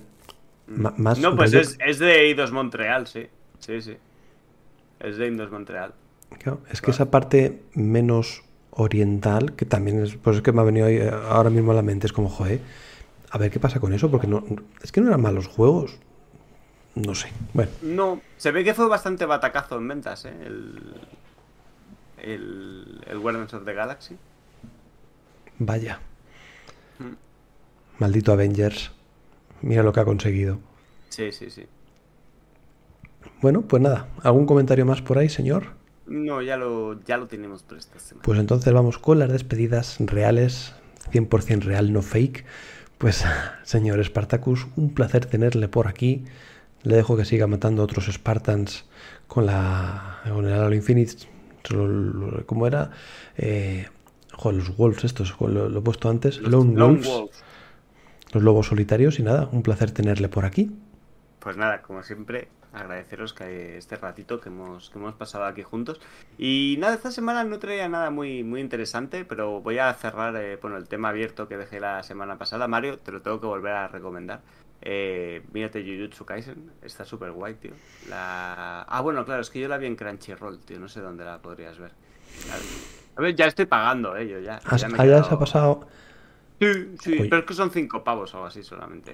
ma- 0.69 0.95
más 0.97 1.19
No, 1.19 1.35
pues 1.37 1.53
es, 1.55 1.77
es 1.85 1.99
de 1.99 2.21
Eidos 2.27 2.53
Montreal, 2.53 3.07
sí. 3.07 3.27
Sí, 3.59 3.81
sí. 3.83 3.97
Es 5.01 5.17
de 5.17 5.27
Eidos 5.27 5.51
Montreal. 5.51 5.95
Claro, 6.39 6.61
es 6.71 6.81
que 6.81 6.91
esa 6.91 7.11
parte 7.11 7.63
menos 7.75 8.43
oriental, 8.71 9.55
que 9.55 9.65
también 9.65 10.03
es, 10.03 10.17
pues 10.17 10.37
es 10.37 10.43
que 10.43 10.53
me 10.53 10.61
ha 10.61 10.65
venido 10.65 10.87
eh, 10.89 11.09
ahora 11.09 11.51
mismo 11.51 11.73
a 11.73 11.75
la 11.75 11.83
mente, 11.83 12.07
es 12.07 12.13
como, 12.13 12.29
joder, 12.29 12.61
a 13.37 13.39
ver 13.39 13.51
qué 13.51 13.61
pasa 13.61 13.81
con 13.81 13.93
eso, 13.93 14.11
porque 14.11 14.27
no, 14.27 14.43
es 14.83 14.91
que 14.93 15.01
no 15.01 15.09
eran 15.09 15.21
malos 15.21 15.47
juegos. 15.47 15.99
No 16.95 17.15
sé, 17.15 17.29
bueno, 17.53 17.71
No, 17.83 18.23
se 18.39 18.51
ve 18.51 18.65
que 18.65 18.73
fue 18.73 18.89
bastante 18.89 19.27
batacazo 19.27 19.77
en 19.77 19.87
ventas, 19.89 20.25
¿eh? 20.25 20.33
El, 20.45 20.95
el, 22.17 23.05
el 23.07 23.19
Guardians 23.19 23.53
of 23.53 23.65
the 23.67 23.75
Galaxy. 23.75 24.17
vaya. 25.59 26.01
Mm. 26.99 27.13
Maldito 27.99 28.33
Avengers. 28.33 28.93
Mira 29.61 29.83
lo 29.83 29.93
que 29.93 30.01
ha 30.01 30.05
conseguido. 30.07 30.59
Sí, 31.11 31.33
sí, 31.33 31.51
sí. 31.51 31.67
Bueno, 33.43 33.63
pues 33.63 33.83
nada, 33.83 34.09
¿algún 34.23 34.47
comentario 34.47 34.87
más 34.87 35.03
por 35.03 35.19
ahí, 35.19 35.29
señor? 35.29 35.75
No, 36.07 36.41
ya 36.41 36.57
lo, 36.57 37.03
ya 37.05 37.19
lo 37.19 37.27
tenemos 37.27 37.63
por 37.63 37.77
esta 37.79 37.99
semana. 37.99 38.23
Pues 38.25 38.39
entonces 38.39 38.73
vamos 38.73 38.99
con 38.99 39.19
las 39.19 39.31
despedidas 39.31 39.97
reales, 40.01 40.75
100% 41.13 41.65
real, 41.65 41.93
no 41.93 42.01
fake. 42.01 42.45
Pues, 42.99 43.25
señor 43.63 44.03
Spartacus, 44.05 44.67
un 44.77 44.95
placer 44.95 45.27
tenerle 45.27 45.69
por 45.69 45.89
aquí. 45.89 46.25
Le 46.83 46.97
dejo 46.97 47.17
que 47.17 47.25
siga 47.25 47.47
matando 47.47 47.83
a 47.83 47.85
otros 47.85 48.07
Spartans 48.07 48.85
con 49.27 49.47
la 49.47 50.21
con 50.33 50.47
el 50.47 50.53
Halo 50.53 50.75
Infinite. 50.75 51.27
¿Cómo 52.47 52.67
era? 52.67 52.91
Eh, 53.37 53.89
joder, 54.33 54.59
los 54.59 54.77
Wolves 54.77 55.05
estos, 55.05 55.35
lo, 55.41 55.69
lo 55.69 55.79
he 55.79 55.83
puesto 55.83 56.09
antes. 56.09 56.39
Los 56.39 56.51
Lone 56.53 56.75
Lone 56.75 57.01
Wolves, 57.01 57.07
Wolves. 57.09 57.45
los 58.33 58.43
lobos 58.43 58.67
solitarios. 58.69 59.19
Y 59.19 59.23
nada, 59.25 59.49
un 59.53 59.63
placer 59.63 59.91
tenerle 59.91 60.29
por 60.29 60.45
aquí. 60.45 60.71
Pues 61.41 61.57
nada, 61.57 61.83
como 61.83 62.03
siempre, 62.03 62.49
agradeceros 62.77 63.33
que 63.35 63.77
este 63.79 63.97
ratito 63.97 64.41
que 64.41 64.49
hemos, 64.49 64.91
que 64.91 64.99
hemos 64.99 65.15
pasado 65.15 65.45
aquí 65.45 65.63
juntos. 65.63 66.01
Y 66.39 66.77
nada, 66.79 66.95
esta 66.95 67.11
semana 67.11 67.45
no 67.45 67.59
traía 67.59 67.89
nada 67.89 68.11
muy, 68.11 68.45
muy 68.45 68.61
interesante, 68.61 69.25
pero 69.25 69.61
voy 69.61 69.79
a 69.79 69.93
cerrar 69.95 70.37
eh, 70.37 70.59
bueno, 70.61 70.77
el 70.77 70.89
tema 70.89 71.09
abierto 71.11 71.49
que 71.49 71.57
dejé 71.57 71.81
la 71.81 72.03
semana 72.03 72.39
pasada. 72.39 72.69
Mario, 72.69 72.99
te 72.99 73.13
lo 73.13 73.23
tengo 73.23 73.41
que 73.41 73.47
volver 73.47 73.73
a 73.73 73.89
recomendar. 73.89 74.41
Eh, 74.83 75.43
mírate 75.53 75.83
Jujutsu 75.83 76.25
Kaisen, 76.25 76.71
está 76.83 77.05
súper 77.05 77.33
guay, 77.33 77.55
tío. 77.55 77.73
La... 78.09 78.83
Ah, 78.83 79.01
bueno, 79.01 79.25
claro, 79.25 79.41
es 79.41 79.51
que 79.51 79.59
yo 79.61 79.69
la 79.69 79.79
vi 79.79 79.87
en 79.87 79.97
Crunchyroll, 79.97 80.61
tío, 80.61 80.79
no 80.79 80.89
sé 80.89 81.01
dónde 81.01 81.25
la 81.25 81.41
podrías 81.41 81.79
ver. 81.79 81.93
A 82.49 82.57
ver, 82.57 82.63
a 83.17 83.21
ver, 83.23 83.35
ya 83.35 83.47
estoy 83.47 83.67
pagando, 83.67 84.17
eh, 84.17 84.29
yo 84.29 84.39
ya. 84.41 84.57
Has- 84.57 84.81
ya 84.81 84.91
se 84.91 84.95
ha 84.97 85.01
pasado. 85.01 85.47
Sí, 86.61 86.97
sí, 87.01 87.25
pero 87.25 87.39
es 87.43 87.47
que 87.47 87.55
son 87.55 87.71
cinco 87.71 88.03
pavos 88.03 88.33
o 88.35 88.39
algo 88.39 88.47
así 88.47 88.63
solamente 88.63 89.13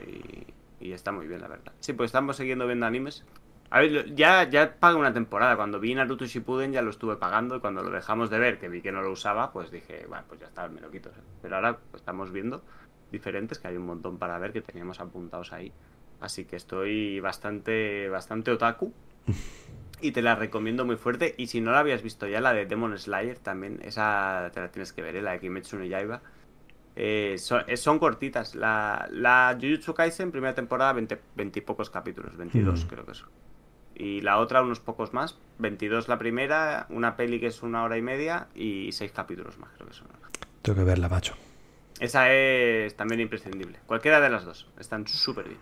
y, 0.79 0.87
y 0.89 0.93
está 0.93 1.11
muy 1.13 1.27
bien, 1.27 1.41
la 1.41 1.49
verdad. 1.49 1.73
Sí, 1.81 1.93
pues 1.93 2.09
estamos 2.09 2.37
siguiendo 2.37 2.67
viendo 2.67 2.87
animes. 2.87 3.25
A 3.74 3.81
ver, 3.81 4.15
ya, 4.15 4.49
ya 4.51 4.77
pagué 4.78 4.97
una 4.99 5.15
temporada. 5.15 5.57
Cuando 5.57 5.81
vi 5.81 5.94
Naruto 5.94 6.27
Shippuden 6.27 6.73
ya 6.73 6.82
lo 6.82 6.90
estuve 6.90 7.16
pagando 7.16 7.57
y 7.57 7.61
cuando 7.61 7.82
lo 7.82 7.90
dejamos 7.90 8.28
de 8.28 8.39
ver, 8.39 8.59
que 8.59 8.69
vi 8.69 8.82
que 8.82 8.93
no 8.93 9.01
lo 9.01 9.11
usaba, 9.11 9.51
pues 9.51 9.70
dije, 9.70 10.05
bueno, 10.09 10.24
pues 10.28 10.40
ya 10.40 10.47
está, 10.47 10.69
me 10.69 10.78
lo 10.82 10.90
quito. 10.90 11.11
Pero 11.40 11.57
ahora 11.57 11.78
pues, 11.90 12.03
estamos 12.03 12.31
viendo 12.32 12.62
diferentes, 13.11 13.59
que 13.59 13.69
hay 13.69 13.78
un 13.78 13.86
montón 13.86 14.19
para 14.19 14.39
ver 14.39 14.53
que 14.53 14.61
teníamos 14.61 15.01
apuntados 15.01 15.55
ahí. 15.55 15.73
Así 16.20 16.44
que 16.44 16.57
estoy 16.57 17.19
bastante, 17.20 18.11
bastante 18.11 18.51
otaku. 18.51 18.93
Y 20.03 20.12
te 20.12 20.20
la 20.20 20.35
recomiendo 20.35 20.85
muy 20.85 20.97
fuerte. 20.97 21.35
Y 21.39 21.47
si 21.47 21.62
no 21.62 21.70
la 21.73 21.78
habías 21.78 22.03
visto 22.03 22.27
ya, 22.27 22.43
la 22.43 22.53
de 22.53 22.66
Demon 22.66 22.99
Slayer 22.99 23.39
también, 23.39 23.81
esa 23.82 24.51
te 24.53 24.61
la 24.61 24.69
tienes 24.70 24.93
que 24.93 25.01
ver, 25.01 25.16
¿eh? 25.16 25.23
la 25.23 25.32
de 25.32 25.40
Kimetsu 25.40 25.78
no 25.78 25.85
Yaiba. 25.86 26.20
Eh, 26.94 27.36
son, 27.39 27.62
eh, 27.69 27.78
son 27.78 27.99
cortitas. 27.99 28.55
La, 28.55 29.09
la 29.11 29.57
Jujutsu 29.59 29.94
Kaisen, 29.94 30.31
primera 30.31 30.55
temporada, 30.55 30.93
20, 30.93 31.19
20 31.36 31.59
y 31.59 31.62
pocos 31.62 31.89
capítulos, 31.89 32.36
22 32.36 32.85
Mm. 32.85 32.89
creo 32.89 33.07
que 33.07 33.15
son. 33.15 33.28
Y 33.94 34.20
la 34.23 34.39
otra, 34.39 34.62
unos 34.62 34.81
pocos 34.81 35.12
más. 35.12 35.39
22 35.59 36.09
la 36.09 36.19
primera, 36.19 36.86
una 36.89 37.16
peli 37.16 37.39
que 37.39 37.47
es 37.47 37.62
una 37.62 37.85
hora 37.85 37.97
y 37.97 38.02
media 38.02 38.48
y 38.55 38.90
6 38.93 39.12
capítulos 39.12 39.59
más, 39.59 39.70
creo 39.77 39.89
que 39.89 39.94
son. 39.94 40.09
Tengo 40.62 40.78
que 40.78 40.85
verla, 40.85 41.09
macho. 41.09 41.35
Esa 42.01 42.32
es 42.32 42.97
también 42.97 43.20
imprescindible. 43.20 43.78
Cualquiera 43.86 44.20
de 44.20 44.31
las 44.31 44.44
dos. 44.44 44.69
Están 44.78 45.06
súper 45.06 45.47
bien. 45.47 45.59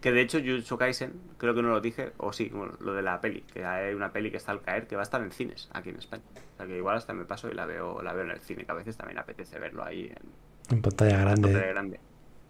Que 0.00 0.12
de 0.12 0.20
hecho, 0.20 0.38
Jujutsu 0.38 0.76
Kaisen, 0.78 1.12
creo 1.38 1.54
que 1.54 1.62
no 1.62 1.68
lo 1.70 1.80
dije, 1.80 2.12
o 2.18 2.32
sí, 2.32 2.50
bueno, 2.52 2.74
lo 2.80 2.92
de 2.92 3.02
la 3.02 3.20
peli. 3.20 3.42
Que 3.52 3.64
hay 3.64 3.94
una 3.94 4.12
peli 4.12 4.30
que 4.30 4.36
está 4.36 4.52
al 4.52 4.60
caer 4.60 4.86
que 4.86 4.96
va 4.96 5.02
a 5.02 5.04
estar 5.04 5.22
en 5.22 5.30
cines 5.32 5.68
aquí 5.72 5.90
en 5.90 5.96
España. 5.96 6.22
O 6.54 6.56
sea 6.56 6.66
que 6.66 6.76
igual 6.76 6.96
hasta 6.96 7.12
me 7.14 7.24
paso 7.24 7.48
y 7.48 7.54
la 7.54 7.66
veo, 7.66 8.02
la 8.02 8.12
veo 8.12 8.24
en 8.24 8.30
el 8.32 8.40
cine, 8.40 8.64
que 8.64 8.72
a 8.72 8.74
veces 8.74 8.96
también 8.96 9.18
apetece 9.18 9.58
verlo 9.58 9.84
ahí 9.84 10.06
en, 10.06 10.76
En 10.76 10.82
pantalla 10.82 11.24
pantalla 11.24 11.50
grande. 11.50 11.68
grande. 11.68 12.00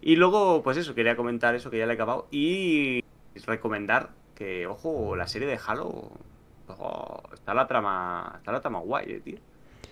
Y 0.01 0.15
luego, 0.15 0.63
pues 0.63 0.77
eso, 0.77 0.93
quería 0.95 1.15
comentar 1.15 1.55
eso 1.55 1.69
que 1.69 1.77
ya 1.77 1.85
le 1.85 1.93
he 1.93 1.95
acabado. 1.95 2.27
Y 2.31 3.03
recomendar 3.45 4.09
que, 4.35 4.67
ojo, 4.67 5.15
la 5.15 5.27
serie 5.27 5.47
de 5.47 5.59
Halo. 5.65 6.11
ojo, 6.67 7.23
está 7.33 7.53
la 7.53 7.67
trama. 7.67 8.33
Está 8.37 8.51
la 8.51 8.61
trama 8.61 8.79
guay, 8.79 9.11
eh, 9.11 9.19
tío. 9.19 9.39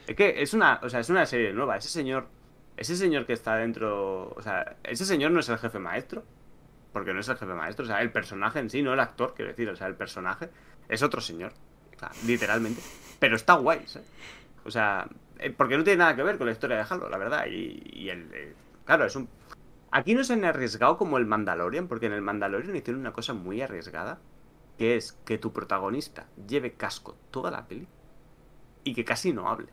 Es 0.07 0.15
que 0.15 0.41
es 0.41 0.53
una. 0.53 0.79
O 0.83 0.89
sea, 0.89 0.99
es 0.99 1.09
una 1.09 1.25
serie 1.25 1.53
nueva. 1.53 1.77
Ese 1.77 1.89
señor. 1.89 2.27
Ese 2.77 2.95
señor 2.95 3.25
que 3.25 3.33
está 3.33 3.55
dentro. 3.55 4.33
O 4.35 4.41
sea, 4.41 4.77
ese 4.83 5.05
señor 5.05 5.31
no 5.31 5.39
es 5.39 5.49
el 5.49 5.57
jefe 5.57 5.79
maestro. 5.79 6.23
Porque 6.93 7.13
no 7.13 7.19
es 7.19 7.29
el 7.29 7.37
jefe 7.37 7.53
maestro. 7.53 7.85
O 7.85 7.87
sea, 7.87 8.01
el 8.01 8.11
personaje 8.11 8.59
en 8.59 8.69
sí, 8.69 8.81
no 8.81 8.93
el 8.93 8.99
actor, 8.99 9.33
quiero 9.35 9.51
decir. 9.51 9.69
O 9.69 9.75
sea, 9.75 9.87
el 9.87 9.95
personaje 9.95 10.49
es 10.89 11.03
otro 11.03 11.21
señor. 11.21 11.53
O 11.95 11.99
sea, 11.99 12.11
literalmente. 12.25 12.81
Pero 13.19 13.35
está 13.35 13.53
guay, 13.53 13.81
¿sabes? 13.85 14.07
O 14.65 14.71
sea, 14.71 15.07
eh, 15.39 15.51
porque 15.51 15.77
no 15.77 15.83
tiene 15.83 15.97
nada 15.97 16.15
que 16.15 16.23
ver 16.23 16.37
con 16.37 16.47
la 16.47 16.53
historia 16.53 16.77
de 16.77 16.85
Halo, 16.89 17.09
la 17.09 17.17
verdad. 17.17 17.45
Y, 17.47 17.81
y 17.93 18.09
el, 18.09 18.29
eh, 18.33 18.53
claro, 18.85 19.05
es 19.05 19.15
un. 19.15 19.27
Aquí 19.91 20.13
no 20.13 20.23
se 20.23 20.33
han 20.33 20.45
arriesgado 20.45 20.97
como 20.97 21.17
el 21.17 21.25
Mandalorian, 21.25 21.87
porque 21.87 22.05
en 22.05 22.13
el 22.13 22.21
Mandalorian 22.21 22.75
hicieron 22.75 23.01
una 23.01 23.11
cosa 23.11 23.33
muy 23.33 23.61
arriesgada, 23.61 24.19
que 24.81 24.95
es 24.95 25.13
que 25.25 25.37
tu 25.37 25.53
protagonista 25.53 26.25
lleve 26.47 26.73
casco 26.73 27.15
toda 27.29 27.51
la 27.51 27.67
peli 27.67 27.87
y 28.83 28.95
que 28.95 29.05
casi 29.05 29.31
no 29.31 29.47
hable, 29.47 29.67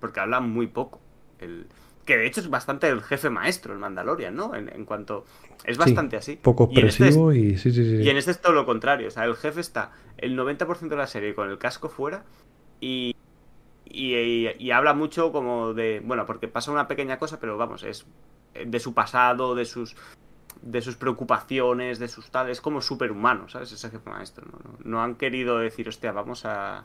porque 0.00 0.20
habla 0.20 0.40
muy 0.40 0.66
poco. 0.66 1.00
El, 1.38 1.66
que 2.04 2.18
de 2.18 2.26
hecho 2.26 2.42
es 2.42 2.50
bastante 2.50 2.86
el 2.88 3.00
jefe 3.02 3.30
maestro, 3.30 3.72
el 3.72 3.78
Mandalorian, 3.78 4.36
¿no? 4.36 4.54
En, 4.54 4.68
en 4.68 4.84
cuanto. 4.84 5.24
Es 5.64 5.78
bastante 5.78 6.18
así. 6.18 6.36
Poco 6.36 6.68
Y 6.70 6.80
en 6.80 6.88
este 6.88 7.04
es- 7.08 7.16
expresivo 7.16 7.32
y 7.32 7.56
sí, 7.56 7.72
sí, 7.72 7.82
sí. 7.82 8.02
y 8.02 8.08
en 8.10 8.18
este 8.18 8.32
es 8.32 8.40
todo 8.42 8.52
lo 8.52 8.66
contrario. 8.66 9.08
O 9.08 9.10
sea, 9.10 9.24
el 9.24 9.34
jefe 9.34 9.62
está 9.62 9.92
el 10.18 10.38
90% 10.38 10.88
de 10.90 10.96
la 10.96 11.06
serie 11.06 11.34
con 11.34 11.48
el 11.48 11.56
casco 11.56 11.88
fuera 11.88 12.24
y, 12.82 13.16
y, 13.86 14.14
y- 14.14 14.50
y 14.58 14.70
habla 14.72 14.92
mucho 14.92 15.32
como 15.32 15.72
de. 15.72 16.02
Bueno, 16.04 16.26
porque 16.26 16.48
pasa 16.48 16.70
una 16.70 16.86
pequeña 16.86 17.18
cosa, 17.18 17.40
pero 17.40 17.56
vamos, 17.56 17.82
es 17.82 18.04
de 18.66 18.78
su 18.80 18.92
pasado, 18.92 19.54
de 19.54 19.64
sus 19.64 19.96
de 20.62 20.80
sus 20.82 20.96
preocupaciones, 20.96 21.98
de 21.98 22.08
sus 22.08 22.30
tal. 22.30 22.50
Es 22.50 22.60
como 22.60 22.80
superhumano, 22.80 23.48
¿sabes? 23.48 23.72
Ese 23.72 23.90
jefe 23.90 24.08
maestro. 24.10 24.46
¿no? 24.46 24.76
No, 24.84 25.02
han 25.02 25.14
querido 25.16 25.58
decir, 25.58 25.88
hostia, 25.88 26.12
vamos 26.12 26.44
a. 26.44 26.84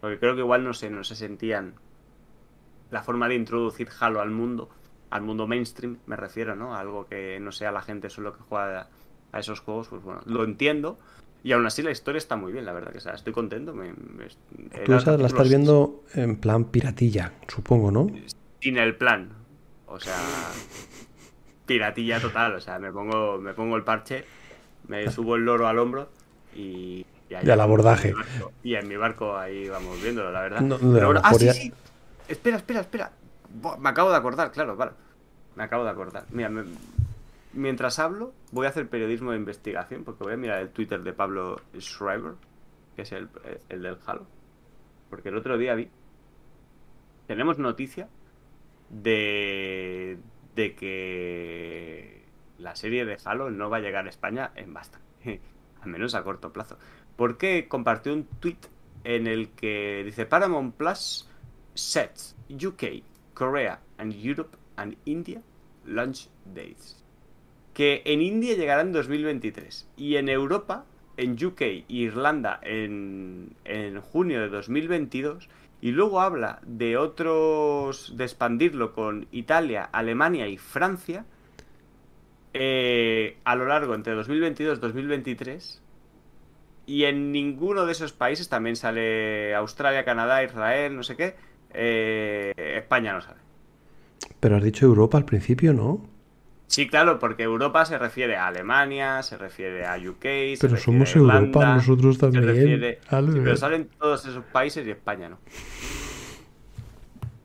Porque 0.00 0.18
creo 0.18 0.34
que 0.34 0.40
igual 0.42 0.64
no 0.64 0.72
sé, 0.74 0.90
no 0.90 1.02
se 1.04 1.16
sentían 1.16 1.74
la 2.90 3.02
forma 3.02 3.28
de 3.28 3.34
introducir 3.34 3.88
Halo 4.00 4.20
al 4.20 4.30
mundo, 4.30 4.68
al 5.10 5.22
mundo 5.22 5.46
mainstream, 5.46 5.98
me 6.06 6.16
refiero, 6.16 6.56
¿no? 6.56 6.74
A 6.74 6.80
algo 6.80 7.06
que 7.06 7.38
no 7.40 7.52
sea 7.52 7.72
la 7.72 7.82
gente 7.82 8.08
solo 8.08 8.34
que 8.36 8.42
juega 8.48 8.88
a 9.32 9.38
esos 9.40 9.60
juegos, 9.60 9.88
pues 9.88 10.02
bueno, 10.02 10.20
lo 10.24 10.44
entiendo. 10.44 10.98
Y 11.44 11.52
aún 11.52 11.66
así 11.66 11.82
la 11.82 11.90
historia 11.90 12.18
está 12.18 12.36
muy 12.36 12.52
bien, 12.52 12.64
la 12.64 12.72
verdad, 12.72 12.92
que 12.92 12.98
o 12.98 13.00
sea, 13.00 13.12
estoy 13.12 13.32
contento. 13.32 13.74
Me, 13.74 13.92
me- 13.92 14.28
Tú 14.84 14.94
esa 14.94 15.16
la 15.16 15.26
estás 15.26 15.48
viendo 15.48 16.02
en 16.14 16.36
plan 16.36 16.64
piratilla, 16.64 17.32
supongo, 17.46 17.90
¿no? 17.90 18.06
Sin 18.60 18.78
el 18.78 18.96
plan. 18.96 19.30
O 19.86 20.00
sea, 20.00 20.16
piratilla 21.68 22.18
total. 22.20 22.56
O 22.56 22.60
sea, 22.60 22.80
me 22.80 22.90
pongo, 22.90 23.38
me 23.38 23.54
pongo 23.54 23.76
el 23.76 23.84
parche, 23.84 24.24
me 24.88 25.08
subo 25.12 25.36
el 25.36 25.44
loro 25.44 25.68
al 25.68 25.78
hombro 25.78 26.08
y. 26.56 27.06
Y, 27.30 27.34
ahí 27.34 27.46
Y 27.46 27.50
al 27.50 27.60
abordaje. 27.60 28.08
en 28.08 28.16
mi 28.16 28.22
barco. 28.24 28.52
Y 28.64 28.74
en 28.74 28.88
mi 28.88 28.96
barco 28.96 29.36
ahí 29.36 29.68
vamos 29.68 30.02
viéndolo, 30.02 30.32
la 30.32 30.40
verdad. 30.40 30.60
No, 30.62 30.78
no, 30.78 31.04
bueno, 31.06 31.20
ah, 31.22 31.34
sí, 31.34 31.48
sí. 31.52 31.72
Espera, 32.26 32.56
espera, 32.56 32.80
espera. 32.80 33.12
Me 33.78 33.88
acabo 33.90 34.10
de 34.10 34.16
acordar, 34.16 34.50
claro, 34.50 34.74
vale. 34.76 34.92
Me 35.54 35.62
acabo 35.62 35.84
de 35.84 35.90
acordar. 35.90 36.24
Mira, 36.30 36.48
me- 36.48 36.64
mientras 37.52 37.98
hablo, 37.98 38.32
voy 38.50 38.64
a 38.66 38.70
hacer 38.70 38.88
periodismo 38.88 39.32
de 39.32 39.36
investigación 39.36 40.04
porque 40.04 40.24
voy 40.24 40.32
a 40.32 40.36
mirar 40.38 40.60
el 40.60 40.70
Twitter 40.70 41.02
de 41.02 41.12
Pablo 41.12 41.60
Schreiber, 41.78 42.32
que 42.96 43.02
es 43.02 43.12
el, 43.12 43.28
el 43.68 43.82
del 43.82 43.98
Halo. 44.06 44.26
Porque 45.10 45.28
el 45.28 45.36
otro 45.36 45.58
día 45.58 45.74
vi. 45.74 45.90
Tenemos 47.26 47.58
noticia 47.58 48.08
de, 48.88 50.18
de 50.58 50.74
que 50.74 52.24
la 52.58 52.74
serie 52.74 53.04
de 53.04 53.16
Halo 53.24 53.50
no 53.52 53.70
va 53.70 53.76
a 53.76 53.80
llegar 53.80 54.06
a 54.06 54.08
España 54.08 54.50
en 54.56 54.74
bastante, 54.74 55.06
al 55.82 55.88
menos 55.88 56.16
a 56.16 56.24
corto 56.24 56.52
plazo. 56.52 56.76
Porque 57.14 57.68
compartió 57.68 58.12
un 58.12 58.24
tweet 58.24 58.58
en 59.04 59.28
el 59.28 59.50
que 59.50 60.02
dice 60.04 60.26
Paramount 60.26 60.74
Plus 60.74 61.28
sets 61.74 62.36
UK, 62.50 63.04
Korea 63.34 63.80
and 63.98 64.12
Europe 64.12 64.56
and 64.74 64.96
India 65.04 65.40
launch 65.84 66.28
dates. 66.44 67.04
Que 67.72 68.02
en 68.04 68.20
India 68.20 68.56
llegará 68.56 68.82
en 68.82 68.92
2023 68.92 69.88
y 69.96 70.16
en 70.16 70.28
Europa, 70.28 70.86
en 71.16 71.32
UK 71.34 71.60
e 71.60 71.84
Irlanda 71.86 72.58
en, 72.64 73.54
en 73.64 74.00
junio 74.00 74.40
de 74.40 74.48
2022 74.48 75.48
y 75.80 75.92
luego 75.92 76.20
habla 76.20 76.60
de 76.66 76.96
otros, 76.96 78.16
de 78.16 78.24
expandirlo 78.24 78.92
con 78.92 79.26
Italia, 79.30 79.88
Alemania 79.92 80.48
y 80.48 80.58
Francia 80.58 81.24
eh, 82.52 83.36
a 83.44 83.54
lo 83.54 83.66
largo 83.66 83.94
entre 83.94 84.14
2022 84.14 84.78
y 84.78 84.80
2023. 84.80 85.82
Y 86.86 87.04
en 87.04 87.32
ninguno 87.32 87.84
de 87.84 87.92
esos 87.92 88.12
países 88.12 88.48
también 88.48 88.74
sale 88.74 89.54
Australia, 89.54 90.04
Canadá, 90.04 90.42
Israel, 90.42 90.96
no 90.96 91.02
sé 91.02 91.16
qué. 91.16 91.36
eh, 91.72 92.52
España 92.56 93.12
no 93.12 93.20
sale. 93.20 93.38
Pero 94.40 94.56
has 94.56 94.62
dicho 94.62 94.86
Europa 94.86 95.18
al 95.18 95.24
principio, 95.24 95.72
¿no? 95.74 96.00
Sí, 96.68 96.86
claro, 96.86 97.18
porque 97.18 97.42
Europa 97.44 97.84
se 97.86 97.98
refiere 97.98 98.36
a 98.36 98.46
Alemania, 98.46 99.22
se 99.22 99.38
refiere 99.38 99.86
a 99.86 99.96
UK, 99.96 100.20
se 100.20 100.58
Pero 100.60 100.74
refiere 100.74 100.80
somos 100.80 101.08
a 101.08 101.18
Irlanda, 101.18 101.46
Europa 101.46 101.74
nosotros 101.76 102.14
se 102.16 102.20
también. 102.20 102.44
refiere- 102.46 103.00
Ale. 103.08 103.32
Sí, 103.32 103.40
pero 103.42 103.56
salen 103.56 103.88
todos 103.98 104.26
esos 104.26 104.44
países 104.44 104.86
y 104.86 104.90
España 104.90 105.30
no. 105.30 105.38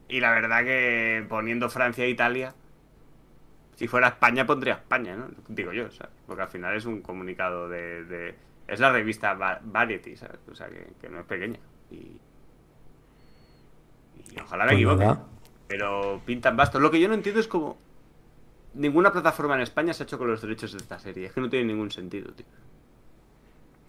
Y 0.10 0.20
la 0.20 0.32
verdad 0.32 0.64
que 0.64 1.26
poniendo 1.30 1.70
Francia 1.70 2.04
e 2.06 2.10
Italia, 2.10 2.54
si 3.76 3.88
fuera 3.88 4.10
España 4.10 4.46
pondría 4.46 4.74
España, 4.74 5.16
¿no? 5.16 5.30
Digo 5.48 5.72
yo, 5.72 5.90
¿sabes? 5.90 6.14
Porque 6.28 6.44
al 6.44 6.50
final 6.50 6.76
es 6.76 6.86
un 6.86 7.02
comunicado 7.02 7.70
de... 7.70 8.04
de- 8.04 8.36
es 8.68 8.80
la 8.80 8.92
revista 8.92 9.34
Va- 9.34 9.60
Variety, 9.64 10.16
¿sabes? 10.18 10.40
O 10.52 10.56
sea, 10.56 10.68
que, 10.68 10.86
que 11.02 11.10
no 11.10 11.22
es 11.22 11.26
pequeña. 11.26 11.60
Y, 11.92 11.96
y 14.36 14.40
ojalá 14.42 14.66
me 14.66 14.72
Pues 14.72 14.76
equivoque. 14.80 15.06
nada. 15.06 15.24
Pero 15.68 16.22
pintan 16.26 16.56
bastos. 16.58 16.82
Lo 16.82 16.92
que 16.92 17.00
yo 17.00 17.08
no 17.08 17.14
entiendo 17.16 17.40
es 17.40 17.48
como... 17.48 17.78
Ninguna 18.76 19.12
plataforma 19.12 19.56
en 19.56 19.62
España 19.62 19.94
se 19.94 20.04
ha 20.04 20.06
hecho 20.06 20.18
con 20.18 20.28
los 20.28 20.42
derechos 20.42 20.72
de 20.72 20.78
esta 20.80 20.98
serie. 21.00 21.28
Es 21.28 21.34
que 21.34 21.42
no 21.42 21.50
tiene 21.50 21.66
ningún 21.66 21.92
sentido, 21.92 22.32
tío. 22.34 22.46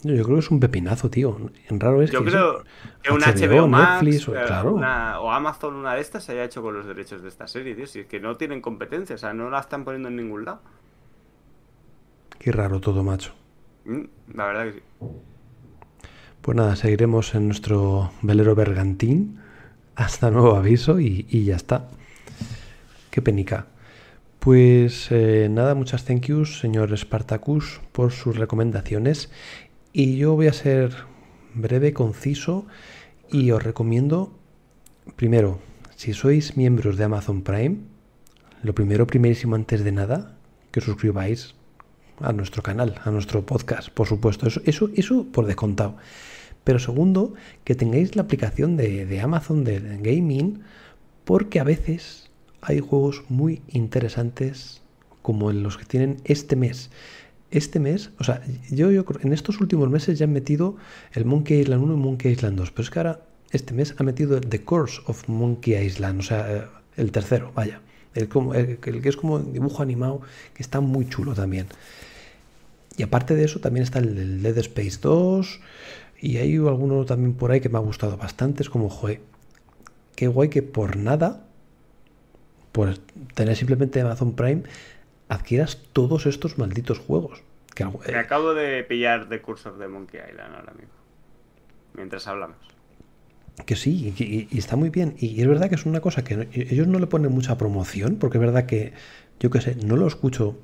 Yo, 0.02 0.22
creo 0.22 0.36
que 0.36 0.40
es 0.40 0.50
un 0.50 0.60
pepinazo, 0.60 1.08
tío. 1.08 1.50
Raro 1.70 2.02
es 2.02 2.10
Yo 2.10 2.22
que 2.22 2.30
creo 2.30 2.58
eso- 2.58 2.64
que 3.02 3.10
una 3.12 3.26
HBO, 3.32 3.54
HBO 3.62 3.68
Max 3.68 4.02
Netflix, 4.02 4.28
o- 4.28 4.36
eh, 4.36 4.42
claro. 4.46 4.74
una- 4.74 5.18
o 5.20 5.30
Amazon, 5.30 5.74
una 5.76 5.94
de 5.94 6.02
estas, 6.02 6.24
se 6.24 6.32
haya 6.32 6.44
hecho 6.44 6.60
con 6.60 6.74
los 6.74 6.84
derechos 6.84 7.22
de 7.22 7.28
esta 7.28 7.46
serie, 7.48 7.74
tío. 7.74 7.86
Si 7.86 8.00
es 8.00 8.06
que 8.06 8.20
no 8.20 8.36
tienen 8.36 8.60
competencia, 8.60 9.14
o 9.14 9.18
sea, 9.18 9.32
no 9.32 9.48
la 9.48 9.60
están 9.60 9.84
poniendo 9.84 10.08
en 10.10 10.16
ningún 10.16 10.44
lado. 10.44 10.60
Qué 12.38 12.52
raro 12.52 12.80
todo, 12.80 13.02
macho. 13.02 13.32
Mm, 13.86 14.02
La 14.34 14.44
verdad 14.46 14.64
que 14.66 14.72
sí. 14.72 14.82
Pues 16.42 16.56
nada, 16.56 16.76
seguiremos 16.76 17.34
en 17.34 17.46
nuestro 17.46 18.12
velero 18.20 18.54
bergantín 18.54 19.40
hasta 19.94 20.30
nuevo 20.30 20.56
aviso 20.56 21.00
y, 21.00 21.24
y 21.30 21.44
ya 21.44 21.56
está. 21.56 21.88
Qué 23.10 23.22
penica. 23.22 23.68
Pues 24.44 25.08
eh, 25.10 25.48
nada, 25.50 25.74
muchas 25.74 26.04
thank 26.04 26.26
yous, 26.26 26.58
señor 26.58 26.94
Spartacus, 26.98 27.80
por 27.92 28.12
sus 28.12 28.36
recomendaciones. 28.36 29.30
Y 29.90 30.18
yo 30.18 30.34
voy 30.34 30.48
a 30.48 30.52
ser 30.52 30.92
breve, 31.54 31.94
conciso 31.94 32.66
y 33.30 33.52
os 33.52 33.62
recomiendo, 33.62 34.38
primero, 35.16 35.60
si 35.96 36.12
sois 36.12 36.58
miembros 36.58 36.98
de 36.98 37.04
Amazon 37.04 37.40
Prime, 37.40 37.78
lo 38.62 38.74
primero, 38.74 39.06
primerísimo, 39.06 39.54
antes 39.54 39.82
de 39.82 39.92
nada, 39.92 40.36
que 40.72 40.82
suscribáis 40.82 41.54
a 42.20 42.34
nuestro 42.34 42.62
canal, 42.62 43.00
a 43.02 43.10
nuestro 43.10 43.46
podcast, 43.46 43.88
por 43.88 44.08
supuesto. 44.08 44.46
Eso, 44.46 44.60
eso, 44.66 44.90
eso 44.94 45.24
por 45.24 45.46
descontado. 45.46 45.96
Pero 46.64 46.78
segundo, 46.78 47.32
que 47.64 47.74
tengáis 47.74 48.14
la 48.14 48.24
aplicación 48.24 48.76
de, 48.76 49.06
de 49.06 49.20
Amazon 49.22 49.64
de 49.64 49.80
Gaming, 50.02 50.60
porque 51.24 51.60
a 51.60 51.64
veces 51.64 52.23
hay 52.64 52.80
juegos 52.80 53.24
muy 53.28 53.62
interesantes 53.68 54.82
como 55.22 55.52
los 55.52 55.76
que 55.78 55.84
tienen 55.84 56.18
este 56.24 56.56
mes. 56.56 56.90
Este 57.50 57.78
mes, 57.78 58.10
o 58.18 58.24
sea, 58.24 58.42
yo, 58.70 58.90
yo 58.90 59.04
en 59.22 59.32
estos 59.32 59.60
últimos 59.60 59.88
meses 59.88 60.18
ya 60.18 60.24
han 60.24 60.32
metido 60.32 60.76
el 61.12 61.24
Monkey 61.24 61.60
Island 61.60 61.82
1 61.84 61.94
y 61.94 61.96
Monkey 61.96 62.32
Island 62.32 62.56
2, 62.58 62.70
pero 62.72 62.82
es 62.82 62.90
que 62.90 62.98
ahora 62.98 63.20
este 63.52 63.74
mes 63.74 63.94
ha 63.98 64.02
metido 64.02 64.40
The 64.40 64.64
Course 64.64 65.00
of 65.06 65.28
Monkey 65.28 65.74
Island, 65.76 66.20
o 66.20 66.22
sea, 66.22 66.52
eh, 66.56 66.64
el 66.96 67.12
tercero, 67.12 67.52
vaya. 67.54 67.80
El, 68.14 68.28
el- 68.54 68.78
que 69.02 69.08
es 69.08 69.16
como 69.16 69.38
dibujo 69.40 69.82
animado, 69.82 70.20
que 70.54 70.62
está 70.62 70.80
muy 70.80 71.08
chulo 71.08 71.34
también. 71.34 71.66
Y 72.96 73.02
aparte 73.02 73.34
de 73.34 73.44
eso, 73.44 73.60
también 73.60 73.82
está 73.82 73.98
el, 73.98 74.16
el 74.18 74.42
Dead 74.42 74.58
Space 74.58 74.98
2. 75.00 75.60
Y 76.20 76.36
hay 76.38 76.56
alguno 76.56 77.04
también 77.04 77.34
por 77.34 77.50
ahí 77.50 77.60
que 77.60 77.68
me 77.68 77.78
ha 77.78 77.80
gustado 77.80 78.16
bastante. 78.16 78.62
Es 78.62 78.70
como, 78.70 78.88
joder, 78.88 79.20
qué 80.16 80.28
guay 80.28 80.48
que 80.48 80.62
por 80.62 80.96
nada, 80.96 81.46
por 82.74 82.98
tener 83.34 83.54
simplemente 83.54 84.00
Amazon 84.00 84.34
Prime, 84.34 84.64
adquieras 85.28 85.78
todos 85.92 86.26
estos 86.26 86.58
malditos 86.58 86.98
juegos. 86.98 87.40
Que, 87.72 87.84
Me 87.84 88.18
acabo 88.18 88.52
de 88.52 88.82
pillar 88.82 89.28
The 89.28 89.40
Curse 89.40 89.68
of 89.68 89.78
the 89.78 89.86
Monkey 89.86 90.18
Island 90.28 90.56
ahora 90.56 90.72
mismo. 90.74 90.92
Mientras 91.96 92.26
hablamos. 92.26 92.56
que 93.64 93.76
sí, 93.76 94.12
y, 94.18 94.22
y- 94.24 94.48
y 94.50 94.58
está 94.58 94.74
muy 94.74 94.90
bien. 94.90 95.14
Y 95.20 95.40
es 95.40 95.46
verdad 95.46 95.68
que 95.68 95.76
es 95.76 95.86
una 95.86 96.00
cosa 96.00 96.24
que 96.24 96.48
ellos 96.52 96.88
no 96.88 96.98
le 96.98 97.06
ponen 97.06 97.30
mucha 97.30 97.56
promoción, 97.56 98.16
porque 98.16 98.38
es 98.38 98.40
verdad 98.42 98.66
que, 98.66 98.92
yo 99.38 99.50
qué 99.50 99.60
sé, 99.60 99.76
no 99.76 99.94
lo 99.96 100.08
escucho, 100.08 100.58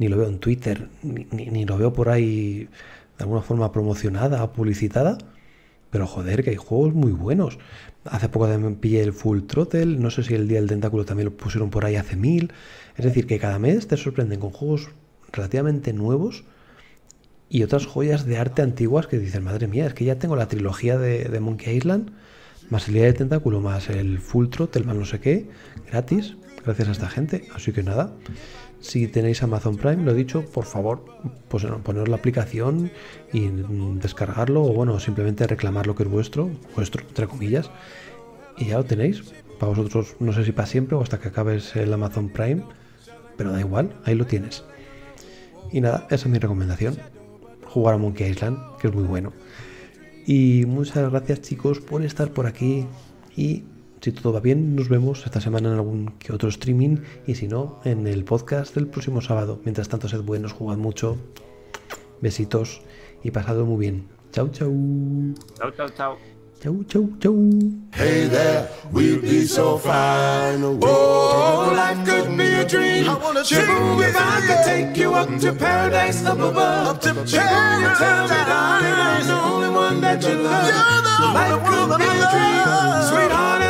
ni 0.00 0.08
lo 0.08 0.16
veo 0.18 0.26
en 0.28 0.40
Twitter, 0.40 0.88
ni, 1.04 1.28
ni- 1.30 1.46
ni 1.46 1.64
lo 1.64 1.78
veo 1.78 1.92
por 1.92 2.08
ahí 2.08 2.64
de 3.16 3.22
alguna 3.22 3.42
forma 3.42 3.70
promocionada 3.70 4.42
o 4.42 4.52
publicitada. 4.52 5.16
Pero 5.94 6.08
joder, 6.08 6.42
que 6.42 6.50
hay 6.50 6.56
juegos 6.56 6.92
muy 6.92 7.12
buenos. 7.12 7.56
Hace 8.04 8.28
poco 8.28 8.48
también 8.48 8.74
pillé 8.74 9.00
el 9.00 9.12
Full 9.12 9.42
Throttle, 9.42 9.86
no 9.86 10.10
sé 10.10 10.24
si 10.24 10.34
el 10.34 10.48
Día 10.48 10.58
del 10.58 10.68
Tentáculo 10.68 11.04
también 11.04 11.26
lo 11.26 11.36
pusieron 11.36 11.70
por 11.70 11.84
ahí 11.84 11.94
hace 11.94 12.16
mil. 12.16 12.52
Es 12.96 13.04
decir, 13.04 13.28
que 13.28 13.38
cada 13.38 13.60
mes 13.60 13.86
te 13.86 13.96
sorprenden 13.96 14.40
con 14.40 14.50
juegos 14.50 14.88
relativamente 15.30 15.92
nuevos 15.92 16.42
y 17.48 17.62
otras 17.62 17.86
joyas 17.86 18.26
de 18.26 18.38
arte 18.38 18.60
antiguas 18.60 19.06
que 19.06 19.20
dicen, 19.20 19.44
madre 19.44 19.68
mía, 19.68 19.86
es 19.86 19.94
que 19.94 20.04
ya 20.04 20.18
tengo 20.18 20.34
la 20.34 20.48
trilogía 20.48 20.98
de, 20.98 21.26
de 21.26 21.38
Monkey 21.38 21.76
Island, 21.76 22.10
más 22.70 22.88
el 22.88 22.94
Día 22.94 23.04
del 23.04 23.14
Tentáculo, 23.14 23.60
más 23.60 23.88
el 23.88 24.18
Full 24.18 24.48
Throttle, 24.48 24.82
más 24.82 24.96
no 24.96 25.04
sé 25.04 25.20
qué, 25.20 25.48
gratis, 25.86 26.34
gracias 26.64 26.88
a 26.88 26.90
esta 26.90 27.08
gente. 27.08 27.46
Así 27.54 27.70
que 27.70 27.84
nada, 27.84 28.12
si 28.84 29.08
tenéis 29.08 29.42
Amazon 29.42 29.76
Prime, 29.76 30.04
lo 30.04 30.10
he 30.10 30.14
dicho, 30.14 30.44
por 30.44 30.66
favor, 30.66 31.06
pues 31.48 31.64
poneros 31.82 32.08
la 32.08 32.16
aplicación 32.16 32.90
y 33.32 33.40
mm, 33.40 33.98
descargarlo 33.98 34.62
o 34.62 34.74
bueno, 34.74 35.00
simplemente 35.00 35.46
reclamar 35.46 35.86
lo 35.86 35.94
que 35.94 36.02
es 36.02 36.08
vuestro, 36.10 36.50
vuestro, 36.76 37.00
entre 37.00 37.26
comillas, 37.26 37.70
y 38.58 38.66
ya 38.66 38.76
lo 38.76 38.84
tenéis. 38.84 39.22
Para 39.58 39.70
vosotros, 39.70 40.16
no 40.20 40.34
sé 40.34 40.44
si 40.44 40.52
para 40.52 40.66
siempre 40.66 40.96
o 40.98 41.00
hasta 41.00 41.18
que 41.18 41.28
acabes 41.28 41.74
el 41.76 41.94
Amazon 41.94 42.28
Prime, 42.28 42.62
pero 43.38 43.52
da 43.52 43.60
igual, 43.60 43.96
ahí 44.04 44.14
lo 44.16 44.26
tienes. 44.26 44.64
Y 45.72 45.80
nada, 45.80 46.06
esa 46.10 46.26
es 46.26 46.28
mi 46.28 46.38
recomendación. 46.38 46.98
Jugar 47.64 47.94
a 47.94 47.98
Monkey 47.98 48.30
Island, 48.30 48.58
que 48.78 48.88
es 48.88 48.94
muy 48.94 49.04
bueno. 49.04 49.32
Y 50.26 50.66
muchas 50.66 51.10
gracias 51.10 51.40
chicos 51.40 51.80
por 51.80 52.04
estar 52.04 52.32
por 52.32 52.46
aquí. 52.46 52.86
Y 53.34 53.64
si 54.04 54.12
todo 54.12 54.34
va 54.34 54.40
bien, 54.40 54.76
nos 54.76 54.90
vemos 54.90 55.24
esta 55.24 55.40
semana 55.40 55.70
en 55.70 55.76
algún 55.76 56.10
que 56.18 56.34
otro 56.34 56.50
streaming. 56.50 56.98
Y 57.26 57.36
si 57.36 57.48
no, 57.48 57.80
en 57.84 58.06
el 58.06 58.22
podcast 58.24 58.74
del 58.74 58.86
próximo 58.86 59.22
sábado. 59.22 59.60
Mientras 59.64 59.88
tanto, 59.88 60.08
sed 60.08 60.20
buenos, 60.20 60.52
jugad 60.52 60.76
mucho. 60.76 61.16
Besitos 62.20 62.82
y 63.22 63.30
pasadlo 63.30 63.64
muy 63.64 63.78
bien. 63.78 64.06
Chau, 64.30 64.48
chau. 64.50 64.74
Chao, 65.56 65.70
chao, 65.70 65.88
chao. 65.96 66.18
Chau, 66.62 66.84
chau, 66.84 67.08
chau. 67.18 67.34
Hey 67.94 68.28
there, 68.28 68.68
we'd 68.92 69.22
be 69.22 69.46
so 69.46 69.78
fine. 69.78 70.62
Oh, 70.82 71.72
life 71.74 72.04
could 72.04 72.36
be 72.36 72.44
a 72.60 72.64
dream. 72.68 73.08
I 73.08 73.14
wanna 73.14 73.40
Shaboom, 73.40 74.06
if 74.06 74.14
I 74.14 74.40
could 74.46 74.64
take 74.66 75.00
you 75.00 75.14
up 75.14 75.30
to 75.40 75.52
paradise 75.54 76.26
up 76.26 76.38
above. 76.38 76.88
Up 76.88 77.00
to 77.00 77.08
you 77.08 77.24
tell 77.24 77.80
me, 77.80 78.40
darling, 78.44 78.98
I'm 79.00 79.26
the 79.26 79.40
only 79.42 79.70
one 79.70 80.00
that 80.02 80.22
you 80.22 80.34
love. 80.42 81.04
So 81.16 81.24
life 81.32 81.64
could 81.64 81.98
be 81.98 82.04
a 82.04 82.28
dream. 82.32 82.64
Sweetheart, 83.08 83.63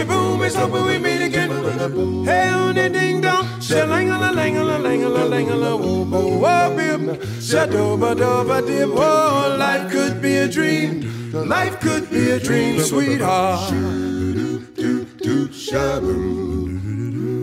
again. 0.00 0.08
Shaboom, 0.08 0.46
it's 0.46 0.54
hoping 0.54 0.84
we 0.86 0.98
meet 0.98 1.22
again. 1.22 1.50
Hey, 2.24 2.48
on 2.48 2.74
the 2.74 2.88
ding 2.88 3.20
dong, 3.20 3.60
shall 3.60 3.92
I 3.92 4.04
la 4.04 5.76
woo 5.76 6.04
bo 6.04 6.38
wah 6.38 6.68
bim. 6.74 7.16
Shadoba 7.40 8.14
doba 8.14 8.60
dip. 8.66 8.90
Oh, 8.92 9.56
life 9.58 9.90
could 9.90 10.20
be 10.20 10.38
a 10.38 10.48
dream. 10.48 11.32
Life 11.32 11.80
could 11.80 12.10
be 12.10 12.30
a 12.30 12.38
dream, 12.38 12.80
sweetheart. 12.80 13.72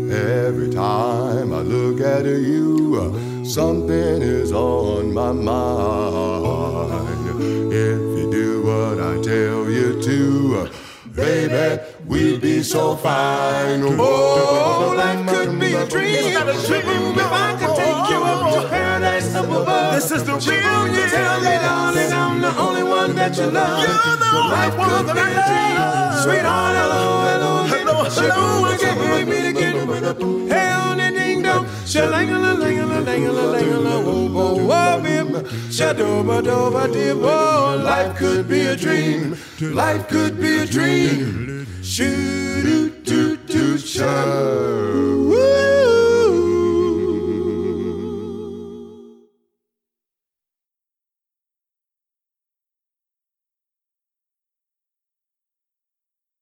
Every 0.09 0.69
time 0.71 1.53
I 1.53 1.61
look 1.61 2.01
at 2.01 2.25
you, 2.25 3.45
something 3.45 4.21
is 4.21 4.51
on 4.51 5.13
my 5.13 5.31
mind. 5.31 7.07
If 7.71 7.99
you 8.17 8.29
do 8.31 8.61
what 8.63 8.99
I 8.99 9.21
tell 9.21 9.69
you 9.69 10.01
to, 10.01 10.69
baby, 11.18 11.81
we'd 12.06 12.39
be 12.39 12.64
so 12.64 12.95
fine. 12.95 13.81
Oh, 13.84 14.94
life 14.95 15.27
could 15.27 15.60
be 15.60 15.73
a 15.73 15.85
dream. 15.88 16.14
If 16.14 17.31
I 17.34 17.57
could 17.60 17.76
take 17.76 18.10
you 18.11 18.19
up 18.23 18.53
to 18.53 18.69
paradise 18.69 19.35
up 19.35 19.45
above. 19.45 19.95
This 19.95 20.11
is 20.11 20.23
the 20.23 20.34
real 20.34 20.88
you. 20.94 21.10
Tell 21.10 21.41
me, 21.41 21.56
darling, 21.65 22.14
I'm 22.14 22.41
the 22.41 22.57
only 22.57 22.84
one 22.84 23.15
that 23.15 23.35
you 23.35 23.48
love. 23.48 23.80
You're 23.84 24.18
the 24.23 24.31
life 24.56 24.76
could 24.77 25.07
be 25.07 25.19
a 25.19 25.44
dream. 25.49 25.77
Sweetheart, 26.23 26.76
hello, 26.81 27.03
hello, 27.27 27.53
hello, 27.73 27.95
hello. 28.03 28.65
I 28.65 28.77
can't 28.77 28.99
wait 28.99 29.27
me 29.27 29.41
to 29.41 29.53
get 29.53 29.88
with 29.88 30.03
a 30.03 30.14
hey 30.14 30.14
on 30.14 30.14
the 30.14 30.23
ding 30.23 30.46
dong. 30.46 30.46
Shalangala, 31.88 32.51
langala, 32.59 32.99
langala, 32.99 33.45
langala, 33.53 34.03
whoa, 34.03 34.99
bim. 35.01 35.30
Shadoba, 35.72 36.41
doba, 36.41 36.91
dib, 36.91 37.19
oh, 37.22 37.81
life 37.81 38.14
could 38.18 38.49
be 38.49 38.68
a 38.68 38.76
dream. 38.76 39.38
Life 39.61 40.09
could 40.09 40.38
be 40.38 40.57
a 40.57 40.65
dream. 40.65 41.65
Shoo, 41.81 42.61
doo, 42.61 42.89
doo, 43.05 43.38
doo, 43.38 43.77
shoo. 43.77 45.76